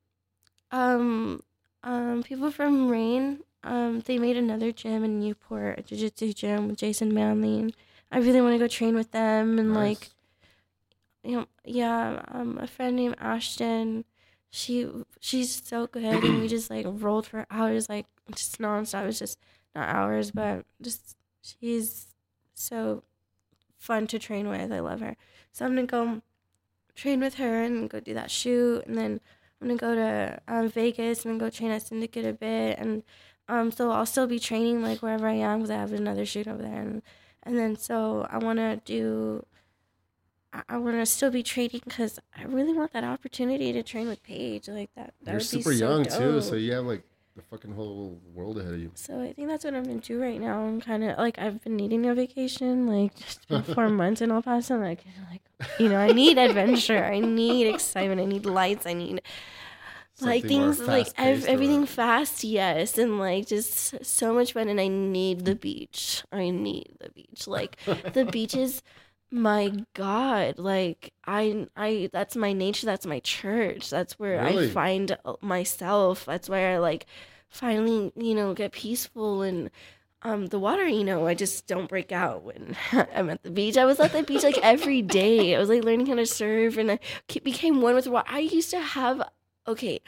um 0.70 1.42
um 1.82 2.22
people 2.22 2.50
from 2.50 2.88
Reign 2.88 3.40
um 3.64 4.00
they 4.00 4.18
made 4.18 4.36
another 4.36 4.72
gym 4.72 5.04
in 5.04 5.18
newport 5.20 5.78
a 5.78 5.82
jiu-jitsu 5.82 6.32
gym 6.32 6.68
with 6.68 6.78
jason 6.78 7.12
manley 7.14 7.58
and 7.58 7.76
i 8.12 8.18
really 8.18 8.40
want 8.40 8.54
to 8.54 8.58
go 8.58 8.68
train 8.68 8.94
with 8.94 9.10
them 9.12 9.58
and 9.58 9.74
like 9.74 10.10
you 11.24 11.36
know 11.36 11.46
yeah 11.64 12.22
um 12.28 12.58
a 12.58 12.66
friend 12.66 12.96
named 12.96 13.16
ashton 13.18 14.04
she 14.50 14.88
she's 15.20 15.62
so 15.64 15.86
good 15.86 16.04
and 16.04 16.40
we 16.40 16.48
just 16.48 16.70
like 16.70 16.86
rolled 16.88 17.26
for 17.26 17.46
hours 17.50 17.88
like 17.88 18.06
just 18.34 18.58
nonstop. 18.58 19.02
It 19.02 19.06
was 19.06 19.18
just 19.18 19.38
not 19.76 19.88
hours 19.94 20.30
but 20.30 20.64
just 20.82 21.16
she's 21.42 22.14
so 22.54 23.02
fun 23.78 24.06
to 24.08 24.18
train 24.18 24.48
with. 24.48 24.72
I 24.72 24.80
love 24.80 25.00
her. 25.00 25.16
So 25.52 25.64
i'm 25.64 25.74
gonna 25.74 25.86
go 25.86 26.22
train 26.94 27.20
with 27.20 27.34
her 27.34 27.62
and 27.62 27.88
go 27.90 28.00
do 28.00 28.14
that 28.14 28.30
shoot. 28.30 28.84
And 28.86 28.96
then 28.96 29.20
i'm 29.60 29.68
gonna 29.68 29.78
go 29.78 29.94
to 29.94 30.40
um, 30.48 30.68
vegas 30.68 31.24
and 31.24 31.38
go 31.38 31.50
train 31.50 31.70
at 31.70 31.82
syndicate 31.82 32.24
a 32.26 32.32
bit. 32.32 32.78
And 32.78 33.02
um 33.48 33.70
so 33.70 33.90
i'll 33.92 34.06
still 34.06 34.26
be 34.26 34.38
training 34.40 34.82
like 34.82 35.02
wherever 35.02 35.28
i 35.28 35.34
am 35.34 35.58
because 35.58 35.70
i 35.70 35.74
have 35.76 35.92
another 35.92 36.26
shoot 36.26 36.48
over 36.48 36.62
there. 36.62 36.80
And 36.80 37.02
and 37.42 37.56
then 37.58 37.76
so 37.76 38.26
i 38.30 38.38
want 38.38 38.58
to 38.58 38.80
do 38.84 39.44
I- 40.52 40.62
I 40.70 40.76
want 40.78 40.96
to 40.96 41.04
still 41.06 41.30
be 41.30 41.42
training 41.42 41.82
because 41.84 42.18
I 42.34 42.44
really 42.44 42.72
want 42.72 42.92
that 42.92 43.04
opportunity 43.04 43.72
to 43.74 43.82
train 43.82 44.08
with 44.08 44.22
Paige. 44.22 44.68
Like 44.68 44.90
that. 44.94 45.12
that 45.22 45.32
You're 45.32 45.40
super 45.40 45.74
so 45.74 45.78
young 45.88 46.04
too, 46.04 46.40
so 46.40 46.54
you 46.54 46.72
have 46.72 46.86
like 46.86 47.02
the 47.36 47.42
fucking 47.42 47.72
whole 47.72 48.18
world 48.34 48.58
ahead 48.58 48.72
of 48.74 48.80
you. 48.80 48.90
So 48.94 49.20
I 49.20 49.32
think 49.32 49.48
that's 49.48 49.64
what 49.64 49.74
I'm 49.74 49.84
gonna 49.84 50.00
do 50.00 50.20
right 50.20 50.40
now. 50.40 50.60
I'm 50.60 50.80
kind 50.80 51.04
of 51.04 51.18
like 51.18 51.38
I've 51.38 51.62
been 51.62 51.76
needing 51.76 52.06
a 52.06 52.14
vacation, 52.14 52.86
like 52.86 53.14
just 53.14 53.46
been 53.48 53.62
four 53.74 53.88
months 53.90 54.22
in 54.22 54.30
El 54.30 54.42
Paso. 54.42 54.76
Like, 54.78 55.04
like 55.30 55.42
you 55.78 55.88
know, 55.88 55.98
I 55.98 56.12
need 56.12 56.38
adventure. 56.38 57.04
I 57.04 57.20
need 57.20 57.68
excitement. 57.68 58.20
I 58.20 58.24
need 58.24 58.46
lights. 58.46 58.86
I 58.86 58.94
need 58.94 59.20
like 60.22 60.42
Something 60.42 60.58
more 60.60 60.72
things 60.74 60.88
like 60.88 61.08
ev- 61.18 61.44
or 61.44 61.48
everything 61.48 61.84
fast, 61.84 62.42
yes, 62.42 62.96
and 62.96 63.18
like 63.18 63.46
just 63.46 64.02
so 64.04 64.32
much 64.32 64.54
fun. 64.54 64.68
And 64.68 64.80
I 64.80 64.88
need 64.88 65.44
the 65.44 65.54
beach. 65.54 66.24
I 66.32 66.48
need 66.48 66.88
the 66.98 67.10
beach. 67.10 67.46
Like 67.46 67.76
the 68.14 68.24
beach 68.24 68.54
is 68.54 68.82
my 69.36 69.72
god 69.94 70.58
like 70.58 71.12
i 71.26 71.66
i 71.76 72.08
that's 72.12 72.36
my 72.36 72.52
nature 72.52 72.86
that's 72.86 73.06
my 73.06 73.20
church 73.20 73.90
that's 73.90 74.18
where 74.18 74.42
Really? 74.42 74.68
i 74.70 74.72
find 74.72 75.16
uh, 75.24 75.34
myself 75.40 76.24
that's 76.24 76.48
where 76.48 76.74
i 76.74 76.78
like 76.78 77.06
finally 77.48 78.12
you 78.16 78.34
know 78.34 78.54
get 78.54 78.72
peaceful 78.72 79.42
and 79.42 79.70
um 80.22 80.46
the 80.46 80.58
water 80.58 80.86
you 80.88 81.04
know 81.04 81.26
i 81.26 81.34
just 81.34 81.66
don't 81.66 81.88
break 81.88 82.10
out 82.12 82.42
when 82.44 82.76
i'm 83.14 83.28
at 83.30 83.42
the 83.42 83.50
beach 83.50 83.76
i 83.76 83.84
was 83.84 84.00
at 84.00 84.12
the 84.12 84.22
beach 84.22 84.42
like 84.42 84.58
every 84.62 85.02
day 85.02 85.54
i 85.54 85.58
was 85.58 85.68
like 85.68 85.84
learning 85.84 86.06
how 86.06 86.14
to 86.14 86.26
surf 86.26 86.76
and 86.78 86.90
i 86.92 86.98
became 87.44 87.80
one 87.82 87.94
with 87.94 88.04
the 88.04 88.10
water 88.10 88.28
i 88.30 88.38
used 88.40 88.70
to 88.70 88.80
have 88.80 89.22
okay 89.68 90.00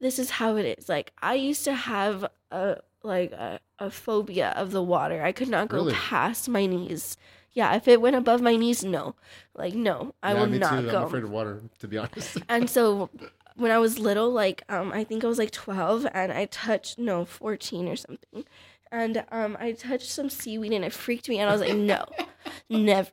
this 0.00 0.18
is 0.18 0.30
how 0.30 0.56
it 0.56 0.78
is 0.78 0.88
like 0.88 1.12
i 1.20 1.34
used 1.34 1.64
to 1.64 1.74
have 1.74 2.24
a 2.50 2.76
like 3.02 3.32
a, 3.32 3.58
a 3.80 3.90
phobia 3.90 4.50
of 4.56 4.70
the 4.70 4.82
water 4.82 5.22
i 5.22 5.32
could 5.32 5.48
not 5.48 5.68
go 5.68 5.78
Really? 5.78 5.92
past 5.94 6.48
my 6.48 6.66
knees 6.66 7.16
yeah 7.52 7.74
if 7.74 7.86
it 7.88 8.00
went 8.00 8.16
above 8.16 8.40
my 8.40 8.56
knees 8.56 8.82
no 8.84 9.14
like 9.54 9.74
no 9.74 10.14
i 10.22 10.32
Yeah, 10.32 10.40
will 10.40 10.46
me 10.46 10.58
not 10.58 10.80
too. 10.80 10.90
go 10.90 10.98
I'm 11.00 11.06
afraid 11.06 11.24
of 11.24 11.30
water, 11.30 11.62
to 11.80 11.88
be 11.88 11.98
honest. 12.02 12.38
and 12.48 12.68
so 12.70 13.10
when 13.56 13.70
I 13.70 13.76
was 13.78 13.98
little, 13.98 14.30
like 14.30 14.62
um, 14.70 14.92
I 14.92 15.04
think 15.04 15.24
I 15.24 15.26
was 15.28 15.36
like 15.38 15.50
twelve, 15.50 16.06
and 16.14 16.32
I 16.32 16.46
touched 16.46 16.98
no 16.98 17.26
fourteen 17.26 17.86
or 17.86 17.96
something, 17.96 18.44
and 18.90 19.24
um, 19.30 19.58
I 19.60 19.72
touched 19.72 20.08
some 20.10 20.30
seaweed, 20.30 20.72
and 20.72 20.82
it 20.86 20.92
freaked 20.94 21.28
me, 21.28 21.38
and 21.38 21.50
I 21.50 21.52
was 21.52 21.60
like, 21.60 21.76
no, 21.76 22.06
never, 22.70 23.10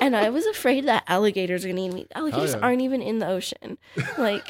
and 0.00 0.16
I 0.16 0.28
was 0.30 0.44
afraid 0.46 0.86
that 0.86 1.04
alligators 1.06 1.64
are 1.64 1.68
gonna 1.68 1.82
eat 1.86 1.92
me. 1.94 2.06
Alligators 2.16 2.54
yeah. 2.54 2.60
aren't 2.62 2.82
even 2.82 3.00
in 3.00 3.20
the 3.20 3.28
ocean, 3.28 3.78
like. 4.18 4.44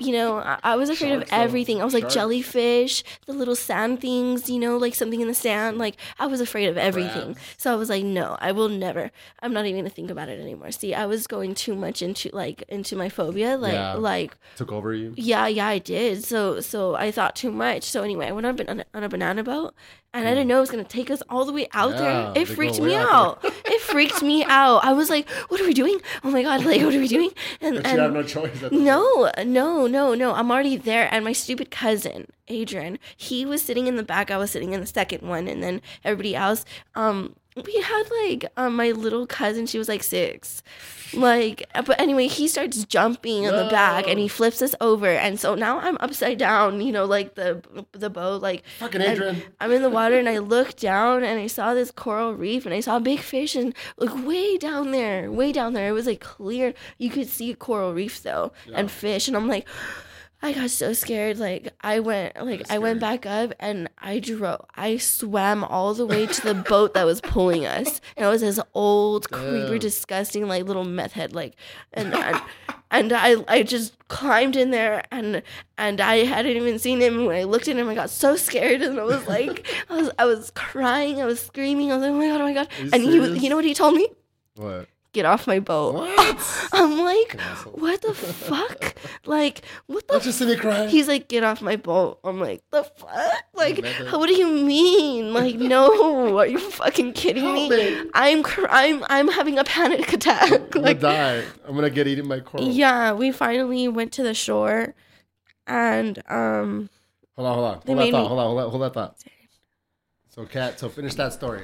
You 0.00 0.12
know, 0.12 0.38
I, 0.38 0.58
I 0.64 0.76
was 0.76 0.88
afraid 0.88 1.10
Sharks, 1.10 1.24
of 1.24 1.30
though. 1.30 1.36
everything. 1.36 1.80
I 1.80 1.84
was 1.84 1.92
like 1.94 2.04
Sharks. 2.04 2.14
jellyfish, 2.14 3.04
the 3.26 3.32
little 3.32 3.54
sand 3.54 4.00
things, 4.00 4.48
you 4.48 4.58
know, 4.58 4.76
like 4.78 4.94
something 4.94 5.20
in 5.20 5.28
the 5.28 5.34
sand. 5.34 5.78
Like 5.78 5.96
I 6.18 6.26
was 6.26 6.40
afraid 6.40 6.68
of 6.68 6.78
everything. 6.78 7.34
Crabs. 7.34 7.54
So 7.58 7.72
I 7.72 7.76
was 7.76 7.88
like, 7.90 8.04
no, 8.04 8.36
I 8.40 8.52
will 8.52 8.68
never. 8.70 9.10
I'm 9.42 9.52
not 9.52 9.66
even 9.66 9.80
gonna 9.80 9.90
think 9.90 10.10
about 10.10 10.28
it 10.28 10.40
anymore. 10.40 10.70
See, 10.72 10.94
I 10.94 11.06
was 11.06 11.26
going 11.26 11.54
too 11.54 11.74
much 11.74 12.00
into 12.02 12.30
like 12.32 12.62
into 12.68 12.96
my 12.96 13.08
phobia, 13.08 13.56
like 13.58 13.74
Yeah. 13.74 13.94
like 13.94 14.36
Took 14.56 14.72
over 14.72 14.94
you. 14.94 15.12
yeah, 15.16 15.46
yeah, 15.46 15.66
I 15.66 15.78
did. 15.78 16.24
So, 16.24 16.60
so 16.60 16.94
I 16.94 17.10
thought 17.10 17.36
too 17.36 17.50
much. 17.52 17.82
So 17.84 18.02
anyway, 18.02 18.28
I 18.28 18.32
went 18.32 18.46
on, 18.46 18.84
on 18.94 19.02
a 19.04 19.08
banana 19.08 19.44
boat, 19.44 19.74
and 20.12 20.26
I 20.26 20.30
didn't 20.30 20.48
know 20.48 20.58
it 20.58 20.60
was 20.60 20.70
gonna 20.70 20.84
take 20.84 21.10
us 21.10 21.22
all 21.28 21.44
the 21.44 21.52
way 21.52 21.68
out 21.72 21.92
Yeah, 21.92 22.32
there. 22.34 22.42
It 22.42 22.46
freaked 22.48 22.80
me 22.80 22.94
out 22.96 23.42
out. 23.44 23.44
it 23.44 23.80
freaked 23.82 24.22
me 24.22 24.44
out. 24.48 24.84
I 24.84 24.92
was 24.92 25.08
like, 25.10 25.28
"What 25.48 25.60
are 25.60 25.64
we 25.66 25.74
doing? 25.74 25.98
Oh 26.24 26.30
my 26.30 26.42
god! 26.42 26.64
Like, 26.64 26.82
what 26.82 26.94
are 26.94 26.98
we 26.98 27.08
doing?" 27.08 27.30
And 27.60 27.76
But 27.82 27.92
you 27.92 27.98
have 27.98 28.12
no 28.12 28.22
choice. 28.22 28.62
no, 28.72 29.30
no, 29.44 29.86
no, 29.86 30.14
no. 30.14 30.34
I'm 30.34 30.50
already 30.50 30.76
there, 30.76 31.08
and 31.12 31.24
my 31.24 31.32
stupid 31.32 31.70
cousin 31.70 32.26
Adrian, 32.48 32.98
he 33.16 33.44
was 33.46 33.62
sitting 33.62 33.86
in 33.86 33.96
the 33.96 34.02
back. 34.02 34.30
I 34.30 34.36
was 34.38 34.50
sitting 34.50 34.72
in 34.72 34.80
the 34.80 34.86
second 34.86 35.22
one, 35.28 35.46
and 35.46 35.62
then 35.62 35.80
everybody 36.04 36.34
else. 36.34 36.64
Um, 36.94 37.36
we 37.66 37.80
had 37.80 38.02
like 38.24 38.46
um, 38.56 38.76
my 38.76 38.90
little 38.92 39.26
cousin. 39.26 39.66
She 39.66 39.78
was 39.78 39.88
like 39.88 40.02
six, 40.02 40.62
like. 41.12 41.68
But 41.74 42.00
anyway, 42.00 42.26
he 42.28 42.48
starts 42.48 42.84
jumping 42.84 43.44
in 43.44 43.54
the 43.54 43.68
back, 43.70 44.06
and 44.08 44.18
he 44.18 44.28
flips 44.28 44.62
us 44.62 44.74
over, 44.80 45.08
and 45.08 45.38
so 45.38 45.54
now 45.54 45.78
I'm 45.80 45.96
upside 46.00 46.38
down. 46.38 46.80
You 46.80 46.92
know, 46.92 47.04
like 47.04 47.34
the 47.34 47.62
the 47.92 48.10
boat, 48.10 48.42
like 48.42 48.64
Fucking 48.78 49.00
Adrian. 49.00 49.42
I'm 49.60 49.72
in 49.72 49.82
the 49.82 49.90
water 49.90 50.18
and 50.18 50.28
I 50.28 50.38
look 50.54 50.76
down 50.76 51.22
and 51.24 51.38
I 51.40 51.46
saw 51.46 51.74
this 51.74 51.90
coral 51.90 52.34
reef 52.34 52.64
and 52.66 52.74
I 52.74 52.80
saw 52.80 52.96
a 52.96 53.00
big 53.00 53.20
fish 53.20 53.54
and 53.54 53.74
like 53.96 54.26
way 54.26 54.56
down 54.56 54.90
there, 54.90 55.30
way 55.30 55.52
down 55.52 55.72
there. 55.72 55.88
It 55.88 55.92
was 55.92 56.06
like 56.06 56.20
clear. 56.20 56.74
You 56.98 57.10
could 57.10 57.28
see 57.28 57.50
a 57.50 57.56
coral 57.56 57.92
reef 57.92 58.22
though 58.22 58.52
and 58.74 58.90
fish 58.90 59.28
and 59.28 59.36
I'm 59.36 59.48
like 59.48 59.66
I 60.42 60.52
got 60.52 60.70
so 60.70 60.92
scared. 60.94 61.38
Like 61.38 61.72
I 61.82 62.00
went 62.00 62.42
like 62.42 62.70
I 62.70 62.78
went 62.78 62.98
back 63.00 63.26
up 63.26 63.52
and 63.60 63.88
I 63.98 64.20
drove 64.20 64.64
I 64.74 64.96
swam 64.96 65.64
all 65.64 65.92
the 65.92 66.06
way 66.06 66.26
to 66.26 66.40
the 66.40 66.54
boat 66.54 66.94
that 66.94 67.04
was 67.04 67.20
pulling 67.20 67.66
us. 67.66 68.00
And 68.16 68.24
it 68.24 68.28
was 68.28 68.40
this 68.40 68.58
old 68.72 69.30
creeper 69.30 69.68
Damn. 69.68 69.78
disgusting 69.78 70.48
like 70.48 70.64
little 70.64 70.84
meth 70.84 71.12
head 71.12 71.34
like 71.34 71.56
and 71.92 72.14
and, 72.14 72.40
and 72.90 73.12
I 73.12 73.36
I 73.48 73.62
just 73.62 73.96
climbed 74.08 74.56
in 74.56 74.70
there 74.70 75.04
and 75.10 75.42
and 75.76 76.00
I 76.00 76.24
hadn't 76.24 76.56
even 76.56 76.78
seen 76.78 77.00
him. 77.00 77.18
And 77.18 77.26
when 77.26 77.36
I 77.36 77.44
looked 77.44 77.68
at 77.68 77.76
him, 77.76 77.88
I 77.88 77.94
got 77.94 78.10
so 78.10 78.36
scared, 78.36 78.82
and 78.82 79.00
I 79.00 79.04
was 79.04 79.26
like, 79.26 79.66
I 79.88 79.94
was, 79.96 80.10
I 80.18 80.24
was 80.26 80.50
crying, 80.54 81.20
I 81.20 81.24
was 81.24 81.40
screaming, 81.40 81.90
I 81.90 81.96
was 81.96 82.02
like, 82.02 82.12
oh 82.12 82.18
my 82.18 82.28
god, 82.28 82.40
oh 82.40 82.44
my 82.44 82.52
god! 82.52 82.68
And 82.92 83.02
he 83.02 83.18
was, 83.18 83.42
you 83.42 83.48
know 83.48 83.56
what 83.56 83.64
he 83.64 83.72
told 83.72 83.94
me? 83.94 84.08
What? 84.56 84.88
Get 85.12 85.24
off 85.26 85.48
my 85.48 85.58
boat. 85.58 85.94
What? 85.94 86.68
I'm 86.72 87.00
like, 87.00 87.40
what 87.72 88.00
the 88.00 88.14
fuck? 88.14 88.94
Like, 89.26 89.62
what 89.86 90.06
the? 90.06 90.20
You 90.24 90.30
see 90.30 90.46
me 90.46 90.54
crying? 90.54 90.88
He's 90.88 91.08
like, 91.08 91.26
get 91.26 91.42
off 91.42 91.60
my 91.60 91.74
boat. 91.74 92.20
I'm 92.22 92.38
like, 92.38 92.62
the 92.70 92.84
fuck? 92.84 93.42
Like, 93.54 93.84
what 94.12 94.28
do 94.28 94.34
you 94.34 94.46
mean? 94.46 95.32
Like, 95.34 95.56
no, 95.56 96.38
are 96.38 96.46
you 96.46 96.60
fucking 96.60 97.14
kidding 97.14 97.42
Help 97.42 97.54
me? 97.56 97.70
me. 97.70 98.10
I'm, 98.14 98.44
cr- 98.44 98.68
I'm, 98.70 99.04
I'm 99.10 99.26
having 99.26 99.58
a 99.58 99.64
panic 99.64 100.12
attack. 100.12 100.52
I'm 100.52 100.68
gonna 100.68 100.86
like, 100.86 101.00
die. 101.00 101.42
I'm 101.66 101.74
gonna 101.74 101.90
get 101.90 102.06
eaten 102.06 102.28
by 102.28 102.38
coral. 102.38 102.68
yeah, 102.68 103.12
we 103.12 103.32
finally 103.32 103.88
went 103.88 104.12
to 104.12 104.22
the 104.22 104.32
shore, 104.34 104.94
and 105.66 106.22
um. 106.30 106.88
Hold 107.34 107.48
on, 107.48 107.54
hold 107.54 107.66
on. 107.66 107.72
Hold 107.74 107.84
that 107.84 107.86
thought. 107.86 107.96
me- 107.96 108.10
Hold 108.28 108.38
on, 108.40 108.46
hold 108.46 108.60
on, 108.60 108.70
hold 108.70 108.82
that 108.82 108.94
thought. 108.94 109.16
So, 110.28 110.44
Kat, 110.46 110.78
so 110.78 110.88
finish 110.88 111.14
that 111.16 111.32
story. 111.32 111.62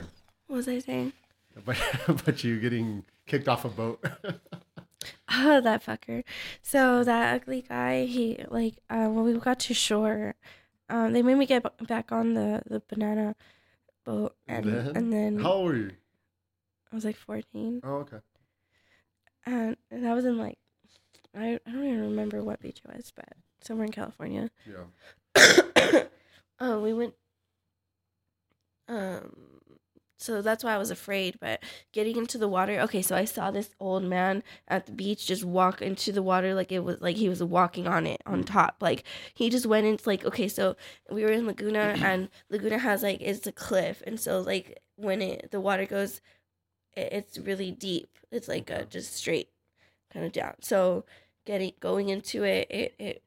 What 0.48 0.56
was 0.56 0.66
I 0.68 0.80
saying? 0.80 1.12
About, 1.56 1.76
about 2.08 2.44
you 2.44 2.60
getting 2.60 3.04
kicked 3.26 3.48
off 3.48 3.64
a 3.64 3.68
boat. 3.68 4.04
Oh, 5.30 5.60
that 5.60 5.84
fucker. 5.84 6.24
So 6.62 7.04
that 7.04 7.34
ugly 7.34 7.62
guy, 7.68 8.06
he 8.06 8.38
like 8.48 8.74
uh, 8.88 9.06
when 9.06 9.24
we 9.24 9.34
got 9.38 9.60
to 9.60 9.74
shore, 9.74 10.34
um, 10.88 11.12
they 11.12 11.22
made 11.22 11.36
me 11.36 11.46
get 11.46 11.62
b- 11.62 11.84
back 11.86 12.10
on 12.10 12.34
the 12.34 12.62
the 12.66 12.80
banana 12.88 13.36
boat, 14.04 14.34
and 14.48 14.64
Then? 14.64 14.96
and 14.96 15.12
then 15.12 15.38
How 15.38 15.52
old 15.52 15.66
were 15.66 15.76
you? 15.76 15.90
I 16.90 16.94
was 16.94 17.04
like 17.04 17.16
fourteen. 17.16 17.80
Oh, 17.84 17.96
okay. 17.96 18.18
and, 19.44 19.76
and 19.90 20.04
that 20.04 20.14
was 20.14 20.24
in 20.24 20.38
like 20.38 20.58
I 21.36 21.60
I 21.66 21.70
don't 21.70 21.84
even 21.86 22.00
remember 22.02 22.42
what 22.42 22.60
beach 22.60 22.80
it 22.84 22.96
was, 22.96 23.12
but 23.14 23.28
somewhere 23.60 23.86
in 23.86 23.92
California. 23.92 24.50
Yeah. 24.66 26.02
oh, 26.60 26.80
we 26.80 26.94
went. 26.94 27.14
Um, 28.88 29.55
so 30.16 30.40
that's 30.42 30.64
why 30.64 30.74
I 30.74 30.78
was 30.78 30.90
afraid. 30.90 31.38
But 31.40 31.62
getting 31.92 32.16
into 32.16 32.38
the 32.38 32.48
water, 32.48 32.80
okay. 32.80 33.02
So 33.02 33.16
I 33.16 33.24
saw 33.24 33.50
this 33.50 33.70
old 33.78 34.04
man 34.04 34.42
at 34.68 34.86
the 34.86 34.92
beach 34.92 35.26
just 35.26 35.44
walk 35.44 35.82
into 35.82 36.12
the 36.12 36.22
water 36.22 36.54
like 36.54 36.72
it 36.72 36.80
was 36.80 37.00
like 37.00 37.16
he 37.16 37.28
was 37.28 37.42
walking 37.42 37.86
on 37.86 38.06
it 38.06 38.22
on 38.26 38.44
top. 38.44 38.76
Like 38.80 39.04
he 39.34 39.50
just 39.50 39.66
went 39.66 39.86
into 39.86 40.08
like 40.08 40.24
okay. 40.24 40.48
So 40.48 40.76
we 41.10 41.22
were 41.22 41.32
in 41.32 41.46
Laguna, 41.46 41.96
and 42.02 42.28
Laguna 42.50 42.78
has 42.78 43.02
like 43.02 43.20
it's 43.20 43.46
a 43.46 43.52
cliff, 43.52 44.02
and 44.06 44.18
so 44.18 44.40
like 44.40 44.80
when 44.96 45.20
it 45.22 45.50
the 45.50 45.60
water 45.60 45.86
goes, 45.86 46.20
it, 46.94 47.12
it's 47.12 47.38
really 47.38 47.70
deep. 47.70 48.18
It's 48.30 48.48
like 48.48 48.70
uh, 48.70 48.84
just 48.84 49.14
straight, 49.14 49.50
kind 50.12 50.24
of 50.24 50.32
down. 50.32 50.54
So 50.60 51.04
getting 51.44 51.72
going 51.80 52.08
into 52.08 52.44
it, 52.44 52.66
it 52.70 52.94
it 52.98 53.22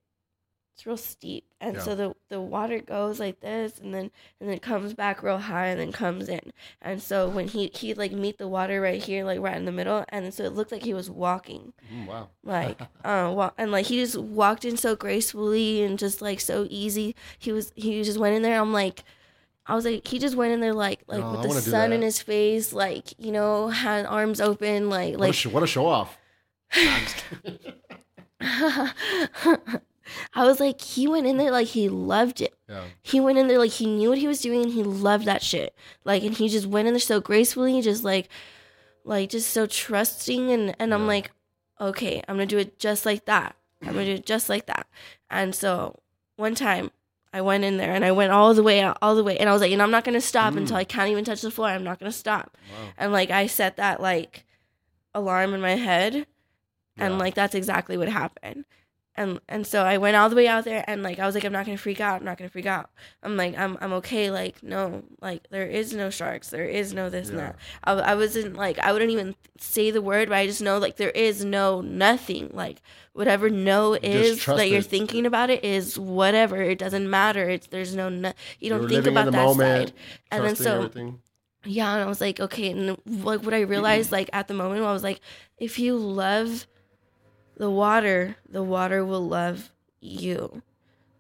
it's 0.79 0.85
real 0.85 0.95
steep 0.95 1.43
and 1.59 1.75
Yeah. 1.75 1.81
so 1.81 1.93
the 1.93 2.15
the 2.29 2.39
water 2.39 2.79
goes 2.79 3.19
like 3.19 3.41
this 3.41 3.79
and 3.79 3.93
then 3.93 4.11
and 4.39 4.49
then 4.49 4.59
comes 4.59 4.93
back 4.93 5.21
real 5.21 5.37
high 5.39 5.65
and 5.65 5.77
then 5.77 5.91
comes 5.91 6.29
in 6.29 6.53
and 6.81 7.03
so 7.03 7.27
when 7.27 7.49
he 7.49 7.69
he 7.73 7.93
like 7.93 8.13
meet 8.13 8.37
the 8.37 8.47
water 8.47 8.79
right 8.79 9.03
here 9.03 9.25
like 9.25 9.41
right 9.41 9.57
in 9.57 9.65
the 9.65 9.73
middle 9.73 10.05
and 10.07 10.33
so 10.33 10.45
it 10.45 10.53
looked 10.53 10.71
like 10.71 10.83
he 10.83 10.93
was 10.93 11.09
walking 11.09 11.73
Mm, 11.93 12.07
wow. 12.07 12.29
like 12.45 12.79
uh 13.03 13.29
wa- 13.35 13.51
and 13.57 13.73
like 13.73 13.87
he 13.87 13.99
just 13.99 14.17
walked 14.17 14.63
in 14.63 14.77
so 14.77 14.95
gracefully 14.95 15.83
and 15.83 15.99
just 15.99 16.21
like 16.21 16.39
so 16.39 16.65
easy 16.69 17.13
he 17.37 17.51
was 17.51 17.73
he 17.75 18.01
just 18.01 18.17
went 18.17 18.37
in 18.37 18.41
there 18.41 18.57
i'm 18.61 18.71
like 18.71 19.03
I 19.65 19.75
was 19.75 19.85
like, 19.85 20.07
he 20.07 20.17
just 20.17 20.35
went 20.35 20.51
in 20.51 20.61
there 20.61 20.73
like, 20.73 21.01
like 21.05 21.23
Oh, 21.23 21.41
with 21.43 21.53
the 21.53 21.61
sun 21.61 21.93
in 21.93 22.01
his 22.01 22.19
face, 22.19 22.73
like 22.73 23.13
you 23.19 23.31
know, 23.31 23.67
had 23.67 24.07
arms 24.07 24.41
open, 24.41 24.89
like 24.89 25.11
What, 25.11 25.25
a 25.25 25.27
like 25.27 25.35
sh- 25.35 25.45
what 25.45 25.61
a 25.61 25.67
show 25.67 25.85
off. 25.85 26.17
I'm 30.09 30.15
just 30.15 30.31
kidding. 30.33 30.43
I 30.43 30.45
was 30.45 30.59
like, 30.59 30.81
he 30.81 31.07
went 31.07 31.27
in 31.27 31.37
there 31.37 31.51
like 31.51 31.67
he 31.67 31.89
loved 31.89 32.41
it. 32.41 32.53
yeah. 32.67 32.83
He 33.01 33.19
went 33.19 33.37
in 33.37 33.47
there 33.47 33.59
like 33.59 33.71
he 33.71 33.85
knew 33.85 34.09
what 34.09 34.17
he 34.17 34.27
was 34.27 34.41
doing 34.41 34.63
and 34.63 34.71
he 34.73 34.83
loved 34.83 35.25
that 35.25 35.41
shit. 35.43 35.75
Like, 36.05 36.23
and 36.23 36.33
he 36.35 36.49
just 36.49 36.65
went 36.67 36.87
in 36.87 36.93
there 36.93 36.99
so 37.01 37.19
gracefully, 37.19 37.81
just 37.81 38.03
like, 38.03 38.29
like 39.03 39.29
just 39.29 39.49
so 39.51 39.65
trusting. 39.65 40.51
And 40.51 40.75
and 40.79 40.93
I'm 40.93 41.07
like, 41.07 41.31
okay, 41.79 42.21
I'm 42.27 42.35
gonna 42.35 42.45
do 42.45 42.57
it 42.57 42.79
just 42.79 43.05
like 43.05 43.25
that. 43.25 43.55
I'm 43.81 43.93
gonna 43.93 44.05
do 44.05 44.11
it 44.13 44.25
just 44.25 44.49
like 44.49 44.65
that. 44.67 44.87
And 45.29 45.53
so 45.55 45.99
one 46.35 46.55
time. 46.55 46.91
I 47.31 47.41
went 47.41 47.63
in 47.63 47.77
there 47.77 47.93
and 47.93 48.03
I 48.03 48.11
went 48.11 48.31
all 48.31 48.55
the 48.55 48.63
way 48.63 48.81
out, 48.81 48.97
all 49.03 49.13
the 49.13 49.23
way, 49.23 49.37
and 49.37 49.47
I 49.47 49.53
was 49.53 49.61
like, 49.61 49.71
and 49.71 49.83
I'm 49.83 49.91
not 49.91 50.03
gonna 50.03 50.19
stop 50.19 50.55
Mm. 50.55 50.57
until 50.57 50.77
I 50.77 50.83
can't 50.83 51.11
even 51.11 51.23
touch 51.23 51.41
the 51.43 51.51
floor. 51.51 51.67
I'm 51.67 51.83
not 51.83 51.99
gonna 51.99 52.11
stop. 52.11 52.57
Wow. 52.71 52.87
And 52.97 53.11
like 53.13 53.29
I 53.29 53.45
set 53.45 53.77
that 53.77 54.01
like 54.01 54.45
alarm 55.13 55.53
in 55.53 55.61
my 55.61 55.75
head, 55.75 56.25
and 56.97 57.19
like 57.19 57.35
that's 57.35 57.53
exactly 57.53 57.97
what 57.97 58.09
happened 58.09 58.65
and 59.15 59.39
and 59.49 59.65
so 59.65 59.83
i 59.83 59.97
went 59.97 60.15
all 60.15 60.29
the 60.29 60.35
way 60.35 60.47
out 60.47 60.63
there 60.63 60.83
and 60.87 61.03
like 61.03 61.19
i 61.19 61.25
was 61.25 61.35
like 61.35 61.43
i'm 61.43 61.51
not 61.51 61.65
gonna 61.65 61.77
freak 61.77 61.99
out 61.99 62.19
i'm 62.19 62.25
not 62.25 62.37
gonna 62.37 62.49
freak 62.49 62.65
out. 62.65 62.89
I'm 63.23 63.35
like 63.35 63.57
i'm, 63.57 63.77
I'm 63.81 63.93
okay 63.93 64.31
like 64.31 64.61
no 64.63 65.03
like 65.21 65.49
there 65.49 65.65
is 65.67 65.93
no 65.93 66.09
sharks 66.09 66.49
there 66.49 66.65
is 66.65 66.93
no 66.93 67.09
this 67.09 67.29
and 67.29 67.39
that. 67.39 67.55
I, 67.83 67.93
I 67.93 68.15
wasn't 68.15 68.55
like 68.55 68.79
i 68.79 68.93
wouldn't 68.93 69.11
even 69.11 69.35
say 69.57 69.91
the 69.91 70.01
word 70.01 70.29
but 70.29 70.37
i 70.37 70.47
just 70.47 70.61
know 70.61 70.77
like 70.77 70.95
there 70.97 71.09
is 71.11 71.43
no 71.43 71.81
nothing. 71.81 72.49
Like 72.53 72.81
whatever 73.13 73.49
no 73.49 73.95
is 73.95 74.45
that 74.45 74.69
you're 74.69 74.81
thinking 74.81 75.25
about 75.25 75.49
it 75.49 75.63
is 75.65 75.99
whatever. 75.99 76.61
It 76.61 76.79
doesn't 76.79 77.09
matter. 77.09 77.49
It's 77.49 77.67
there's 77.67 77.93
no 77.95 78.07
no 78.09 78.31
you 78.59 78.69
don't 78.69 78.81
were 78.83 78.89
think 78.89 79.05
about 79.07 79.25
that 79.25 79.31
moment, 79.33 79.89
side 79.89 79.93
and 80.31 80.45
then 80.45 80.55
so 80.55 80.75
everything. 80.77 81.19
yeah, 81.65 81.93
and 81.93 82.03
I 82.03 82.05
was 82.05 82.21
like, 82.21 82.39
okay, 82.39 82.71
and 82.71 82.97
like 83.05 83.43
what 83.43 83.53
I 83.53 83.61
realized 83.61 84.11
like 84.11 84.29
at 84.31 84.47
the 84.47 84.53
moment, 84.53 84.83
I 84.83 84.93
was 84.93 85.03
like, 85.03 85.19
if 85.57 85.77
you 85.79 85.97
love 85.97 86.65
the 87.59 87.69
water, 87.69 88.37
the 88.49 88.63
water 88.63 89.05
will 89.05 89.27
love 89.27 89.69
you. 90.01 90.63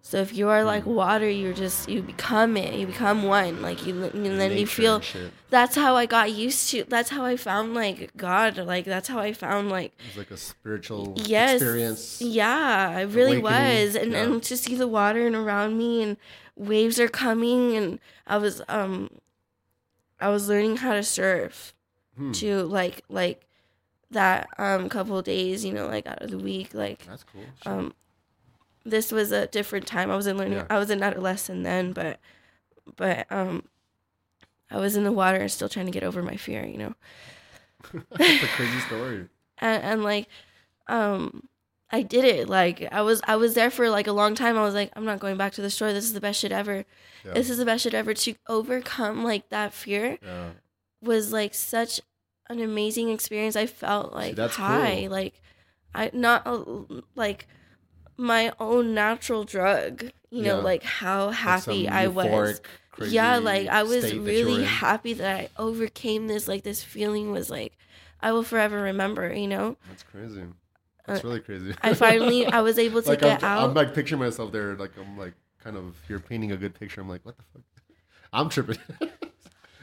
So 0.01 0.17
if 0.17 0.33
you 0.33 0.49
are 0.49 0.63
like 0.63 0.87
water, 0.87 1.29
you're 1.29 1.53
just 1.53 1.87
you 1.87 2.01
become 2.01 2.57
it. 2.57 2.73
You 2.73 2.87
become 2.87 3.21
one. 3.23 3.61
Like 3.61 3.85
you, 3.85 4.05
and 4.05 4.39
then 4.41 4.53
you 4.53 4.65
feel. 4.65 5.03
That's 5.51 5.75
how 5.75 5.95
I 5.95 6.07
got 6.07 6.31
used 6.31 6.71
to. 6.71 6.83
That's 6.85 7.09
how 7.11 7.25
I 7.25 7.35
found 7.37 7.75
like 7.75 8.09
God. 8.17 8.57
Like 8.57 8.85
that's 8.85 9.07
how 9.07 9.19
I 9.19 9.33
found 9.33 9.69
like 9.69 9.91
It 9.99 10.07
was 10.07 10.17
like 10.17 10.31
a 10.31 10.37
spiritual 10.37 11.13
yes, 11.15 11.61
experience. 11.61 12.21
Yeah, 12.21 12.97
it 12.99 13.09
really 13.13 13.37
Awakening, 13.37 13.85
was. 13.85 13.95
And 13.95 14.11
yeah. 14.13 14.23
and 14.23 14.41
to 14.43 14.57
see 14.57 14.73
the 14.73 14.87
water 14.87 15.27
and 15.27 15.35
around 15.35 15.77
me 15.77 16.01
and 16.01 16.17
waves 16.55 16.99
are 16.99 17.07
coming 17.09 17.75
and 17.77 17.99
I 18.25 18.37
was 18.37 18.61
um 18.67 19.11
I 20.19 20.29
was 20.29 20.49
learning 20.49 20.77
how 20.77 20.93
to 20.93 21.03
surf 21.03 21.75
Hmm. 22.17 22.31
to 22.33 22.63
like 22.63 23.03
like 23.09 23.45
that 24.11 24.47
um 24.57 24.89
couple 24.89 25.21
days, 25.21 25.63
you 25.63 25.71
know, 25.73 25.87
like 25.87 26.07
out 26.07 26.21
of 26.21 26.31
the 26.31 26.37
week. 26.39 26.73
Like 26.73 27.05
That's 27.05 27.23
cool. 27.23 27.41
Shit. 27.57 27.67
um 27.67 27.93
this 28.85 29.11
was 29.11 29.31
a 29.31 29.47
different 29.47 29.85
time. 29.87 30.09
I 30.09 30.15
was 30.15 30.25
in 30.27 30.37
learning 30.37 30.53
Yeah. 30.53 30.65
I 30.69 30.79
was 30.79 30.89
an 30.89 31.03
adolescent 31.03 31.63
then, 31.63 31.93
but 31.93 32.19
but 32.95 33.25
um 33.31 33.63
I 34.71 34.77
was 34.77 34.95
in 34.95 35.03
the 35.03 35.11
water 35.11 35.37
and 35.37 35.51
still 35.51 35.69
trying 35.69 35.85
to 35.87 35.91
get 35.91 36.03
over 36.03 36.21
my 36.21 36.35
fear, 36.37 36.65
you 36.65 36.77
know. 36.77 36.93
That's 38.11 38.43
a 38.43 38.47
crazy 38.47 38.79
story. 38.81 39.27
and, 39.59 39.83
and 39.83 40.03
like 40.03 40.27
um 40.87 41.47
i 41.91 42.01
did 42.01 42.23
it 42.25 42.47
like 42.49 42.87
i 42.91 43.01
was 43.01 43.21
i 43.27 43.35
was 43.35 43.53
there 43.53 43.69
for 43.71 43.89
like 43.89 44.07
a 44.07 44.11
long 44.11 44.33
time 44.35 44.57
i 44.57 44.61
was 44.61 44.73
like 44.73 44.91
i'm 44.95 45.05
not 45.05 45.19
going 45.19 45.37
back 45.37 45.51
to 45.53 45.61
the 45.61 45.69
store 45.69 45.91
this 45.93 46.03
is 46.03 46.13
the 46.13 46.21
best 46.21 46.39
shit 46.39 46.51
ever 46.51 46.85
Yeah. 47.25 47.33
this 47.33 47.49
is 47.49 47.57
the 47.57 47.65
best 47.65 47.83
shit 47.83 47.93
ever 47.93 48.13
to 48.13 48.35
overcome 48.47 49.23
like 49.23 49.49
that 49.49 49.73
fear 49.73 50.17
yeah. 50.21 50.49
was 51.01 51.31
like 51.33 51.53
such 51.53 51.99
an 52.49 52.59
amazing 52.61 53.09
experience 53.09 53.55
i 53.55 53.65
felt 53.65 54.13
like 54.13 54.35
that's 54.35 54.55
high 54.55 55.01
cool. 55.01 55.09
like 55.11 55.41
i 55.93 56.09
not 56.13 56.45
uh, 56.47 56.59
like 57.15 57.47
my 58.17 58.51
own 58.59 58.93
natural 58.93 59.43
drug 59.43 60.03
you 60.29 60.41
know 60.43 60.57
Yeah. 60.57 60.63
like 60.63 60.83
how 60.83 61.27
Like 61.27 61.35
happy 61.35 61.85
some 61.85 61.93
i 61.93 62.07
was 62.07 62.61
yeah 63.07 63.37
like 63.37 63.67
i 63.67 63.83
was 63.83 64.03
state 64.03 64.17
that 64.17 64.25
really 64.25 64.63
happy 64.63 65.13
that 65.13 65.39
i 65.39 65.49
overcame 65.57 66.27
this 66.27 66.47
like 66.47 66.63
this 66.63 66.83
feeling 66.83 67.31
was 67.31 67.49
like 67.49 67.77
i 68.21 68.31
will 68.31 68.43
forever 68.43 68.81
remember 68.81 69.33
you 69.33 69.47
know 69.47 69.77
That's 69.87 70.03
crazy. 70.03 70.43
That's 71.05 71.23
really 71.23 71.39
crazy. 71.39 71.71
Uh, 71.71 71.75
i 71.81 71.93
finally 71.93 72.45
i 72.45 72.61
was 72.61 72.77
able 72.85 73.01
to 73.01 73.09
like 73.09 73.21
get 73.21 73.43
I'm, 73.43 73.49
out 73.57 73.69
I'm 73.69 73.73
like 73.73 73.93
picturing 73.95 74.19
myself 74.19 74.51
there. 74.51 74.75
Like 74.75 74.91
I'm 74.99 75.17
like 75.17 75.33
kind 75.63 75.75
of 75.77 75.95
you're 76.07 76.19
painting 76.19 76.51
a 76.51 76.57
good 76.57 76.73
picture. 76.79 77.01
I'm 77.01 77.09
like, 77.09 77.25
what 77.25 77.35
the 77.37 77.43
fuck? 77.53 77.61
I'm 78.33 78.49
tripping. 78.49 78.77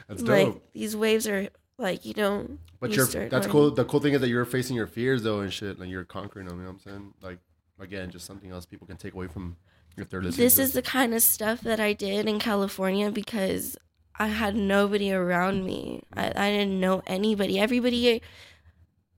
That's 0.07 0.23
dope. 0.23 0.29
like 0.53 0.61
these 0.73 0.95
waves 0.95 1.27
are 1.27 1.49
like 1.77 2.05
you 2.05 2.13
don't 2.13 2.49
know 2.49 2.57
but 2.79 2.89
you 2.91 2.97
you're 2.97 3.05
start 3.05 3.29
that's 3.29 3.47
cool. 3.47 3.71
The 3.71 3.85
cool 3.85 3.99
thing 3.99 4.13
is 4.13 4.21
that 4.21 4.29
you're 4.29 4.45
facing 4.45 4.75
your 4.75 4.87
fears 4.87 5.23
though 5.23 5.39
and 5.41 5.51
shit. 5.53 5.79
Like 5.79 5.89
you're 5.89 6.03
conquering 6.05 6.47
them. 6.47 6.57
You 6.57 6.63
know 6.65 6.69
what 6.71 6.81
I'm 6.85 6.91
saying? 6.91 7.13
Like 7.21 7.39
again, 7.79 8.09
just 8.11 8.25
something 8.25 8.51
else 8.51 8.65
people 8.65 8.87
can 8.87 8.97
take 8.97 9.13
away 9.13 9.27
from 9.27 9.55
if 9.97 10.09
they're 10.09 10.21
listening. 10.21 10.45
this 10.45 10.59
is 10.59 10.73
the 10.73 10.81
kind 10.83 11.11
of 11.15 11.23
stuff 11.23 11.61
that 11.61 11.79
i 11.79 11.91
did 11.91 12.27
in 12.27 12.37
california 12.37 13.09
because 13.09 13.75
i 14.19 14.27
had 14.27 14.55
nobody 14.55 15.11
around 15.11 15.65
me 15.65 16.03
i, 16.13 16.27
I 16.35 16.51
didn't 16.51 16.79
know 16.79 17.01
anybody 17.07 17.59
everybody 17.59 18.21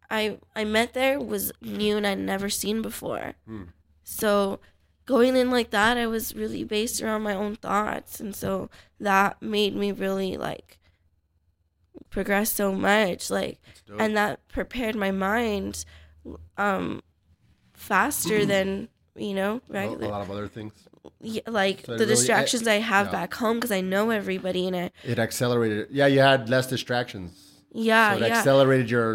I, 0.10 0.38
I 0.56 0.64
met 0.64 0.94
there 0.94 1.20
was 1.20 1.52
new 1.62 1.98
and 1.98 2.08
i'd 2.08 2.20
never 2.20 2.50
seen 2.50 2.82
before 2.82 3.34
Hmm. 3.46 3.64
so 4.06 4.62
going 5.06 5.36
in 5.36 5.52
like 5.52 5.72
that 5.72 5.98
i 5.98 6.08
was 6.08 6.34
really 6.34 6.64
based 6.64 7.02
around 7.02 7.24
my 7.24 7.36
own 7.36 7.58
thoughts 7.58 8.22
and 8.22 8.34
so 8.34 8.70
that 9.02 9.42
made 9.42 9.76
me 9.76 9.92
really 9.92 10.38
like 10.38 10.79
progress 12.10 12.52
so 12.52 12.72
much 12.74 13.30
like 13.30 13.60
and 13.98 14.16
that 14.18 14.40
prepared 14.48 14.96
my 14.96 15.12
mind 15.12 15.86
um 16.58 17.02
faster 17.74 18.46
than 18.46 18.90
you 19.16 19.34
know 19.34 19.62
a, 19.74 19.86
a 19.86 19.90
lot 20.08 20.22
of 20.22 20.32
other 20.32 20.48
things. 20.48 20.74
yeah, 21.22 21.42
like 21.48 21.82
So 21.86 21.94
the 21.94 22.00
really- 22.00 22.16
distractions 22.16 22.68
I 22.68 22.76
have 22.76 23.08
yeah. 23.08 23.12
back 23.12 23.34
home 23.34 23.58
because 23.58 23.72
I 23.72 23.82
know 23.82 24.10
everybody 24.12 24.68
and 24.68 24.76
it 24.76 24.94
It 25.04 25.20
accelerated. 25.20 25.88
Yeah, 25.92 26.08
you 26.08 26.20
had 26.20 26.50
less 26.50 26.68
distractions. 26.68 27.32
yeah 27.72 28.12
so 28.18 28.24
it 28.24 28.28
yeah 28.28 28.38
accelerated 28.38 28.90
your 28.90 29.14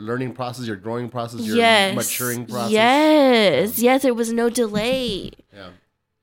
learning 0.00 0.32
process, 0.32 0.66
your 0.66 0.76
growing 0.76 1.08
process, 1.08 1.40
your 1.42 1.56
yes 1.56 1.94
maturing 1.94 2.46
process. 2.46 2.72
yes 2.72 3.78
yes 3.78 4.02
there 4.02 4.14
was 4.14 4.32
no 4.32 4.48
delay 4.48 5.30
Yeah. 5.52 5.70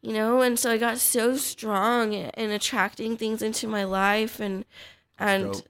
you 0.02 0.14
know 0.14 0.42
and 0.42 0.58
so 0.58 0.72
I 0.72 0.78
got 0.78 0.98
so 0.98 1.38
strong 1.38 2.14
in 2.14 2.50
attracting 2.52 3.18
things 3.18 3.42
into 3.42 3.68
my 3.68 3.84
life 3.84 4.40
and 4.40 4.66
and. 5.20 5.62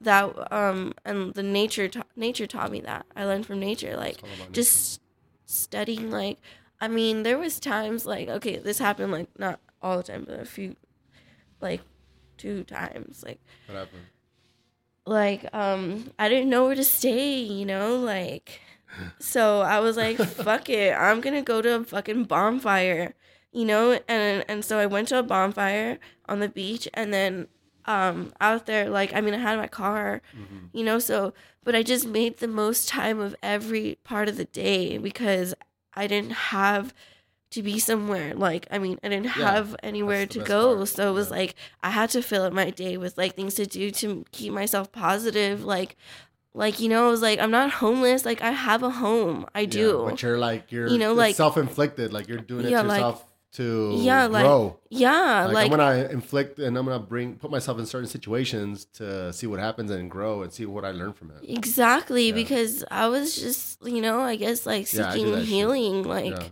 That 0.00 0.52
um 0.52 0.92
and 1.04 1.32
the 1.34 1.42
nature 1.42 1.88
ta- 1.88 2.04
nature 2.16 2.46
taught 2.46 2.70
me 2.70 2.80
that 2.80 3.06
I 3.16 3.24
learned 3.24 3.46
from 3.46 3.60
nature 3.60 3.96
like 3.96 4.18
just 4.52 5.00
studying 5.46 6.10
like 6.10 6.38
i 6.80 6.88
mean 6.88 7.22
there 7.22 7.38
was 7.38 7.58
times 7.60 8.04
like 8.04 8.28
okay 8.28 8.56
this 8.58 8.78
happened 8.78 9.12
like 9.12 9.28
not 9.38 9.60
all 9.80 9.96
the 9.96 10.02
time 10.02 10.24
but 10.26 10.40
a 10.40 10.44
few 10.44 10.74
like 11.60 11.80
two 12.36 12.64
times 12.64 13.22
like 13.24 13.40
what 13.66 13.78
happened? 13.78 14.02
like 15.06 15.46
um 15.54 16.10
i 16.18 16.28
didn't 16.28 16.50
know 16.50 16.64
where 16.66 16.74
to 16.74 16.84
stay 16.84 17.38
you 17.38 17.64
know 17.64 17.96
like 17.96 18.60
so 19.20 19.60
i 19.60 19.78
was 19.78 19.96
like 19.96 20.16
fuck 20.18 20.68
it 20.68 20.92
i'm 20.94 21.20
gonna 21.20 21.42
go 21.42 21.62
to 21.62 21.76
a 21.76 21.84
fucking 21.84 22.24
bonfire 22.24 23.14
you 23.52 23.64
know 23.64 23.98
and 24.08 24.44
and 24.48 24.64
so 24.64 24.78
i 24.78 24.86
went 24.86 25.08
to 25.08 25.18
a 25.18 25.22
bonfire 25.22 25.98
on 26.28 26.40
the 26.40 26.48
beach 26.48 26.88
and 26.92 27.14
then 27.14 27.46
um 27.86 28.32
out 28.40 28.66
there 28.66 28.88
like 28.90 29.12
i 29.14 29.20
mean 29.20 29.34
i 29.34 29.38
had 29.38 29.56
my 29.58 29.68
car 29.68 30.20
Mhm. 30.36 30.68
you 30.72 30.84
know 30.84 30.98
so 30.98 31.32
but 31.64 31.74
i 31.74 31.82
just 31.82 32.06
made 32.06 32.38
the 32.38 32.48
most 32.48 32.88
time 32.88 33.20
of 33.20 33.34
every 33.42 33.98
part 34.04 34.28
of 34.28 34.36
the 34.36 34.44
day 34.46 34.98
because 34.98 35.54
i 35.94 36.06
didn't 36.06 36.32
have 36.32 36.92
to 37.50 37.62
be 37.62 37.78
somewhere 37.78 38.34
like 38.34 38.66
i 38.70 38.78
mean 38.78 38.98
i 39.04 39.08
didn't 39.08 39.26
Yeah, 39.36 39.50
have 39.52 39.76
anywhere 39.82 40.26
to 40.26 40.38
go 40.40 40.74
part, 40.76 40.88
so 40.88 41.10
it 41.10 41.14
was 41.14 41.28
yeah. 41.30 41.36
like 41.36 41.54
i 41.82 41.90
had 41.90 42.10
to 42.10 42.22
fill 42.22 42.42
up 42.42 42.52
my 42.52 42.70
day 42.70 42.96
with 42.96 43.16
like 43.16 43.34
things 43.36 43.54
to 43.54 43.66
do 43.66 43.90
to 43.92 44.24
keep 44.32 44.52
myself 44.52 44.90
positive 44.90 45.64
like 45.64 45.96
like 46.54 46.80
you 46.80 46.88
know 46.88 47.06
i 47.06 47.10
was 47.10 47.22
like 47.22 47.38
i'm 47.38 47.50
not 47.52 47.70
homeless 47.70 48.24
like 48.24 48.42
i 48.42 48.50
have 48.50 48.82
a 48.82 48.90
home 48.90 49.46
i 49.54 49.60
Yeah, 49.60 49.66
do 49.66 50.04
but 50.10 50.22
you're 50.22 50.38
like 50.38 50.72
you're 50.72 50.88
You 50.88 50.98
know, 50.98 51.12
like- 51.14 51.36
self-inflicted. 51.36 52.12
Like 52.12 52.26
you're 52.28 52.38
doing 52.38 52.66
it 52.66 52.70
Yeah, 52.70 52.82
to 52.82 52.88
like- 52.88 52.98
yourself 52.98 53.24
to 53.52 53.94
Yeah, 54.00 54.26
like- 54.26 54.44
grow. 54.44 54.78
yeah 54.90 55.44
Like, 55.46 55.54
like, 55.54 55.64
I'm 55.72 55.78
gonna 55.78 56.08
inflict 56.10 56.58
and 56.58 56.76
I'm 56.76 56.84
gonna 56.84 56.98
bring 56.98 57.36
put 57.36 57.50
myself 57.50 57.78
in 57.78 57.86
certain 57.86 58.08
situations 58.08 58.84
to 58.94 59.32
see 59.32 59.46
what 59.46 59.60
happens 59.60 59.90
and 59.90 60.10
grow 60.10 60.42
and 60.42 60.52
see 60.52 60.66
what 60.66 60.84
I 60.84 60.90
learn 60.90 61.12
from 61.14 61.30
it. 61.30 61.38
exactly 61.48 62.28
Yeah. 62.28 62.34
because 62.34 62.84
i 62.90 63.06
was 63.08 63.34
just 63.36 63.82
you 63.86 64.00
know 64.02 64.20
i 64.20 64.36
guess 64.36 64.66
like 64.66 64.92
Yeah, 64.92 65.10
seeking 65.12 65.32
shit. 65.34 65.44
healing 65.44 66.02
like 66.02 66.32
yeah. 66.36 66.48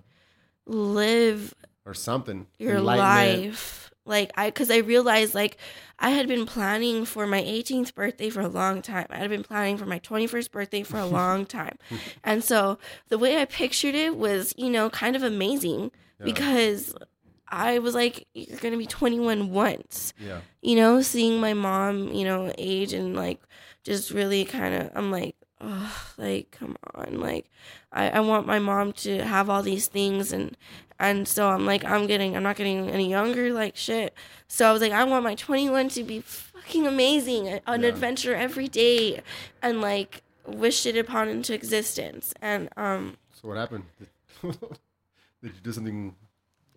live 0.66 1.54
Or 1.84 1.94
something. 1.94 2.46
your 2.58 2.80
life 2.80 3.90
like 4.06 4.30
i 4.36 4.48
because 4.48 4.70
i 4.70 4.78
realized 4.78 5.34
like 5.34 5.56
i 5.98 6.10
had 6.10 6.28
been 6.28 6.44
planning 6.46 7.04
for 7.06 7.26
my 7.26 7.42
18th 7.42 7.94
birthday 7.94 8.28
for 8.30 8.40
a 8.40 8.48
long 8.48 8.82
time 8.82 9.06
i 9.10 9.16
had 9.16 9.30
been 9.30 9.42
planning 9.42 9.76
for 9.78 9.86
my 9.86 9.98
21st 9.98 10.50
birthday 10.50 10.82
for 10.82 10.98
a 10.98 11.06
long 11.20 11.46
time 11.46 11.76
and 12.22 12.44
so 12.44 12.78
the 13.08 13.18
way 13.18 13.40
i 13.40 13.44
pictured 13.44 13.94
it 13.94 14.16
was 14.16 14.54
you 14.56 14.68
know 14.70 14.90
kind 14.90 15.16
of 15.16 15.22
amazing 15.22 15.90
Yeah. 16.24 16.32
because 16.32 16.94
i 17.48 17.78
was 17.78 17.94
like 17.94 18.26
you're 18.34 18.58
gonna 18.58 18.76
be 18.78 18.86
21 18.86 19.50
once 19.50 20.12
Yeah. 20.18 20.40
you 20.62 20.76
know 20.76 21.02
seeing 21.02 21.40
my 21.40 21.52
mom 21.54 22.08
you 22.12 22.24
know 22.24 22.52
age 22.58 22.92
and 22.92 23.14
like 23.14 23.40
just 23.84 24.10
really 24.10 24.44
kind 24.44 24.74
of 24.74 24.90
i'm 24.94 25.10
like 25.10 25.36
oh 25.60 25.94
like 26.18 26.50
come 26.50 26.76
on 26.94 27.20
like 27.20 27.50
I, 27.92 28.10
I 28.10 28.20
want 28.20 28.46
my 28.46 28.58
mom 28.58 28.92
to 29.04 29.22
have 29.24 29.48
all 29.50 29.62
these 29.62 29.86
things 29.86 30.32
and 30.32 30.56
and 30.98 31.28
so 31.28 31.48
i'm 31.50 31.64
like 31.66 31.84
i'm 31.84 32.06
getting 32.06 32.36
i'm 32.36 32.42
not 32.42 32.56
getting 32.56 32.88
any 32.90 33.08
younger 33.10 33.52
like 33.52 33.76
shit 33.76 34.14
so 34.48 34.68
i 34.68 34.72
was 34.72 34.80
like 34.82 34.92
i 34.92 35.04
want 35.04 35.22
my 35.24 35.34
21 35.34 35.88
to 35.90 36.02
be 36.02 36.20
fucking 36.20 36.86
amazing 36.86 37.48
an 37.48 37.82
Yeah. 37.82 37.88
adventure 37.88 38.34
every 38.34 38.68
day 38.68 39.22
and 39.62 39.80
like 39.80 40.22
wish 40.46 40.86
it 40.86 40.96
upon 40.96 41.28
into 41.28 41.54
existence 41.54 42.32
and 42.42 42.68
um 42.76 43.16
So 43.32 43.48
what 43.48 43.56
happened? 43.58 43.84
Did 45.44 45.56
you 45.56 45.60
do 45.60 45.72
something 45.72 46.16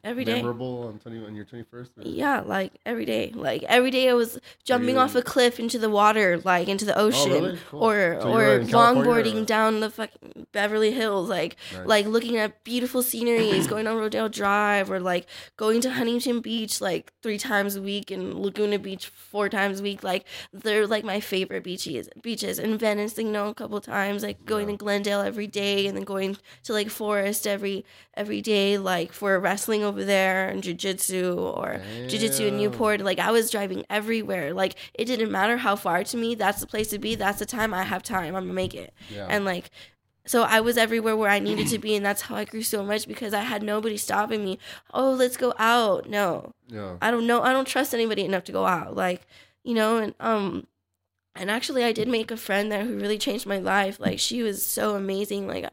every 0.07 0.23
day 0.25 0.35
memorable 0.35 0.87
on 0.87 0.99
twenty 0.99 1.23
on 1.25 1.35
your 1.35 1.45
twenty 1.45 1.65
first? 1.69 1.91
yeah 2.01 2.39
like 2.41 2.71
every 2.85 3.05
day 3.05 3.31
like 3.35 3.63
every 3.63 3.91
day 3.91 4.09
i 4.09 4.13
was 4.13 4.39
jumping 4.63 4.97
off 4.97 5.13
a 5.15 5.21
cliff 5.21 5.59
into 5.59 5.77
the 5.77 5.89
water 5.89 6.39
like 6.45 6.67
into 6.67 6.85
the 6.85 6.97
oh, 6.97 7.07
ocean 7.07 7.31
Oh, 7.31 7.39
really? 7.41 7.59
Cool. 7.69 7.83
or 7.83 8.17
So 8.21 8.33
or 8.33 8.59
longboarding 8.61 9.41
or- 9.43 9.45
down 9.45 9.79
the 9.81 9.89
fucking 9.89 10.47
Beverly 10.51 10.91
Hills, 10.91 11.29
like 11.29 11.55
Nice. 11.73 11.85
like 11.85 12.05
looking 12.07 12.37
at 12.37 12.63
beautiful 12.63 13.01
sceneries, 13.03 13.67
going 13.73 13.85
on 13.87 13.97
Rodeo 13.97 14.27
Drive, 14.27 14.89
or 14.91 14.99
like 14.99 15.27
going 15.57 15.81
to 15.81 15.91
Huntington 15.91 16.39
Beach 16.41 16.79
like 16.81 17.11
three 17.21 17.37
times 17.37 17.75
a 17.75 17.81
week 17.81 18.09
and 18.11 18.33
Laguna 18.35 18.79
Beach 18.79 19.07
four 19.07 19.49
times 19.49 19.79
a 19.79 19.83
week. 19.83 20.03
Like 20.03 20.25
they're 20.53 20.87
like 20.87 21.03
my 21.03 21.19
favorite 21.19 21.63
beaches. 21.63 22.09
Beaches 22.21 22.59
in 22.59 22.77
Venice, 22.77 23.17
you 23.17 23.25
know, 23.25 23.49
a 23.49 23.53
couple 23.53 23.79
times. 23.81 24.23
Like 24.23 24.45
going 24.45 24.67
Yeah. 24.67 24.73
to 24.73 24.77
Glendale 24.77 25.21
every 25.21 25.47
day, 25.47 25.85
and 25.87 25.95
then 25.97 26.03
going 26.05 26.37
to 26.63 26.73
like 26.73 26.89
Forest 26.89 27.45
every 27.45 27.85
every 28.15 28.41
day, 28.41 28.77
like 28.77 29.11
for 29.11 29.35
a 29.35 29.39
wrestling 29.39 29.83
over 29.83 29.96
there 30.05 30.49
and 30.49 30.63
jujitsu 30.63 31.37
or 31.37 31.81
jujitsu 32.07 32.47
in 32.47 32.57
Newport. 32.57 33.01
Like 33.01 33.19
I 33.19 33.31
was 33.31 33.49
driving 33.49 33.85
everywhere. 33.89 34.53
Like 34.53 34.75
it 34.93 35.05
didn't 35.05 35.31
matter 35.31 35.57
how 35.57 35.75
far 35.75 36.03
to 36.03 36.17
me. 36.17 36.35
That's 36.35 36.61
the 36.61 36.67
place 36.67 36.89
to 36.89 36.99
be. 36.99 37.15
That's 37.15 37.39
the 37.39 37.45
time 37.45 37.73
I 37.73 37.83
have 37.83 38.03
time. 38.03 38.35
I'm 38.35 38.43
gonna 38.43 38.53
make 38.53 38.73
it. 38.75 38.93
Yeah. 39.09 39.27
And 39.29 39.45
like, 39.45 39.71
so 40.25 40.43
I 40.43 40.59
was 40.59 40.77
everywhere 40.77 41.15
where 41.15 41.29
I 41.29 41.39
needed 41.39 41.67
to 41.67 41.79
be, 41.79 41.95
and 41.95 42.05
that's 42.05 42.23
how 42.23 42.35
I 42.35 42.43
grew 42.43 42.61
so 42.61 42.83
much 42.83 43.07
because 43.07 43.33
I 43.33 43.41
had 43.41 43.63
nobody 43.63 43.95
stopping 43.95 44.43
me. 44.43 44.59
Oh, 44.93 45.11
let's 45.11 45.37
go 45.37 45.53
out. 45.57 46.09
No, 46.09 46.53
yeah. 46.67 46.97
I 47.01 47.11
don't 47.11 47.27
know. 47.27 47.41
I 47.41 47.53
don't 47.53 47.67
trust 47.67 47.93
anybody 47.93 48.25
enough 48.25 48.43
to 48.45 48.51
go 48.51 48.65
out. 48.65 48.95
Like, 48.95 49.21
you 49.63 49.73
know, 49.73 49.97
and 49.97 50.13
um, 50.19 50.67
and 51.33 51.49
actually, 51.49 51.83
I 51.85 51.93
did 51.93 52.07
make 52.07 52.29
a 52.29 52.37
friend 52.37 52.71
there 52.71 52.83
who 52.83 52.97
really 52.97 53.17
changed 53.17 53.45
my 53.45 53.59
life. 53.59 53.99
Like, 53.99 54.19
she 54.19 54.43
was 54.43 54.65
so 54.65 54.95
amazing. 54.95 55.47
Like, 55.47 55.69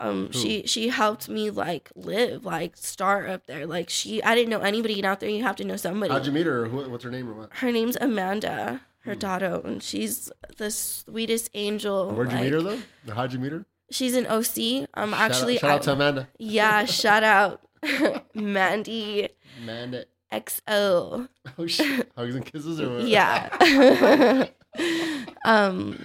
um, 0.00 0.26
Who? 0.28 0.32
she 0.38 0.66
she 0.66 0.88
helped 0.88 1.28
me 1.28 1.50
like 1.50 1.90
live, 1.94 2.44
like 2.44 2.76
start 2.76 3.28
up 3.28 3.46
there. 3.46 3.66
Like, 3.66 3.90
she 3.90 4.22
I 4.22 4.34
didn't 4.34 4.50
know 4.50 4.60
anybody 4.60 5.02
out 5.04 5.20
there. 5.20 5.28
You 5.30 5.42
have 5.42 5.56
to 5.56 5.64
know 5.64 5.76
somebody. 5.76 6.12
How'd 6.12 6.26
you 6.26 6.32
meet 6.32 6.46
her? 6.46 6.68
What's 6.68 7.04
her 7.04 7.10
name 7.10 7.28
or 7.28 7.34
what? 7.34 7.50
her 7.54 7.72
name's 7.72 7.96
Amanda 8.00 8.80
Hmm. 9.04 9.14
daughter 9.14 9.60
and 9.64 9.82
she's 9.82 10.30
the 10.56 10.70
sweetest 10.70 11.50
angel. 11.54 12.10
Where'd 12.12 12.32
you 12.32 12.38
meet 12.38 12.52
her 12.52 12.60
though? 12.62 12.78
How'd 13.14 13.32
you 13.32 13.38
meet 13.38 13.52
her? 13.52 13.64
She's 13.90 14.14
an 14.16 14.26
OC. 14.26 14.86
Um, 14.94 15.10
Shout 15.10 15.20
out- 15.20 15.30
actually, 15.30 15.58
shout 15.58 15.70
out, 15.70 15.82
to 15.82 15.92
Amanda. 15.92 16.28
yeah, 16.38 16.84
shout 17.00 17.22
out 17.24 17.62
Mandy 18.34 19.28
mandy 19.64 20.04
XO. 20.32 21.28
Oh 21.58 21.66
shit. 21.66 22.10
Hugs 22.16 22.34
and 22.34 22.44
kisses 22.44 22.80
or 22.80 22.96
what? 22.96 23.04
Yeah. 23.08 24.46
um. 25.44 25.98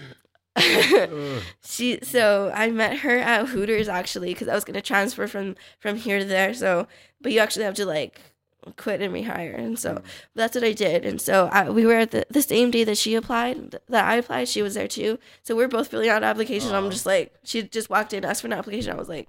she. 1.63 1.99
So 2.03 2.51
I 2.53 2.69
met 2.69 2.97
her 2.99 3.17
at 3.17 3.47
Hooters 3.47 3.87
actually 3.89 4.33
because 4.33 4.47
I 4.47 4.55
was 4.55 4.63
gonna 4.63 4.81
transfer 4.81 5.27
from 5.27 5.55
from 5.79 5.97
here 5.97 6.19
to 6.19 6.25
there. 6.25 6.53
So, 6.53 6.87
but 7.21 7.31
you 7.31 7.39
actually 7.39 7.65
have 7.65 7.75
to 7.75 7.85
like 7.85 8.19
quit 8.77 9.01
and 9.01 9.13
rehire, 9.13 9.57
and 9.57 9.77
so 9.77 9.95
Mm. 9.95 10.03
that's 10.35 10.55
what 10.55 10.63
I 10.63 10.71
did. 10.71 11.05
And 11.05 11.19
so 11.19 11.49
I, 11.51 11.69
we 11.69 11.85
were 11.85 11.95
at 11.95 12.11
the, 12.11 12.25
the 12.29 12.41
same 12.41 12.71
day 12.71 12.83
that 12.85 12.97
she 12.97 13.15
applied, 13.15 13.77
that 13.89 14.05
I 14.05 14.15
applied. 14.15 14.47
She 14.47 14.61
was 14.61 14.75
there 14.75 14.87
too. 14.87 15.19
So 15.41 15.55
we're 15.55 15.67
both 15.67 15.89
filling 15.89 16.07
out 16.09 16.17
an 16.23 16.29
application. 16.29 16.71
Aw. 16.71 16.77
I'm 16.77 16.89
just 16.89 17.05
like, 17.05 17.33
she 17.43 17.63
just 17.63 17.89
walked 17.89 18.13
in, 18.13 18.23
asked 18.23 18.41
for 18.41 18.47
an 18.47 18.53
application. 18.53 18.93
I 18.93 18.95
was 18.95 19.09
like. 19.09 19.27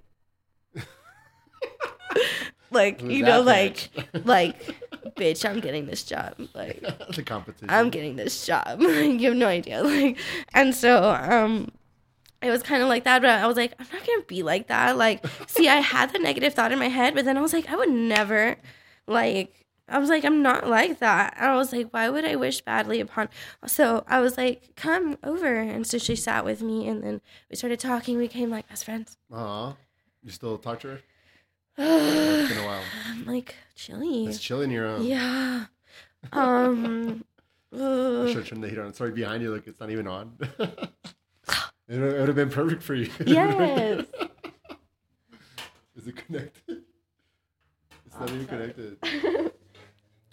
like 2.71 3.01
you 3.01 3.23
know 3.23 3.41
like 3.41 3.89
like 4.25 4.55
bitch 5.15 5.47
i'm 5.47 5.59
getting 5.59 5.85
this 5.85 6.03
job 6.03 6.33
like 6.53 6.81
the 7.15 7.23
competition. 7.23 7.69
I'm 7.69 7.89
getting 7.89 8.15
this 8.15 8.45
job. 8.45 8.81
you 8.81 9.29
have 9.29 9.35
no 9.35 9.47
idea. 9.47 9.83
Like, 9.83 10.17
and 10.53 10.73
so 10.73 11.03
um, 11.13 11.69
it 12.41 12.49
was 12.49 12.63
kind 12.63 12.81
of 12.81 12.89
like 12.89 13.03
that. 13.05 13.21
But 13.21 13.31
I 13.31 13.47
was 13.47 13.57
like, 13.57 13.73
I'm 13.79 13.87
not 13.91 14.05
gonna 14.05 14.23
be 14.23 14.43
like 14.43 14.67
that. 14.67 14.97
Like, 14.97 15.25
see, 15.47 15.67
I 15.67 15.77
had 15.77 16.13
the 16.13 16.19
negative 16.19 16.53
thought 16.53 16.71
in 16.71 16.79
my 16.79 16.89
head, 16.89 17.15
but 17.15 17.25
then 17.25 17.37
I 17.37 17.41
was 17.41 17.53
like, 17.53 17.69
I 17.69 17.75
would 17.75 17.89
never, 17.89 18.57
like, 19.07 19.65
I 19.87 19.99
was 19.99 20.09
like, 20.09 20.25
I'm 20.25 20.41
not 20.41 20.67
like 20.67 20.99
that. 20.99 21.35
And 21.37 21.51
I 21.51 21.55
was 21.55 21.71
like, 21.71 21.89
why 21.91 22.09
would 22.09 22.25
I 22.25 22.35
wish 22.35 22.61
badly 22.61 22.99
upon? 22.99 23.29
So 23.67 24.03
I 24.07 24.19
was 24.19 24.37
like, 24.37 24.75
come 24.75 25.17
over, 25.23 25.55
and 25.55 25.85
so 25.85 25.97
she 25.97 26.15
sat 26.15 26.43
with 26.43 26.61
me, 26.61 26.87
and 26.87 27.03
then 27.03 27.21
we 27.49 27.55
started 27.55 27.79
talking. 27.79 28.17
We 28.17 28.23
became 28.27 28.49
like 28.49 28.67
best 28.67 28.85
friends. 28.85 29.17
Aw. 29.31 29.75
You 30.23 30.31
still 30.31 30.57
talk 30.57 30.79
to 30.81 30.87
her? 30.87 31.01
It's 31.77 32.49
been 32.53 32.63
a 32.63 32.65
while. 32.67 32.81
I'm 33.07 33.25
like 33.25 33.55
chilly. 33.75 34.25
It's 34.25 34.39
chilling 34.39 34.71
your 34.71 34.97
Huh? 34.97 35.03
Yeah. 35.03 35.65
Um. 36.31 37.23
I 37.71 38.31
should 38.33 38.45
turn 38.47 38.61
the 38.61 38.67
heat 38.69 38.79
on. 38.79 38.93
Sorry, 38.93 39.11
behind 39.11 39.43
you. 39.43 39.53
Like 39.53 39.67
it's 39.67 39.79
not 39.79 39.91
even 39.91 40.07
on. 40.07 40.33
it 40.59 40.89
would 41.89 42.27
have 42.27 42.35
been 42.35 42.49
perfect 42.49 42.81
for 42.81 42.95
you. 42.95 43.09
Yes. 43.25 44.05
Is 45.95 46.07
it 46.07 46.15
connected? 46.15 46.83
It's 48.05 48.19
not 48.19 48.29
even 48.31 48.47
sorry. 48.47 48.73
connected. 48.73 49.51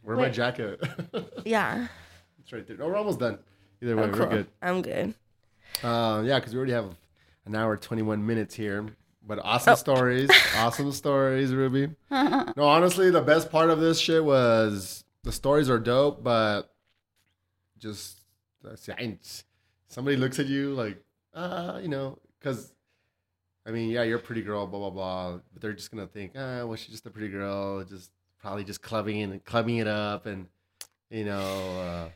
Where 0.02 0.16
my 0.16 0.28
jacket? 0.30 0.82
yeah. 1.44 1.88
it's 2.40 2.52
right 2.52 2.66
there. 2.66 2.76
Oh, 2.80 2.88
we're 2.88 2.96
almost 2.96 3.18
done. 3.20 3.38
Either 3.82 3.96
way, 3.96 4.04
Oh, 4.04 4.06
we're 4.18 4.26
good. 4.28 4.46
I'm 4.62 4.82
good. 4.82 5.14
Uh, 5.82 6.22
yeah, 6.24 6.38
because 6.38 6.52
we 6.52 6.58
already 6.58 6.72
have 6.72 6.94
an 7.46 7.54
hour 7.54 7.76
twenty 7.76 8.02
one 8.02 8.24
minutes 8.26 8.54
here. 8.54 8.86
But 9.24 9.38
awesome 9.42 9.72
Oh. 9.72 9.76
stories, 9.76 10.30
awesome 10.56 10.90
stories, 10.92 11.54
Ruby. 11.54 11.94
No, 12.10 12.52
honestly, 12.58 13.10
the 13.10 13.20
best 13.22 13.50
part 13.50 13.70
of 13.70 13.78
this 13.80 13.98
shit 14.00 14.24
was 14.24 15.04
the 15.22 15.32
stories 15.32 15.70
are 15.70 15.78
dope, 15.78 16.24
but 16.24 16.74
just 17.78 18.18
somebody 19.88 20.16
looks 20.16 20.38
at 20.38 20.46
you 20.46 20.74
like, 20.74 21.02
uh, 21.34 21.78
you 21.82 21.88
know, 21.88 22.18
because 22.38 22.72
I 23.64 23.70
mean, 23.70 23.90
yeah, 23.90 24.02
you're 24.02 24.18
a 24.18 24.22
pretty 24.22 24.42
girl, 24.42 24.66
blah 24.66 24.78
blah 24.80 24.90
blah, 24.90 25.38
but 25.52 25.62
they're 25.62 25.72
just 25.72 25.90
gonna 25.90 26.06
think, 26.06 26.32
ah, 26.36 26.64
well, 26.64 26.74
she's 26.76 26.90
just 26.92 27.06
a 27.06 27.10
pretty 27.10 27.28
girl, 27.28 27.84
just 27.84 28.10
probably 28.40 28.64
just 28.64 28.82
clubbing 28.82 29.22
and 29.22 29.44
clubbing 29.44 29.76
it 29.76 29.86
up, 29.86 30.26
and 30.26 30.46
you 31.10 31.24
know, 31.24 32.10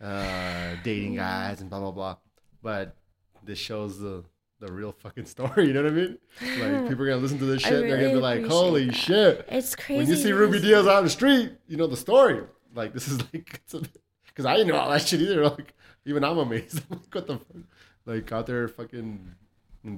uh, 0.00 0.04
uh, 0.04 0.76
dating 0.82 1.14
guys 1.14 1.60
and 1.60 1.70
blah 1.70 1.78
blah 1.80 1.92
blah. 1.92 2.16
But 2.62 2.96
this 3.44 3.58
shows 3.58 3.98
the 4.00 4.24
the 4.60 4.72
real 4.72 4.92
fucking 4.92 5.26
story. 5.34 5.66
You 5.66 5.72
know 5.72 5.82
what 5.82 5.92
I 5.92 5.94
mean? 5.94 6.18
Like 6.40 6.88
people 6.88 7.04
are 7.04 7.08
gonna 7.08 7.16
listen 7.20 7.38
to 7.38 7.44
this 7.44 7.62
shit, 7.62 7.72
they're 7.86 7.96
gonna 8.00 8.14
be 8.14 8.20
like, 8.20 8.46
holy 8.46 8.86
that. 8.86 8.94
shit 8.94 9.46
It's 9.48 9.74
crazy. 9.76 9.98
when 9.98 10.08
you 10.08 10.16
see 10.16 10.32
Ruby 10.32 10.60
Diaz 10.60 10.86
out 10.86 10.96
on 10.96 11.04
the 11.04 11.10
street, 11.10 11.52
you 11.68 11.76
know 11.76 11.86
the 11.86 11.96
story. 11.96 12.42
Like 12.74 12.92
this 12.92 13.08
is 13.08 13.18
like, 13.32 13.60
because 14.26 14.46
I 14.46 14.56
didn't 14.56 14.68
know 14.68 14.76
all 14.76 14.90
that 14.90 15.02
shit 15.02 15.20
either. 15.20 15.48
Like 15.48 15.74
even 16.04 16.24
I'm 16.24 16.38
amazed. 16.38 16.82
I'm 16.90 16.98
like, 16.98 17.14
what 17.14 17.26
the 17.26 17.38
fuck? 17.38 17.56
Like 18.06 18.32
out 18.32 18.46
there 18.46 18.68
fucking 18.68 19.34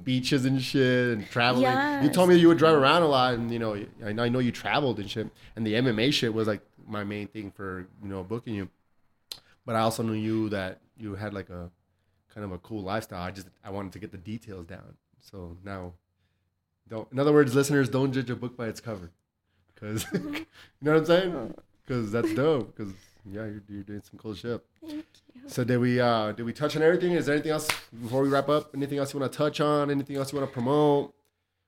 beaches 0.03 0.45
and 0.45 0.61
shit 0.61 1.13
and 1.17 1.29
traveling. 1.29 2.03
You 2.03 2.09
told 2.09 2.29
me 2.29 2.35
you 2.35 2.47
would 2.49 2.57
drive 2.57 2.75
around 2.75 3.03
a 3.03 3.07
lot, 3.07 3.33
and 3.33 3.51
you 3.51 3.59
know, 3.59 3.85
I 4.05 4.11
know 4.13 4.39
you 4.39 4.51
traveled 4.51 4.99
and 4.99 5.09
shit. 5.09 5.29
And 5.55 5.65
the 5.65 5.73
MMA 5.73 6.13
shit 6.13 6.33
was 6.33 6.47
like 6.47 6.61
my 6.85 7.03
main 7.03 7.27
thing 7.27 7.51
for 7.51 7.87
you 8.01 8.09
know 8.09 8.23
booking 8.23 8.55
you. 8.55 8.69
But 9.65 9.75
I 9.75 9.79
also 9.79 10.03
knew 10.03 10.13
you 10.13 10.49
that 10.49 10.79
you 10.97 11.15
had 11.15 11.33
like 11.33 11.49
a 11.49 11.69
kind 12.37 12.45
of 12.45 12.51
a 12.51 12.59
cool 12.59 12.83
lifestyle. 12.83 13.23
I 13.23 13.31
just 13.31 13.47
I 13.63 13.71
wanted 13.71 13.93
to 13.93 13.99
get 13.99 14.11
the 14.11 14.17
details 14.19 14.67
down. 14.67 14.93
So 15.19 15.57
now, 15.65 15.93
don't. 16.87 17.11
In 17.11 17.17
other 17.17 17.33
words, 17.33 17.55
listeners, 17.55 17.89
don't 17.89 18.11
judge 18.11 18.29
a 18.29 18.35
book 18.35 18.55
by 18.55 18.67
its 18.67 18.79
cover, 18.79 19.09
because 19.73 20.05
you 20.13 20.45
know 20.83 20.91
what 20.91 20.97
I'm 20.99 21.05
saying. 21.05 21.53
Because 21.83 22.11
that's 22.11 22.31
dope. 22.35 22.75
Because 22.77 22.93
yeah, 23.25 23.45
you're, 23.45 23.63
you're 23.67 23.83
doing 23.83 24.03
some 24.07 24.19
cool 24.19 24.35
shit. 24.35 24.63
Thank 24.85 24.93
you. 25.33 25.41
So 25.47 25.63
did 25.63 25.79
we 25.79 25.99
uh 25.99 26.33
did 26.33 26.45
we 26.45 26.53
touch 26.53 26.75
on 26.75 26.83
everything? 26.83 27.13
Is 27.13 27.25
there 27.25 27.33
anything 27.33 27.53
else 27.53 27.67
before 28.03 28.21
we 28.21 28.29
wrap 28.29 28.49
up? 28.49 28.75
Anything 28.75 28.99
else 28.99 29.15
you 29.15 29.19
want 29.19 29.31
to 29.31 29.35
touch 29.37 29.59
on? 29.59 29.89
Anything 29.89 30.15
else 30.17 30.31
you 30.31 30.37
want 30.37 30.47
to 30.47 30.53
promote? 30.53 31.15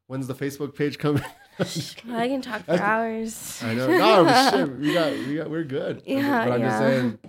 When's 0.06 0.28
the 0.28 0.36
Facebook 0.36 0.76
page 0.76 1.00
coming? 1.00 1.24
I 1.60 2.28
can 2.28 2.42
talk 2.44 2.60
for 2.66 2.74
That's- 2.78 2.80
hours. 2.80 3.64
I 3.64 3.74
know. 3.74 3.88
No, 3.88 4.52
shit, 4.52 4.78
we 4.78 4.94
got 4.94 5.14
we 5.14 5.36
got 5.36 5.50
we're 5.50 5.64
good. 5.64 6.04
Yeah, 6.06 6.46
but 6.46 6.54
I'm 6.54 6.62
just 6.62 6.80
yeah. 6.80 6.90
saying. 6.90 7.20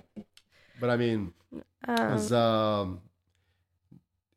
But 0.78 0.90
I 0.90 0.96
mean, 0.98 1.32
Um, 1.88 2.32
um, 2.34 3.00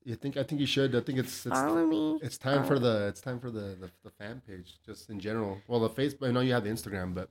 you 0.06 0.16
think 0.16 0.38
I 0.38 0.44
think 0.44 0.62
you 0.62 0.68
should. 0.68 0.96
I 0.96 1.02
think 1.02 1.20
it's 1.20 1.46
it's 1.46 1.56
follow 1.56 1.86
me. 1.86 2.20
it's 2.22 2.38
time 2.38 2.66
for 2.66 2.80
the 2.80 3.08
it's 3.08 3.22
time 3.22 3.40
for 3.40 3.50
the, 3.50 3.76
the 3.80 3.90
the 4.04 4.10
fan 4.10 4.42
page 4.48 4.76
just 4.86 5.10
in 5.10 5.20
general. 5.20 5.60
Well, 5.68 5.80
the 5.80 5.90
Facebook. 5.90 6.28
I 6.28 6.32
know 6.32 6.42
you 6.42 6.54
have 6.54 6.64
the 6.64 6.70
Instagram, 6.70 7.14
but 7.14 7.30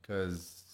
because 0.00 0.64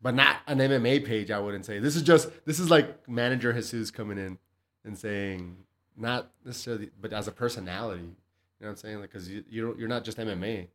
but 0.00 0.14
not 0.14 0.38
an 0.46 0.58
MMA 0.58 1.04
page. 1.04 1.30
I 1.30 1.38
wouldn't 1.38 1.64
say 1.64 1.78
this 1.78 1.96
is 1.96 2.02
just 2.02 2.28
this 2.44 2.58
is 2.58 2.70
like 2.70 3.08
manager 3.08 3.52
Jesus 3.52 3.90
coming 3.90 4.18
in 4.18 4.38
and 4.84 4.96
saying 4.98 5.56
not 5.96 6.30
necessarily, 6.44 6.90
but 7.00 7.12
as 7.12 7.28
a 7.28 7.32
personality. 7.32 8.02
You 8.02 8.06
know 8.60 8.68
what 8.68 8.70
I'm 8.70 8.76
saying? 8.76 9.00
Like 9.00 9.10
because 9.10 9.28
you 9.28 9.44
you 9.48 9.66
don't, 9.66 9.78
you're 9.78 9.88
not 9.88 10.04
just 10.04 10.18
MMA. 10.18 10.68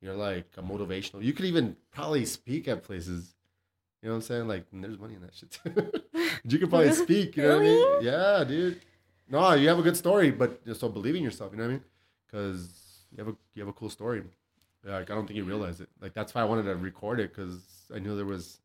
You're 0.00 0.14
like 0.14 0.46
a 0.56 0.62
motivational. 0.62 1.22
You 1.22 1.32
could 1.32 1.46
even 1.46 1.76
probably 1.90 2.26
speak 2.26 2.68
at 2.68 2.82
places. 2.82 3.34
You 4.02 4.08
know 4.08 4.14
what 4.14 4.16
I'm 4.16 4.22
saying? 4.22 4.48
Like 4.48 4.66
there's 4.72 4.98
money 4.98 5.14
in 5.14 5.22
that 5.22 5.34
shit 5.34 5.50
too. 5.50 6.28
you 6.44 6.58
could 6.58 6.68
probably 6.68 6.92
speak. 7.04 7.36
You 7.36 7.44
know 7.44 7.56
what 7.56 7.58
I 7.58 7.64
mean? 7.64 8.02
Yeah, 8.02 8.44
dude. 8.46 8.80
No, 9.28 9.52
you 9.54 9.68
have 9.68 9.78
a 9.78 9.82
good 9.82 9.96
story, 9.96 10.30
but 10.30 10.64
just 10.64 10.80
so 10.80 10.88
believe 10.88 11.16
in 11.16 11.22
yourself. 11.22 11.52
You 11.52 11.58
know 11.58 11.64
what 11.64 11.70
I 11.70 11.72
mean? 11.74 11.84
Because 12.26 13.04
you 13.10 13.18
have 13.18 13.28
a 13.28 13.36
you 13.54 13.62
have 13.62 13.68
a 13.68 13.72
cool 13.72 13.90
story. 13.90 14.22
Like 14.84 15.10
I 15.10 15.14
don't 15.14 15.26
think 15.26 15.36
you 15.36 15.44
realize 15.44 15.80
it. 15.80 15.88
Like 16.00 16.14
that's 16.14 16.34
why 16.34 16.42
I 16.42 16.44
wanted 16.44 16.64
to 16.64 16.76
record 16.76 17.18
it 17.18 17.34
because 17.34 17.90
I 17.94 17.98
knew 17.98 18.14
there 18.16 18.24
was 18.24 18.60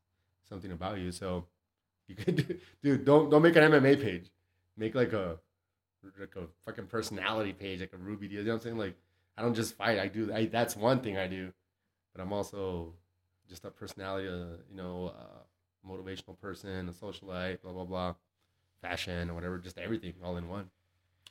something 0.48 0.72
about 0.72 1.00
you. 1.00 1.12
So 1.12 1.46
you 2.08 2.16
could, 2.16 2.60
dude. 2.84 3.06
Don't 3.06 3.30
don't 3.30 3.42
make 3.42 3.56
an 3.56 3.72
MMA 3.72 4.02
page. 4.02 4.30
Make 4.78 4.94
like 4.96 5.14
a 5.14 5.38
like 6.20 6.36
a 6.36 6.48
fucking 6.66 6.88
personality 6.88 7.54
page, 7.54 7.80
like 7.80 7.94
a 7.94 7.98
Ruby 7.98 8.28
deal. 8.28 8.40
You 8.40 8.46
know 8.46 8.52
what 8.52 8.58
I'm 8.58 8.64
saying? 8.64 8.78
Like 8.78 8.96
I 9.38 9.42
don't 9.42 9.56
just 9.56 9.76
fight. 9.76 9.98
I 9.98 10.08
do. 10.08 10.32
I, 10.34 10.46
that's 10.46 10.76
one 10.76 11.00
thing 11.00 11.18
I 11.18 11.28
do, 11.28 11.52
but 12.14 12.22
I'm 12.22 12.34
also 12.34 12.94
just 13.50 13.66
a 13.66 13.72
personality. 13.72 14.28
Uh, 14.28 14.58
you 14.70 14.76
know, 14.76 15.14
uh, 15.18 15.90
motivational 15.90 16.38
person, 16.40 16.90
a 16.90 16.92
socialite, 16.92 17.62
blah 17.62 17.72
blah 17.72 17.86
blah, 17.86 18.14
fashion 18.82 19.30
or 19.30 19.34
whatever. 19.34 19.58
Just 19.60 19.78
everything 19.78 20.14
all 20.24 20.38
in 20.38 20.48
one. 20.48 20.70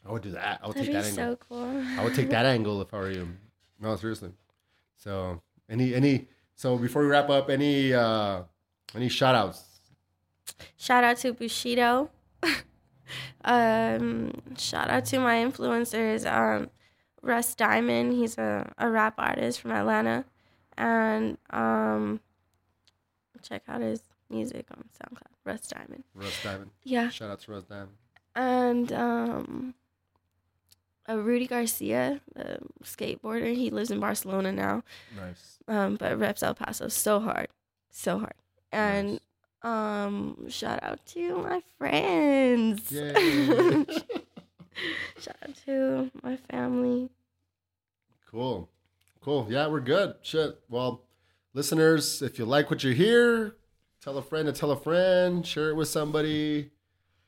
I 0.07 0.13
would 0.13 0.23
do 0.23 0.31
that. 0.33 0.61
I 0.63 0.67
would 0.67 0.77
That'd 0.77 0.93
take 0.93 0.95
that 0.95 1.05
angle. 1.07 1.35
so 1.35 1.39
cool. 1.49 1.85
I 1.99 2.05
would 2.05 2.15
take 2.15 2.31
that 2.31 2.47
angle 2.55 2.81
if 2.81 2.93
I 2.95 2.99
were 2.99 3.11
you. 3.11 3.29
No, 3.81 3.95
seriously. 3.97 4.31
So 4.97 5.41
any 5.69 5.95
any 5.95 6.29
so 6.55 6.77
before 6.79 7.03
we 7.03 7.09
wrap 7.09 7.29
up, 7.31 7.51
any 7.51 7.93
uh 7.93 8.43
any 8.95 9.09
shout 9.09 9.35
outs? 9.35 9.63
Shout 10.77 11.05
out 11.05 11.17
to 11.19 11.33
Bushido. 11.33 12.11
um, 13.45 14.33
shout 14.59 14.91
out 14.91 15.05
to 15.07 15.19
my 15.21 15.37
influencers. 15.37 16.31
Um, 16.31 16.71
Russ 17.23 17.55
Diamond, 17.55 18.15
he's 18.15 18.39
a, 18.39 18.73
a 18.79 18.89
rap 18.91 19.15
artist 19.19 19.61
from 19.61 19.73
Atlanta. 19.73 20.25
and 20.77 21.37
um, 21.51 22.21
check 23.43 23.63
out 23.69 23.81
his 23.83 24.03
music 24.31 24.67
on 24.71 24.85
SoundCloud, 24.99 25.33
Russ 25.45 25.67
Diamond. 25.69 26.05
Russ 26.15 26.43
Diamond. 26.43 26.71
Yeah, 26.85 27.09
Shout 27.11 27.31
out 27.31 27.41
to 27.41 27.53
Russ 27.53 27.65
Diamond. 27.65 27.91
and 28.37 28.93
um, 28.93 29.75
uh, 31.09 31.17
Rudy 31.19 31.47
Garcia, 31.47 32.21
the 32.35 32.59
skateboarder. 32.85 33.55
He 33.55 33.71
lives 33.71 33.91
in 33.91 34.01
Barcelona 34.01 34.53
now, 34.53 34.83
Nice. 35.17 35.59
um, 35.69 35.97
but 35.97 36.19
reps 36.19 36.43
El 36.43 36.55
Paso 36.55 36.89
so 36.89 37.21
hard, 37.21 37.49
so 37.91 38.19
hard. 38.19 38.35
And 38.73 39.13
Nice. 39.13 39.21
um, 39.63 40.49
shout 40.49 40.79
out 40.83 41.05
to 41.07 41.39
my 41.39 41.63
friends. 41.79 42.89
Shout 45.21 45.37
out 45.47 45.55
to 45.67 46.11
my 46.23 46.37
family. 46.51 47.11
Cool. 48.31 48.71
Cool. 49.21 49.47
Yeah, 49.51 49.67
we're 49.67 49.81
good. 49.81 50.15
Shit. 50.23 50.59
Well, 50.71 51.03
listeners, 51.53 52.23
if 52.23 52.39
you 52.39 52.47
like 52.47 52.71
what 52.71 52.83
you 52.83 52.93
hear, 52.93 53.57
tell 54.01 54.17
a 54.19 54.23
friend 54.23 54.47
to 54.47 54.53
tell 54.53 54.71
a 54.71 54.77
friend, 54.77 55.47
share 55.47 55.71
it 55.71 55.77
with 55.77 55.89
somebody. 55.89 56.71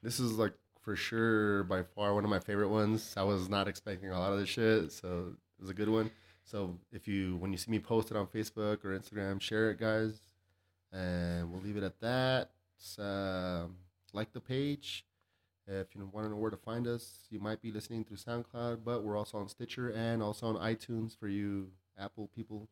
This 0.03 0.19
is 0.19 0.33
like 0.33 0.55
for 0.81 0.97
sure 0.97 1.65
by 1.65 1.83
far 1.83 2.15
one 2.15 2.25
of 2.25 2.31
my 2.31 2.41
favorite 2.41 2.69
ones. 2.69 3.15
I 3.17 3.23
was 3.23 3.49
not 3.49 3.69
expecting 3.69 4.11
a 4.11 4.19
lot 4.19 4.33
of 4.33 4.39
this 4.41 4.49
shit, 4.49 4.93
so 4.93 5.35
it 5.59 5.61
was 5.61 5.71
a 5.71 5.75
good 5.75 5.89
one. 5.89 6.11
So 6.45 6.79
if 6.93 7.07
you 7.07 7.37
when 7.37 7.53
you 7.53 7.59
see 7.59 7.71
me 7.71 7.79
post 7.79 8.11
it 8.11 8.17
on 8.17 8.27
Facebook 8.27 8.85
or 8.85 8.99
Instagram, 8.99 9.41
share 9.41 9.71
it, 9.71 9.79
guys. 9.79 10.19
And 10.93 11.51
we'll 11.51 11.63
leave 11.63 11.77
it 11.77 11.83
at 11.83 12.01
that. 12.01 12.51
Um, 12.99 13.77
like 14.13 14.33
the 14.33 14.41
page. 14.41 15.05
If 15.67 15.95
you 15.95 16.09
want 16.13 16.27
to 16.27 16.31
know 16.31 16.37
where 16.37 16.51
to 16.51 16.57
find 16.57 16.89
us, 16.89 17.21
you 17.31 17.39
might 17.39 17.63
be 17.63 17.71
listening 17.71 18.05
through 18.05 18.17
SoundCloud, 18.17 18.81
but 18.85 19.05
we're 19.05 19.17
also 19.17 19.39
on 19.39 19.49
Stitcher 19.49 19.91
and 19.91 20.21
also 20.21 20.47
on 20.47 20.57
iTunes 20.57 21.17
for 21.17 21.29
you 21.29 21.69
Apple 21.97 22.29
people. 22.35 22.69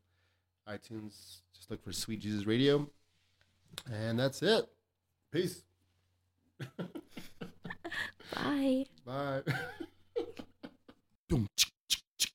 iTunes, 0.69 1.43
just 1.55 1.71
look 1.71 1.83
for 1.85 1.93
Sweet 1.93 2.21
Jesus 2.21 2.47
Radio. 2.47 2.91
And 3.91 4.19
that's 4.19 4.43
it. 4.43 4.67
Peace. 5.33 5.63
Bye. 8.35 8.85
Bye. 9.05 9.43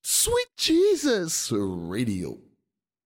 Sweet 0.01 0.47
Jesus 0.57 1.51
Radio. 1.51 2.37